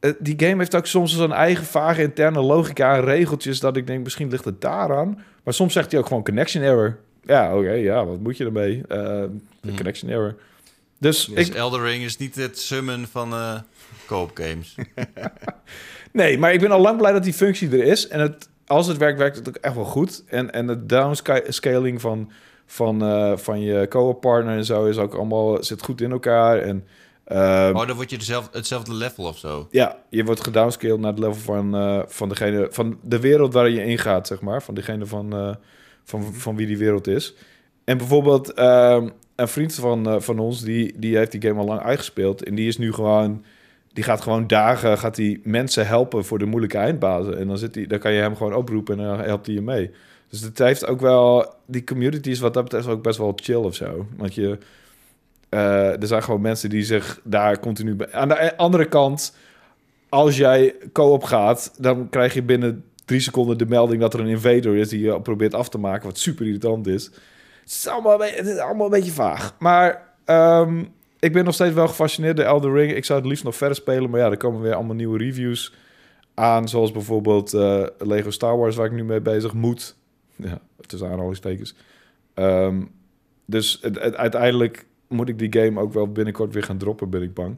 eh, 0.00 0.12
die 0.18 0.34
game 0.36 0.56
heeft 0.56 0.76
ook 0.76 0.86
soms 0.86 1.16
zijn 1.16 1.32
eigen 1.32 1.64
vage 1.64 2.02
interne 2.02 2.40
logica 2.40 2.94
en 2.94 3.04
regeltjes 3.04 3.60
dat 3.60 3.76
ik 3.76 3.86
denk, 3.86 4.02
misschien 4.02 4.30
ligt 4.30 4.44
het 4.44 4.60
daaraan. 4.60 5.24
Maar 5.42 5.54
soms 5.54 5.72
zegt 5.72 5.90
hij 5.90 6.00
ook 6.00 6.06
gewoon 6.06 6.24
connection 6.24 6.62
error. 6.62 6.98
Ja, 7.24 7.56
oké, 7.56 7.72
ja, 7.72 8.04
wat 8.06 8.18
moet 8.18 8.36
je 8.36 8.44
ermee? 8.44 8.82
Eh, 8.88 9.24
Hmm. 9.60 9.76
Connection 9.76 10.10
error. 10.10 10.36
Dus 10.98 11.24
Dus 11.24 11.48
ik, 11.48 11.54
Elder 11.54 11.82
Ring 11.82 12.04
is 12.04 12.16
niet 12.16 12.34
het 12.34 12.58
summon 12.58 13.06
van 13.10 13.32
eh 13.32 13.58
koop 14.06 14.30
games. 14.34 14.74
nee, 16.12 16.38
maar 16.38 16.52
ik 16.52 16.60
ben 16.60 16.70
al 16.70 16.80
lang 16.80 16.98
blij 16.98 17.12
dat 17.12 17.24
die 17.24 17.32
functie 17.32 17.70
er 17.70 17.84
is. 17.84 18.08
En 18.08 18.20
het, 18.20 18.48
als 18.70 18.86
het 18.86 18.96
werkt, 18.96 19.18
werkt 19.18 19.36
het 19.36 19.48
ook 19.48 19.56
echt 19.56 19.74
wel 19.74 19.84
goed. 19.84 20.24
En, 20.26 20.52
en 20.52 20.66
de 20.66 20.86
downscaling 20.86 22.00
van, 22.00 22.30
van, 22.66 23.02
eh, 23.02 23.36
van 23.36 23.60
je 23.60 23.86
co-op 23.88 24.20
partner 24.20 24.56
en 24.56 24.64
zo 24.64 24.84
is 24.84 24.96
ook 24.96 25.14
allemaal, 25.14 25.64
zit 25.64 25.82
goed 25.82 26.00
in 26.00 26.10
elkaar. 26.10 26.58
En 26.58 26.86
ehm, 27.24 27.76
Oh, 27.76 27.86
dan 27.86 27.96
word 27.96 28.10
je 28.10 28.18
dezelfde, 28.18 28.58
hetzelfde 28.58 28.94
level 28.94 29.24
of 29.24 29.38
zo. 29.38 29.68
Ja, 29.70 29.98
je 30.08 30.24
wordt 30.24 30.44
gedownscaled 30.44 30.98
naar 30.98 31.10
het 31.10 31.18
level 31.18 31.40
van, 31.40 31.74
eh, 31.74 32.02
van, 32.06 32.28
degene, 32.28 32.68
van 32.70 32.98
de 33.02 33.20
wereld 33.20 33.52
waar 33.52 33.68
je 33.68 33.84
ingaat, 33.84 34.26
zeg 34.26 34.40
maar. 34.40 34.62
Van 34.62 34.74
degene 34.74 35.06
van, 35.06 35.32
eh, 35.32 35.54
van, 36.04 36.34
van 36.34 36.56
wie 36.56 36.66
die 36.66 36.78
wereld 36.78 37.06
is. 37.06 37.34
En 37.84 37.98
bijvoorbeeld 37.98 38.52
ehm, 38.52 39.08
een 39.36 39.48
vriend 39.48 39.74
van, 39.74 40.22
van 40.22 40.38
ons, 40.38 40.62
die, 40.62 40.98
die 40.98 41.16
heeft 41.16 41.32
die 41.32 41.42
game 41.42 41.60
al 41.60 41.66
lang 41.66 41.80
uitgespeeld. 41.80 42.44
En 42.44 42.54
die 42.54 42.68
is 42.68 42.78
nu 42.78 42.92
gewoon... 42.92 43.44
Die 43.92 44.04
gaat 44.04 44.20
gewoon 44.20 44.46
dagen, 44.46 44.98
gaat 44.98 45.14
die 45.14 45.40
mensen 45.44 45.86
helpen 45.86 46.24
voor 46.24 46.38
de 46.38 46.44
moeilijke 46.46 46.78
eindbazen. 46.78 47.38
En 47.38 47.46
dan, 47.46 47.58
zit 47.58 47.74
die, 47.74 47.86
dan 47.86 47.98
kan 47.98 48.12
je 48.12 48.20
hem 48.20 48.36
gewoon 48.36 48.54
oproepen 48.54 48.98
en 48.98 49.04
dan 49.04 49.20
helpt 49.20 49.46
hij 49.46 49.54
je 49.54 49.60
mee. 49.62 49.90
Dus 50.28 50.40
het 50.40 50.58
heeft 50.58 50.86
ook 50.86 51.00
wel... 51.00 51.54
Die 51.66 51.84
community 51.84 52.30
is 52.30 52.38
wat 52.40 52.54
dat 52.54 52.62
betreft 52.64 52.86
ook 52.88 53.02
best 53.02 53.18
wel 53.18 53.32
chill 53.36 53.54
of 53.56 53.74
zo. 53.74 54.06
Want 54.16 54.34
je... 54.34 54.58
eh, 55.48 56.00
er 56.00 56.06
zijn 56.06 56.22
gewoon 56.22 56.40
mensen 56.40 56.70
die 56.70 56.82
zich 56.82 57.20
daar 57.24 57.60
continu... 57.60 57.94
bij- 57.94 58.12
Aan 58.12 58.28
de 58.28 58.56
andere 58.56 58.84
kant 58.88 59.36
als 60.08 60.36
jij 60.36 60.74
co-op 60.92 61.22
gaat, 61.24 61.74
dan 61.78 62.08
krijg 62.08 62.34
je 62.34 62.42
binnen 62.42 62.84
drie 63.04 63.20
seconden 63.20 63.58
de 63.58 63.66
melding 63.66 64.00
dat 64.00 64.14
er 64.14 64.20
een 64.20 64.26
invader 64.26 64.76
is 64.76 64.88
die 64.88 65.00
je 65.00 65.20
probeert 65.20 65.54
af 65.54 65.68
te 65.68 65.78
maken, 65.78 66.06
wat 66.06 66.18
super 66.18 66.46
irritant 66.46 66.86
is. 66.86 67.04
Het 67.04 67.12
is 67.78 67.86
allemaal, 67.86 68.12
een 68.12 68.18
beetje- 68.18 68.36
het 68.36 68.46
is 68.46 68.58
allemaal 68.58 68.84
een 68.86 68.92
beetje 68.92 69.12
vaag. 69.12 69.54
Maar 69.58 70.02
ehm, 70.24 70.84
ik 71.20 71.32
ben 71.32 71.44
nog 71.44 71.54
steeds 71.54 71.74
wel 71.74 71.88
gefascineerd 71.88 72.36
door 72.36 72.44
Elden 72.46 72.72
Ring. 72.72 72.92
Ik 72.92 73.04
zou 73.04 73.18
het 73.20 73.28
liefst 73.28 73.44
nog 73.44 73.56
verder 73.56 73.76
spelen, 73.76 74.10
maar 74.10 74.20
ja, 74.20 74.30
er 74.30 74.36
komen 74.36 74.60
weer 74.60 74.74
allemaal 74.74 74.94
nieuwe 74.96 75.18
reviews 75.18 75.74
aan, 76.34 76.68
zoals 76.68 76.92
bijvoorbeeld 76.92 77.54
eh, 77.54 77.86
Lego 77.98 78.30
Star 78.30 78.58
Wars, 78.58 78.76
waar 78.76 78.86
ik 78.86 78.92
nu 78.92 79.04
mee 79.04 79.20
bezig 79.20 79.52
moet. 79.52 79.96
Ja, 80.36 80.60
tussen 80.86 81.08
aanhalingstekens. 81.10 81.74
Ehm, 82.34 82.82
dus 83.46 83.78
het, 83.82 84.00
het- 84.02 84.16
uiteindelijk 84.16 84.86
moet 85.08 85.28
ik 85.28 85.38
die 85.38 85.62
game 85.62 85.80
ook 85.80 85.92
wel 85.92 86.12
binnenkort 86.12 86.52
weer 86.54 86.62
gaan 86.62 86.78
droppen, 86.78 87.10
ben 87.10 87.22
ik 87.22 87.34
bang. 87.34 87.56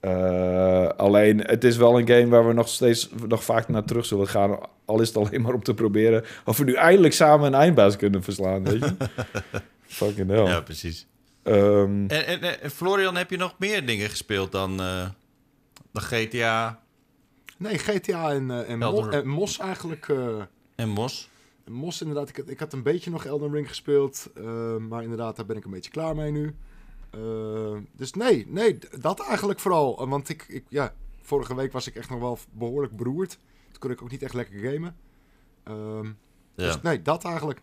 Eh, 0.00 0.86
alleen, 0.88 1.38
het 1.40 1.64
is 1.64 1.76
wel 1.76 1.98
een 1.98 2.08
game 2.08 2.28
waar 2.28 2.46
we 2.46 2.52
nog 2.52 2.68
steeds 2.68 3.10
nog 3.28 3.44
vaak 3.44 3.68
naar 3.68 3.84
terug 3.84 4.04
zullen 4.06 4.28
gaan. 4.28 4.58
Al 4.84 5.00
is 5.00 5.08
het 5.08 5.16
alleen 5.16 5.40
maar 5.42 5.54
om 5.54 5.62
te 5.62 5.74
proberen 5.74 6.24
of 6.44 6.58
we 6.58 6.64
nu 6.64 6.72
eindelijk 6.74 7.14
samen 7.14 7.46
een 7.46 7.54
eindbaas 7.60 7.96
kunnen 7.96 8.22
verslaan, 8.22 8.64
weet 8.64 8.78
je? 8.84 8.94
Fucking 9.82 10.28
hell. 10.30 10.44
Ja, 10.44 10.60
precies. 10.60 11.06
Ehm, 11.42 12.06
En, 12.08 12.26
en, 12.26 12.60
en 12.60 12.70
Florian, 12.70 13.16
heb 13.16 13.30
je 13.30 13.36
nog 13.36 13.54
meer 13.58 13.86
dingen 13.86 14.08
gespeeld 14.08 14.52
dan, 14.52 14.80
eh, 14.80 15.08
dan 15.92 16.02
GTA 16.02 16.82
Nee, 17.58 17.78
GTA 17.78 18.30
en, 18.32 18.50
eh, 18.50 18.70
en, 18.70 18.78
Mo- 18.78 19.08
en 19.08 19.28
Mos 19.28 19.58
eigenlijk. 19.58 20.08
eh, 20.08 20.42
en 20.74 20.88
Mos? 20.88 21.28
Mos 21.70 22.00
inderdaad, 22.00 22.28
ik, 22.28 22.36
had- 22.36 22.48
ik 22.48 22.58
had 22.58 22.72
een 22.72 22.82
beetje 22.82 23.10
nog 23.10 23.24
Elden 23.24 23.52
Ring 23.52 23.68
gespeeld. 23.68 24.30
eh, 24.36 24.76
maar 24.76 25.02
inderdaad, 25.02 25.36
daar 25.36 25.46
ben 25.46 25.56
ik 25.56 25.64
een 25.64 25.70
beetje 25.70 25.90
klaar 25.90 26.14
mee 26.14 26.30
nu. 26.30 26.54
Eh, 27.10 27.76
dus 27.92 28.12
nee, 28.12 28.46
nee, 28.48 28.78
dat 29.00 29.20
eigenlijk 29.20 29.60
vooral. 29.60 30.00
Eh, 30.02 30.08
Want 30.08 30.28
ik, 30.28 30.44
ik, 30.48 30.64
ja, 30.68 30.94
vorige 31.22 31.54
week 31.54 31.72
was 31.72 31.86
ik 31.86 31.94
echt 31.94 32.10
nog 32.10 32.20
wel 32.20 32.38
behoorlijk 32.52 32.96
beroerd. 32.96 33.30
Toen 33.70 33.78
kon 33.78 33.90
ik 33.90 34.02
ook 34.02 34.10
niet 34.10 34.22
echt 34.22 34.34
lekker 34.34 34.70
gamen. 34.72 34.96
Ehm, 35.64 36.04
Ja. 36.54 36.66
Dus 36.66 36.80
nee, 36.82 37.02
dat 37.02 37.24
eigenlijk. 37.24 37.60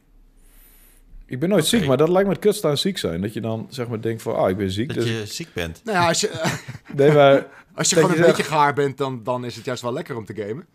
Ik 1.28 1.40
ben 1.40 1.50
nooit 1.50 1.66
ziek, 1.66 1.86
maar 1.86 1.98
dat 1.98 2.10
lijkt 2.10 2.28
me 2.28 2.34
het 2.34 2.44
kutste 2.44 2.68
aan 2.68 2.78
ziek 2.78 2.98
zijn. 2.98 3.22
Dat 3.22 3.34
je 3.34 3.42
dan 3.42 3.68
zeg 3.70 3.88
maar 3.88 4.02
denkt 4.02 4.22
van, 4.22 4.36
ah, 4.36 4.50
ik 4.50 4.58
ben 4.58 4.72
ziek. 4.72 4.88
Dat 4.88 4.98
Dus... 5.04 5.08
je 5.10 5.26
ziek 5.26 5.54
bent. 5.54 5.82
Nou 5.84 5.98
ja, 5.98 6.08
als 6.08 6.22
je, 6.22 6.32
Nee, 6.96 7.12
maar 7.12 7.48
als 7.76 7.90
je 7.90 7.96
gewoon 7.96 8.12
je 8.12 8.18
een 8.18 8.26
beetje 8.26 8.44
gaar 8.44 8.74
bent, 8.74 8.98
dan, 8.98 9.24
dan 9.24 9.46
is 9.46 9.56
het 9.56 9.66
juist 9.66 9.82
wel 9.82 9.94
lekker 9.94 10.16
om 10.18 10.26
te 10.26 10.36
gamen. 10.36 10.66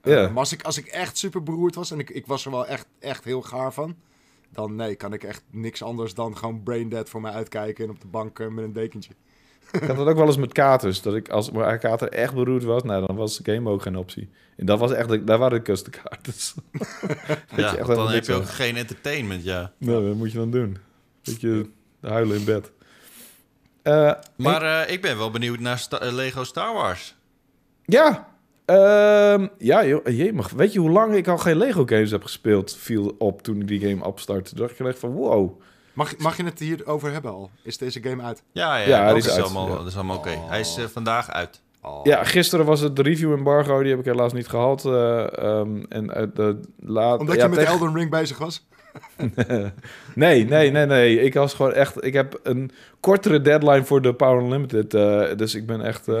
Eh, 0.00 0.12
Ja. 0.12 0.28
maar 0.28 0.38
als 0.38 0.52
ik, 0.52 0.62
als 0.62 0.78
ik 0.78 0.86
echt 0.86 1.18
super 1.18 1.42
beroerd 1.42 1.74
was 1.74 1.90
en 1.90 1.98
ik, 1.98 2.10
ik 2.10 2.26
was 2.26 2.44
er 2.44 2.50
wel 2.50 2.66
echt, 2.66 2.86
echt 2.98 3.24
heel 3.24 3.42
gaar 3.42 3.72
van, 3.72 3.96
dan 4.52 4.74
nee, 4.74 4.94
kan 4.94 5.12
ik 5.12 5.24
echt 5.24 5.42
niks 5.50 5.82
anders 5.82 6.14
dan 6.14 6.36
gewoon 6.36 6.62
brain 6.62 6.88
dead 6.88 7.08
voor 7.08 7.20
mij 7.20 7.32
uitkijken 7.32 7.84
en 7.84 7.90
op 7.90 8.00
de 8.00 8.06
bank 8.06 8.38
eh, 8.38 8.48
met 8.48 8.64
een 8.64 8.72
dekentje. 8.72 9.12
Ik 9.72 9.82
had 9.82 9.96
dat 9.96 10.06
ook 10.06 10.16
wel 10.16 10.26
eens 10.26 10.36
met 10.36 10.52
katers. 10.52 11.02
Dat 11.02 11.14
ik 11.14 11.28
als 11.28 11.50
mijn 11.50 11.78
kater 11.78 12.08
echt 12.08 12.34
beroerd 12.34 12.64
was, 12.64 12.82
nou, 12.82 13.06
dan 13.06 13.16
was 13.16 13.40
game 13.42 13.70
ook 13.70 13.82
geen 13.82 13.96
optie. 13.96 14.28
En 14.56 14.66
dat 14.66 14.78
was 14.78 14.92
echt, 14.92 15.26
daar 15.26 15.38
waren 15.38 15.58
de 15.58 15.62
kuste 15.64 15.90
katers. 15.90 16.54
Ja, 17.56 17.76
echt 17.76 17.86
dan 17.86 18.10
heb 18.10 18.24
je 18.24 18.32
ook 18.32 18.48
geen 18.48 18.76
entertainment, 18.76 19.44
ja. 19.44 19.72
nou, 19.78 20.06
wat 20.06 20.16
moet 20.16 20.32
je 20.32 20.38
dan 20.38 20.50
doen? 20.50 20.76
Beetje 21.24 21.66
huilen 22.00 22.36
in 22.38 22.44
bed. 22.44 22.70
Eh, 23.82 24.12
Maar 24.36 24.62
eh, 24.86 24.92
ik 24.92 25.02
ben 25.02 25.18
wel 25.18 25.30
benieuwd 25.30 25.58
naar 25.58 25.78
Sta- 25.78 26.00
eh, 26.00 26.12
Lego 26.12 26.44
Star 26.44 26.74
Wars. 26.74 27.14
Ja, 27.84 28.28
ehm, 28.64 29.46
ja, 29.58 29.86
joh, 29.86 30.06
jemig. 30.06 30.50
Weet 30.50 30.72
je 30.72 30.78
hoe 30.78 30.90
lang 30.90 31.14
ik 31.14 31.28
al 31.28 31.38
geen 31.38 31.56
Lego 31.56 31.82
games 31.86 32.10
heb 32.10 32.22
gespeeld? 32.22 32.76
Viel 32.76 33.14
op 33.18 33.42
toen 33.42 33.60
ik 33.60 33.68
die 33.68 33.88
game 33.88 34.04
opstartte. 34.04 34.54
Toen 34.54 34.66
dacht 34.66 34.80
ik 34.80 34.86
echt 34.86 34.98
van, 34.98 35.10
wow. 35.12 35.60
Mag, 36.00 36.16
mag 36.18 36.36
je 36.36 36.44
het 36.44 36.58
hierover 36.58 37.12
hebben 37.12 37.30
al? 37.30 37.50
Is 37.62 37.78
deze 37.78 38.02
game 38.02 38.22
uit? 38.22 38.42
Ja, 38.52 38.76
ja, 38.76 38.88
Ja, 38.88 39.08
die 39.08 39.16
is 39.16 39.26
is 39.26 39.32
uit, 39.32 39.42
allemaal, 39.44 39.68
ja. 39.68 39.74
dat 39.76 39.86
is 39.86 39.94
allemaal 39.94 40.16
oké. 40.16 40.30
Oh. 40.30 40.48
Hij 40.48 40.60
is 40.60 40.76
eh, 40.78 40.84
vandaag 40.84 41.30
uit. 41.30 41.60
Oh. 41.82 42.00
Ja, 42.04 42.24
gisteren 42.24 42.64
was 42.66 42.80
het 42.80 42.96
de 42.96 43.02
review 43.02 43.32
embargo. 43.32 43.80
Die 43.80 43.90
heb 43.90 43.98
ik 43.98 44.04
helaas 44.04 44.32
niet 44.32 44.48
gehad. 44.48 44.84
eh, 44.84 45.38
ehm, 45.38 45.82
en 45.88 46.14
eh, 46.14 46.26
de 46.34 46.60
laat, 46.80 47.18
Omdat 47.20 47.36
ja, 47.36 47.42
je 47.42 47.48
met 47.48 47.58
tegen- 47.58 47.72
Elden 47.72 47.94
Ring 47.94 48.10
bezig 48.10 48.38
was? 48.38 48.66
Nee, 50.14 50.44
nee, 50.44 50.70
nee, 50.70 50.86
nee. 50.86 51.20
Ik 51.20 51.34
was 51.34 51.54
gewoon 51.54 51.72
echt... 51.72 52.04
Ik 52.04 52.12
heb 52.12 52.40
een 52.42 52.70
kortere 53.00 53.40
deadline 53.40 53.84
voor 53.84 54.02
de 54.02 54.14
Power 54.14 54.42
Unlimited. 54.42 54.94
eh, 54.94 55.36
dus 55.36 55.54
ik 55.54 55.66
ben 55.66 55.80
echt 55.80 56.08
eh, 56.08 56.14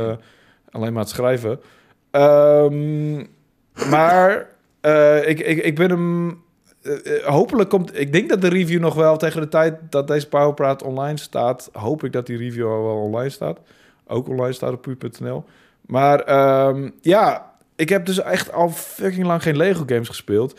alleen 0.70 0.92
maar 0.92 1.02
aan 1.02 1.08
het 1.08 1.08
schrijven. 1.08 1.60
Ehm, 2.10 3.16
maar 3.90 4.46
eh, 4.80 5.28
ik, 5.28 5.40
ik, 5.40 5.58
ik 5.64 5.74
ben 5.74 5.90
hem... 5.90 6.42
eh, 6.82 7.16
eh, 7.16 7.24
hopelijk 7.24 7.68
komt... 7.70 7.98
Ik 8.00 8.12
denk 8.12 8.28
dat 8.28 8.40
de 8.40 8.48
review 8.48 8.80
nog 8.80 8.94
wel 8.94 9.16
tegen 9.16 9.40
de 9.40 9.48
tijd 9.48 9.74
dat 9.90 10.08
deze 10.08 10.28
Powerpraat 10.28 10.82
online 10.82 11.18
staat... 11.18 11.68
hoop 11.72 12.04
ik 12.04 12.12
dat 12.12 12.26
die 12.26 12.36
review 12.36 12.66
al 12.66 12.82
wel 12.84 12.96
online 12.96 13.30
staat. 13.30 13.58
Ook 14.06 14.28
online 14.28 14.52
staat 14.52 14.72
op 14.72 14.82
pu.nl. 14.82 15.44
Maar 15.86 16.20
ehm, 16.20 16.90
ja, 17.00 17.52
ik 17.76 17.88
heb 17.88 18.06
dus 18.06 18.20
echt 18.22 18.52
al 18.52 18.68
fucking 18.70 19.26
lang 19.26 19.42
geen 19.42 19.56
Lego 19.56 19.82
games 19.86 20.08
gespeeld. 20.08 20.58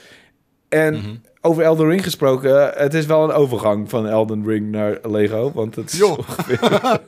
En 0.70 0.94
Mhm. 0.94 1.16
over 1.42 1.64
Elden 1.64 1.88
Ring 1.88 2.04
gesproken, 2.04 2.72
het 2.76 2.94
is 2.94 3.06
wel 3.06 3.24
een 3.24 3.32
overgang 3.36 3.90
van 3.90 4.08
Elden 4.08 4.46
Ring 4.46 4.72
naar 4.72 4.98
Lego, 5.04 5.52
want 5.54 5.76
het 5.76 5.92
is 5.94 6.00
Joh. 6.00 6.18
ongeveer, 6.18 6.60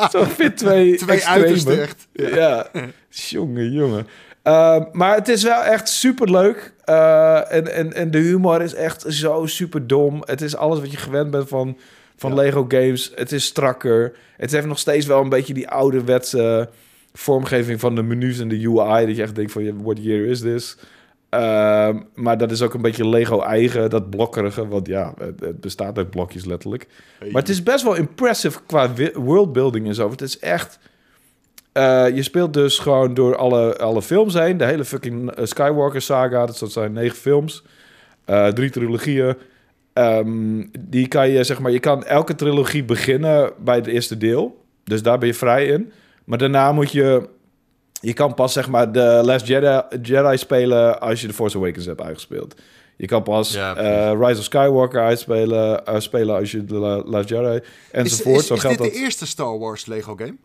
het 0.00 0.14
is 0.14 0.20
ongeveer 0.20 0.56
twee, 0.56 0.96
Twee 0.96 1.16
extremen. 1.16 1.42
uitersten 1.42 1.80
echt. 1.82 2.08
Ja, 2.12 2.66
jongen, 3.08 3.72
jongen. 3.72 4.06
Uh, 4.48 4.76
maar 4.92 5.14
het 5.14 5.28
is 5.28 5.42
wel 5.42 5.62
echt 5.62 5.88
super 5.88 6.30
leuk. 6.30 6.72
Uh, 6.86 7.52
en, 7.52 7.72
en, 7.74 7.92
en 7.92 8.10
de 8.10 8.18
humor 8.18 8.62
is 8.62 8.74
echt 8.74 9.04
zo 9.08 9.46
super 9.46 9.86
dom. 9.86 10.22
Het 10.24 10.40
is 10.40 10.56
alles 10.56 10.80
wat 10.80 10.90
je 10.90 10.96
gewend 10.96 11.30
bent 11.30 11.48
van, 11.48 11.76
van 12.16 12.30
Ja. 12.30 12.36
Lego 12.36 12.64
games. 12.68 13.12
Het 13.14 13.32
is 13.32 13.44
strakker. 13.44 14.16
Het 14.36 14.52
heeft 14.52 14.66
nog 14.66 14.78
steeds 14.78 15.06
wel 15.06 15.20
een 15.20 15.28
beetje 15.28 15.54
die 15.54 15.68
ouderwetse 15.68 16.68
vormgeving 17.12 17.80
van 17.80 17.94
de 17.94 18.02
menus 18.02 18.40
en 18.40 18.48
de 18.48 18.66
UI. 18.68 19.06
Dat 19.06 19.16
je 19.16 19.22
echt 19.22 19.34
denkt 19.34 19.52
van, 19.52 19.82
what 19.82 19.98
year 20.00 20.26
is 20.26 20.40
this? 20.40 20.76
Uh, 21.34 21.88
maar 22.14 22.38
dat 22.38 22.50
is 22.50 22.62
ook 22.62 22.74
een 22.74 22.82
beetje 22.82 23.08
Lego 23.08 23.40
eigen, 23.40 23.90
dat 23.90 24.10
blokkerige. 24.10 24.68
Want 24.68 24.86
ja, 24.86 25.14
het, 25.18 25.40
het 25.40 25.60
bestaat 25.60 25.96
uit 25.96 26.10
blokjes 26.10 26.44
letterlijk. 26.44 26.86
Hey. 27.18 27.30
Maar 27.30 27.40
het 27.40 27.50
is 27.50 27.62
best 27.62 27.84
wel 27.84 27.94
impressive 27.94 28.58
qua 28.66 28.90
worldbuilding 29.14 29.86
en 29.86 29.94
zo. 29.94 30.10
Het 30.10 30.20
is 30.20 30.38
echt... 30.38 30.78
eh, 31.78 32.16
je 32.16 32.22
speelt 32.22 32.52
dus 32.54 32.78
gewoon 32.78 33.14
door 33.14 33.36
alle, 33.36 33.76
alle 33.78 34.02
films 34.02 34.34
heen. 34.34 34.56
De 34.56 34.64
hele 34.64 34.84
fucking 34.84 35.30
eh, 35.30 35.44
Skywalker 35.46 36.02
saga. 36.02 36.46
Dus 36.46 36.58
dat 36.58 36.72
zijn 36.72 36.92
negen 36.92 37.16
films. 37.16 37.62
Eh, 38.24 38.46
drie 38.46 38.70
trilogieën. 38.70 39.36
Ehm, 39.92 40.64
die 40.80 41.08
kan 41.08 41.28
je, 41.30 41.44
zeg 41.44 41.58
maar... 41.60 41.70
Je 41.72 41.78
kan 41.80 42.04
elke 42.04 42.34
trilogie 42.34 42.84
beginnen 42.84 43.52
bij 43.58 43.76
het 43.76 43.86
eerste 43.86 44.16
deel. 44.16 44.64
Dus 44.84 45.02
daar 45.02 45.18
ben 45.18 45.28
je 45.28 45.34
vrij 45.34 45.66
in. 45.66 45.92
Maar 46.24 46.38
daarna 46.38 46.72
moet 46.72 46.92
je... 46.92 47.28
Je 48.00 48.12
kan 48.12 48.34
pas, 48.34 48.52
zeg 48.52 48.68
maar, 48.68 48.92
de 48.92 49.20
Last 49.24 49.46
Jedi, 49.46 49.80
Jedi 50.02 50.36
spelen... 50.36 51.00
als 51.00 51.20
je 51.20 51.26
The 51.26 51.32
Force 51.34 51.56
Awakens 51.56 51.86
hebt 51.86 52.00
uitgespeeld. 52.00 52.54
Je 52.96 53.06
kan 53.06 53.22
pas 53.22 53.52
Ja, 53.52 53.76
eh, 53.76 54.18
Rise 54.26 54.38
of 54.38 54.44
Skywalker 54.44 55.00
uitspelen 55.02 55.84
eh, 55.86 56.00
spelen 56.00 56.36
als 56.36 56.50
je 56.50 56.64
de 56.64 56.74
La- 56.74 57.02
Last 57.04 57.28
Jedi 57.28 57.54
Is, 57.56 57.62
enzovoort. 57.92 58.40
is, 58.40 58.46
Zo 58.46 58.54
is 58.54 58.60
geldt 58.60 58.76
dit 58.78 58.86
dat. 58.86 58.96
de 58.96 59.02
eerste 59.02 59.26
Star 59.26 59.58
Wars 59.58 59.86
Lego 59.86 60.14
game? 60.14 60.36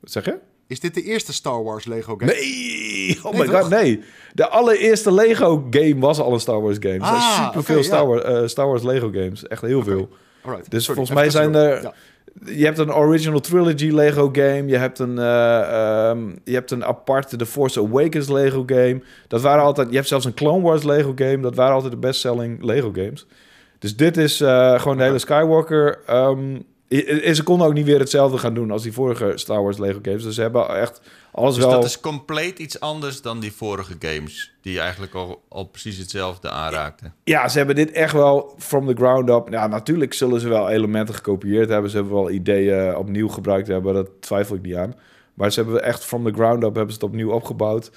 Wat 0.00 0.10
zeg 0.10 0.24
je? 0.24 0.38
Is 0.68 0.80
dit 0.80 0.94
de 0.94 1.02
eerste 1.02 1.32
Star 1.32 1.62
Wars 1.64 1.84
Lego 1.84 2.16
game? 2.16 2.32
Nee! 2.32 3.18
Oh 3.22 3.32
Nee, 3.32 3.40
my 3.40 3.46
toch? 3.46 3.60
god, 3.60 3.70
nee. 3.70 4.02
De 4.32 4.48
allereerste 4.48 5.12
Lego 5.12 5.66
game 5.70 5.98
was 5.98 6.18
al 6.20 6.32
een 6.32 6.40
Star 6.40 6.60
Wars 6.62 6.76
game. 6.80 6.94
Er 6.94 7.04
zijn 7.04 7.16
Ah, 7.16 7.44
superveel 7.46 7.74
oké, 7.76 7.84
Star, 7.84 8.00
ja. 8.00 8.06
Wars, 8.06 8.22
eh, 8.22 8.46
Star 8.46 8.66
Wars 8.66 8.82
Lego 8.82 9.10
games. 9.12 9.46
Echt 9.46 9.62
heel 9.62 9.82
veel. 9.82 10.08
Alright, 10.42 10.70
Dus 10.70 10.84
sorry, 10.84 10.96
volgens 11.04 11.18
mij 11.18 11.30
zijn 11.30 11.54
er- 11.54 11.82
Ja. 11.82 11.92
Je 12.44 12.64
hebt 12.64 12.78
een 12.78 12.94
original 12.94 13.40
trilogy 13.40 13.90
Lego 13.90 14.28
game. 14.32 14.66
Je 14.66 14.76
hebt 14.76 14.98
een, 14.98 15.18
eh, 15.18 15.60
ehm, 16.10 16.28
je 16.44 16.52
hebt 16.54 16.70
een 16.70 16.84
aparte 16.84 17.36
The 17.36 17.46
Force 17.46 17.80
Awakens 17.80 18.28
Lego 18.28 18.62
game. 18.66 19.02
Dat 19.28 19.40
waren 19.40 19.64
altijd... 19.64 19.88
Je 19.90 19.94
hebt 19.96 20.08
zelfs 20.08 20.24
een 20.24 20.34
Clone 20.34 20.62
Wars 20.62 20.82
Lego 20.82 21.12
game. 21.16 21.40
Dat 21.40 21.54
waren 21.54 21.74
altijd 21.74 21.92
de 21.92 21.98
best-selling 21.98 22.62
Lego 22.64 22.90
games. 22.94 23.26
Dus 23.78 23.96
dit 23.96 24.16
is 24.16 24.40
eh, 24.40 24.80
gewoon 24.80 24.96
de 24.96 25.02
hele 25.02 25.18
Skywalker... 25.18 25.98
ehm, 26.06 26.58
i- 26.92 27.34
ze 27.34 27.42
konden 27.42 27.66
ook 27.66 27.72
niet 27.74 27.86
weer 27.86 27.98
hetzelfde 27.98 28.38
gaan 28.38 28.54
doen 28.54 28.70
als 28.70 28.82
die 28.82 28.92
vorige 28.92 29.32
Star 29.34 29.62
Wars 29.62 29.78
Lego 29.78 29.98
games. 30.02 30.22
Dus 30.22 30.34
ze 30.34 30.40
hebben 30.40 30.68
echt 30.68 31.00
alles 31.32 31.54
Dus 31.54 31.64
wel... 31.64 31.72
dat 31.72 31.84
is 31.84 32.00
compleet 32.00 32.58
iets 32.58 32.80
anders 32.80 33.22
dan 33.22 33.40
die 33.40 33.52
vorige 33.52 33.94
games. 33.98 34.54
Die 34.60 34.80
eigenlijk 34.80 35.14
al, 35.14 35.42
al 35.48 35.64
precies 35.64 35.98
hetzelfde 35.98 36.50
aanraakten. 36.50 37.14
Ja, 37.24 37.48
ze 37.48 37.58
hebben 37.58 37.76
dit 37.76 37.90
echt 37.90 38.12
wel 38.12 38.54
from 38.58 38.86
the 38.86 38.94
ground 38.94 39.30
up. 39.30 39.48
Ja, 39.50 39.66
natuurlijk 39.66 40.14
zullen 40.14 40.40
ze 40.40 40.48
wel 40.48 40.68
elementen 40.68 41.14
gekopieerd 41.14 41.68
hebben. 41.68 41.90
Ze 41.90 41.96
hebben 41.96 42.14
wel 42.14 42.30
ideeën 42.30 42.96
opnieuw 42.96 43.28
gebruikt 43.28 43.68
hebben. 43.68 43.94
Dat 43.94 44.08
twijfel 44.20 44.56
ik 44.56 44.62
niet 44.62 44.76
aan. 44.76 44.94
Maar 45.34 45.52
ze 45.52 45.62
hebben 45.62 45.82
echt 45.82 46.04
from 46.04 46.24
the 46.24 46.32
ground 46.32 46.64
up 46.64 46.74
hebben 46.74 46.94
ze 46.94 47.00
het 47.00 47.08
opnieuw 47.10 47.30
opgebouwd. 47.30 47.90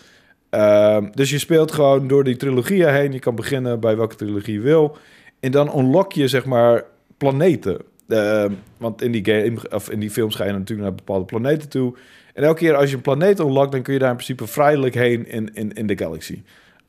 Ehm, 0.50 1.08
dus 1.12 1.30
je 1.30 1.40
speelt 1.40 1.72
gewoon 1.72 2.08
door 2.08 2.24
die 2.24 2.36
trilogieën 2.38 2.94
heen. 2.94 3.12
Je 3.12 3.20
kan 3.20 3.36
beginnen 3.36 3.80
bij 3.80 3.98
welke 3.98 4.16
trilogie 4.16 4.54
je 4.54 4.60
wil. 4.60 4.98
En 5.40 5.52
dan 5.52 5.78
unlock 5.78 6.14
je 6.14 6.28
zeg 6.28 6.46
maar 6.46 6.84
planeten. 7.18 7.78
Ehm, 8.10 8.52
want 8.78 9.02
in 9.02 9.12
die, 9.12 9.26
game, 9.26 9.58
of 9.72 9.90
in 9.90 10.00
die 10.00 10.12
films 10.12 10.36
ga 10.36 10.46
je 10.46 10.52
natuurlijk 10.52 10.88
naar 10.88 10.96
bepaalde 10.96 11.26
planeten 11.26 11.70
toe. 11.70 11.94
En 12.34 12.44
elke 12.44 12.60
keer 12.60 12.76
als 12.76 12.90
je 12.90 12.96
een 12.96 13.02
planeet 13.02 13.40
unlockt, 13.40 13.72
dan 13.72 13.82
kun 13.82 13.94
je 13.94 14.00
daar 14.00 14.10
in 14.10 14.16
principe 14.16 14.48
vrijelijk 14.48 14.94
heen 14.94 15.28
in, 15.28 15.54
in, 15.54 15.74
in 15.74 15.88
de 15.88 15.98
galaxy. 15.98 16.42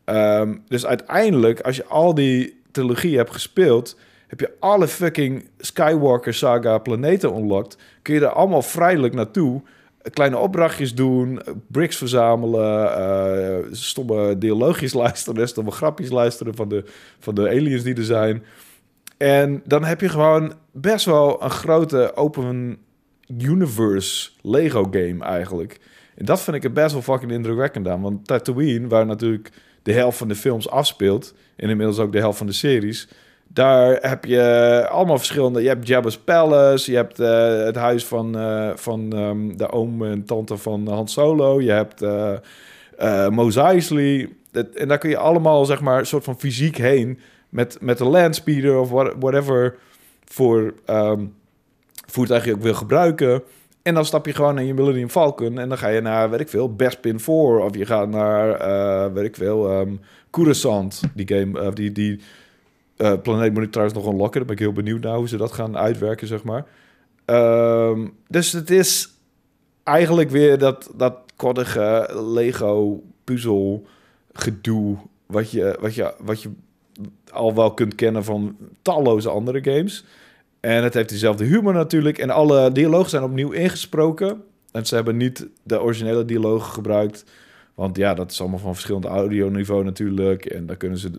Ehm, 0.04 0.56
dus 0.68 0.86
uiteindelijk, 0.86 1.60
als 1.60 1.76
je 1.76 1.84
al 1.84 2.14
die 2.14 2.60
trilogie 2.70 3.16
hebt 3.16 3.32
gespeeld, 3.32 3.96
heb 4.26 4.40
je 4.40 4.50
alle 4.58 4.88
fucking 4.88 5.48
Skywalker 5.58 6.34
saga 6.34 6.78
planeten 6.78 7.36
unlocked. 7.36 7.76
Kun 8.02 8.14
je 8.14 8.20
er 8.20 8.28
allemaal 8.28 8.62
vrijelijk 8.62 9.14
naartoe. 9.14 9.62
Kleine 10.12 10.38
opdrachtjes 10.38 10.94
doen, 10.94 11.40
bricks 11.66 11.96
verzamelen, 11.96 12.96
eh, 12.96 13.66
stomme 13.70 14.38
dialoogjes 14.38 14.92
luisteren, 15.04 15.48
stomme 15.48 15.70
grapjes 15.70 16.10
luisteren 16.10 16.54
van 16.54 16.68
de, 16.68 16.84
van 17.18 17.34
de 17.34 17.48
aliens 17.48 17.82
die 17.82 17.94
er 17.94 18.04
zijn. 18.04 18.42
En 19.20 19.62
dan 19.64 19.84
heb 19.84 20.00
je 20.00 20.08
gewoon 20.08 20.52
best 20.72 21.04
wel 21.04 21.42
een 21.42 21.50
grote 21.50 22.16
open 22.16 22.78
universe 23.38 24.30
Lego 24.42 24.82
game 24.90 25.24
eigenlijk. 25.24 25.80
En 26.14 26.24
dat 26.24 26.40
vind 26.40 26.56
ik 26.56 26.64
er 26.64 26.72
best 26.72 26.92
wel 26.92 27.02
fucking 27.02 27.32
indrukwekkend 27.32 27.88
aan. 27.88 28.00
Want 28.00 28.26
Tatooine, 28.26 28.88
waar 28.88 29.06
natuurlijk 29.06 29.50
de 29.82 29.92
helft 29.92 30.18
van 30.18 30.28
de 30.28 30.34
films 30.34 30.70
afspeelt... 30.70 31.34
en 31.56 31.68
inmiddels 31.68 31.98
ook 31.98 32.12
de 32.12 32.18
helft 32.18 32.38
van 32.38 32.46
de 32.46 32.52
series... 32.52 33.08
daar 33.48 33.98
heb 34.00 34.24
je 34.24 34.86
allemaal 34.90 35.18
verschillende... 35.18 35.62
Je 35.62 35.68
hebt 35.68 35.86
Jabba's 35.86 36.18
Palace, 36.18 36.90
je 36.90 36.96
hebt 36.96 37.20
eh, 37.20 37.64
het 37.64 37.76
huis 37.76 38.06
van, 38.06 38.38
eh, 38.38 38.70
van 38.74 39.12
ehm, 39.12 39.56
de 39.56 39.70
oom 39.70 40.04
en 40.04 40.24
tante 40.24 40.56
van 40.56 40.88
Han 40.88 41.08
Solo... 41.08 41.60
je 41.60 41.70
hebt 41.70 42.02
eh, 42.96 43.28
Mos 43.28 43.56
Eisley... 43.56 44.28
En 44.74 44.88
daar 44.88 44.98
kun 44.98 45.10
je 45.10 45.16
allemaal, 45.16 45.64
zeg 45.64 45.80
maar, 45.80 46.06
soort 46.06 46.24
van 46.24 46.38
fysiek 46.38 46.76
heen... 46.76 47.18
met, 47.50 47.78
met 47.80 48.00
een 48.00 48.06
landspeeder 48.06 48.78
of 48.78 48.90
what- 48.90 49.14
whatever... 49.18 49.76
voor 50.24 50.74
ehm, 50.84 51.24
voertuig 52.06 52.44
je 52.44 52.54
ook 52.54 52.62
wil 52.62 52.74
gebruiken... 52.74 53.42
En 53.82 53.94
dan 53.94 54.04
stap 54.04 54.26
je 54.26 54.32
gewoon 54.32 54.54
naar 54.54 54.64
je 54.64 54.74
Millennium 54.74 55.08
Falcon 55.08 55.58
en 55.58 55.68
dan 55.68 55.78
ga 55.78 55.88
je 55.88 56.00
naar, 56.00 56.30
weet 56.30 56.40
ik 56.40 56.48
veel, 56.48 56.74
Bespin 56.74 57.20
4. 57.20 57.34
Of 57.34 57.76
je 57.76 57.86
gaat 57.86 58.08
naar, 58.08 58.50
eh, 58.50 59.12
weet 59.12 59.24
ik 59.24 59.36
veel, 59.36 59.86
Coruscant. 60.30 61.02
Die 61.14 61.28
game, 61.28 61.60
eh, 61.60 61.72
die, 61.74 61.92
die 61.92 62.20
eh, 62.96 63.12
planeet 63.22 63.52
moet 63.52 63.62
ik 63.62 63.70
trouwens 63.70 63.98
nog 63.98 64.08
unlocken. 64.12 64.38
Daar 64.38 64.44
ben 64.44 64.56
ik 64.56 64.62
heel 64.62 64.72
benieuwd 64.72 65.02
naar 65.02 65.16
hoe 65.16 65.28
ze 65.28 65.36
dat 65.36 65.52
gaan 65.52 65.76
uitwerken, 65.76 66.26
zeg 66.26 66.44
maar. 66.44 66.66
Ehm, 67.24 68.08
dus 68.28 68.52
het 68.52 68.70
is 68.70 69.14
eigenlijk 69.84 70.30
weer 70.30 70.58
dat, 70.58 70.90
dat 70.96 71.16
koddige 71.36 72.10
Lego 72.34 73.02
puzzel 73.24 73.86
gedoe... 74.32 74.96
Wat 75.26 75.50
je, 75.50 75.76
wat, 75.80 75.94
je, 75.94 76.14
wat 76.18 76.42
je 76.42 76.50
al 77.32 77.54
wel 77.54 77.74
kunt 77.74 77.94
kennen 77.94 78.24
van 78.24 78.56
talloze 78.82 79.30
andere 79.30 79.62
games... 79.62 80.04
En 80.60 80.82
het 80.82 80.94
heeft 80.94 81.08
dezelfde 81.08 81.44
humor 81.44 81.72
natuurlijk. 81.72 82.18
En 82.18 82.30
alle 82.30 82.72
dialogen 82.72 83.10
zijn 83.10 83.22
opnieuw 83.22 83.50
ingesproken. 83.50 84.42
En 84.72 84.86
ze 84.86 84.94
hebben 84.94 85.16
niet 85.16 85.46
de 85.62 85.80
originele 85.80 86.24
dialogen 86.24 86.72
gebruikt. 86.72 87.24
Want 87.74 87.96
ja, 87.96 88.14
dat 88.14 88.30
is 88.30 88.40
allemaal 88.40 88.58
van 88.58 88.72
verschillend 88.74 89.04
audioniveau 89.04 89.84
natuurlijk. 89.84 90.44
En 90.44 90.66
dan 90.66 90.76
kunnen 90.76 90.98
ze 90.98 91.10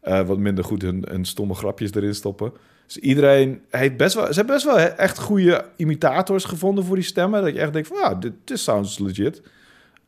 eh, 0.00 0.26
wat 0.26 0.38
minder 0.38 0.64
goed 0.64 0.82
hun, 0.82 1.24
stomme 1.24 1.54
grapjes 1.54 1.94
erin 1.94 2.14
stoppen. 2.14 2.52
Dus 2.86 2.96
iedereen 2.96 3.60
heeft 3.70 3.96
best 3.96 4.14
wel... 4.14 4.26
Ze 4.26 4.34
hebben 4.34 4.54
best 4.54 4.66
wel 4.66 4.78
echt 4.78 5.18
goede 5.18 5.64
imitators 5.76 6.44
gevonden 6.44 6.84
voor 6.84 6.96
die 6.96 7.04
stemmen. 7.04 7.42
Dat 7.42 7.54
je 7.54 7.60
echt 7.60 7.72
denkt 7.72 7.88
van, 7.88 7.96
ja, 7.98 8.14
dit, 8.14 8.32
dit 8.44 8.58
sounds 8.58 8.98
legit. 8.98 9.42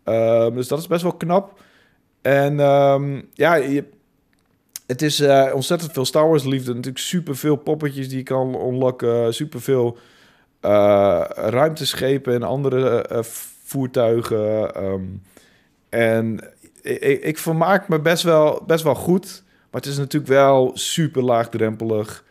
Ehm, 0.05 0.55
dus 0.55 0.69
dat 0.69 0.79
is 0.79 0.87
best 0.87 1.03
wel 1.03 1.15
knap. 1.15 1.61
En 2.23 2.61
ehm, 2.61 3.21
ja, 3.33 3.55
je, 3.55 3.85
het 4.93 5.03
is 5.03 5.21
eh, 5.21 5.51
ontzettend 5.55 5.93
veel 5.93 6.05
Star 6.05 6.29
Wars 6.29 6.45
liefde. 6.45 6.75
Natuurlijk 6.75 7.05
super 7.05 7.37
veel 7.37 7.57
poppetjes 7.57 8.09
die 8.09 8.17
je 8.17 8.23
kan 8.23 8.55
unlocken. 8.55 9.35
Super 9.35 9.61
veel 9.61 9.99
ruimteschepen 11.35 12.35
en 12.35 12.43
andere 12.43 13.03
eh, 13.03 13.23
voertuigen. 13.65 14.75
ehm. 14.75 15.05
en 15.89 16.41
ik, 16.83 17.23
ik, 17.23 17.39
vermaak 17.39 17.89
me 17.89 18.01
best 18.01 18.23
wel, 18.23 18.63
best 18.67 18.85
wel 18.85 18.95
goed. 18.95 19.43
Maar 19.71 19.81
het 19.81 19.91
is 19.91 19.99
natuurlijk 19.99 20.33
wel 20.33 20.71
super 20.75 21.23
laagdrempelig. 21.23 22.25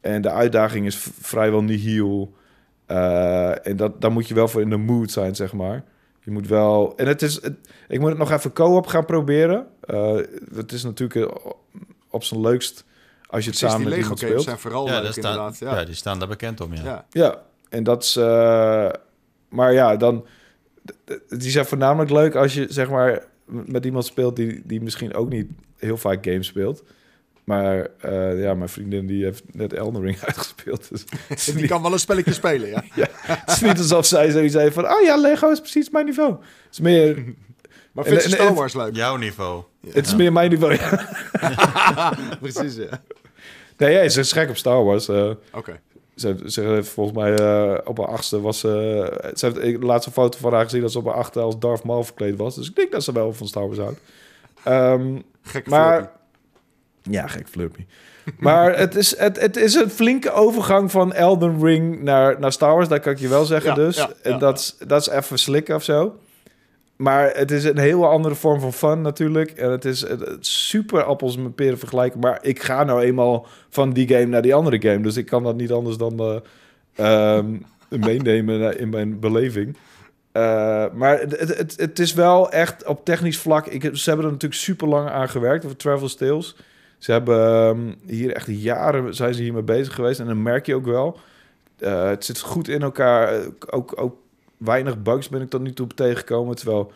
En 0.00 0.22
de 0.22 0.30
uitdaging 0.30 0.86
is 0.86 0.96
vrijwel 1.20 1.62
nihil. 1.62 2.34
Eh 2.86 3.66
en 3.66 3.76
dat, 3.76 4.00
daar 4.00 4.12
moet 4.12 4.28
je 4.28 4.34
wel 4.34 4.48
voor 4.48 4.60
in 4.60 4.70
de 4.70 4.76
mood 4.76 5.10
zijn, 5.10 5.34
zeg 5.34 5.52
maar. 5.52 5.84
Je 6.24 6.30
moet 6.30 6.48
wel... 6.48 6.96
En 6.96 7.06
het 7.06 7.22
is... 7.22 7.40
Ik 7.88 8.00
moet 8.00 8.08
het 8.08 8.18
nog 8.18 8.30
even 8.30 8.52
co-op 8.52 8.86
gaan 8.86 9.04
proberen. 9.04 9.66
Eh, 9.80 10.16
het 10.54 10.72
is 10.72 10.84
natuurlijk 10.84 11.30
eh, 11.30 11.50
op 12.14 12.24
zijn 12.24 12.40
leukst 12.40 12.84
als 13.26 13.44
je 13.44 13.50
het 13.50 13.58
Precies, 13.58 13.76
samen 13.76 13.78
die 13.80 13.88
met 13.88 13.98
Lego 13.98 14.16
speelt. 14.16 14.42
zijn 14.42 14.58
vooral 14.58 14.86
ja, 14.86 15.00
leuk 15.00 15.12
staan, 15.12 15.30
inderdaad. 15.32 15.58
ja. 15.58 15.78
Ja. 15.78 15.84
die 15.84 15.94
staan 15.94 16.18
daar 16.18 16.28
bekend 16.28 16.60
om, 16.60 16.74
ja. 16.74 16.82
Ja. 16.84 17.06
Ja, 17.10 17.42
en 17.68 17.82
dat 17.84 18.02
is... 18.02 18.16
eh, 18.16 18.88
maar 19.48 19.72
ja, 19.72 19.96
dan... 19.96 20.26
Die 21.28 21.50
zijn 21.50 21.66
voornamelijk 21.66 22.10
leuk 22.10 22.34
als 22.34 22.54
je, 22.54 22.66
zeg 22.68 22.90
maar, 22.90 23.24
met 23.46 23.84
iemand 23.84 24.04
speelt 24.04 24.36
die, 24.36 24.62
die 24.64 24.80
misschien 24.82 25.14
ook 25.14 25.28
niet 25.28 25.46
heel 25.76 25.96
vaak 25.96 26.24
games 26.24 26.46
speelt. 26.46 26.82
Maar 27.44 27.88
eh, 28.00 28.42
ja, 28.42 28.54
mijn 28.54 28.68
vriendin 28.68 29.06
die 29.06 29.24
heeft 29.24 29.42
net 29.54 29.72
Elden 29.72 30.02
Ring 30.02 30.20
uitgespeeld. 30.26 30.88
Dus 30.88 31.44
Die 31.44 31.54
niet, 31.54 31.66
kan 31.66 31.82
wel 31.82 31.92
een 31.92 31.98
spelletje 31.98 32.32
spelen, 32.32 32.68
ja. 32.68 32.82
het 33.20 33.50
is 33.50 33.60
niet 33.60 33.78
alsof 33.78 34.06
zij 34.06 34.30
zoiets 34.30 34.52
zei 34.52 34.70
van... 34.72 34.84
Oh 34.84 35.02
ja, 35.02 35.16
Lego 35.16 35.50
is 35.50 35.60
precies 35.60 35.90
mijn 35.90 36.04
niveau. 36.04 36.30
Het 36.32 36.72
is 36.72 36.80
meer, 36.80 37.24
Maar 37.94 38.04
ze 38.04 38.14
en- 38.22 38.30
Star 38.30 38.54
Wars 38.54 38.74
leuk? 38.74 38.94
Jouw 38.96 39.16
niveau. 39.16 39.62
het 39.90 40.06
is 40.06 40.14
meer 40.14 40.32
mijn 40.32 40.50
niveau. 40.50 40.74
ja. 40.74 41.08
Precies, 42.40 42.74
ja. 42.76 43.02
Nee, 43.76 43.92
jij 43.92 44.04
is 44.04 44.32
gek 44.32 44.48
op 44.48 44.56
Star 44.56 44.84
Wars. 44.84 45.08
eh. 45.08 45.30
Oké. 45.52 45.80
Ze, 46.14 46.36
ze 46.46 46.60
heeft 46.60 46.88
volgens 46.88 47.16
mij 47.18 47.34
eh, 47.34 47.78
op 47.84 47.98
haar 47.98 48.06
achtste 48.06 48.40
was 48.40 48.58
ze... 48.58 49.30
ze 49.34 49.46
heeft 49.46 49.62
ik- 49.62 49.80
de 49.80 49.86
laatste 49.86 50.10
foto 50.10 50.38
van 50.38 50.52
haar 50.52 50.64
gezien 50.64 50.80
dat 50.80 50.92
ze 50.92 50.98
op 50.98 51.04
haar 51.06 51.14
achtste 51.14 51.40
als 51.40 51.58
Darth 51.58 51.84
Maul 51.84 52.04
verkleed 52.04 52.36
was. 52.36 52.54
Dus 52.54 52.68
ik 52.68 52.76
denk 52.76 52.92
dat 52.92 53.04
ze 53.04 53.12
wel 53.12 53.32
van 53.32 53.46
Star 53.46 53.66
Wars 53.66 53.78
houdt. 53.78 53.98
Ehm, 54.64 55.18
Gek 55.42 55.66
maar... 55.68 56.00
maar... 56.00 56.10
Ja, 57.02 57.26
gek 57.26 57.48
flirty. 57.48 57.84
maar 58.38 58.78
het 58.78 58.94
is, 58.94 59.18
het, 59.18 59.40
het 59.40 59.56
is 59.56 59.74
een 59.74 59.90
flinke 59.90 60.30
overgang 60.32 60.90
van 60.90 61.12
Elden 61.12 61.60
Ring 61.64 62.02
naar, 62.02 62.40
naar 62.40 62.52
Star 62.52 62.74
Wars. 62.74 62.88
Dat 62.88 63.00
kan 63.00 63.12
ik 63.12 63.18
je 63.18 63.28
wel 63.28 63.44
zeggen 63.44 63.70
Ja, 63.70 63.76
dus. 63.76 63.96
ja, 63.96 64.10
en 64.22 64.32
ja. 64.32 64.38
dat, 64.38 64.58
is, 64.58 64.76
dat 64.86 65.00
is 65.00 65.08
even 65.08 65.38
slikken 65.38 65.74
of 65.74 65.82
zo. 65.82 66.16
Maar 66.96 67.30
het 67.36 67.50
is 67.50 67.64
een 67.64 67.78
hele 67.78 68.06
andere 68.06 68.34
vorm 68.34 68.60
van 68.60 68.72
fun 68.72 69.00
natuurlijk. 69.00 69.50
En 69.50 69.70
het 69.70 69.84
is, 69.84 70.06
super 70.40 71.02
appels 71.02 71.36
met 71.36 71.54
peren 71.54 71.78
vergelijken. 71.78 72.20
Maar 72.20 72.38
ik 72.42 72.62
ga 72.62 72.84
nou 72.84 73.02
eenmaal 73.02 73.46
van 73.68 73.92
die 73.92 74.08
game 74.08 74.26
naar 74.26 74.42
die 74.42 74.54
andere 74.54 74.80
game. 74.80 75.00
Dus 75.00 75.16
ik 75.16 75.26
kan 75.26 75.42
dat 75.42 75.56
niet 75.56 75.72
anders 75.72 75.96
dan 75.96 76.18
eh, 76.18 77.36
ehm, 77.36 77.56
meenemen 78.06 78.78
in 78.78 78.88
mijn 78.88 79.20
beleving. 79.20 79.76
Eh, 80.32 80.84
maar 80.92 81.20
het, 81.20 81.74
het, 81.76 81.98
is 81.98 82.14
wel 82.14 82.50
echt 82.50 82.86
op 82.86 83.04
technisch 83.04 83.38
vlak. 83.38 83.66
Ik, 83.66 83.82
ze 83.92 84.08
hebben 84.08 84.26
er 84.26 84.32
natuurlijk 84.32 84.60
super 84.60 84.88
lang 84.88 85.08
aan 85.08 85.28
gewerkt 85.28 85.64
over 85.64 85.76
Travel 85.76 86.08
Tales. 86.08 86.56
Ze 86.98 87.12
hebben 87.12 87.38
ehm, 87.38 87.92
hier 88.06 88.32
echt 88.32 88.46
jaren 88.50 89.14
zijn 89.14 89.34
ze 89.34 89.42
hiermee 89.42 89.62
bezig 89.62 89.94
geweest. 89.94 90.20
En 90.20 90.26
dan 90.26 90.42
merk 90.42 90.66
je 90.66 90.74
ook 90.74 90.86
wel. 90.86 91.18
eh, 91.78 92.08
het 92.08 92.24
zit 92.24 92.40
goed 92.40 92.68
in 92.68 92.82
elkaar. 92.82 93.40
Ook, 93.70 94.00
ook 94.00 94.16
weinig 94.64 95.02
bugs 95.02 95.28
ben 95.28 95.42
ik 95.42 95.48
tot 95.50 95.60
nu 95.62 95.72
toe 95.72 95.86
tegengekomen. 95.86 96.56
Terwijl 96.56 96.92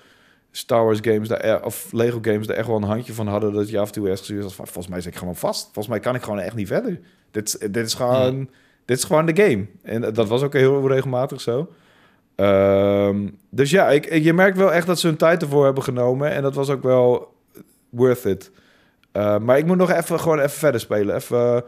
Star 0.51 0.85
Wars 0.85 0.99
games 1.03 1.29
daar, 1.29 1.45
e- 1.45 1.65
of 1.65 1.93
Lego 1.93 2.19
games 2.23 2.49
er 2.49 2.55
echt 2.55 2.67
wel 2.67 2.77
een 2.77 2.83
handje 2.83 3.13
van 3.13 3.27
hadden. 3.27 3.53
Dat 3.53 3.71
je 3.71 3.79
af 3.79 3.87
en 3.87 3.93
toe 3.93 4.03
ergens 4.03 4.21
gestuurd 4.21 4.43
was 4.43 4.55
van, 4.55 4.65
volgens 4.67 4.89
mij 4.89 5.01
zit 5.01 5.13
ik 5.13 5.19
gewoon 5.19 5.37
vast. 5.37 5.63
Volgens 5.65 5.87
mij 5.89 6.01
kan 6.01 6.15
ik 6.15 6.23
gewoon 6.23 6.39
echt 6.41 6.55
niet 6.55 6.67
verder. 6.69 7.01
Dit, 7.31 7.73
dit 7.73 7.87
is 7.87 7.95
gewoon, 7.95 8.49
dit 8.85 8.99
is 8.99 9.05
gewoon 9.05 9.27
de 9.27 9.43
game. 9.43 9.67
En 9.83 10.01
dat 10.01 10.29
was 10.29 10.43
ook 10.43 10.53
heel 10.53 10.89
regelmatig 10.89 11.41
zo. 11.41 11.73
Ehm, 12.35 13.29
dus 13.51 13.71
ja, 13.71 13.89
ik, 13.91 14.07
ik- 14.07 14.23
je 14.23 14.33
merkt 14.33 14.57
wel 14.57 14.73
echt 14.73 14.87
dat 14.87 14.99
ze 15.01 15.07
hun 15.07 15.17
tijd 15.17 15.43
ervoor 15.43 15.65
hebben 15.65 15.83
genomen. 15.83 16.31
En 16.31 16.43
dat 16.43 16.55
was 16.55 16.69
ook 16.71 16.83
wel 16.83 17.35
worth 17.89 18.25
it. 18.25 18.51
Uh, 19.13 19.39
maar 19.39 19.59
ik 19.59 19.67
moet 19.67 19.77
nog 19.77 19.91
even 19.91 20.21
gewoon 20.21 20.39
even 20.39 20.51
verder 20.51 20.81
spelen. 20.81 21.15
Even, 21.17 21.39
uh, 21.55 21.61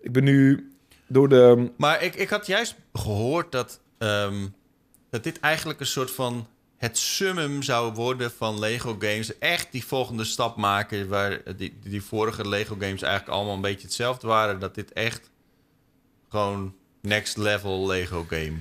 ik 0.00 0.12
ben 0.12 0.24
nu 0.24 0.70
door 1.06 1.28
de. 1.28 1.70
Maar 1.76 2.02
ik, 2.02 2.14
ik 2.14 2.28
had 2.28 2.46
juist 2.46 2.76
gehoord 2.92 3.52
dat, 3.52 3.80
um, 3.98 4.54
dat 5.14 5.24
dit 5.24 5.40
eigenlijk 5.40 5.80
een 5.80 5.86
soort 5.86 6.10
van 6.10 6.46
het 6.76 6.98
summum 6.98 7.62
zou 7.62 7.92
worden 7.92 8.30
van 8.30 8.58
Lego 8.58 8.96
games. 8.98 9.38
Echt 9.38 9.68
die 9.70 9.84
volgende 9.84 10.24
stap 10.24 10.56
maken 10.56 11.08
waar 11.08 11.40
die, 11.56 11.74
die 11.82 12.02
vorige 12.02 12.48
Lego 12.48 12.76
games 12.78 13.02
eigenlijk 13.02 13.34
allemaal 13.34 13.54
een 13.54 13.60
beetje 13.60 13.86
hetzelfde 13.86 14.26
waren. 14.26 14.60
Dat 14.60 14.74
dit 14.74 14.92
echt 14.92 15.30
gewoon 16.28 16.74
next 17.00 17.36
level 17.36 17.86
Lego 17.86 18.24
game. 18.28 18.52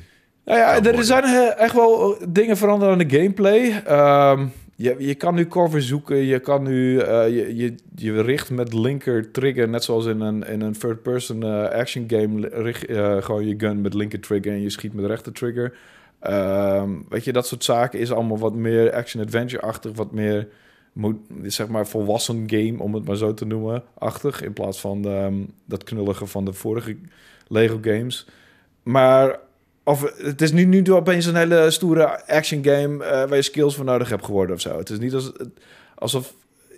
Nou 0.45 0.59
ja, 0.59 0.83
er 0.83 1.03
zijn 1.03 1.23
echt 1.57 1.73
wel 1.73 2.17
dingen 2.29 2.57
veranderen 2.57 2.93
aan 2.93 3.07
de 3.07 3.17
gameplay. 3.17 3.83
Um, 4.31 4.51
je, 4.75 4.95
je 4.97 5.15
kan 5.15 5.35
nu 5.35 5.47
cover 5.47 5.81
zoeken, 5.81 6.17
je 6.17 6.39
kan 6.39 6.63
nu 6.63 6.93
uh, 6.93 7.29
je, 7.29 7.55
je, 7.55 7.75
je 7.95 8.21
richt 8.21 8.49
met 8.49 8.73
linker 8.73 9.31
trigger, 9.31 9.69
net 9.69 9.83
zoals 9.83 10.05
in 10.05 10.21
een, 10.21 10.43
in 10.47 10.61
een 10.61 10.77
third-person 10.77 11.45
uh, 11.45 11.63
action 11.63 12.03
game, 12.07 12.47
richt 12.47 12.89
uh, 12.89 13.21
gewoon 13.21 13.47
je 13.47 13.55
gun 13.57 13.81
met 13.81 13.93
linker 13.93 14.19
trigger 14.19 14.51
en 14.51 14.61
je 14.61 14.69
schiet 14.69 14.93
met 14.93 15.05
rechter 15.05 15.33
trigger. 15.33 15.73
Um, 16.29 17.05
weet 17.09 17.23
je, 17.23 17.33
dat 17.33 17.47
soort 17.47 17.63
zaken 17.63 17.99
is 17.99 18.11
allemaal 18.11 18.37
wat 18.37 18.53
meer 18.53 18.93
action-adventure-achtig, 18.93 19.91
wat 19.95 20.11
meer 20.11 20.47
zeg 21.43 21.67
maar 21.67 21.87
volwassen 21.87 22.43
game, 22.47 22.75
om 22.77 22.93
het 22.93 23.05
maar 23.05 23.15
zo 23.15 23.33
te 23.33 23.45
noemen, 23.45 23.83
achtig, 23.97 24.41
in 24.41 24.53
plaats 24.53 24.79
van 24.79 25.05
um, 25.05 25.53
dat 25.65 25.83
knullige 25.83 26.25
van 26.25 26.45
de 26.45 26.53
vorige 26.53 26.97
Lego 27.47 27.77
games. 27.81 28.27
Maar 28.83 29.39
of 29.83 30.13
het 30.17 30.41
is 30.41 30.51
niet 30.51 30.67
nu 30.67 30.93
opeens 30.93 31.25
een 31.25 31.35
hele 31.35 31.71
stoere 31.71 32.27
action 32.27 32.63
game 32.63 33.03
uh, 33.03 33.09
waar 33.09 33.35
je 33.35 33.41
skills 33.41 33.75
voor 33.75 33.85
nodig 33.85 34.09
hebt 34.09 34.25
geworden 34.25 34.55
of 34.55 34.61
zo. 34.61 34.77
Het 34.77 34.89
is 34.89 34.99
niet 34.99 35.13
als, 35.13 35.31
alsof 35.95 36.33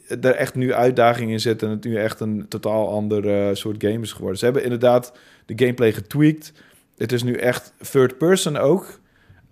er 0.08 0.36
echt 0.36 0.56
nu 0.56 0.74
uitdaging 0.74 1.32
in 1.32 1.40
zit 1.40 1.64
en 1.64 1.70
het 1.70 1.84
nu 1.84 1.96
echt 1.96 2.20
een 2.20 2.46
totaal 2.48 2.90
ander 2.90 3.58
soort 3.58 3.84
game 3.84 4.00
is 4.00 4.12
geworden. 4.12 4.38
Ze 4.38 4.46
hebben 4.46 4.64
inderdaad 4.64 5.14
de 5.46 5.54
gameplay 5.56 5.94
getweakt. 5.94 6.52
Het 6.98 7.12
is 7.12 7.24
nu 7.24 7.34
echt 7.34 7.74
third 7.92 8.18
person 8.18 8.58
ook. 8.58 9.00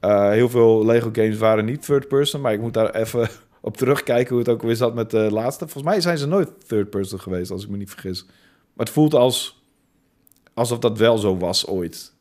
Uh, 0.06 0.30
heel 0.30 0.50
veel 0.50 0.86
Lego 0.86 1.10
games 1.14 1.38
waren 1.38 1.66
niet 1.66 1.86
third 1.86 2.08
person, 2.08 2.42
maar 2.42 2.54
ik 2.54 2.62
moet 2.62 2.74
daar 2.74 2.96
even 2.96 3.30
op 3.62 3.78
terugkijken 3.78 4.30
hoe 4.30 4.40
het 4.40 4.50
ook 4.50 4.62
weer 4.62 4.76
zat 4.76 4.94
met 4.96 5.12
de 5.12 5.32
laatste. 5.32 5.64
Volgens 5.68 5.94
mij 5.94 6.02
zijn 6.02 6.18
ze 6.18 6.28
nooit 6.28 6.68
third 6.68 6.90
person 6.90 7.20
geweest, 7.20 7.52
als 7.52 7.64
ik 7.64 7.70
me 7.70 7.78
niet 7.78 7.90
vergis. 7.90 8.26
Maar 8.74 8.86
het 8.86 8.90
voelt 8.90 9.14
als 9.14 9.64
alsof 10.54 10.80
dat 10.80 10.98
wel 10.98 11.18
zo 11.18 11.38
was 11.38 11.68
ooit. 11.68 12.14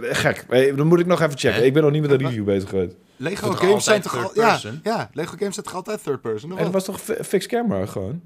Gek. 0.00 0.76
Dan 0.76 0.86
moet 0.86 1.00
ik 1.00 1.06
nog 1.06 1.20
even 1.20 1.38
checken. 1.38 1.64
Ik 1.64 1.72
ben 1.72 1.82
nog 1.82 1.92
niet 1.92 2.02
met 2.02 2.10
een 2.10 2.18
review 2.18 2.44
bezig 2.44 2.68
geweest. 2.68 2.96
Lego 3.16 3.46
Toch 3.48 3.58
games 3.58 3.84
zijn 3.84 4.02
altijd 4.02 4.14
toch 4.14 4.36
al... 4.36 4.42
Ja, 4.42 4.50
person? 4.50 4.80
ja, 4.82 5.10
Lego 5.12 5.34
games 5.38 5.54
zijn 5.54 5.66
toch 5.66 5.74
altijd 5.74 6.02
third 6.02 6.20
person? 6.20 6.52
of 6.52 6.58
En 6.58 6.64
wat? 6.64 6.72
was 6.72 6.84
toch 6.84 7.00
fi- 7.00 7.24
fixed 7.24 7.50
camera 7.50 7.86
gewoon? 7.86 8.20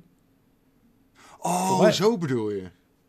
Oh, 1.38 1.88
zo 1.90 2.18
bedoel 2.18 2.51
je. 2.51 2.62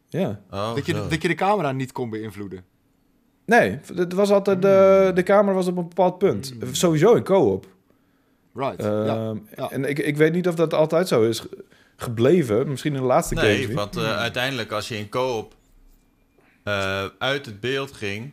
Ja. 0.09 0.41
Oh, 0.51 0.75
dat, 0.75 0.85
je 0.85 0.93
zo. 0.93 1.07
dat 1.07 1.21
je 1.21 1.27
de 1.27 1.35
camera 1.35 1.71
niet 1.71 1.91
kon 1.91 2.09
beïnvloeden. 2.09 2.63
Nee, 3.47 3.79
het 3.95 4.13
was 4.13 4.29
altijd 4.29 4.61
de, 4.61 5.11
de 5.13 5.23
camera 5.23 5.55
was 5.55 5.67
op 5.67 5.77
een 5.77 5.87
bepaald 5.87 6.17
punt. 6.17 6.53
Sowieso 6.71 7.13
in 7.15 7.23
co-op. 7.23 7.65
Right. 8.53 8.83
ja. 8.83 9.05
Ehm, 9.05 9.37
ja. 9.55 9.71
En 9.71 9.85
ik, 9.85 9.99
ik 9.99 10.17
weet 10.17 10.33
niet 10.33 10.47
of 10.47 10.55
dat 10.55 10.73
altijd 10.73 11.07
zo 11.07 11.23
is 11.23 11.39
ge- 11.39 11.63
gebleven. 11.95 12.69
Misschien 12.69 12.93
in 12.95 13.01
de 13.01 13.05
laatste 13.07 13.35
games. 13.35 13.65
Nee, 13.65 13.75
want 13.75 13.97
uh, 13.97 14.17
uiteindelijk 14.17 14.71
als 14.71 14.87
je 14.87 14.97
in 14.97 15.09
co-op 15.09 15.55
uh, 16.63 17.05
uit 17.19 17.45
het 17.45 17.59
beeld 17.59 17.91
ging, 17.91 18.31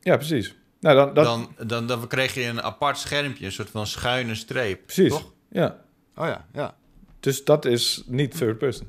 Ja, 0.00 0.16
precies. 0.16 0.54
Nou, 0.80 0.96
dan, 0.96 1.14
dat, 1.14 1.24
dan, 1.24 1.66
dan, 1.66 1.86
dan 1.86 2.06
kreeg 2.06 2.34
je 2.34 2.42
een 2.44 2.62
apart 2.62 2.98
schermpje, 2.98 3.44
een 3.44 3.52
soort 3.52 3.70
van 3.70 3.86
schuine 3.86 4.34
streep. 4.34 4.80
precies. 4.84 5.10
Toch? 5.12 5.32
Ja. 5.50 5.78
Oh 6.16 6.26
ja, 6.26 6.46
ja. 6.52 6.74
Dus 7.20 7.44
dat 7.44 7.64
is 7.64 8.02
niet 8.06 8.36
third 8.36 8.58
person. 8.58 8.88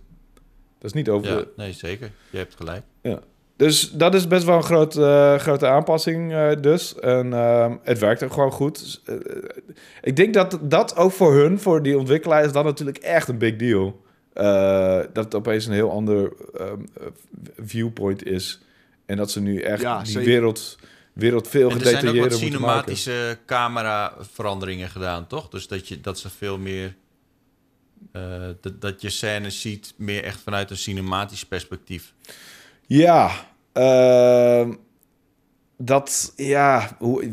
Dat 0.78 0.84
is 0.84 0.94
niet 0.94 1.10
over 1.10 1.28
Ja, 1.30 1.36
de... 1.36 1.48
nee, 1.56 1.74
zeker. 1.74 2.12
Je 2.30 2.38
hebt 2.38 2.56
gelijk. 2.56 2.84
Dus 3.58 3.90
dat 3.92 4.14
is 4.16 4.28
best 4.28 4.46
wel 4.46 4.56
een 4.56 4.64
groot, 4.64 4.96
eh, 4.98 5.36
grote 5.36 5.68
aanpassing 5.68 6.34
eh, 6.34 6.52
dus. 6.62 6.96
En 7.00 7.34
ehm, 7.34 7.76
het 7.84 8.00
werkt 8.00 8.24
ook 8.24 8.34
gewoon 8.34 8.52
goed. 8.52 8.80
Dus, 8.80 9.02
eh, 9.06 9.16
ik 10.02 10.16
denk 10.16 10.34
dat 10.34 10.58
dat 10.62 10.96
ook 10.96 11.12
voor 11.12 11.34
hun, 11.34 11.60
voor 11.60 11.84
die 11.84 11.98
ontwikkelaars, 11.98 12.52
dan 12.52 12.66
natuurlijk 12.66 12.98
echt 12.98 13.28
een 13.28 13.38
big 13.38 13.56
deal. 13.56 14.04
Eh, 14.34 15.00
dat 15.14 15.24
het 15.26 15.36
opeens 15.36 15.66
een 15.66 15.74
heel 15.74 15.92
ander 15.92 16.34
ehm, 16.58 16.68
eh, 16.72 17.06
viewpoint 17.58 18.26
is. 18.26 18.60
En 19.06 19.18
dat 19.18 19.32
ze 19.32 19.40
nu 19.42 19.60
echt 19.62 19.82
Ja, 19.82 19.98
die 20.02 20.12
zeker. 20.12 20.30
wereld, 20.30 20.78
wereld 21.14 21.48
veel 21.48 21.70
En 21.70 21.80
er 21.80 21.86
zijn 21.86 21.96
ook 21.96 22.02
wat 22.02 22.14
gedetailleerder 22.14 22.42
moeten 22.42 22.62
maken. 22.62 22.98
cinematische 22.98 23.38
cameraveranderingen 23.46 24.90
gedaan, 24.90 25.28
toch? 25.28 25.50
Dus 25.50 25.68
dat, 25.68 25.88
je, 25.88 26.02
dat 26.02 26.20
ze 26.20 26.30
veel 26.30 26.58
meer... 26.58 26.96
eh, 28.12 28.22
dat, 28.62 28.82
dat 28.82 29.02
je 29.02 29.10
scènes 29.10 29.62
ziet 29.62 29.94
meer 29.98 30.24
echt 30.24 30.40
vanuit 30.42 30.70
een 30.70 30.78
cinematisch 30.78 31.46
perspectief. 31.46 32.14
Ja, 32.88 33.32
ehm, 33.72 34.74
dat, 35.78 36.34
ja, 36.36 36.96
hoe, 37.00 37.30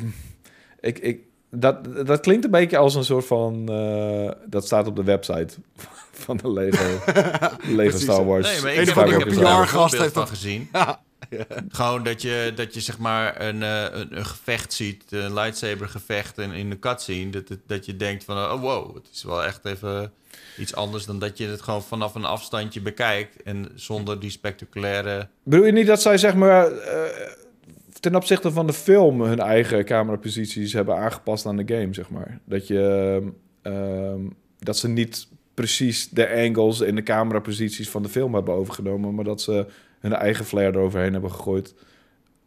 ik, 0.80 0.98
ik, 0.98 1.20
dat, 1.50 2.06
dat 2.06 2.20
klinkt 2.20 2.44
een 2.44 2.50
beetje 2.50 2.76
als 2.76 2.94
een 2.94 3.04
soort 3.04 3.26
van, 3.26 3.68
eh, 3.68 4.30
dat 4.46 4.64
staat 4.64 4.86
op 4.86 4.96
de 4.96 5.04
website 5.04 5.54
van 6.24 6.36
de 6.36 6.52
Lego, 6.52 6.84
Lego 7.76 7.98
Star 7.98 8.24
Wars. 8.24 8.52
Nee, 8.52 8.62
maar 8.62 8.72
ik 8.82 8.88
heb, 8.94 9.06
ik 9.06 9.20
een 9.26 9.38
PR-gast 9.38 9.70
voorbeeld 9.70 9.98
heeft 10.02 10.14
dat- 10.14 10.28
gezien. 10.28 10.68
Ja. 10.72 11.02
Gewoon 11.68 12.02
dat 12.04 12.22
je, 12.22 12.52
dat 12.54 12.74
je 12.74 12.80
zeg 12.80 12.98
maar 12.98 13.40
een, 13.40 13.62
eh, 13.62 13.86
een, 13.92 14.16
een 14.18 14.24
gevecht 14.26 14.72
ziet, 14.72 15.04
een 15.08 15.34
lightsaber 15.34 15.88
gevecht 15.88 16.38
en 16.38 16.52
in 16.52 16.70
de 16.70 16.78
cutscene, 16.78 17.30
dat, 17.30 17.48
het- 17.48 17.60
dat 17.66 17.86
je 17.86 17.96
denkt 17.96 18.24
van, 18.24 18.36
oh 18.36 18.60
wow, 18.60 18.94
het 18.94 19.08
is 19.12 19.22
wel 19.22 19.44
echt 19.44 19.64
even 19.64 20.12
iets 20.58 20.74
anders 20.74 21.04
dan 21.06 21.18
dat 21.18 21.38
je 21.38 21.46
het 21.46 21.62
gewoon 21.62 21.82
vanaf 21.82 22.14
een 22.14 22.24
afstandje 22.24 22.80
bekijkt 22.80 23.42
en 23.42 23.68
zonder 23.74 24.20
die 24.20 24.30
spectaculaire... 24.30 25.28
Bedoel 25.42 25.66
je 25.66 25.72
niet 25.72 25.86
dat 25.86 26.02
zij, 26.02 26.18
zeg 26.18 26.34
maar, 26.34 26.66
eh, 26.72 27.02
ten 28.00 28.14
opzichte 28.16 28.50
van 28.50 28.66
de 28.66 28.72
film 28.72 29.20
hun 29.20 29.40
eigen 29.40 29.84
cameraposities 29.84 30.72
hebben 30.72 30.96
aangepast 30.96 31.46
aan 31.46 31.56
de 31.56 31.74
game, 31.74 31.94
zeg 31.94 32.10
maar? 32.10 32.40
Dat 32.44 32.66
je, 32.66 33.22
ehm, 33.62 34.20
dat 34.58 34.76
ze 34.76 34.88
niet 34.88 35.28
precies 35.54 36.08
de 36.08 36.28
angles 36.30 36.80
en 36.80 36.94
de 36.94 37.02
cameraposities 37.02 37.88
van 37.90 38.02
de 38.02 38.08
film 38.08 38.34
hebben 38.34 38.54
overgenomen, 38.54 39.14
maar 39.14 39.24
dat 39.24 39.40
ze 39.42 39.66
hun 40.02 40.12
eigen 40.14 40.44
flair 40.44 40.74
eroverheen 40.76 41.12
hebben 41.12 41.30
gegooid. 41.30 41.74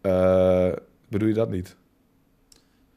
Eh, 0.02 0.72
bedoel 1.10 1.28
je 1.28 1.34
dat 1.34 1.50
niet? 1.50 1.76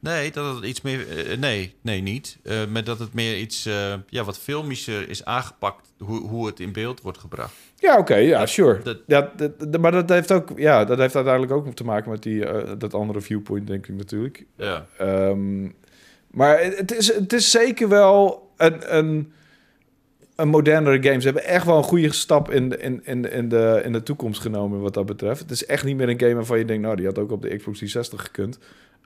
Nee, 0.00 0.30
dat 0.30 0.54
het 0.54 0.64
iets 0.64 0.80
meer... 0.80 1.26
eh, 1.30 1.38
nee, 1.38 1.74
nee, 1.80 2.00
niet. 2.00 2.38
Eh 2.42 2.66
maar 2.66 2.84
dat 2.84 2.98
het 2.98 3.14
meer 3.14 3.38
iets 3.38 3.62
ja, 4.08 4.24
wat 4.24 4.38
filmischer 4.38 5.08
is 5.08 5.24
aangepakt, 5.24 5.92
hoe, 5.98 6.20
hoe 6.20 6.46
het 6.46 6.60
in 6.60 6.72
beeld 6.72 7.00
wordt 7.00 7.18
gebracht. 7.18 7.54
Ja, 7.76 7.98
oké, 7.98 8.14
ja, 8.14 8.46
sure. 8.46 8.82
dat- 8.82 8.98
ja, 9.06 9.32
dat, 9.36 9.80
maar 9.80 9.92
dat 9.92 10.08
heeft 10.08 10.32
ook, 10.32 10.50
ja, 10.56 10.84
dat 10.84 10.98
heeft 10.98 11.14
uiteindelijk 11.14 11.52
ook 11.52 11.74
te 11.74 11.84
maken 11.84 12.10
met 12.10 12.22
die, 12.22 12.44
dat 12.76 12.94
andere 12.94 13.20
viewpoint, 13.20 13.66
denk 13.66 13.86
ik 13.86 13.94
natuurlijk. 13.94 14.46
Ja. 14.56 14.86
Ehm, 14.98 15.68
maar 16.30 16.60
het 16.62 16.94
is, 16.94 17.14
het 17.14 17.32
is 17.32 17.50
zeker 17.50 17.88
wel 17.88 18.50
een, 18.56 18.96
een... 18.96 19.32
een 20.38 20.48
modernere 20.48 21.02
game. 21.02 21.20
Ze 21.20 21.26
hebben 21.26 21.44
echt 21.44 21.66
wel 21.66 21.76
een 21.76 21.82
goede 21.82 22.12
stap 22.12 22.50
in, 22.50 22.80
in, 22.80 23.00
in, 23.04 23.32
in, 23.32 23.48
de, 23.48 23.80
in 23.84 23.92
de 23.92 24.02
toekomst 24.02 24.40
genomen 24.40 24.80
wat 24.80 24.94
dat 24.94 25.06
betreft. 25.06 25.40
Het 25.40 25.50
is 25.50 25.66
echt 25.66 25.84
niet 25.84 25.96
meer 25.96 26.08
een 26.08 26.20
game 26.20 26.34
waarvan 26.34 26.58
je 26.58 26.64
denkt... 26.64 26.82
nou, 26.82 26.96
die 26.96 27.06
had 27.06 27.18
ook 27.18 27.30
op 27.30 27.42
de 27.42 27.56
Xbox 27.56 27.78
360 27.78 28.22
gekund. 28.22 28.58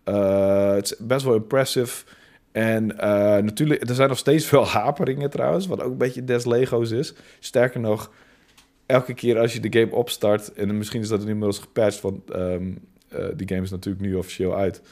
Eh, 0.05 0.75
het 0.75 0.85
is 0.85 0.97
best 0.99 1.25
wel 1.25 1.35
impressive. 1.35 2.05
En 2.53 2.99
eh, 2.99 3.43
natuurlijk, 3.43 3.89
er 3.89 3.95
zijn 3.95 4.09
nog 4.09 4.19
steeds 4.19 4.47
veel 4.47 4.67
haperingen 4.79 5.31
trouwens... 5.31 5.67
wat 5.67 5.83
ook 5.83 5.91
een 5.91 5.99
beetje 5.99 6.25
des 6.25 6.45
Lego's 6.45 6.91
is. 6.91 7.15
Sterker 7.39 7.81
nog, 7.81 8.11
elke 8.87 9.15
keer 9.15 9.39
als 9.39 9.53
je 9.53 9.61
de 9.61 9.81
game 9.81 9.95
opstart... 9.95 10.53
en 10.53 10.79
misschien 10.79 11.01
is 11.01 11.09
dat 11.09 11.21
inmiddels 11.21 11.59
gepatcht... 11.59 12.01
want 12.01 12.31
ehm, 12.31 12.73
eh, 13.09 13.25
die 13.37 13.49
game 13.49 13.63
is 13.63 13.71
natuurlijk 13.71 14.05
nu 14.05 14.15
officieel 14.15 14.57
uit... 14.57 14.83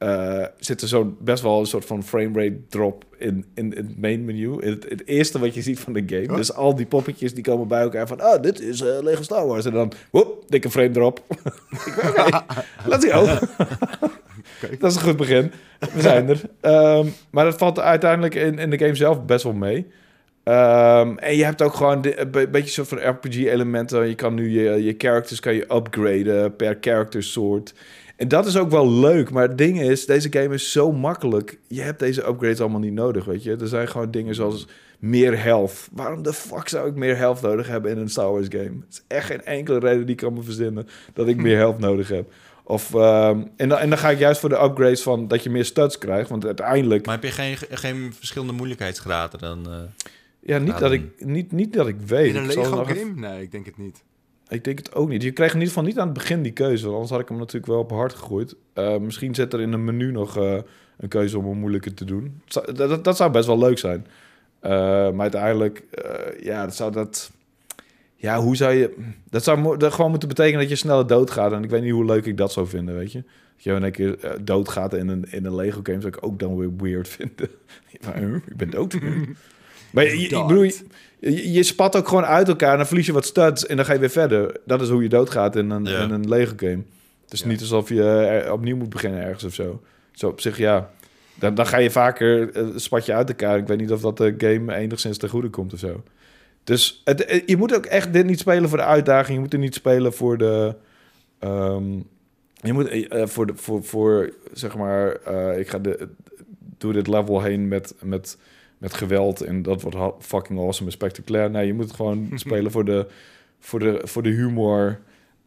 eh, 0.00 0.44
zit 0.58 0.80
er 0.82 0.88
zo'n 0.88 1.16
best 1.20 1.42
wel 1.42 1.60
een 1.60 1.66
soort 1.66 1.84
van 1.84 2.02
framerate 2.04 2.60
drop 2.68 3.04
in, 3.18 3.44
in, 3.54 3.72
in 3.74 3.86
het 3.86 4.00
main 4.00 4.24
menu. 4.24 4.56
In 4.60 4.70
het, 4.70 4.86
het 4.88 5.06
eerste 5.06 5.38
wat 5.38 5.54
je 5.54 5.62
ziet 5.62 5.78
van 5.78 5.92
de 5.92 6.02
game. 6.06 6.20
Huh? 6.26 6.34
Dus 6.36 6.52
al 6.54 6.74
die 6.74 6.86
poppetjes 6.86 7.34
die 7.34 7.44
komen 7.44 7.68
bij 7.68 7.80
elkaar 7.80 8.06
van... 8.06 8.20
ah, 8.20 8.42
dit 8.42 8.60
is 8.60 8.80
eh, 8.80 8.98
Lego 9.02 9.22
Star 9.22 9.46
Wars. 9.46 9.64
En 9.64 9.72
dan, 9.72 9.92
woep, 10.10 10.44
dikke 10.48 10.70
frame 10.70 10.90
drop. 10.90 11.22
Oké, 12.08 12.44
let's 12.90 13.06
go. 13.12 13.24
Dat 14.78 14.90
is 14.90 14.96
een 14.96 15.02
goed 15.02 15.16
begin. 15.16 15.52
We 15.94 16.00
zijn 16.00 16.28
er. 16.28 16.40
Ehm, 16.60 17.06
maar 17.30 17.44
dat 17.44 17.58
valt 17.58 17.78
uiteindelijk 17.78 18.34
in, 18.34 18.58
in 18.58 18.70
de 18.70 18.78
game 18.78 18.94
zelf 18.94 19.24
best 19.24 19.44
wel 19.44 19.52
mee. 19.52 19.86
Ehm, 20.44 21.16
en 21.16 21.36
je 21.36 21.44
hebt 21.44 21.62
ook 21.62 21.74
gewoon 21.74 22.00
de- 22.02 22.20
een 22.20 22.30
be- 22.30 22.48
beetje 22.48 22.70
soort 22.70 22.88
van 22.88 22.98
RPG-elementen. 23.08 24.08
Je 24.08 24.14
kan 24.14 24.34
nu 24.34 24.50
je, 24.60 24.84
je 24.84 24.94
characters 24.98 25.40
kan 25.40 25.54
je 25.54 25.74
upgraden 25.74 26.56
per 26.56 26.76
character 26.80 27.22
soort. 27.22 27.74
En 28.20 28.28
dat 28.28 28.46
is 28.46 28.56
ook 28.56 28.70
wel 28.70 28.90
leuk. 28.90 29.30
Maar 29.30 29.48
het 29.48 29.58
ding 29.58 29.80
is, 29.80 30.06
deze 30.06 30.32
game 30.32 30.54
is 30.54 30.72
zo 30.72 30.92
makkelijk. 30.92 31.58
Je 31.68 31.80
hebt 31.80 31.98
deze 31.98 32.26
upgrades 32.26 32.60
allemaal 32.60 32.80
niet 32.80 32.92
nodig, 32.92 33.24
weet 33.24 33.42
je. 33.42 33.56
Er 33.56 33.68
zijn 33.68 33.88
gewoon 33.88 34.10
dingen 34.10 34.34
zoals 34.34 34.66
meer 34.98 35.42
health. 35.42 35.88
Waarom 35.92 36.22
de 36.22 36.32
fuck 36.32 36.68
zou 36.68 36.88
ik 36.88 36.94
meer 36.94 37.16
health 37.16 37.40
nodig 37.40 37.66
hebben 37.66 37.90
in 37.90 37.98
een 37.98 38.08
Star 38.10 38.30
Wars 38.32 38.46
game? 38.48 38.64
Het 38.64 38.84
is 38.90 39.02
echt 39.06 39.26
geen 39.26 39.44
enkele 39.44 39.78
reden 39.78 40.00
die 40.00 40.10
ik 40.10 40.16
kan 40.16 40.32
me 40.32 40.42
verzinnen 40.42 40.88
dat 41.12 41.28
ik 41.28 41.36
meer 41.36 41.56
health 41.64 41.78
nodig 41.78 42.08
heb. 42.08 42.32
Of, 42.64 42.94
ehm, 42.94 43.40
en, 43.56 43.68
dan, 43.68 43.78
en 43.78 43.88
dan 43.88 43.98
ga 43.98 44.10
ik 44.10 44.18
juist 44.18 44.40
voor 44.40 44.48
de 44.48 44.62
upgrades 44.62 45.02
van 45.02 45.28
dat 45.28 45.42
je 45.42 45.50
meer 45.50 45.64
studs 45.64 45.98
krijgt. 45.98 46.28
Want 46.30 46.44
uiteindelijk... 46.44 47.06
Maar 47.06 47.14
heb 47.14 47.24
je 47.24 47.30
geen, 47.30 47.56
geen 47.70 48.12
verschillende 48.18 48.52
moeilijkheidsgraden 48.52 49.38
dan? 49.38 49.66
eh? 49.72 49.78
Ja, 50.40 50.58
niet, 50.58 50.78
dat, 50.78 50.92
ik, 50.92 51.02
niet, 51.18 51.52
niet 51.52 51.72
dat 51.72 51.86
ik 51.88 51.96
weet. 52.06 52.34
In 52.34 52.36
een 52.40 52.46
Lego 52.46 52.62
game? 52.62 52.94
even- 52.94 53.20
Nee, 53.20 53.42
ik 53.42 53.50
denk 53.52 53.66
het 53.66 53.78
niet. 53.78 54.02
Ik 54.50 54.64
denk 54.64 54.78
het 54.78 54.94
ook 54.94 55.08
niet. 55.08 55.22
Je 55.22 55.30
kreeg 55.32 55.48
in 55.48 55.54
ieder 55.54 55.68
geval 55.68 55.82
niet 55.84 55.98
aan 55.98 56.04
het 56.08 56.16
begin 56.18 56.42
die 56.42 56.52
keuze. 56.52 56.88
Anders 56.88 57.10
had 57.10 57.20
ik 57.20 57.28
hem 57.28 57.38
natuurlijk 57.38 57.66
wel 57.66 57.78
op 57.78 57.90
hard 57.90 58.12
gegooid. 58.14 58.54
Eh, 58.72 58.96
misschien 58.98 59.34
zit 59.34 59.52
er 59.52 59.60
in 59.60 59.72
een 59.72 59.84
menu 59.84 60.12
nog 60.12 60.36
eh, 60.36 60.58
een 60.98 61.08
keuze 61.08 61.38
om 61.38 61.46
hem 61.46 61.58
moeilijker 61.58 61.94
te 61.94 62.04
doen. 62.04 62.40
Het 62.44 62.52
zou- 62.52 62.72
Dat, 62.72 62.88
dat, 62.88 63.04
dat 63.04 63.16
zou 63.16 63.30
best 63.30 63.46
wel 63.46 63.58
leuk 63.58 63.78
zijn. 63.78 64.06
Eh, 64.60 64.70
maar 65.10 65.20
uiteindelijk, 65.20 65.84
ja, 66.42 66.64
dat 66.64 66.74
zou 66.74 66.92
dat... 66.92 67.30
Ja, 68.14 68.40
hoe 68.40 68.56
zou 68.56 68.72
je... 68.74 68.96
Dat 69.30 69.44
zou 69.44 69.76
dat 69.76 69.92
gewoon 69.92 70.10
moeten 70.10 70.28
betekenen 70.28 70.60
dat 70.60 70.68
je 70.68 70.76
sneller 70.76 71.06
doodgaat. 71.06 71.52
En 71.52 71.64
ik 71.64 71.70
weet 71.70 71.82
niet 71.82 71.92
hoe 71.92 72.04
leuk 72.04 72.26
ik 72.26 72.36
dat 72.36 72.52
zou 72.52 72.66
vinden, 72.66 72.94
weet 72.96 73.12
je. 73.12 73.22
Dat 73.54 73.64
je 73.64 73.70
een 73.70 73.92
keer 73.92 74.18
doodgaat 74.44 74.94
in 74.94 75.08
een, 75.08 75.24
in 75.30 75.44
een 75.44 75.54
Lego 75.54 75.80
game... 75.82 76.00
zou 76.00 76.12
ik 76.16 76.24
ook 76.26 76.38
dan 76.38 76.56
weer 76.56 76.76
weird 76.76 77.08
vinden. 77.18 77.48
Ik 78.46 78.56
ben 78.56 78.70
dood. 78.70 78.98
maar 79.90 80.04
je, 80.04 80.18
je- 80.20 80.36
ik 80.36 80.46
bedoel, 80.46 80.62
je, 80.62 80.74
je, 81.20 81.52
je 81.52 81.62
spat 81.62 81.96
ook 81.96 82.08
gewoon 82.08 82.24
uit 82.24 82.48
elkaar... 82.48 82.70
en 82.70 82.76
dan 82.76 82.86
verlies 82.86 83.06
je 83.06 83.12
wat 83.12 83.24
studs 83.24 83.66
en 83.66 83.76
dan 83.76 83.84
ga 83.84 83.92
je 83.92 83.98
weer 83.98 84.10
verder. 84.10 84.56
Dat 84.64 84.80
is 84.80 84.88
hoe 84.88 85.02
je 85.02 85.08
doodgaat 85.08 85.56
in 85.56 85.70
een, 85.70 85.84
Ja. 85.84 86.02
in 86.02 86.10
een 86.10 86.28
Lego 86.28 86.52
game. 86.56 86.82
Het 87.24 87.32
is 87.32 87.40
Ja. 87.40 87.46
niet 87.46 87.60
alsof 87.60 87.88
je 87.88 88.02
er 88.02 88.52
opnieuw 88.52 88.76
moet 88.76 88.88
beginnen 88.90 89.22
ergens 89.22 89.44
of 89.44 89.54
zo. 89.54 89.82
Zo 90.12 90.28
op 90.28 90.40
zich, 90.40 90.56
ja... 90.58 90.90
Dan, 91.34 91.54
dan 91.54 91.66
ga 91.66 91.76
je 91.78 91.90
vaker 91.90 92.50
eh, 92.52 92.66
spat 92.76 93.06
je 93.06 93.12
uit 93.14 93.28
elkaar. 93.28 93.58
Ik 93.58 93.66
weet 93.66 93.78
niet 93.78 93.92
of 93.92 94.00
dat 94.00 94.16
de 94.16 94.34
game 94.38 94.74
enigszins 94.74 95.18
ten 95.18 95.28
goede 95.28 95.48
komt 95.48 95.72
of 95.72 95.78
zo. 95.78 96.02
Dus 96.64 97.00
het, 97.04 97.24
eh, 97.24 97.42
je 97.46 97.56
moet 97.56 97.74
ook 97.74 97.86
echt 97.86 98.12
dit 98.12 98.26
niet 98.26 98.38
spelen 98.38 98.68
voor 98.68 98.78
de 98.78 98.84
uitdaging. 98.84 99.34
Je 99.34 99.40
moet 99.42 99.52
er 99.52 99.58
niet 99.58 99.74
spelen 99.74 100.12
voor 100.12 100.38
de... 100.38 100.74
ehm, 101.38 101.84
je 102.54 102.72
moet 102.72 102.88
eh, 102.88 103.22
eh, 103.22 103.28
voor, 103.28 103.46
de, 103.46 103.52
voor, 103.56 103.84
voor, 103.84 104.30
zeg 104.52 104.76
maar... 104.76 105.12
eh, 105.12 105.58
ik 105.58 105.68
ga 105.68 105.78
de, 105.78 106.08
door 106.78 106.92
dit 106.92 107.06
level 107.06 107.42
heen 107.42 107.68
met, 107.68 107.94
met, 108.02 108.38
met 108.80 108.94
geweld... 108.94 109.40
en 109.40 109.62
dat 109.62 109.82
wordt 109.82 110.24
fucking 110.26 110.58
awesome 110.58 110.86
en 110.86 110.92
spectaculair. 110.92 111.50
Nee, 111.50 111.66
je 111.66 111.74
moet 111.74 111.92
gewoon 111.92 112.30
spelen 112.34 112.70
voor 112.70 112.84
de, 112.84 113.06
voor, 113.58 113.78
de, 113.78 114.00
voor 114.04 114.22
de 114.22 114.28
humor... 114.30 115.00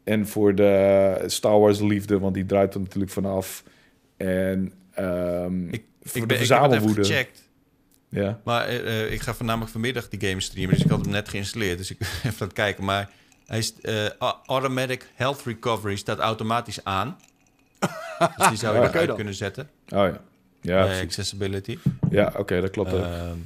en 0.03 0.27
voor 0.27 0.55
de 0.55 1.23
Star 1.25 1.59
Wars 1.59 1.79
liefde... 1.79 2.19
want 2.19 2.33
die 2.33 2.45
draait 2.45 2.73
er 2.73 2.79
natuurlijk 2.79 3.11
vanaf. 3.11 3.63
En 4.17 4.73
ehm 4.91 5.67
Ik- 5.69 5.83
voor 6.01 6.21
ik, 6.21 6.21
de 6.21 6.35
ben, 6.35 6.37
even 6.37 6.37
verzamelwoede. 6.37 7.03
gecheckt. 7.03 7.41
Ja. 8.09 8.39
Maar 8.43 8.65
eh, 8.67 9.03
eh, 9.05 9.11
ik 9.11 9.21
ga 9.21 9.33
voornamelijk 9.33 9.71
vanmiddag 9.71 10.09
die 10.09 10.29
game 10.29 10.41
streamen. 10.41 10.73
Dus 10.75 10.83
ik 10.83 10.89
had 10.89 11.01
hem 11.01 11.09
net 11.11 11.29
geïnstalleerd. 11.29 11.77
Dus 11.77 11.91
ik 11.91 11.99
even 12.01 12.29
aan 12.29 12.33
het 12.37 12.53
kijken. 12.53 12.83
Maar 12.83 13.09
hij 13.45 13.57
is, 13.57 13.73
eh, 13.81 14.05
automatic 14.45 15.07
health 15.15 15.41
recovery 15.45 15.95
staat 15.95 16.19
automatisch 16.19 16.83
aan. 16.83 17.17
dus 18.37 18.47
die 18.47 18.57
zou 18.57 18.75
je 18.75 18.81
Ja, 18.81 18.89
eruit 18.89 19.13
kunnen 19.15 19.33
zetten. 19.33 19.69
Oh 19.89 20.07
ja. 20.07 20.21
Ja, 20.63 20.87
Eh, 20.87 21.01
accessibility. 21.01 21.77
ja 22.09 22.33
oké, 22.37 22.61
dat 22.61 22.69
klopt 22.69 22.93
ook. 22.93 22.99
Ehm, 23.03 23.37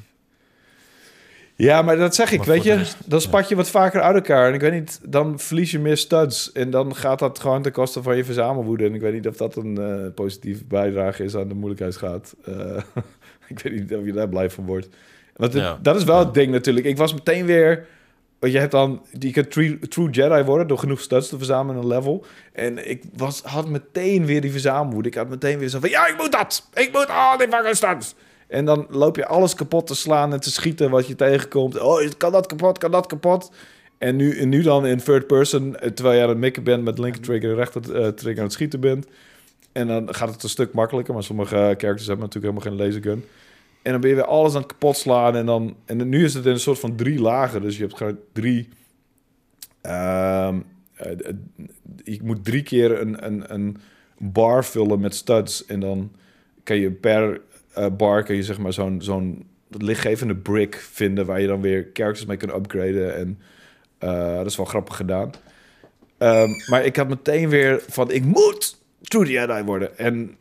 Ja, 1.56 1.82
maar 1.82 1.98
dat 1.98 2.16
zeg 2.16 2.32
ik, 2.32 2.38
Maar 2.38 2.48
weet 2.48 2.64
je. 2.64 2.74
rest, 2.76 2.98
dan 3.06 3.22
spat 3.22 3.50
je 3.50 3.56
wat 3.56 3.70
vaker 3.70 4.02
uit 4.02 4.16
elkaar. 4.16 4.48
En 4.48 4.54
ik 4.54 4.62
weet 4.62 4.72
niet, 4.74 5.00
dan 5.04 5.40
verlies 5.40 5.72
je 5.72 5.80
meer 5.80 5.98
studs. 5.98 6.52
En 6.52 6.70
dan 6.70 6.96
gaat 6.96 7.20
dat 7.20 7.40
gewoon 7.40 7.62
ten 7.62 7.72
koste 7.72 8.02
van 8.04 8.18
je 8.18 8.24
verzamelwoede. 8.26 8.86
En 8.86 8.94
ik 8.94 9.02
weet 9.02 9.14
niet 9.14 9.28
of 9.28 9.38
dat 9.38 9.56
een 9.56 9.78
eh, 9.78 10.14
positieve 10.16 10.64
bijdrage 10.66 11.24
is 11.24 11.36
aan 11.36 11.48
de 11.48 11.54
moeilijkheidsgraad. 11.54 12.36
Eh, 12.46 12.78
ik 13.50 13.60
weet 13.60 13.74
niet 13.74 13.96
of 13.96 14.06
je 14.06 14.12
daar 14.12 14.30
blij 14.30 14.50
van 14.50 14.66
wordt. 14.66 14.88
Want 15.36 15.54
het- 15.54 15.62
Ja. 15.62 15.80
dat 15.82 15.96
is 15.96 16.04
wel 16.04 16.20
het 16.20 16.34
ding 16.34 16.52
natuurlijk. 16.52 16.86
Ik 16.86 16.98
was 16.98 17.14
meteen 17.14 17.46
weer... 17.46 17.86
Je 18.40 18.60
hebt 18.60 18.72
dan... 18.72 19.06
Je 19.20 19.32
kunt 19.32 19.52
true, 19.52 19.80
true 19.80 20.10
Jedi 20.10 20.44
worden 20.44 20.68
door 20.68 20.78
genoeg 20.78 21.00
studs 21.00 21.30
te 21.30 21.38
verzamelen 21.38 21.76
in 21.76 21.82
een 21.82 21.88
level. 21.88 22.26
En 22.54 22.90
ik 22.90 23.04
was, 23.14 23.42
had 23.42 23.70
meteen 23.70 24.26
weer 24.26 24.42
die 24.42 24.52
verzamelwoede. 24.52 25.10
Ik 25.10 25.16
had 25.16 25.30
meteen 25.30 25.60
weer 25.60 25.70
zo 25.70 25.80
van... 25.80 25.90
Ja, 25.90 26.08
ik 26.08 26.18
moet 26.18 26.32
dat! 26.32 26.70
Ik 26.74 26.92
moet 26.92 27.10
al 27.10 27.38
die 27.38 27.48
fucking 27.48 27.76
studs! 27.76 28.16
En 28.48 28.66
dan 28.66 28.86
loop 28.90 29.16
je 29.16 29.26
alles 29.26 29.56
kapot 29.56 29.88
te 29.88 29.96
slaan 29.96 30.34
en 30.34 30.40
te 30.40 30.52
schieten 30.52 30.90
wat 30.90 31.08
je 31.08 31.16
tegenkomt. 31.16 31.80
Oh, 31.80 32.10
kan 32.18 32.32
dat 32.32 32.46
kapot, 32.48 32.78
kan 32.78 32.92
dat 32.92 33.08
kapot? 33.08 33.52
En 33.98 34.16
nu, 34.16 34.40
en 34.40 34.50
nu 34.50 34.62
dan 34.62 34.86
in 34.86 34.98
third 34.98 35.28
person, 35.28 35.80
eh, 35.80 35.90
terwijl 35.90 36.18
je 36.18 36.24
aan 36.24 36.30
het 36.30 36.38
mikken 36.38 36.64
bent 36.64 36.84
met 36.84 37.00
linker 37.00 37.22
trigger 37.22 37.50
en 37.50 37.56
rechter 37.56 37.82
eh, 37.82 38.08
trigger 38.08 38.38
aan 38.38 38.44
het 38.44 38.54
schieten 38.54 38.80
bent. 38.80 39.08
En 39.72 39.88
dan 39.88 40.16
gaat 40.16 40.30
het 40.30 40.44
een 40.44 40.50
stuk 40.50 40.74
makkelijker, 40.74 41.14
maar 41.14 41.24
sommige 41.24 41.56
eh, 41.56 41.62
characters 41.62 42.08
hebben 42.08 42.26
natuurlijk 42.26 42.54
helemaal 42.54 42.78
geen 42.78 42.86
lasergun. 42.86 43.26
En 43.88 43.94
dan 43.94 44.02
ben 44.02 44.10
je 44.10 44.16
weer 44.16 44.26
alles 44.26 44.54
aan 44.54 44.62
het 44.62 44.72
kapot 44.72 44.98
slaan 44.98 45.36
en 45.36 45.46
dan... 45.46 45.76
En 45.86 46.10
nu 46.10 46.24
is 46.24 46.34
het 46.34 46.46
in 46.46 46.52
een 46.52 46.60
soort 46.60 46.80
van 46.80 46.96
drie 46.96 47.22
lagen, 47.22 47.62
dus 47.62 47.76
je 47.76 47.82
hebt 47.82 47.98
gewoon 47.98 48.20
drie... 48.34 48.70
ehm, 49.82 50.60
eh, 50.94 51.12
eh, 51.12 51.36
je 52.04 52.20
moet 52.24 52.46
drie 52.46 52.64
keer 52.64 53.02
een, 53.02 53.26
een, 53.26 53.54
een 53.54 53.78
bar 54.18 54.66
vullen 54.66 55.00
met 55.00 55.16
studs 55.16 55.66
en 55.66 55.80
dan 55.80 56.12
kan 56.64 56.78
je 56.78 56.92
per 56.92 57.42
eh, 57.74 57.86
bar 57.98 58.24
kun 58.24 58.36
je 58.36 58.44
zeg 58.44 58.58
maar 58.58 58.74
zo'n 58.74 59.02
zo'n 59.02 59.48
lichtgevende 59.68 60.36
brick 60.36 60.76
vinden 60.76 61.26
waar 61.26 61.42
je 61.42 61.48
dan 61.48 61.62
weer 61.62 61.90
characters 61.94 62.26
mee 62.26 62.38
kan 62.38 62.56
upgraden 62.56 63.16
en 63.16 63.40
eh, 63.98 64.36
dat 64.36 64.46
is 64.46 64.58
wel 64.58 64.66
grappig 64.66 64.96
gedaan. 64.96 65.32
Ehm, 66.18 66.50
maar 66.70 66.86
ik 66.86 66.96
had 66.96 67.08
meteen 67.08 67.50
weer 67.50 67.84
van 67.88 68.12
ik 68.12 68.24
moet 68.24 68.78
True 69.02 69.32
Jedi 69.32 69.64
worden 69.64 69.98
en 69.98 70.38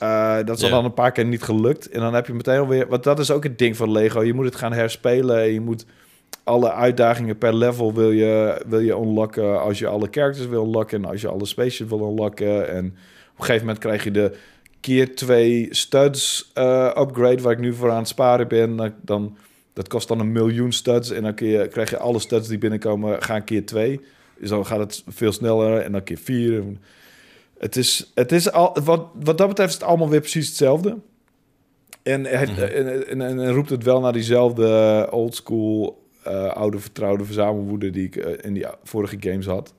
eh, 0.00 0.36
dat 0.44 0.62
is 0.62 0.70
dan 0.70 0.84
een 0.84 0.94
paar 0.94 1.12
keer 1.12 1.24
niet 1.24 1.42
gelukt 1.42 1.88
en 1.88 2.00
dan 2.00 2.14
heb 2.14 2.26
je 2.26 2.32
meteen 2.32 2.58
alweer, 2.58 2.88
want 2.88 3.04
dat 3.04 3.18
is 3.18 3.30
ook 3.30 3.42
het 3.42 3.58
ding 3.58 3.76
van 3.76 3.92
Lego, 3.92 4.22
je 4.22 4.34
moet 4.34 4.44
het 4.44 4.56
gaan 4.56 4.72
herspelen 4.72 5.40
en 5.40 5.52
je 5.52 5.60
moet 5.60 5.86
alle 6.44 6.72
uitdagingen 6.72 7.38
per 7.38 7.54
level 7.54 7.94
wil 7.94 8.10
je, 8.10 8.62
wil 8.66 8.80
je 8.80 8.92
unlocken 8.92 9.60
als 9.60 9.78
je 9.78 9.86
alle 9.86 10.08
characters 10.10 10.46
wil 10.46 10.64
unlocken 10.64 11.02
en 11.02 11.10
als 11.10 11.20
je 11.20 11.28
alle 11.28 11.46
spaceships 11.46 11.90
wil 11.90 12.08
unlocken 12.08 12.68
en 12.68 12.86
op 13.32 13.38
een 13.38 13.44
gegeven 13.44 13.66
moment 13.66 13.78
krijg 13.78 14.04
je 14.04 14.10
de 14.10 14.36
keer 14.80 15.14
twee 15.14 15.66
studs 15.70 16.50
eh, 16.54 16.94
upgrade 16.98 17.42
waar 17.42 17.52
ik 17.52 17.58
nu 17.58 17.74
voor 17.74 17.90
aan 17.90 17.98
het 17.98 18.08
sparen 18.08 18.48
ben. 18.48 18.94
Dan, 19.02 19.36
dat 19.72 19.88
kost 19.88 20.08
dan 20.08 20.20
een 20.20 20.32
miljoen 20.32 20.72
studs 20.72 21.10
en 21.10 21.22
dan 21.22 21.32
je, 21.36 21.68
krijg 21.68 21.90
je 21.90 21.98
alle 21.98 22.18
studs 22.18 22.48
die 22.48 22.58
binnenkomen 22.58 23.22
gaan 23.22 23.44
keer 23.44 23.66
twee. 23.66 24.00
Dus 24.38 24.48
dan 24.48 24.66
gaat 24.66 24.78
het 24.78 25.02
veel 25.06 25.32
sneller 25.32 25.78
en 25.78 25.92
dan 25.92 26.02
keer 26.02 26.18
vier. 26.18 26.62
Het 27.60 27.76
is, 27.76 28.10
het 28.14 28.32
is 28.32 28.52
al, 28.52 28.76
wat, 28.84 29.06
wat 29.14 29.38
dat 29.38 29.48
betreft 29.48 29.68
is 29.68 29.74
het 29.74 29.84
allemaal 29.88 30.08
weer 30.08 30.20
precies 30.20 30.46
hetzelfde. 30.46 30.98
En, 32.02 32.24
het, 32.24 32.50
Mhm. 32.50 32.60
en, 32.60 33.08
en, 33.08 33.20
en, 33.20 33.40
en 33.40 33.52
roept 33.52 33.70
het 33.70 33.84
wel 33.84 34.00
naar 34.00 34.12
diezelfde 34.12 35.08
oldschool, 35.10 36.02
eh 36.22 36.44
oude 36.52 36.78
vertrouwde 36.78 37.24
verzamelwoede 37.24 37.90
die 37.90 38.06
ik 38.06 38.16
eh, 38.16 38.32
in 38.40 38.52
die 38.54 38.66
vorige 38.84 39.16
games 39.20 39.46
had. 39.46 39.74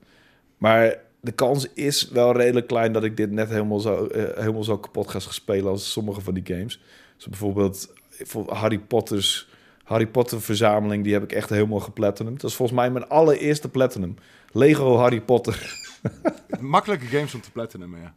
Maar 0.58 0.96
de 1.20 1.32
kans 1.32 1.66
is 1.74 2.08
wel 2.08 2.36
redelijk 2.36 2.66
klein 2.66 2.92
dat 2.92 3.04
ik 3.04 3.16
dit 3.16 3.30
net 3.30 3.48
helemaal 3.48 3.80
zo, 3.80 4.06
eh, 4.06 4.22
helemaal 4.36 4.64
zo 4.64 4.78
kapot 4.78 5.08
ga 5.08 5.18
spelen 5.18 5.70
als 5.70 5.92
sommige 5.92 6.20
van 6.20 6.34
die 6.34 6.46
games. 6.56 6.80
Dus 7.16 7.26
bijvoorbeeld 7.26 7.92
voor 8.10 8.52
Harry 8.52 8.78
Potter's 8.78 9.48
Harry 9.84 10.06
Potter 10.06 10.40
verzameling, 10.42 11.04
die 11.04 11.12
heb 11.12 11.22
ik 11.22 11.32
echt 11.32 11.50
helemaal 11.50 11.80
geplatinum. 11.80 12.32
Dat 12.38 12.50
is 12.50 12.56
volgens 12.56 12.78
mij 12.78 12.90
mijn 12.90 13.08
allereerste 13.08 13.68
platinum. 13.68 14.14
Lego 14.52 14.96
Harry 14.96 15.20
Potter. 15.20 15.80
Makkelijke 16.60 17.06
games 17.06 17.34
om 17.34 17.40
te 17.40 17.50
platinum, 17.50 17.96
ja. 17.96 18.14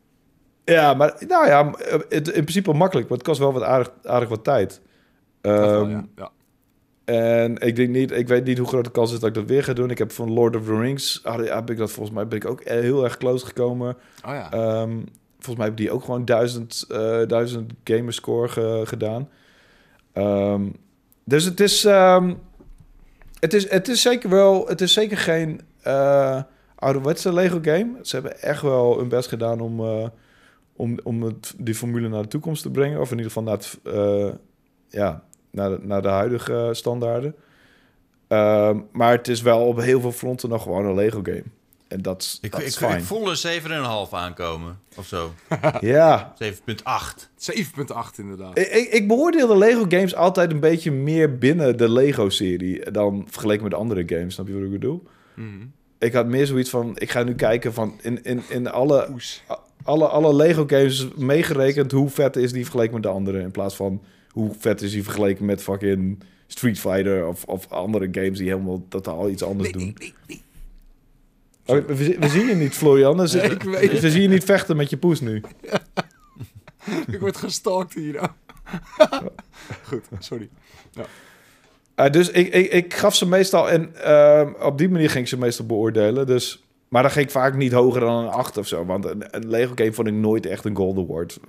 Ja, 0.65 0.93
maar 0.93 1.15
nou 1.27 1.47
ja, 1.47 1.73
het, 2.09 2.27
in 2.27 2.41
principe 2.41 2.73
makkelijk, 2.73 3.09
maar 3.09 3.17
het 3.17 3.27
kost 3.27 3.39
wel 3.39 3.53
wat 3.53 3.63
aardig, 3.63 3.91
aardig 4.03 4.29
wat 4.29 4.43
tijd. 4.43 4.81
Wel, 5.41 5.81
Ehm, 5.81 5.89
ja. 5.89 6.05
ja. 6.15 6.31
En 7.05 7.57
ik, 7.57 7.75
denk 7.75 7.89
niet, 7.89 8.11
ik 8.11 8.27
weet 8.27 8.45
niet 8.45 8.57
hoe 8.57 8.67
groot 8.67 8.83
de 8.83 8.91
kans 8.91 9.13
is 9.13 9.19
dat 9.19 9.29
ik 9.29 9.35
dat 9.35 9.45
weer 9.45 9.63
ga 9.63 9.73
doen. 9.73 9.89
Ik 9.89 9.97
heb 9.97 10.11
van 10.11 10.31
Lord 10.33 10.55
of 10.55 10.65
the 10.65 10.79
Rings, 10.79 11.23
ah, 11.23 11.55
heb 11.55 11.69
ik 11.69 11.77
dat 11.77 11.91
volgens 11.91 12.15
mij 12.15 12.27
ben 12.27 12.37
ik 12.37 12.45
ook 12.45 12.63
heel 12.63 13.03
erg 13.03 13.17
close 13.17 13.45
gekomen. 13.45 13.97
Oh 14.25 14.33
ja. 14.33 14.51
Ehm, 14.51 14.91
volgens 15.33 15.57
mij 15.57 15.65
heb 15.65 15.77
die 15.77 15.91
ook 15.91 16.03
gewoon 16.03 16.25
duizend, 16.25 16.85
eh 16.89 17.21
duizend 17.27 17.73
gamerscore 17.83 18.47
ge- 18.47 18.81
gedaan. 18.85 19.29
Ehm, 20.13 20.61
dus 21.23 21.43
het 21.45 21.59
is, 21.59 21.83
het 23.39 23.53
is, 23.53 23.69
het 23.69 23.87
is 23.87 24.01
zeker 24.01 24.29
wel, 24.29 24.67
het 24.67 24.81
is 24.81 24.93
zeker 24.93 25.17
geen 25.17 25.61
eh 25.81 26.41
ouderwetse 26.85 27.33
Lego 27.33 27.59
game. 27.61 27.97
Ze 28.01 28.15
hebben 28.15 28.41
echt 28.41 28.61
wel 28.61 28.97
hun 28.97 29.07
best 29.07 29.29
gedaan 29.29 29.59
om, 29.59 29.79
eh, 29.79 30.07
om, 30.75 30.99
om 31.03 31.23
het, 31.23 31.53
die 31.57 31.75
formule 31.75 32.09
naar 32.09 32.21
de 32.21 32.27
toekomst 32.27 32.61
te 32.61 32.71
brengen. 32.71 32.99
Of 32.99 33.11
in 33.11 33.17
ieder 33.17 33.31
geval 33.31 33.43
naar, 33.43 33.57
het, 33.57 33.79
eh, 33.83 34.29
ja, 34.89 35.23
naar, 35.51 35.69
de, 35.69 35.79
naar 35.81 36.01
de 36.01 36.07
huidige 36.07 36.69
standaarden. 36.71 37.35
Ehm, 38.27 38.79
maar 38.91 39.11
het 39.11 39.27
is 39.27 39.41
wel 39.41 39.67
op 39.67 39.77
heel 39.81 40.01
veel 40.01 40.11
fronten 40.11 40.49
nog 40.49 40.63
gewoon 40.63 40.85
een 40.85 40.95
Lego 40.95 41.19
game. 41.23 41.43
En 41.87 42.01
dat 42.01 42.21
is 42.21 42.37
Ik, 42.41 42.51
dat 42.51 42.59
ik, 42.59 42.65
is 42.65 42.73
ik, 42.73 42.79
fijn. 42.79 43.03
voel 43.03 43.29
een 43.29 43.61
7,5 44.07 44.11
aankomen. 44.11 44.79
Of 44.97 45.05
zo. 45.05 45.33
Ja, 45.79 46.33
7,8. 46.43 47.29
7.8 47.51 47.55
inderdaad. 48.17 48.57
Ik, 48.57 48.67
ik, 48.67 48.91
ik 48.91 49.07
beoordeel 49.07 49.47
de 49.47 49.57
Lego 49.57 49.85
games 49.89 50.15
altijd 50.15 50.51
een 50.51 50.59
beetje 50.59 50.91
meer 50.91 51.37
binnen 51.37 51.77
de 51.77 51.91
Lego-serie 51.91 52.91
dan 52.91 53.25
vergeleken 53.29 53.63
met 53.63 53.73
andere 53.73 54.03
games. 54.05 54.33
Snap 54.33 54.47
je 54.47 54.53
wat 54.53 54.63
ik 54.63 54.71
bedoel? 54.71 55.03
Mhm. 55.33 55.65
Ik 55.99 56.13
had 56.13 56.27
meer 56.27 56.45
zoiets 56.45 56.69
van, 56.69 56.91
ik 56.95 57.11
ga 57.11 57.23
nu 57.23 57.35
kijken 57.35 57.73
van 57.73 57.99
in, 58.01 58.23
in, 58.23 58.41
in 58.49 58.67
alle, 58.67 59.09
alle, 59.83 60.07
alle 60.07 60.35
Lego 60.35 60.63
games 60.67 61.07
meegerekend 61.15 61.91
hoe 61.91 62.09
vet 62.09 62.35
is 62.35 62.51
die 62.51 62.63
vergeleken 62.63 62.93
met 62.93 63.03
de 63.03 63.09
andere. 63.09 63.39
In 63.39 63.51
plaats 63.51 63.75
van 63.75 64.01
hoe 64.29 64.51
vet 64.59 64.81
is 64.81 64.91
die 64.91 65.03
vergeleken 65.03 65.45
met 65.45 65.63
fucking 65.63 66.23
Street 66.47 66.79
Fighter 66.79 67.27
of, 67.27 67.43
of 67.43 67.69
andere 67.69 68.07
games 68.11 68.37
die 68.37 68.47
helemaal 68.47 68.85
totaal 68.89 69.29
iets 69.29 69.43
anders 69.43 69.71
doen. 69.71 69.97
Oh, 71.65 71.85
we, 71.85 72.27
zien 72.29 72.47
je 72.47 72.55
niet, 72.55 72.73
Florian. 72.73 73.17
Dus 73.17 73.33
ik 73.53 73.63
weet. 73.63 73.99
We 73.99 74.11
zien 74.11 74.21
je 74.21 74.27
niet 74.27 74.43
vechten 74.43 74.75
met 74.75 74.89
je 74.89 74.97
poes 74.97 75.19
nu. 75.19 75.41
Ik 77.11 77.19
word 77.19 77.37
gestalkt 77.37 77.93
hier. 77.93 78.29
Goed, 79.87 80.03
sorry. 80.19 80.49
Uh, 81.95 82.09
dus 82.09 82.29
ik, 82.29 82.53
ik, 82.53 82.71
ik 82.71 82.93
gaf 82.93 83.15
ze 83.15 83.27
meestal... 83.27 83.69
En 83.69 83.95
ehm, 84.03 84.51
op 84.61 84.77
die 84.77 84.89
manier 84.89 85.09
ging 85.09 85.23
ik 85.23 85.29
ze 85.29 85.37
meestal 85.37 85.65
beoordelen. 85.65 86.27
Dus, 86.27 86.63
maar 86.87 87.01
dan 87.01 87.11
ging 87.11 87.25
ik 87.25 87.31
vaak 87.31 87.55
niet 87.55 87.71
hoger 87.71 87.99
dan 87.99 88.23
een 88.23 88.29
8 88.31 88.57
of 88.57 88.67
zo. 88.67 88.85
Want 88.85 89.05
een, 89.05 89.23
een 89.31 89.49
Lego 89.49 89.71
game 89.75 89.93
vond 89.93 90.07
ik 90.07 90.13
nooit 90.13 90.45
echt 90.45 90.65
een 90.65 90.75
Gold 90.75 90.97
Award. 90.97 91.39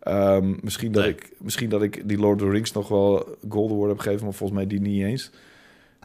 Ehm, 0.00 0.54
misschien, 0.60 0.92
dat 0.92 1.02
Nee. 1.02 1.12
ik, 1.12 1.30
misschien 1.38 1.68
dat 1.68 1.82
ik 1.82 2.08
die 2.08 2.18
Lord 2.18 2.40
of 2.42 2.46
the 2.46 2.52
Rings 2.52 2.72
nog 2.72 2.88
wel 2.88 3.36
Gold 3.48 3.70
Award 3.70 3.88
heb 3.90 3.98
gegeven. 3.98 4.24
Maar 4.24 4.34
volgens 4.34 4.58
mij 4.58 4.68
die 4.68 4.80
niet 4.80 5.02
eens. 5.04 5.30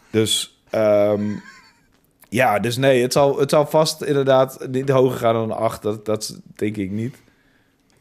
Dus... 0.10 0.62
ehm, 0.70 1.24
ja, 2.30 2.60
dus 2.60 2.78
nee, 2.78 3.02
het 3.02 3.14
zal, 3.14 3.40
het 3.40 3.50
zal 3.50 3.66
vast 3.66 4.02
inderdaad 4.04 4.68
niet 4.70 4.90
hoger 4.90 5.18
gaan 5.18 5.34
dan 5.34 5.44
een 5.44 5.58
8. 5.58 5.82
Dat, 5.82 6.06
dat 6.06 6.40
denk 6.56 6.78
ik 6.78 6.92
niet. 6.92 7.16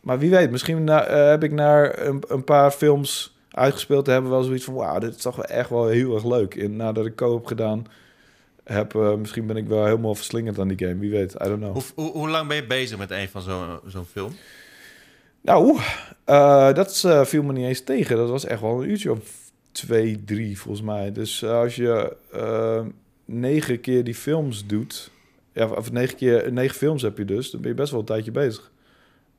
Maar 0.01 0.19
wie 0.19 0.31
weet, 0.31 0.51
misschien 0.51 0.85
na- 0.85 1.05
eh, 1.05 1.29
heb 1.29 1.45
ik 1.45 1.53
naar 1.53 2.07
een, 2.07 2.23
een 2.29 2.45
paar 2.45 2.71
films 2.71 3.37
uitgespeeld 3.51 4.05
te 4.05 4.11
hebben 4.11 4.31
wel 4.31 4.43
zoiets 4.43 4.65
van... 4.65 4.75
wauw, 4.75 4.99
dit 4.99 5.15
is 5.15 5.23
toch 5.23 5.37
wel 5.37 5.45
echt 5.45 5.71
wel 5.71 5.87
heel 5.87 6.15
erg 6.15 6.25
leuk. 6.25 6.55
En 6.55 6.77
nadat 6.77 7.07
ik 7.07 7.17
co-op 7.17 7.47
gedaan 7.47 7.87
heb, 8.65 8.95
eh, 8.95 9.15
misschien 9.15 9.47
ben 9.47 9.57
ik 9.57 9.67
wel 9.67 9.85
helemaal 9.85 10.15
verslingerd 10.15 10.59
aan 10.59 10.69
die 10.69 10.87
game. 10.87 10.99
Wie 10.99 11.11
weet, 11.11 11.35
I 11.35 11.45
don't 11.45 11.59
know. 11.59 11.73
Hoe, 11.73 11.83
hoe, 11.95 12.13
hoe 12.13 12.29
lang 12.29 12.49
ben 12.49 12.57
je 12.57 12.67
bezig 12.67 12.99
met 12.99 13.11
een 13.11 13.29
van 13.29 13.43
zo'n 13.43 13.79
zo'n 13.87 14.05
film? 14.05 14.33
Nou, 15.41 15.79
eh, 16.25 16.75
dat 16.75 17.03
eh, 17.07 17.25
viel 17.25 17.43
me 17.43 17.53
niet 17.53 17.67
eens 17.67 17.85
tegen. 17.85 18.17
Dat 18.17 18.29
was 18.29 18.45
echt 18.45 18.61
wel 18.61 18.83
een 18.83 18.91
uurtje 18.91 19.11
of 19.11 19.51
twee, 19.73 20.25
drie 20.25 20.59
volgens 20.59 20.85
mij. 20.87 21.13
Dus 21.13 21.45
als 21.45 21.77
je 21.77 22.17
negen 23.25 23.81
keer 23.81 24.05
die 24.05 24.15
films 24.15 24.67
doet... 24.67 25.11
Ja, 25.53 25.67
of 25.67 25.93
negen 25.93 26.17
keer 26.17 26.53
negen 26.53 26.77
films 26.77 27.03
heb 27.03 27.19
je 27.19 27.25
dus, 27.25 27.51
dan 27.51 27.61
ben 27.61 27.71
je 27.71 27.77
best 27.77 27.91
wel 27.91 28.01
een 28.01 28.07
tijdje 28.07 28.31
bezig. 28.31 28.71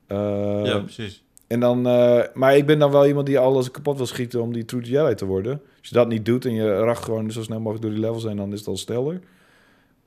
Ja, 0.08 0.78
precies. 0.78 1.22
En 1.52 1.60
dan, 1.60 1.86
eh, 1.86 2.22
maar 2.34 2.56
ik 2.56 2.66
ben 2.66 2.78
dan 2.78 2.90
wel 2.90 3.06
iemand 3.06 3.26
die 3.26 3.38
alles 3.38 3.70
kapot 3.70 3.96
wil 3.96 4.06
schieten 4.06 4.42
om 4.42 4.52
die 4.52 4.64
True 4.64 4.82
Jedi 4.82 5.14
te 5.14 5.24
worden. 5.24 5.60
Als 5.78 5.88
je 5.88 5.94
dat 5.94 6.08
niet 6.08 6.24
doet 6.24 6.44
en 6.44 6.54
je 6.54 6.74
racht 6.78 7.04
gewoon 7.04 7.30
zo 7.30 7.42
snel 7.42 7.58
mogelijk 7.58 7.82
door 7.82 7.90
die 7.90 8.00
levels 8.00 8.22
heen, 8.24 8.36
dan 8.36 8.52
is 8.52 8.58
het 8.58 8.68
al 8.68 8.76
sneller. 8.76 9.20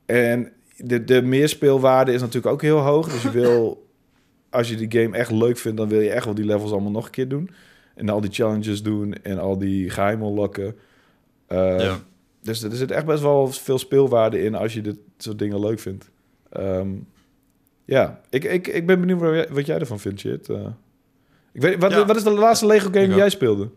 En 0.06 0.52
de, 0.78 1.04
de 1.04 1.22
meerspeelwaarde 1.22 2.14
is 2.14 2.22
natuurlijk 2.22 2.54
ook 2.54 2.62
heel 2.62 2.78
hoog. 2.78 3.10
Dus 3.10 3.22
je 3.22 3.32
wil, 3.32 3.88
als 4.50 4.70
je 4.70 4.76
die 4.76 5.02
game 5.02 5.18
echt 5.18 5.32
leuk 5.32 5.58
vindt, 5.58 5.78
dan 5.78 5.90
wil 5.90 6.00
je 6.00 6.10
echt 6.10 6.26
wel 6.26 6.36
die 6.36 6.46
levels 6.46 6.72
allemaal 6.72 6.92
nog 6.92 7.06
een 7.06 7.12
keer 7.12 7.28
doen. 7.28 7.50
En 7.96 8.10
al 8.10 8.22
die 8.22 8.32
challenges 8.32 8.84
doen 8.84 9.14
en 9.14 9.40
al 9.40 9.58
die 9.58 9.90
geheimen 9.90 10.34
lokken. 10.34 10.76
Eh, 11.48 11.80
ja. 11.80 11.98
Dus 12.42 12.64
er 12.64 12.76
zit 12.76 12.92
echt 12.92 13.06
best 13.06 13.22
wel 13.22 13.48
veel 13.48 13.78
speelwaarde 13.78 14.42
in 14.42 14.56
als 14.56 14.74
je 14.74 14.82
dit 14.82 14.98
soort 15.18 15.40
dingen 15.40 15.60
leuk 15.60 15.80
vindt. 15.80 16.10
Ehm, 16.50 16.90
ja, 17.86 18.22
ik, 18.30 18.44
ik, 18.44 18.68
ik 18.68 18.86
ben 18.86 19.00
benieuwd 19.00 19.20
wat 19.20 19.34
jij, 19.34 19.48
wat 19.50 19.66
jij 19.66 19.80
ervan 19.80 20.00
vindt, 20.00 20.20
shit. 20.20 20.50
Eh, 20.50 20.66
ik 21.56 21.62
weet, 21.62 21.80
wat, 21.82 21.92
Ja. 21.92 22.06
wat 22.06 22.16
is 22.16 22.24
de 22.24 22.30
laatste 22.32 22.66
Lego 22.66 22.86
game 22.92 23.08
die 23.08 23.16
jij 23.16 23.30
speelde? 23.30 23.72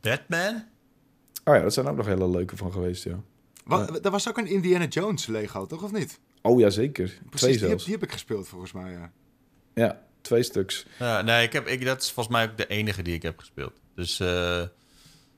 Batman? 0.00 0.64
Oh 1.44 1.54
ja, 1.54 1.62
dat 1.62 1.72
zijn 1.74 1.86
ook 1.86 1.96
nog 1.96 2.06
hele 2.06 2.28
leuke 2.28 2.56
van 2.56 2.72
geweest, 2.72 3.04
ja. 3.04 3.20
Wat, 3.64 4.04
Er 4.04 4.10
was 4.10 4.28
ook 4.28 4.38
een 4.38 4.46
Indiana 4.46 4.84
Jones 4.86 5.26
Lego, 5.26 5.66
toch? 5.66 5.82
Of 5.82 5.92
niet? 5.92 6.18
Oh 6.42 6.60
ja, 6.60 6.70
zeker. 6.70 7.06
twee 7.08 7.28
Precies, 7.30 7.48
die 7.48 7.58
heb, 7.58 7.68
zelfs. 7.68 7.84
die 7.84 7.94
heb 7.94 8.02
ik 8.02 8.12
gespeeld 8.12 8.48
volgens 8.48 8.72
mij, 8.72 8.90
ja. 8.92 9.12
Ja, 9.74 10.02
twee 10.20 10.42
stuks. 10.42 10.86
Ja, 10.98 11.22
nee, 11.22 11.46
ik 11.46 11.52
heb, 11.52 11.66
ik, 11.66 11.84
dat 11.84 12.02
is 12.02 12.10
volgens 12.12 12.34
mij 12.36 12.44
ook 12.50 12.56
de 12.56 12.66
enige 12.66 13.02
die 13.02 13.14
ik 13.14 13.22
heb 13.22 13.38
gespeeld. 13.38 13.80
Dus 13.94 14.20
eh, 14.20 14.62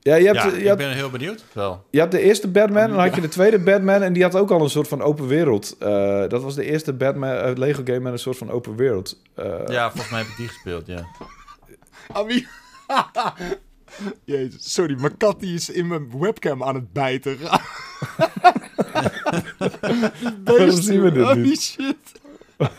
Ja, 0.03 0.15
je 0.15 0.25
hebt, 0.25 0.37
ja, 0.37 0.45
je, 0.47 0.61
ik 0.61 0.67
had, 0.67 0.77
ben 0.77 0.91
heel 0.93 1.09
benieuwd. 1.09 1.43
Wel. 1.53 1.85
je 1.89 1.99
had 1.99 2.11
de 2.11 2.19
eerste 2.19 2.47
Batman 2.47 2.81
en 2.83 2.89
dan 2.89 2.99
had 2.99 3.15
je 3.15 3.21
de 3.21 3.27
tweede 3.27 3.59
Batman 3.59 4.01
en 4.01 4.13
die 4.13 4.23
had 4.23 4.35
ook 4.35 4.51
al 4.51 4.61
een 4.61 4.69
soort 4.69 4.87
van 4.87 5.01
open 5.01 5.27
wereld. 5.27 5.75
Eh, 5.79 6.23
dat 6.27 6.41
was 6.41 6.55
de 6.55 6.63
eerste 6.65 6.93
Batman 6.93 7.35
eh, 7.35 7.51
Lego 7.55 7.81
game 7.85 7.99
met 7.99 8.13
een 8.13 8.19
soort 8.19 8.37
van 8.37 8.49
open 8.51 8.75
wereld. 8.75 9.21
Eh, 9.35 9.45
Ja, 9.67 9.89
volgens 9.91 10.11
mij 10.11 10.19
heb 10.21 10.29
ik 10.29 10.37
die 10.37 10.47
gespeeld, 10.47 10.87
ja. 10.87 11.05
Wie? 12.27 12.47
Jezus, 14.25 14.73
sorry, 14.73 14.99
mijn 15.01 15.17
kat 15.17 15.39
die 15.39 15.53
is 15.53 15.69
in 15.69 15.87
mijn 15.87 16.19
webcam 16.19 16.63
aan 16.63 16.75
het 16.75 16.93
bijten. 16.93 17.37
Waarom 20.43 20.71
zien 20.81 21.01
we 21.01 21.11
dit 21.11 21.23
Holy 21.23 21.39
niet? 21.41 21.61
shit. 21.61 21.95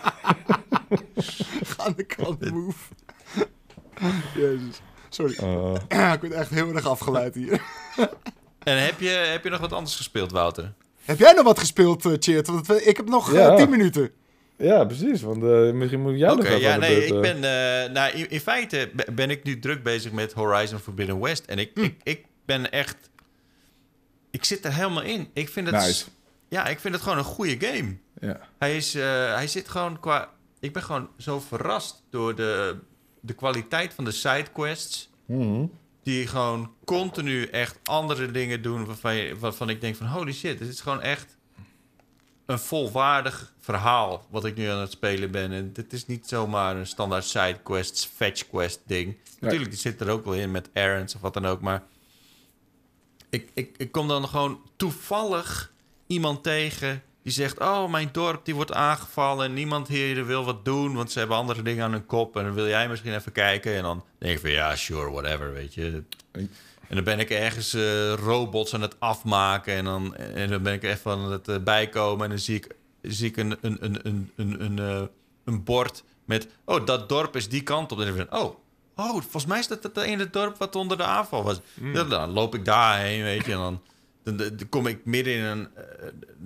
Ga 1.64 1.84
aan 1.84 1.92
de 1.96 2.04
kant 2.04 2.50
move. 2.50 2.78
Sorry. 5.14 5.34
eh, 5.88 6.12
ik 6.14 6.20
word 6.20 6.32
echt 6.32 6.50
heel 6.50 6.74
erg 6.74 6.86
afgeleid 6.86 7.34
hier. 7.34 7.62
En 8.64 8.84
heb 8.84 9.00
je, 9.00 9.08
heb 9.08 9.44
je 9.44 9.50
nog 9.50 9.60
wat 9.60 9.72
anders 9.72 9.96
gespeeld, 9.96 10.32
Wouter? 10.32 10.72
Heb 11.04 11.18
jij 11.18 11.32
nog 11.32 11.44
wat 11.44 11.58
gespeeld, 11.58 12.04
uh, 12.04 12.12
Cheert? 12.18 12.46
Want 12.46 12.66
we- 12.66 12.84
ik 12.84 12.96
heb 12.96 13.08
nog 13.08 13.28
eh, 13.32 13.34
Ja. 13.34 13.56
10 13.56 13.70
minuten. 13.70 14.10
ja, 14.56 14.84
precies. 14.84 15.22
Want 15.22 15.42
eh, 15.42 15.72
misschien 15.72 16.00
moet 16.00 16.18
jij 16.18 16.30
Oké, 16.30 16.36
nog 16.36 16.46
even 16.46 16.60
ja, 16.60 16.76
nee, 16.76 16.90
beurt, 16.94 17.04
ik 17.10 17.14
eh. 17.14 17.20
ben... 17.20 17.34
eh, 17.36 17.92
nou, 17.92 18.12
in, 18.12 18.30
in 18.30 18.40
feite 18.40 18.90
be- 18.94 19.12
ben 19.12 19.30
ik 19.30 19.44
nu 19.44 19.58
druk 19.58 19.82
bezig 19.82 20.12
met 20.12 20.32
Horizon 20.32 20.78
Forbidden 20.78 21.20
West. 21.20 21.44
En 21.44 21.58
ik, 21.58 21.70
ik, 21.78 21.94
ik 22.02 22.24
ben 22.44 22.70
echt... 22.70 22.96
Ik 24.30 24.44
zit 24.44 24.64
er 24.64 24.74
helemaal 24.74 25.02
in. 25.02 25.28
Ik 25.32 25.48
vind 25.48 25.66
het... 25.70 25.76
Nice. 25.76 26.04
Ja, 26.48 26.66
ik 26.66 26.80
vind 26.80 26.94
het 26.94 27.02
gewoon 27.02 27.18
een 27.18 27.24
goede 27.24 27.56
game. 27.66 27.96
Ja. 28.20 28.40
Hij, 28.58 28.76
is, 28.76 28.94
eh, 28.94 29.34
hij 29.34 29.46
zit 29.46 29.68
gewoon 29.68 30.00
qua... 30.00 30.28
Ik 30.60 30.72
ben 30.72 30.82
gewoon 30.82 31.08
zo 31.18 31.40
verrast 31.40 32.02
door 32.10 32.34
de, 32.34 32.76
de 33.24 33.32
kwaliteit 33.32 33.94
van 33.94 34.04
de 34.04 34.10
sidequests. 34.10 35.08
Mhm. 35.26 35.66
Die 36.02 36.26
gewoon 36.26 36.72
continu 36.84 37.44
echt 37.44 37.78
andere 37.84 38.30
dingen 38.30 38.62
doen 38.62 38.84
waarvan, 38.84 39.14
je, 39.14 39.38
waarvan 39.38 39.68
ik 39.68 39.80
denk 39.80 39.96
van... 39.96 40.06
Holy 40.06 40.32
shit, 40.32 40.58
dit 40.58 40.68
is 40.68 40.80
gewoon 40.80 41.02
echt 41.02 41.36
een 42.46 42.58
volwaardig 42.58 43.54
verhaal 43.58 44.26
wat 44.30 44.44
ik 44.44 44.56
nu 44.56 44.66
aan 44.66 44.80
het 44.80 44.90
spelen 44.90 45.30
ben. 45.30 45.52
En 45.52 45.72
dit 45.72 45.92
is 45.92 46.06
niet 46.06 46.28
zomaar 46.28 46.76
een 46.76 46.86
standaard 46.86 47.24
sidequests, 47.24 48.04
fetch 48.04 48.48
quest 48.48 48.80
ding. 48.86 49.16
Natuurlijk, 49.40 49.70
die 49.70 49.80
zit 49.80 50.00
er 50.00 50.10
ook 50.10 50.24
wel 50.24 50.34
in 50.34 50.50
met 50.50 50.70
errands 50.72 51.14
of 51.14 51.20
wat 51.20 51.34
dan 51.34 51.46
ook. 51.46 51.60
Maar 51.60 51.82
ik, 53.30 53.50
ik, 53.54 53.74
ik 53.76 53.92
kom 53.92 54.08
dan 54.08 54.28
gewoon 54.28 54.60
toevallig 54.76 55.72
iemand 56.06 56.42
tegen 56.42 57.02
die 57.24 57.32
zegt... 57.32 57.60
Oh, 57.60 57.90
mijn 57.90 58.08
dorp 58.12 58.44
die 58.44 58.54
wordt 58.54 58.72
aangevallen 58.72 59.46
en 59.46 59.52
niemand 59.52 59.88
hier 59.88 60.26
wil 60.26 60.44
wat 60.44 60.64
doen... 60.64 60.94
want 60.94 61.12
ze 61.12 61.18
hebben 61.18 61.36
andere 61.36 61.62
dingen 61.62 61.84
aan 61.84 61.92
hun 61.92 62.06
kop 62.06 62.36
en 62.36 62.44
dan 62.44 62.54
wil 62.54 62.66
jij 62.66 62.88
misschien 62.88 63.14
even 63.14 63.32
kijken. 63.32 63.74
En 63.74 63.82
dan 63.82 64.04
denk 64.18 64.34
ik 64.34 64.40
van 64.40 64.50
ja, 64.50 64.76
sure, 64.76 65.10
whatever, 65.10 65.52
weet 65.52 65.74
je. 65.74 66.02
En 66.88 66.94
dan 66.94 67.04
ben 67.04 67.18
ik 67.18 67.30
ergens 67.30 67.74
eh, 67.74 68.12
robots 68.12 68.74
aan 68.74 68.80
het 68.80 69.00
afmaken 69.00 69.74
en 69.74 69.84
dan, 69.84 70.16
en 70.16 70.50
dan 70.50 70.62
ben 70.62 70.72
ik 70.72 70.82
even 70.82 71.10
aan 71.10 71.32
het 71.32 71.48
eh, 71.48 71.58
bijkomen... 71.58 72.24
en 72.24 72.30
dan 72.30 72.38
zie 72.38 72.56
ik, 72.56 72.74
zie 73.02 73.28
ik 73.28 73.36
een, 73.36 73.56
een, 73.60 73.76
een, 73.80 73.98
een, 74.02 74.30
een, 74.36 74.64
een, 74.64 74.78
eh, 74.78 75.02
een 75.44 75.64
bord 75.64 76.02
met... 76.24 76.48
Oh, 76.64 76.86
dat 76.86 77.08
dorp 77.08 77.36
is 77.36 77.48
die 77.48 77.62
kant 77.62 77.92
op. 77.92 77.98
En 77.98 78.04
dan 78.06 78.14
denk 78.14 78.26
ik 78.26 78.32
van, 78.32 78.46
oh... 78.46 78.62
Oh, 78.96 79.10
volgens 79.10 79.46
mij 79.46 79.58
is 79.58 79.68
dat 79.68 79.82
het 79.82 79.96
ene 79.96 80.30
dorp 80.30 80.56
wat 80.56 80.76
onder 80.76 80.96
de 80.96 81.02
aanval 81.04 81.42
was. 81.42 81.60
Ja, 81.92 82.04
dan 82.04 82.30
loop 82.30 82.54
ik 82.54 82.64
daarheen, 82.64 83.22
weet 83.22 83.44
je. 83.44 83.52
En 83.52 83.58
dan 83.58 83.80
Dan, 84.24 84.36
dan 84.36 84.68
kom 84.68 84.86
ik 84.86 85.04
midden 85.04 85.34
in 85.34 85.42
een, 85.42 85.68
eh, 85.74 85.84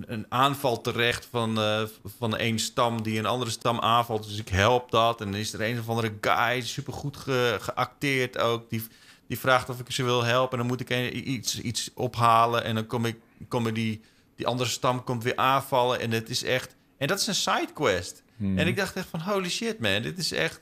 een 0.07 0.27
aanval 0.29 0.81
terecht 0.81 1.27
van, 1.31 1.59
eh, 1.59 1.83
van 2.19 2.37
één 2.37 2.59
stam 2.59 3.03
die 3.03 3.19
een 3.19 3.27
andere 3.27 3.51
stam 3.51 3.79
aanvalt. 3.81 4.25
Dus 4.29 4.39
ik 4.39 4.49
help 4.49 4.91
dat. 4.91 5.21
En 5.21 5.31
dan 5.31 5.41
is 5.41 5.53
er 5.53 5.61
een 5.61 5.79
of 5.79 5.89
andere 5.89 6.13
guy, 6.21 6.61
supergoed 6.63 7.17
ge, 7.17 7.57
geacteerd 7.61 8.39
ook. 8.39 8.71
Die, 8.71 8.83
die 9.27 9.39
vraagt 9.39 9.69
of 9.69 9.81
ik 9.81 9.91
ze 9.91 10.03
wil 10.05 10.23
helpen. 10.25 10.53
En 10.53 10.59
dan 10.59 10.67
moet 10.67 10.81
ik 10.81 10.91
een- 10.91 11.31
iets, 11.31 11.61
iets 11.61 11.91
ophalen. 11.95 12.65
En 12.65 12.75
dan 12.75 12.87
kom 12.87 13.05
ik, 13.05 13.17
komen 13.49 13.75
die, 13.75 14.01
die 14.37 14.47
andere 14.47 14.71
stam 14.71 15.05
komt 15.05 15.23
weer 15.23 15.37
aanvallen. 15.37 16.01
En 16.01 16.11
het 16.11 16.29
is 16.29 16.43
echt... 16.45 16.77
En 16.97 17.07
dat 17.07 17.21
is 17.21 17.27
een 17.27 17.35
sidequest. 17.35 18.23
Hmm. 18.37 18.59
En 18.59 18.67
ik 18.67 18.77
dacht 18.77 18.97
echt 18.97 19.09
van, 19.09 19.21
holy 19.21 19.49
shit 19.49 19.79
man, 19.79 20.03
dit 20.03 20.19
is 20.19 20.33
echt 20.33 20.61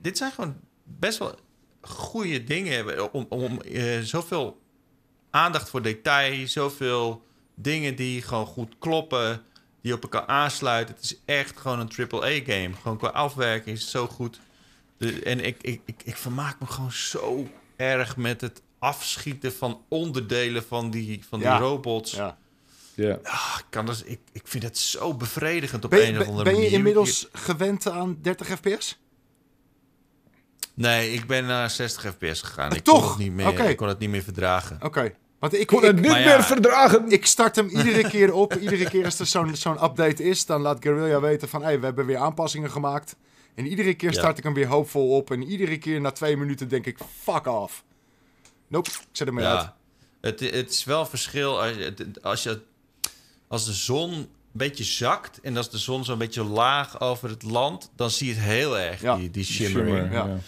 dit 0.00 0.16
zijn 0.18 0.32
gewoon 0.32 0.56
best 0.84 1.18
wel 1.18 1.34
goede 1.80 2.44
dingen. 2.44 3.12
Om, 3.12 3.26
om 3.28 3.60
eh, 3.60 4.00
zoveel 4.00 4.59
aandacht 5.30 5.68
voor 5.68 5.82
detail, 5.82 6.48
zoveel 6.48 7.26
dingen 7.54 7.96
die 7.96 8.22
gewoon 8.22 8.46
goed 8.46 8.74
kloppen, 8.78 9.42
die 9.82 9.92
op 9.94 10.02
elkaar 10.02 10.26
aansluiten. 10.26 10.94
Het 10.94 11.04
is 11.04 11.16
echt 11.24 11.58
gewoon 11.60 11.80
een 11.80 11.90
AAA-game. 12.10 12.70
Gewoon 12.82 12.98
qua 12.98 13.08
afwerking 13.08 13.76
is 13.76 13.82
het 13.82 13.90
zo 13.90 14.06
goed. 14.06 14.40
De- 14.96 15.22
en 15.22 15.44
ik, 15.44 15.56
ik, 15.62 15.80
ik, 15.84 16.02
ik 16.04 16.16
vermaak 16.16 16.60
me 16.60 16.66
gewoon 16.66 16.92
zo 16.92 17.48
erg 17.76 18.16
met 18.16 18.40
het 18.40 18.62
afschieten 18.78 19.52
van 19.52 19.82
onderdelen 19.88 20.64
van 20.64 20.90
die, 20.90 21.24
van 21.28 21.38
die 21.38 21.48
Ja. 21.48 21.58
robots. 21.58 22.12
Ja. 22.12 22.38
Ja. 22.94 23.18
Ah, 23.22 23.56
ik, 23.58 23.64
kan 23.70 23.86
dus, 23.86 24.02
ik, 24.02 24.20
ik 24.32 24.42
vind 24.44 24.62
het 24.62 24.78
zo 24.78 25.14
bevredigend 25.14 25.84
op 25.84 25.90
Ben, 25.90 26.06
een 26.08 26.12
of 26.12 26.18
ben- 26.18 26.26
andere 26.26 26.44
ben 26.44 26.52
je 26.54 26.58
manier. 26.60 26.76
inmiddels 26.76 27.28
gewend 27.32 27.88
aan 27.88 28.18
30 28.22 28.46
fps? 28.48 28.98
Nee, 30.80 31.12
ik 31.12 31.26
ben 31.26 31.46
naar 31.46 31.70
60 31.70 32.14
fps 32.18 32.42
gegaan. 32.42 32.72
Ik 32.72 32.84
Toch? 32.84 33.00
kon 33.00 33.08
het 33.08 33.18
niet 33.18 33.32
meer, 33.32 33.48
Oké. 33.48 33.62
ik 33.62 33.76
kon 33.76 33.88
het 33.88 33.98
niet 33.98 34.10
meer 34.10 34.22
verdragen. 34.22 34.78
Oké. 34.82 35.12
Want 35.38 35.54
ik, 35.54 35.66
kon 35.66 35.82
het 35.84 35.96
ik, 35.98 36.02
niet 36.02 36.12
ja. 36.12 36.24
meer 36.24 36.42
verdragen. 36.42 37.10
ik 37.12 37.26
start 37.26 37.56
hem 37.56 37.68
iedere 37.68 38.08
keer 38.08 38.32
op. 38.34 38.54
Iedere 38.54 38.88
keer 38.88 39.04
als 39.04 39.18
er 39.18 39.26
zo'n 39.26 39.56
zo'n 39.56 39.84
update 39.84 40.22
is, 40.22 40.46
dan 40.46 40.60
laat 40.60 40.76
Guerrilla 40.82 41.20
weten 41.20 41.48
van... 41.48 41.62
Hey, 41.62 41.78
we 41.80 41.84
hebben 41.84 42.06
weer 42.06 42.16
aanpassingen 42.16 42.70
gemaakt. 42.70 43.16
En 43.54 43.66
iedere 43.66 43.94
keer 43.94 44.12
Ja. 44.12 44.18
start 44.18 44.38
ik 44.38 44.44
hem 44.44 44.54
weer 44.54 44.66
hoopvol 44.66 45.16
op. 45.16 45.30
En 45.30 45.42
iedere 45.42 45.78
keer 45.78 46.00
na 46.00 46.10
twee 46.10 46.36
minuten 46.36 46.68
denk 46.68 46.86
ik, 46.86 46.98
fuck 47.22 47.46
off. 47.46 47.84
Nope, 48.68 48.90
ik 48.90 48.96
zet 49.12 49.26
hem 49.26 49.36
weer 49.36 49.46
uit. 49.46 49.60
Ja, 49.60 49.76
het, 50.20 50.40
het 50.40 50.70
is 50.70 50.84
wel 50.84 51.06
verschil 51.06 51.62
als 51.62 51.74
als 52.22 52.42
je 52.42 52.60
als 53.48 53.64
de 53.64 53.72
zon 53.72 54.12
een 54.12 54.28
beetje 54.52 54.84
zakt 54.84 55.40
en 55.40 55.56
als 55.56 55.70
de 55.70 55.78
zon 55.78 56.04
zo'n 56.04 56.18
beetje 56.18 56.44
laag 56.44 57.00
over 57.00 57.28
het 57.28 57.42
land, 57.42 57.90
dan 57.96 58.10
zie 58.10 58.26
je 58.26 58.34
het 58.34 58.42
heel 58.42 58.78
erg 58.78 59.00
Ja, 59.00 59.14
die, 59.16 59.22
die 59.22 59.30
Die 59.30 59.44
shimmering. 59.44 60.40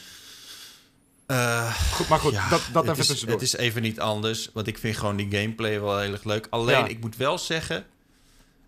Eh, 1.33 1.75
Goed, 1.93 2.09
maar 2.09 2.19
goed, 2.19 2.33
ja, 2.33 2.49
dat, 2.49 2.63
dat 2.73 2.85
even 2.85 2.97
is, 2.99 3.07
tussendoor. 3.07 3.35
Het 3.37 3.45
is 3.47 3.57
even 3.57 3.83
niet 3.83 4.01
anders, 4.01 4.51
want 4.53 4.67
ik 4.67 4.79
vind 4.79 4.97
gewoon 4.97 5.17
die 5.17 5.31
gameplay 5.31 5.81
wel 5.81 5.99
heel 5.99 6.13
erg 6.13 6.25
leuk. 6.25 6.47
Alleen, 6.51 6.77
Ja. 6.79 6.87
ik 6.87 7.01
moet 7.01 7.17
wel 7.17 7.39
zeggen, 7.39 7.87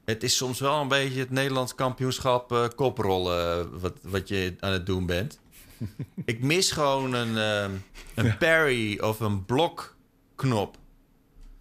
het 0.05 0.23
is 0.23 0.37
soms 0.37 0.61
wel 0.61 0.81
een 0.81 0.89
beetje 0.89 1.19
het 1.21 1.31
Nederlands 1.31 1.75
kampioenschap 1.75 2.53
eh, 2.53 2.65
koprollen 2.77 3.61
eh, 3.61 3.67
wat, 3.81 3.93
wat 4.03 4.29
je 4.29 4.55
aan 4.61 4.73
het 4.73 4.87
doen 4.87 5.07
bent. 5.07 5.39
ik 6.25 6.41
mis 6.43 6.71
gewoon 6.73 7.13
een, 7.13 7.39
ehm, 7.39 7.71
een 8.15 8.39
parry 8.39 8.99
of 8.99 9.21
een 9.21 9.45
blokknop. 9.45 10.77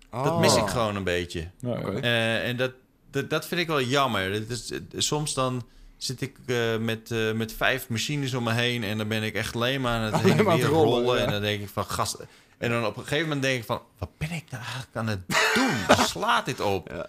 Dat 0.10 0.40
mis 0.40 0.54
Oh. 0.54 0.58
ik 0.62 0.68
gewoon 0.70 0.96
een 0.96 1.04
beetje. 1.04 1.50
En 2.02 2.58
dat, 2.58 2.72
dat, 3.12 3.30
dat 3.30 3.46
vind 3.48 3.62
ik 3.62 3.68
wel 3.68 3.82
jammer. 3.82 4.32
Het 4.32 4.50
is, 4.50 4.72
soms 5.08 5.34
dan 5.34 5.66
zit 6.06 6.22
ik 6.22 6.36
eh, 6.46 6.78
met, 6.78 7.12
eh, 7.12 7.32
met 7.32 7.54
vijf 7.54 7.90
machines 7.90 8.34
om 8.34 8.44
me 8.44 8.52
heen... 8.54 8.84
en 8.84 8.98
dan 8.98 9.08
ben 9.08 9.24
ik 9.24 9.34
echt 9.36 9.56
alleen 9.56 9.82
maar 9.82 9.94
aan 9.98 10.02
het 10.14 10.22
heen 10.22 10.40
en 10.40 10.48
aan 10.50 10.58
weer 10.58 10.66
rollen, 10.66 11.04
rollen. 11.04 11.18
ja. 11.20 11.26
En 11.26 11.32
dan 11.32 11.42
denk 11.42 11.62
ik 11.62 11.70
van, 11.74 11.86
gast... 11.86 12.18
En 12.58 12.70
dan 12.70 12.86
op 12.86 12.98
een 12.98 13.04
gegeven 13.04 13.24
moment 13.24 13.42
denk 13.42 13.60
ik 13.60 13.66
van... 13.66 13.82
wat 13.98 14.10
ben 14.18 14.32
ik 14.32 14.44
nou 14.50 14.64
eigenlijk 14.64 14.96
aan 14.96 15.08
het 15.08 15.20
doen? 15.54 15.96
Slaat 16.06 16.46
dit 16.46 16.60
op? 16.60 16.90
Ja. 16.92 17.08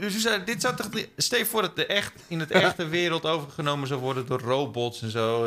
Dus 0.00 0.18
zou- 0.20 0.44
dit 0.44 0.60
zou 0.60 0.76
toch... 0.76 0.88
Stel 1.16 1.38
je 1.38 1.46
voor 1.46 1.62
dat 1.62 1.76
de 1.76 1.86
echt, 1.86 2.12
in 2.28 2.40
het 2.40 2.50
echte 2.50 2.86
wereld 2.98 3.24
overgenomen 3.26 3.88
zou 3.88 4.00
worden... 4.00 4.26
door 4.26 4.40
robots 4.40 5.02
en 5.02 5.10
zo. 5.10 5.44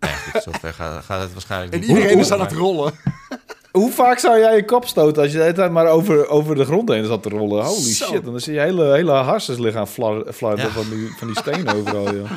Nee, 0.00 0.12
goed, 0.14 0.42
zover 0.42 0.72
gaat, 0.74 1.04
gaat 1.04 1.20
het 1.20 1.32
waarschijnlijk 1.32 1.72
En 1.72 1.80
niet. 1.80 1.88
iedereen 1.88 2.12
Hoe- 2.12 2.20
is 2.22 2.30
aan 2.30 2.40
het 2.40 2.52
rollen. 2.52 2.94
Hoe 3.72 3.90
vaak 3.92 4.18
zou 4.18 4.38
jij 4.38 4.56
je 4.56 4.64
kop 4.64 4.86
stoten 4.86 5.22
als 5.22 5.30
je 5.32 5.36
de 5.36 5.42
hele 5.42 5.54
tijd 5.54 5.70
maar 5.70 5.86
over, 5.86 6.28
over 6.28 6.54
de 6.54 6.64
grond 6.64 6.88
heen 6.88 7.04
zat 7.04 7.22
te 7.22 7.28
rollen? 7.28 7.64
Holy 7.64 7.92
Zo. 7.92 8.06
shit, 8.06 8.24
dan 8.24 8.40
zie 8.40 8.52
je 8.54 8.60
hele, 8.60 8.92
hele 8.92 9.10
harses 9.12 9.58
liggen 9.58 9.86
flarden 9.86 10.56
Ja. 10.56 10.68
van, 10.68 10.90
die, 10.90 11.08
van 11.18 11.26
die 11.26 11.36
stenen 11.38 11.74
overal, 11.76 12.14
joh. 12.14 12.30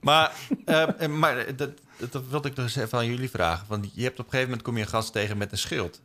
Maar, 0.00 0.32
eh, 0.64 0.82
eh, 0.98 1.08
maar 1.10 1.46
dat, 1.56 1.70
dat, 2.10 2.22
wilde 2.30 2.48
ik 2.48 2.54
nog 2.56 2.64
eens 2.64 2.76
even 2.76 2.98
aan 2.98 3.06
jullie 3.06 3.30
vragen. 3.30 3.64
Want 3.68 3.88
je 3.94 4.02
hebt 4.02 4.18
op 4.18 4.24
een 4.24 4.30
gegeven 4.30 4.48
moment 4.50 4.66
kom 4.66 4.76
je 4.76 4.82
een 4.82 4.88
gast 4.88 5.12
tegen 5.12 5.38
met 5.38 5.52
een 5.52 5.58
schild. 5.58 6.00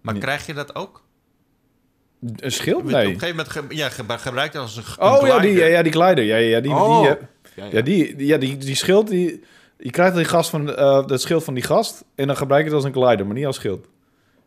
Maar 0.00 0.14
Nee. 0.14 0.22
krijg 0.22 0.46
je 0.46 0.54
dat 0.54 0.74
ook? 0.74 1.04
Een 2.36 2.52
schild? 2.52 2.76
Op 2.80 2.86
een 2.86 2.92
Nee. 2.92 3.04
gegeven 3.06 3.28
moment 3.28 3.48
ge- 3.48 3.64
ja, 3.68 3.88
ge- 3.88 4.04
gebruik 4.08 4.52
je 4.52 4.58
dat 4.58 4.66
als 4.66 4.76
een, 4.76 5.02
Oh 5.06 5.26
ja, 5.26 5.38
die, 5.38 5.52
ja, 5.52 5.82
die 5.82 5.92
glider. 5.92 6.24
Ja, 6.24 6.36
ja, 6.36 6.60
die, 6.60 6.70
Oh. 6.72 7.00
die, 7.00 7.08
eh, 7.08 7.16
Ja, 7.56 7.64
ja. 7.70 7.80
die- 7.82 8.26
ja, 8.26 8.36
die, 8.36 8.56
die 8.56 8.74
schild, 8.74 9.08
die, 9.08 9.42
je 9.78 9.90
krijgt 9.90 10.16
die 10.16 10.24
gast 10.24 10.50
van, 10.50 10.74
eh 10.76 11.06
dat 11.06 11.20
schild 11.20 11.44
van 11.44 11.54
die 11.54 11.62
gast 11.62 12.04
en 12.14 12.26
dan 12.26 12.36
gebruik 12.36 12.60
je 12.64 12.66
het 12.68 12.76
als 12.76 12.84
een 12.84 13.02
glider, 13.02 13.26
maar 13.26 13.34
niet 13.34 13.46
als 13.46 13.56
schild. 13.56 13.86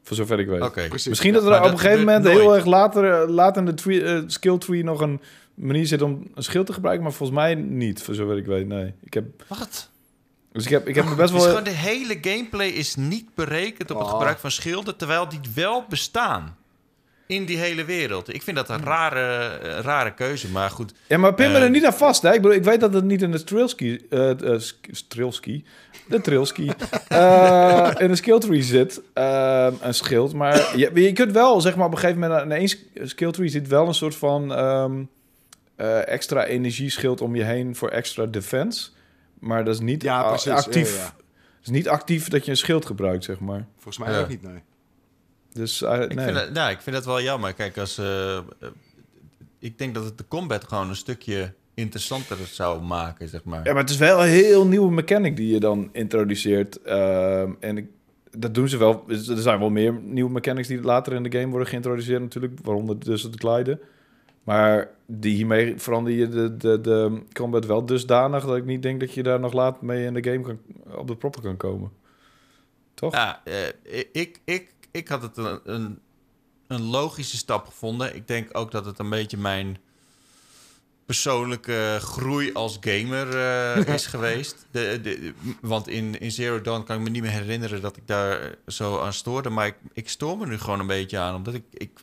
Voor 0.03 0.15
zover 0.15 0.39
ik 0.39 0.47
weet. 0.47 1.05
Misschien 1.09 1.33
dat 1.33 1.43
er 1.45 1.55
op 1.57 1.63
dat 1.63 1.71
een 1.71 1.79
gegeven 1.79 2.05
moment 2.05 2.27
heel 2.27 2.55
erg 2.55 2.65
later, 2.65 3.21
eh, 3.21 3.29
later 3.29 3.61
in 3.61 3.65
de 3.65 3.73
tree, 3.73 4.03
eh, 4.03 4.21
skill 4.27 4.57
tree 4.57 4.83
nog 4.83 5.01
een 5.01 5.21
manier 5.53 5.85
zit 5.87 6.01
om 6.01 6.27
een 6.35 6.43
schild 6.43 6.65
te 6.65 6.73
gebruiken, 6.73 7.03
maar 7.03 7.13
volgens 7.13 7.39
mij 7.39 7.55
niet, 7.55 8.03
voor 8.03 8.13
zover 8.15 8.37
ik 8.37 8.45
weet. 8.45 8.67
Nee. 8.67 8.93
Ik 9.03 9.13
heb, 9.13 9.25
Wat? 9.47 9.89
dus 10.51 10.63
ik 10.63 10.69
heb, 10.69 10.87
ik 10.87 10.95
heb 10.95 11.05
me 11.05 11.15
best 11.15 11.31
Dus 11.33 11.41
wel... 11.41 11.49
gewoon 11.49 11.63
de 11.63 11.69
hele 11.69 12.17
gameplay 12.21 12.67
is 12.67 12.95
niet 12.95 13.35
berekend 13.35 13.91
op 13.91 13.97
het 13.97 14.07
Oh. 14.07 14.13
gebruik 14.13 14.37
van 14.37 14.51
schilden... 14.51 14.95
terwijl 14.95 15.29
die 15.29 15.39
wel 15.55 15.85
bestaan 15.89 16.57
in 17.29 17.45
die 17.45 17.57
hele 17.57 17.85
wereld. 17.85 18.33
Ik 18.33 18.41
vind 18.41 18.57
dat 18.57 18.69
een 18.69 18.83
rare, 18.83 19.47
eh, 19.57 19.79
rare 19.79 20.13
keuze, 20.13 20.49
maar 20.49 20.69
goed. 20.69 20.93
Ja, 21.07 21.17
maar 21.17 21.33
pin 21.33 21.51
me 21.51 21.57
Eh, 21.57 21.63
er 21.63 21.69
niet 21.69 21.85
aan 21.85 21.93
vast, 21.93 22.21
hè. 22.21 22.33
Ik, 22.33 22.41
bedoel, 22.41 22.57
ik 22.57 22.63
weet 22.63 22.79
dat 22.79 22.93
het 22.93 23.03
niet 23.03 23.21
in 23.21 23.31
de 23.31 23.43
Trilski... 23.43 23.99
eh 24.09 24.53
eh, 24.53 24.59
sk- 24.59 25.07
Trilski? 25.07 25.65
De 26.07 26.21
Trilski. 26.21 26.67
eh, 27.07 27.91
in 27.97 28.07
de 28.07 28.15
skill 28.15 28.39
tree 28.39 28.61
zit, 28.63 29.01
eh, 29.13 29.67
een 29.81 29.93
schild. 29.93 30.33
Maar 30.33 30.77
je, 30.77 30.91
je 31.01 31.13
kunt 31.13 31.31
wel, 31.31 31.61
zeg 31.61 31.75
maar, 31.75 31.85
op 31.85 31.91
een 31.91 31.97
gegeven 31.97 32.19
moment... 32.21 32.41
in 32.43 32.51
één 32.51 32.67
sk- 32.67 32.85
skill 33.03 33.31
tree 33.31 33.47
zit 33.49 33.67
wel 33.67 33.87
een 33.87 33.93
soort 33.93 34.15
van... 34.15 34.53
ehm, 34.53 35.03
eh, 35.75 36.07
extra 36.07 36.45
energieschild 36.45 37.21
om 37.21 37.35
je 37.35 37.43
heen 37.43 37.75
voor 37.75 37.89
extra 37.89 38.25
defense. 38.25 38.89
Maar 39.39 39.65
dat 39.65 39.73
is 39.73 39.79
niet 39.81 40.01
Ja, 40.03 40.23
precies. 40.27 40.51
actief. 40.51 40.95
Ja, 40.95 41.01
ja. 41.01 41.13
Het 41.57 41.67
is 41.67 41.69
niet 41.69 41.89
actief 41.89 42.27
dat 42.29 42.45
je 42.45 42.51
een 42.51 42.57
schild 42.57 42.85
gebruikt, 42.85 43.23
zeg 43.23 43.39
maar. 43.39 43.65
Volgens 43.73 43.97
mij 44.05 44.13
Ja. 44.13 44.19
ook 44.21 44.27
niet, 44.29 44.41
nee. 44.41 44.61
Dus 45.53 45.81
eh, 45.81 46.01
Ik, 46.01 46.15
nee. 46.15 46.25
vind 46.25 46.37
dat, 46.37 46.51
nou, 46.51 46.71
ik 46.71 46.81
vind 46.81 46.95
dat 46.95 47.05
wel 47.05 47.21
jammer. 47.21 47.53
Kijk, 47.53 47.77
als, 47.77 47.97
eh, 47.97 48.37
eh, 48.37 48.43
ik 49.59 49.77
denk 49.77 49.93
dat 49.93 50.03
het 50.03 50.17
de 50.17 50.27
combat 50.27 50.63
gewoon 50.63 50.89
een 50.89 50.95
stukje 50.95 51.53
interessanter 51.73 52.37
zou 52.37 52.81
maken, 52.81 53.29
zeg 53.29 53.43
maar. 53.43 53.65
Ja, 53.65 53.73
maar 53.73 53.81
het 53.81 53.89
is 53.91 53.97
wel 53.97 54.21
een 54.21 54.29
heel 54.29 54.67
nieuwe 54.67 54.91
mechanic 54.91 55.35
die 55.35 55.53
je 55.53 55.59
dan 55.59 55.89
introduceert. 55.91 56.81
Ehm, 56.81 57.51
en 57.59 57.77
ik, 57.77 57.85
dat 58.31 58.53
doen 58.53 58.69
ze 58.69 58.77
wel. 58.77 59.03
Er 59.07 59.37
zijn 59.37 59.59
wel 59.59 59.69
meer 59.69 59.93
nieuwe 59.93 60.31
mechanics 60.31 60.67
die 60.67 60.81
later 60.81 61.13
in 61.13 61.23
de 61.23 61.31
game 61.31 61.49
worden 61.49 61.67
geïntroduceerd 61.67 62.21
natuurlijk. 62.21 62.53
Waaronder 62.63 62.99
dus 62.99 63.23
het 63.23 63.35
gliden. 63.39 63.79
Maar 64.43 64.89
die 65.05 65.35
hiermee 65.35 65.73
verander 65.77 66.13
je 66.13 66.29
de, 66.29 66.57
de, 66.57 66.81
de 66.81 67.21
combat 67.33 67.65
wel 67.65 67.85
dusdanig... 67.85 68.45
dat 68.45 68.57
ik 68.57 68.65
niet 68.65 68.81
denk 68.81 68.99
dat 68.99 69.13
je 69.13 69.23
daar 69.23 69.39
nog 69.39 69.53
laat 69.53 69.81
mee 69.81 70.05
in 70.05 70.13
de 70.13 70.23
game 70.23 70.41
kan, 70.41 70.59
op 70.95 71.07
de 71.07 71.15
proppen 71.15 71.41
kan 71.41 71.57
komen. 71.57 71.91
Toch? 72.93 73.13
Ja, 73.13 73.41
ik, 74.11 74.39
ik, 74.43 74.73
ik 74.91 75.07
had 75.07 75.21
het 75.21 75.37
een, 75.37 75.59
een, 75.63 75.99
een 76.67 76.81
logische 76.81 77.37
stap 77.37 77.65
gevonden. 77.65 78.15
Ik 78.15 78.27
denk 78.27 78.57
ook 78.57 78.71
dat 78.71 78.85
het 78.85 78.99
een 78.99 79.09
beetje 79.09 79.37
mijn 79.37 79.77
persoonlijke 81.05 81.97
groei 82.01 82.53
als 82.53 82.77
gamer 82.81 83.37
eh, 83.37 83.93
is 83.95 84.05
geweest. 84.05 84.65
De, 84.71 84.99
de, 85.01 85.33
want 85.61 85.87
in, 85.87 86.19
in 86.19 86.31
Zero 86.31 86.61
Dawn 86.61 86.83
kan 86.83 86.97
ik 86.97 87.03
me 87.03 87.09
niet 87.09 87.21
meer 87.21 87.31
herinneren 87.31 87.81
dat 87.81 87.97
ik 87.97 88.07
daar 88.07 88.55
zo 88.67 88.99
aan 88.99 89.13
stoorde. 89.13 89.49
Maar 89.49 89.67
ik, 89.67 89.75
ik 89.93 90.09
stoor 90.09 90.37
me 90.37 90.45
nu 90.45 90.57
gewoon 90.57 90.79
een 90.79 90.87
beetje 90.87 91.17
aan. 91.17 91.35
Omdat 91.35 91.53
ik, 91.53 91.63
ik 91.71 91.99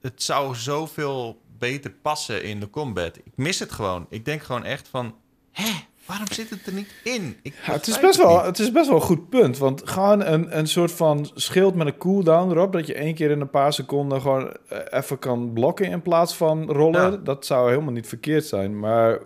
het 0.00 0.22
zou 0.22 0.54
zoveel 0.54 1.42
beter 1.58 1.90
passen 1.90 2.42
in 2.42 2.60
de 2.60 2.70
combat. 2.70 3.16
Ik 3.16 3.32
mis 3.34 3.58
het 3.58 3.72
gewoon. 3.72 4.06
Ik 4.10 4.24
denk 4.24 4.42
gewoon 4.42 4.64
echt 4.64 4.88
van... 4.88 5.16
Hè, 5.52 5.70
waarom 6.08 6.26
zit 6.32 6.50
het 6.50 6.66
er 6.66 6.72
niet 6.72 6.94
in? 7.04 7.36
Ik 7.42 7.54
Ja, 7.66 7.72
het, 7.72 7.86
is 7.86 8.00
best 8.00 8.16
wel, 8.16 8.36
niet. 8.36 8.44
het 8.44 8.58
is 8.58 8.72
best 8.72 8.86
wel 8.88 8.96
een 8.96 9.02
goed 9.02 9.28
punt. 9.28 9.58
Want 9.58 9.82
gewoon 9.90 10.24
een, 10.24 10.58
een 10.58 10.66
soort 10.66 10.92
van 10.92 11.30
schild 11.34 11.74
met 11.74 11.86
een 11.86 11.96
cooldown 11.98 12.50
erop... 12.50 12.72
dat 12.72 12.86
je 12.86 12.94
één 12.94 13.14
keer 13.14 13.30
in 13.30 13.40
een 13.40 13.50
paar 13.50 13.72
seconden 13.72 14.20
gewoon 14.20 14.56
eh, 14.68 14.78
even 14.90 15.18
kan 15.18 15.52
blokken 15.52 15.86
in 15.86 16.02
plaats 16.02 16.34
van 16.34 16.70
rollen... 16.70 17.10
Ja. 17.10 17.16
dat 17.16 17.46
zou 17.46 17.70
helemaal 17.70 17.92
niet 17.92 18.06
verkeerd 18.08 18.44
zijn. 18.46 18.78
Maar 18.78 19.18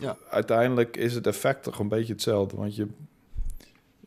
Ja. 0.00 0.16
uiteindelijk 0.30 0.96
is 0.96 1.14
het 1.14 1.26
effect 1.26 1.62
toch 1.62 1.78
een 1.78 1.88
beetje 1.88 2.12
hetzelfde. 2.12 2.56
Want 2.56 2.76
je... 2.76 2.86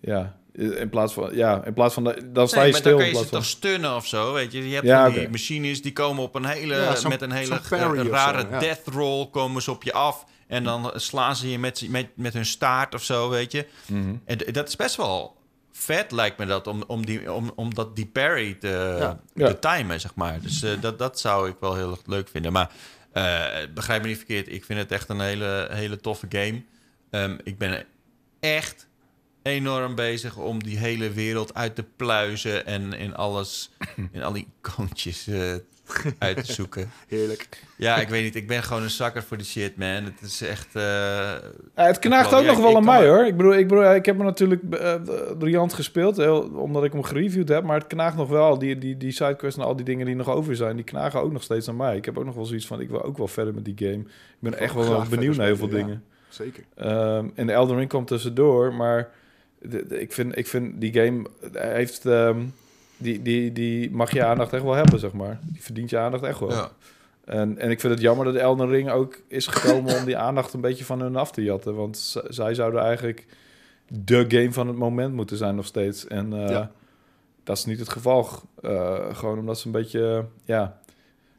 Ja, 0.01 0.35
in 0.53 0.89
plaats 0.89 1.13
van... 1.13 1.35
Ja, 1.35 1.65
in 1.65 1.73
plaats 1.73 1.93
van... 1.93 2.03
dat- 2.03 2.23
Dan 2.33 2.47
sta 2.47 2.57
Nee, 2.57 2.65
je 2.65 2.71
maar 2.71 2.81
stil 2.81 2.97
dan 2.97 3.05
in 3.05 3.11
kan 3.13 3.21
je 3.21 3.27
plaats 3.27 3.27
ze 3.27 3.29
van... 3.29 3.39
toch 3.39 3.47
stunnen 3.71 3.95
of 3.95 4.05
zo, 4.07 4.33
weet 4.33 4.51
je. 4.51 4.67
Je 4.69 4.73
hebt 4.75 4.85
Ja, 4.87 5.09
die 5.09 5.29
machines 5.29 5.81
die 5.81 5.93
komen 5.93 6.23
op 6.23 6.35
een 6.35 6.45
hele, 6.45 6.75
Ja, 6.75 7.07
met 7.09 7.21
een 7.21 7.31
hele 7.31 7.59
eh, 7.69 8.05
rare 8.09 8.41
zo, 8.41 8.47
ja. 8.51 8.59
death 8.59 8.81
roll 8.93 9.27
komen 9.31 9.61
ze 9.61 9.71
op 9.71 9.83
je 9.83 9.93
af. 9.93 10.25
En 10.51 10.63
dan 10.63 10.91
slaan 10.95 11.35
ze 11.35 11.49
je 11.49 11.59
met, 11.59 11.89
met, 11.89 12.07
met 12.15 12.33
hun 12.33 12.45
staart 12.45 12.93
of 12.93 13.03
zo, 13.03 13.29
weet 13.29 13.51
je. 13.51 13.67
Mhm. 13.85 14.15
En 14.25 14.37
dat 14.51 14.67
is 14.67 14.75
best 14.75 14.95
wel 14.95 15.37
vet, 15.71 16.11
lijkt 16.11 16.37
me 16.37 16.45
dat, 16.45 16.67
om, 16.67 16.83
om, 16.87 17.05
die, 17.05 17.33
om, 17.33 17.51
om 17.55 17.73
dat 17.73 17.95
die 17.95 18.05
parry 18.05 18.53
te, 18.53 19.15
Ja. 19.33 19.53
Timen, 19.53 19.99
zeg 19.99 20.15
maar. 20.15 20.41
Dus 20.41 20.63
eh, 20.63 20.81
dat, 20.81 20.99
dat 20.99 21.19
zou 21.19 21.49
ik 21.49 21.55
wel 21.59 21.75
heel 21.75 21.91
erg 21.91 21.99
leuk 22.05 22.27
vinden. 22.27 22.51
Maar 22.51 22.71
eh, 23.11 23.47
begrijp 23.73 24.01
me 24.01 24.07
niet 24.07 24.17
verkeerd, 24.17 24.51
ik 24.51 24.65
vind 24.65 24.79
het 24.79 24.91
echt 24.91 25.09
een 25.09 25.21
hele, 25.21 25.67
hele 25.71 25.97
toffe 25.97 26.25
game. 26.29 26.63
Ehm, 27.09 27.37
ik 27.43 27.57
ben 27.57 27.85
echt 28.39 28.87
enorm 29.43 29.95
bezig 29.95 30.37
om 30.37 30.63
die 30.63 30.77
hele 30.77 31.11
wereld 31.11 31.53
uit 31.53 31.75
te 31.75 31.83
pluizen 31.83 32.65
en 32.65 32.93
in 32.93 33.15
alles, 33.15 33.71
in 34.11 34.23
al 34.23 34.33
die 34.33 34.47
icoontjes 34.61 35.27
eh, 35.27 35.55
uit 36.17 36.45
te 36.45 36.53
zoeken. 36.53 36.91
Heerlijk. 37.07 37.63
Ja, 37.77 37.97
ik 37.97 38.07
weet 38.09 38.23
niet. 38.23 38.35
Ik 38.35 38.47
ben 38.47 38.63
gewoon 38.63 38.83
een 38.83 38.89
zakker 38.89 39.23
voor 39.23 39.37
die 39.37 39.45
shit, 39.45 39.77
man. 39.77 39.87
Het 39.87 40.21
is 40.21 40.41
echt... 40.41 40.67
eh, 40.75 40.81
Ja, 40.81 41.39
het 41.75 41.99
knaagt 41.99 42.33
ook 42.33 42.43
nog 42.45 42.57
wel 42.59 42.75
aan 42.75 42.83
mij 42.85 43.01
me- 43.01 43.07
hoor. 43.07 43.25
Ik 43.25 43.37
bedoel, 43.37 43.53
ik, 43.53 43.67
bedoel, 43.67 43.93
ik 43.95 44.05
heb 44.05 44.15
hem 44.17 44.25
natuurlijk 44.25 44.61
briljant 45.37 45.73
gespeeld, 45.73 46.17
heel, 46.17 46.41
omdat 46.41 46.83
ik 46.83 46.91
hem 46.93 47.03
gereviewd 47.03 47.49
heb. 47.49 47.63
Maar 47.63 47.77
het 47.77 47.87
knaagt 47.87 48.15
nog 48.17 48.29
wel, 48.29 48.59
die, 48.59 48.77
die, 48.77 48.97
die 48.97 49.11
sidequests 49.11 49.59
en 49.59 49.65
al 49.65 49.75
die 49.75 49.85
dingen 49.85 50.05
die 50.05 50.15
nog 50.15 50.29
over 50.29 50.55
zijn, 50.55 50.75
die 50.75 50.85
knagen 50.85 51.21
ook 51.21 51.31
nog 51.31 51.43
steeds 51.43 51.69
aan 51.69 51.75
mij. 51.75 51.95
Ik 51.97 52.05
heb 52.05 52.17
ook 52.17 52.25
nog 52.25 52.35
wel 52.35 52.45
zoiets 52.45 52.67
van, 52.67 52.79
ik 52.79 52.89
wil 52.89 53.03
ook 53.03 53.17
wel 53.17 53.27
verder 53.27 53.53
met 53.53 53.65
die 53.65 53.75
game. 53.77 53.99
Ik 54.01 54.07
ben 54.39 54.57
echt 54.59 54.73
wel 54.73 55.03
benieuwd 55.09 55.35
naar 55.35 55.45
heel 55.45 55.57
veel 55.57 55.69
dingen. 55.69 56.03
Zeker. 56.29 56.63
Ehm, 56.75 57.25
en 57.35 57.47
de 57.47 57.53
Elden 57.53 57.77
Ring 57.77 57.89
komt 57.89 58.07
tussendoor, 58.07 58.73
maar 58.73 59.09
de- 59.61 59.85
de- 59.87 60.01
ik, 60.01 60.11
vind, 60.13 60.37
ik 60.37 60.47
vind 60.47 60.81
die 60.81 60.93
game 60.93 61.23
heeft... 61.51 62.05
ehm, 62.05 62.39
die, 63.01 63.21
die, 63.21 63.51
die 63.51 63.91
mag 63.91 64.11
je 64.13 64.25
aandacht 64.25 64.53
echt 64.53 64.63
wel 64.63 64.73
hebben, 64.73 64.99
zeg 64.99 65.13
maar. 65.13 65.39
Die 65.43 65.63
verdient 65.63 65.89
je 65.89 65.97
aandacht 65.97 66.23
echt 66.23 66.39
wel. 66.39 66.51
ja. 66.51 66.69
En, 67.25 67.57
en 67.57 67.69
ik 67.69 67.79
vind 67.79 67.93
het 67.93 68.01
jammer 68.01 68.25
dat 68.25 68.35
Elden 68.35 68.69
Ring 68.69 68.89
ook 68.89 69.21
is 69.27 69.47
gekomen 69.47 69.97
om 69.97 70.05
die 70.05 70.17
aandacht 70.17 70.53
een 70.53 70.61
beetje 70.61 70.85
van 70.85 71.01
hun 71.01 71.15
af 71.15 71.31
te 71.31 71.43
jatten. 71.43 71.75
Want 71.75 72.15
zij 72.29 72.53
zouden 72.53 72.81
eigenlijk 72.81 73.25
de 73.87 74.25
game 74.27 74.51
van 74.53 74.67
het 74.67 74.77
moment 74.77 75.13
moeten 75.13 75.37
zijn 75.37 75.55
nog 75.55 75.65
steeds. 75.65 76.07
En 76.07 76.33
eh, 76.33 76.49
Ja. 76.49 76.71
dat 77.43 77.57
is 77.57 77.65
niet 77.65 77.79
het 77.79 77.89
geval. 77.89 78.27
Eh, 78.61 79.15
gewoon 79.15 79.39
omdat 79.39 79.59
ze 79.59 79.65
een 79.65 79.71
beetje, 79.71 80.25
ja... 80.45 80.79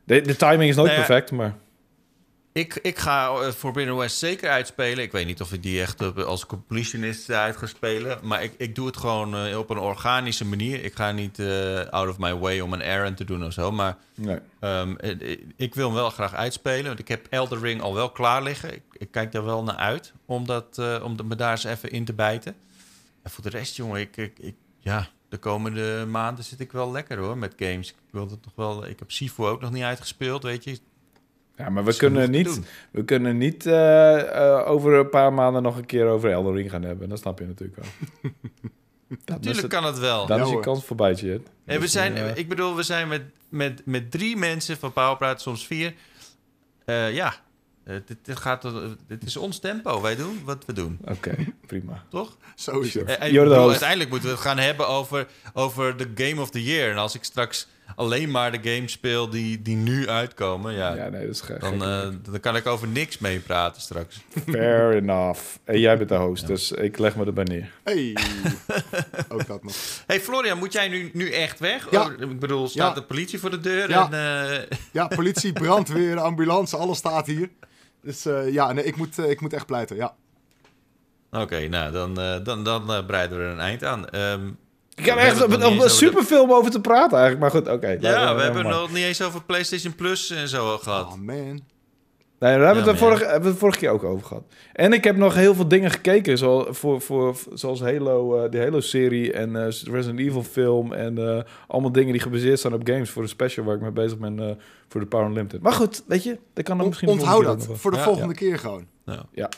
De, 0.05 0.21
de 0.21 0.37
timing 0.37 0.71
is 0.71 0.77
nooit 0.77 0.89
Nou 0.91 1.01
ja, 1.01 1.07
perfect, 1.07 1.31
maar... 1.33 1.55
Ik, 2.53 2.75
ik 2.83 2.99
ga 2.99 3.29
eh, 3.35 3.51
Forbidden 3.51 3.97
West 3.97 4.19
zeker 4.19 4.51
uitspelen. 4.51 5.05
Ik 5.05 5.13
weet 5.13 5.27
niet 5.27 5.41
of 5.41 5.53
ik 5.53 5.63
die 5.63 5.81
echt 5.81 6.01
eh, 6.01 6.17
als 6.25 6.47
completionist 6.47 7.31
uit 7.31 7.57
ga 7.57 7.67
spelen. 7.67 8.19
Maar 8.23 8.43
ik, 8.43 8.55
ik 8.57 8.75
doe 8.75 8.87
het 8.87 8.97
gewoon 8.97 9.37
eh, 9.37 9.59
op 9.59 9.71
een 9.71 9.79
organische 9.79 10.45
manier. 10.45 10.85
Ik 10.85 10.95
ga 10.95 11.11
niet 11.13 11.39
eh, 11.39 11.81
out 11.81 12.09
of 12.09 12.19
my 12.19 12.35
way 12.39 12.61
om 12.61 12.73
een 12.73 12.83
errand 12.83 13.17
te 13.17 13.25
doen 13.25 13.45
of 13.45 13.53
zo. 13.53 13.71
Maar 13.73 13.97
Nee. 14.15 14.39
ehm, 14.61 14.97
eh, 14.97 15.39
ik 15.57 15.75
wil 15.75 15.87
hem 15.87 15.95
wel 15.95 16.11
graag 16.11 16.35
uitspelen. 16.35 16.85
Want 16.87 16.99
ik 16.99 17.09
heb 17.09 17.27
Elder 17.31 17.59
Ring 17.61 17.81
al 17.83 17.95
wel 17.95 18.11
klaar 18.11 18.43
liggen. 18.43 18.75
Ik, 18.75 18.83
ik 18.93 19.11
kijk 19.11 19.33
daar 19.33 19.45
wel 19.45 19.63
naar 19.63 19.77
uit 19.77 20.13
om, 20.27 20.47
dat, 20.47 20.79
eh, 20.79 21.01
om 21.05 21.17
me 21.25 21.37
daar 21.37 21.51
eens 21.51 21.65
even 21.65 21.91
in 21.91 22.05
te 22.05 22.13
bijten. 22.13 22.55
En 23.23 23.31
voor 23.31 23.43
de 23.45 23.51
rest, 23.51 23.77
jongen, 23.77 24.01
ik, 24.01 24.17
ik, 24.17 24.39
ik, 24.39 24.55
ja, 24.79 25.09
de 25.29 25.39
komende 25.39 26.05
maanden 26.09 26.45
zit 26.45 26.61
ik 26.61 26.73
wel 26.73 26.91
lekker 26.93 27.19
hoor 27.19 27.39
met 27.39 27.55
games. 27.57 27.89
Ik 27.89 27.97
wil 28.11 28.31
het 28.31 28.45
nog 28.45 28.55
wel. 28.55 28.87
Ik 28.87 28.99
heb 28.99 29.11
Sifu 29.11 29.43
ook 29.45 29.61
nog 29.61 29.71
niet 29.71 29.83
uitgespeeld, 29.83 30.43
weet 30.43 30.65
je. 30.65 30.79
Ja, 31.57 31.69
maar 31.71 31.85
we 31.85 31.97
kunnen 31.97 32.31
niet, 32.31 32.61
we 32.91 33.05
kunnen 33.05 33.39
niet 33.39 33.67
eh, 33.67 34.21
eh, 34.59 34.69
over 34.71 34.93
een 34.93 35.09
paar 35.09 35.33
maanden 35.33 35.63
nog 35.63 35.77
een 35.77 35.87
keer 35.87 36.07
over 36.07 36.31
Elden 36.31 36.55
Ring 36.55 36.71
gaan 36.71 36.83
hebben. 36.83 37.09
Dat 37.09 37.19
snap 37.19 37.39
je 37.39 37.47
natuurlijk 37.47 37.79
wel. 37.81 37.91
Natuurlijk 39.25 39.63
het, 39.63 39.73
kan 39.73 39.85
het 39.85 39.99
wel. 39.99 40.27
dan 40.27 40.37
Ja, 40.37 40.43
is 40.43 40.49
je 40.49 40.55
hoor. 40.55 40.65
kant 40.65 40.85
voorbij, 40.85 41.13
Jet. 41.13 41.41
En 41.65 41.75
we 41.75 41.81
Dus, 41.81 41.93
zijn, 41.93 42.17
eh, 42.17 42.37
ik 42.37 42.49
bedoel, 42.49 42.77
we 42.77 42.83
zijn 42.83 43.09
met, 43.09 43.23
met, 43.49 43.83
met 43.85 44.11
drie 44.11 44.37
mensen 44.37 44.77
van 44.77 44.93
Powerpraat, 44.93 45.41
soms 45.41 45.67
vier. 45.67 45.95
Eh, 46.85 47.15
ja, 47.15 47.35
dit, 47.85 48.03
dit, 48.23 48.37
gaat, 48.39 48.67
dit 49.09 49.25
is 49.25 49.37
ons 49.37 49.59
tempo. 49.59 50.01
Wij 50.01 50.17
doen 50.17 50.41
wat 50.45 50.65
we 50.65 50.73
doen, 50.73 50.99
Oké, 51.05 51.35
prima. 51.67 52.05
toch? 52.11 52.37
Bedoel, 53.43 53.57
host. 53.57 53.71
uiteindelijk 53.71 54.11
moeten 54.11 54.29
we 54.29 54.35
het 54.35 54.45
gaan 54.45 54.59
hebben 54.59 54.89
over, 54.89 55.27
over 55.53 55.97
de 55.97 56.11
Game 56.15 56.41
of 56.41 56.51
the 56.51 56.63
Year. 56.63 56.91
En 56.91 56.97
als 56.97 57.15
ik 57.15 57.25
straks 57.25 57.69
alleen 57.97 58.31
maar 58.31 58.53
de 58.63 58.71
games 58.75 58.93
speel 58.93 59.29
die, 59.31 59.63
die 59.63 59.77
nu 59.77 60.09
uitkomen, 60.09 60.73
ja, 60.75 60.95
Ja, 60.95 61.09
nee, 61.09 61.21
dat 61.27 61.35
is 61.35 61.41
gek. 61.41 61.61
dan, 61.61 61.85
eh, 61.85 62.09
dan 62.31 62.41
kan 62.41 62.57
ik 62.57 62.67
over 62.67 62.89
niks 62.89 63.19
meepraten 63.19 63.83
straks. 63.83 64.21
Fair 64.49 64.93
enough. 65.03 65.41
En 65.65 65.81
jij 65.81 65.97
bent 65.99 66.09
de 66.09 66.15
host, 66.17 66.47
dus 66.47 66.73
ik 66.73 66.99
leg 66.99 67.17
me 67.17 67.25
erbij 67.25 67.45
neer. 67.45 67.71
Hey. 67.85 68.17
Ook 69.29 69.47
dat 69.47 69.63
nog. 69.65 69.75
hey 70.07 70.21
Florian, 70.21 70.59
moet 70.59 70.73
jij 70.73 70.89
nu, 70.89 71.11
nu 71.13 71.31
echt 71.31 71.59
weg? 71.59 71.91
Ja. 71.91 72.05
Oh, 72.07 72.31
ik 72.31 72.39
bedoel, 72.39 72.69
staat 72.69 72.95
Ja. 72.95 73.01
de 73.01 73.07
politie 73.07 73.39
voor 73.39 73.51
de 73.51 73.61
deur? 73.61 73.89
Ja. 73.89 74.11
En, 74.11 74.51
eh, 74.71 74.79
Ja, 74.93 75.07
politie, 75.09 75.53
brandweer, 75.63 76.19
ambulance, 76.19 76.77
alles 76.77 76.99
staat 76.99 77.27
hier. 77.27 77.49
Dus 78.03 78.25
eh, 78.27 78.53
ja, 78.53 78.73
nee, 78.73 78.85
ik 78.85 78.97
moet, 78.97 79.19
ik 79.19 79.41
moet 79.41 79.53
echt 79.53 79.67
pleiten. 79.67 79.97
Ja. 79.97 80.15
Oké, 81.31 81.69
nou, 81.69 81.93
dan, 81.93 82.15
dan, 82.45 82.65
dan 82.65 83.07
breiden 83.07 83.39
we 83.39 83.45
er 83.45 83.51
een 83.51 83.61
eind 83.61 83.85
aan. 83.85 84.09
Ehm, 84.09 84.51
Ik 84.95 85.05
heb 85.05 85.17
echt 85.17 85.39
het 85.39 85.53
een, 85.53 85.61
een 85.61 85.67
eens 85.67 85.75
over 85.77 85.91
super 85.91 86.23
film 86.23 86.53
over 86.53 86.71
te 86.71 86.81
praten 86.81 87.19
eigenlijk, 87.19 87.41
maar 87.41 87.63
goed, 87.63 87.73
oké. 87.73 87.97
Ja, 88.01 88.35
we 88.35 88.43
hebben 88.43 88.63
maar. 88.63 88.73
nog 88.73 88.93
niet 88.93 89.05
eens 89.05 89.23
over 89.23 89.43
PlayStation 89.43 89.95
Plus 89.95 90.31
en 90.31 90.49
zo 90.49 90.79
gehad. 90.79 91.07
Oh 91.07 91.15
man. 91.15 91.61
Nee, 92.39 92.59
daar 92.59 92.67
hebben 92.67 92.85
we, 92.85 92.91
Ja, 92.91 92.97
het 92.97 92.99
vorige, 92.99 93.25
hebben 93.25 93.43
we 93.43 93.49
het 93.49 93.59
vorige 93.59 93.79
keer 93.79 93.91
ook 93.91 94.05
over 94.05 94.27
gehad. 94.27 94.43
En 94.73 94.93
ik 94.93 95.05
heb 95.05 95.17
nog 95.17 95.35
heel 95.35 95.55
veel 95.55 95.69
dingen 95.69 95.91
gekeken, 95.91 96.39
zoals, 96.39 96.67
voor, 96.79 97.01
voor, 97.01 97.37
zoals 97.55 97.81
Halo, 97.81 98.43
eh 98.43 98.51
de 98.51 98.59
Halo-serie 98.59 99.33
en 99.33 99.57
eh 99.57 99.65
Resident 99.83 100.19
Evil 100.19 100.43
film. 100.43 100.93
En 100.93 101.19
eh, 101.19 101.43
allemaal 101.67 101.93
dingen 101.93 102.13
die 102.13 102.21
gebaseerd 102.21 102.61
zijn 102.61 102.73
op 102.73 102.81
games 102.85 103.11
voor 103.11 103.23
de 103.23 103.29
special 103.29 103.65
waar 103.65 103.75
ik 103.75 103.81
mee 103.81 103.91
bezig 103.91 104.19
ben 104.19 104.41
eh, 104.41 104.51
voor 104.89 105.01
de 105.01 105.07
Power 105.07 105.27
Unlimited. 105.27 105.63
Maar 105.63 105.73
goed, 105.73 106.03
weet 106.07 106.23
je, 106.23 106.39
dat 106.53 106.65
kan 106.65 106.79
dan 106.79 106.87
misschien 106.87 107.09
de 107.09 107.15
onthoud 107.15 107.45
volgende 107.45 107.67
dat 107.67 107.79
voor 107.79 107.91
de 107.91 107.97
Ja, 107.97 108.03
volgende 108.03 108.35
keer 108.35 108.59
gewoon. 108.59 108.87
Ja. 109.33 109.49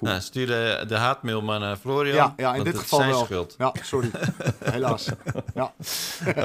Cool. 0.00 0.12
Nou, 0.12 0.22
stuur 0.22 0.46
de, 0.46 0.84
de 0.88 0.96
haatmail 0.96 1.42
maar 1.42 1.60
naar 1.60 1.76
Florian. 1.76 2.14
Ja, 2.14 2.34
ja 2.36 2.48
in 2.48 2.54
want 2.54 2.64
dit 2.64 2.72
het 2.74 2.82
geval 2.82 2.98
is 2.98 3.04
zijn 3.04 3.16
wel. 3.16 3.24
schuld. 3.24 3.54
Ja, 3.58 3.72
sorry. 3.82 4.10
Helaas. 4.72 5.08
Ja. 5.54 5.72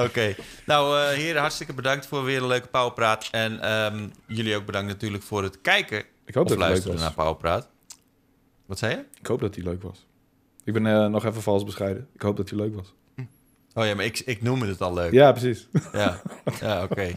Oké. 0.04 0.34
Nou, 0.66 1.00
eh 1.00 1.08
heren, 1.16 1.40
hartstikke 1.40 1.72
bedankt 1.74 2.06
voor 2.06 2.24
weer 2.24 2.42
een 2.42 2.46
leuke 2.46 2.66
Powerpraat. 2.68 3.28
En 3.30 3.60
ehm, 3.60 4.08
jullie 4.26 4.56
ook 4.56 4.66
bedankt 4.66 4.88
natuurlijk 4.88 5.22
voor 5.22 5.42
het 5.42 5.60
kijken 5.60 6.04
Ik 6.24 6.34
hoop 6.34 6.44
of 6.44 6.48
dat 6.48 6.48
hij 6.48 6.56
leuk 6.56 6.66
luisteren 6.68 6.92
was. 6.92 7.02
naar 7.02 7.12
Powerpraat. 7.14 7.68
Wat 8.66 8.78
zei 8.78 8.94
je? 8.96 9.04
Ik 9.20 9.26
hoop 9.26 9.40
dat 9.40 9.54
hij 9.54 9.64
leuk 9.64 9.82
was. 9.82 10.06
Ik 10.64 10.72
ben 10.72 10.86
eh, 10.86 11.06
nog 11.06 11.24
even 11.24 11.42
vals 11.42 11.64
bescheiden. 11.64 12.08
Ik 12.14 12.22
hoop 12.22 12.36
dat 12.36 12.48
hij 12.50 12.58
leuk 12.58 12.74
was. 12.74 12.94
Oh 13.74 13.86
ja, 13.86 13.94
maar 13.94 14.04
ik, 14.04 14.18
ik 14.18 14.42
noemde 14.42 14.66
het 14.66 14.80
al 14.80 14.94
leuk. 14.94 15.12
Ja, 15.12 15.32
precies. 15.32 15.68
Ja, 15.92 16.22
ja 16.60 16.82
oké. 16.82 17.12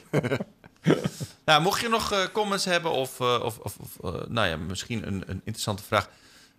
nou, 1.45 1.61
mocht 1.61 1.81
je 1.81 1.87
nog 1.87 2.11
eh, 2.11 2.19
comments 2.31 2.65
hebben 2.65 2.91
of, 2.91 3.19
eh, 3.19 3.41
of, 3.43 3.57
of, 3.57 3.77
nou 4.27 4.47
ja, 4.47 4.57
misschien 4.57 5.07
een, 5.07 5.23
een 5.27 5.41
interessante 5.43 5.83
vraag, 5.83 6.09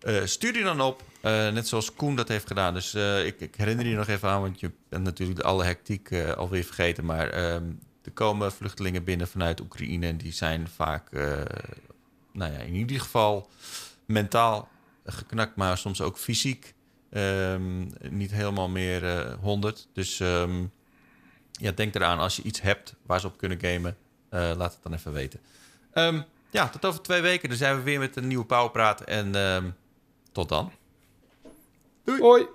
eh, 0.01 0.25
stuur 0.25 0.53
die 0.53 0.63
dan 0.63 0.81
op. 0.81 1.03
Eh, 1.21 1.33
net 1.33 1.69
zoals 1.69 1.95
Koen 1.95 2.17
dat 2.17 2.29
heeft 2.29 2.47
gedaan. 2.47 2.75
Dus 2.75 2.95
eh, 2.95 3.27
ik, 3.27 3.41
ik 3.41 3.55
herinner 3.55 3.87
je 3.87 3.97
nog 3.97 4.09
even 4.09 4.29
aan, 4.29 4.41
want 4.41 4.61
je 4.61 4.71
bent 4.89 5.05
natuurlijk 5.05 5.41
alle 5.41 5.65
hectiek 5.65 6.13
alweer 6.37 6.65
vergeten. 6.65 7.05
Maar 7.05 7.29
ehm, 7.29 7.65
er 8.03 8.13
komen 8.13 8.53
vluchtelingen 8.53 9.05
binnen 9.05 9.29
vanuit 9.29 9.61
Oekraïne 9.61 10.07
en 10.07 10.17
die 10.17 10.33
zijn 10.33 10.69
vaak, 10.69 11.13
nou 12.33 12.53
ja, 12.53 12.59
in 12.59 12.75
ieder 12.75 13.01
geval 13.01 13.49
mentaal 14.07 14.69
geknakt, 15.05 15.57
maar 15.57 15.79
soms 15.79 16.01
ook 16.01 16.19
fysiek. 16.19 16.75
ehm, 17.11 17.87
niet 18.09 18.31
helemaal 18.31 18.69
meer 18.69 19.05
eh 19.05 19.35
100. 19.41 19.89
Dus 19.93 20.21
ehm, 20.21 20.65
ja, 21.53 21.71
denk 21.71 21.95
eraan 21.95 22.19
als 22.19 22.37
je 22.37 22.43
iets 22.43 22.61
hebt 22.61 22.95
waar 23.07 23.21
ze 23.21 23.27
op 23.27 23.39
kunnen 23.39 23.61
gamen. 23.61 23.97
laat 24.31 24.73
het 24.73 24.83
dan 24.83 24.95
even 24.95 25.13
weten. 25.13 25.41
Ja, 26.51 26.69
tot 26.69 26.85
over 26.85 27.03
twee 27.03 27.21
weken. 27.21 27.49
Dan 27.49 27.59
zijn 27.59 27.77
we 27.77 27.83
weer 27.83 27.99
met 27.99 28.17
een 28.17 28.27
nieuwe 28.27 28.45
Powerpraat. 28.45 29.01
En 29.01 29.35
tot 30.33 30.49
dan. 30.49 30.73
Hoi. 32.05 32.47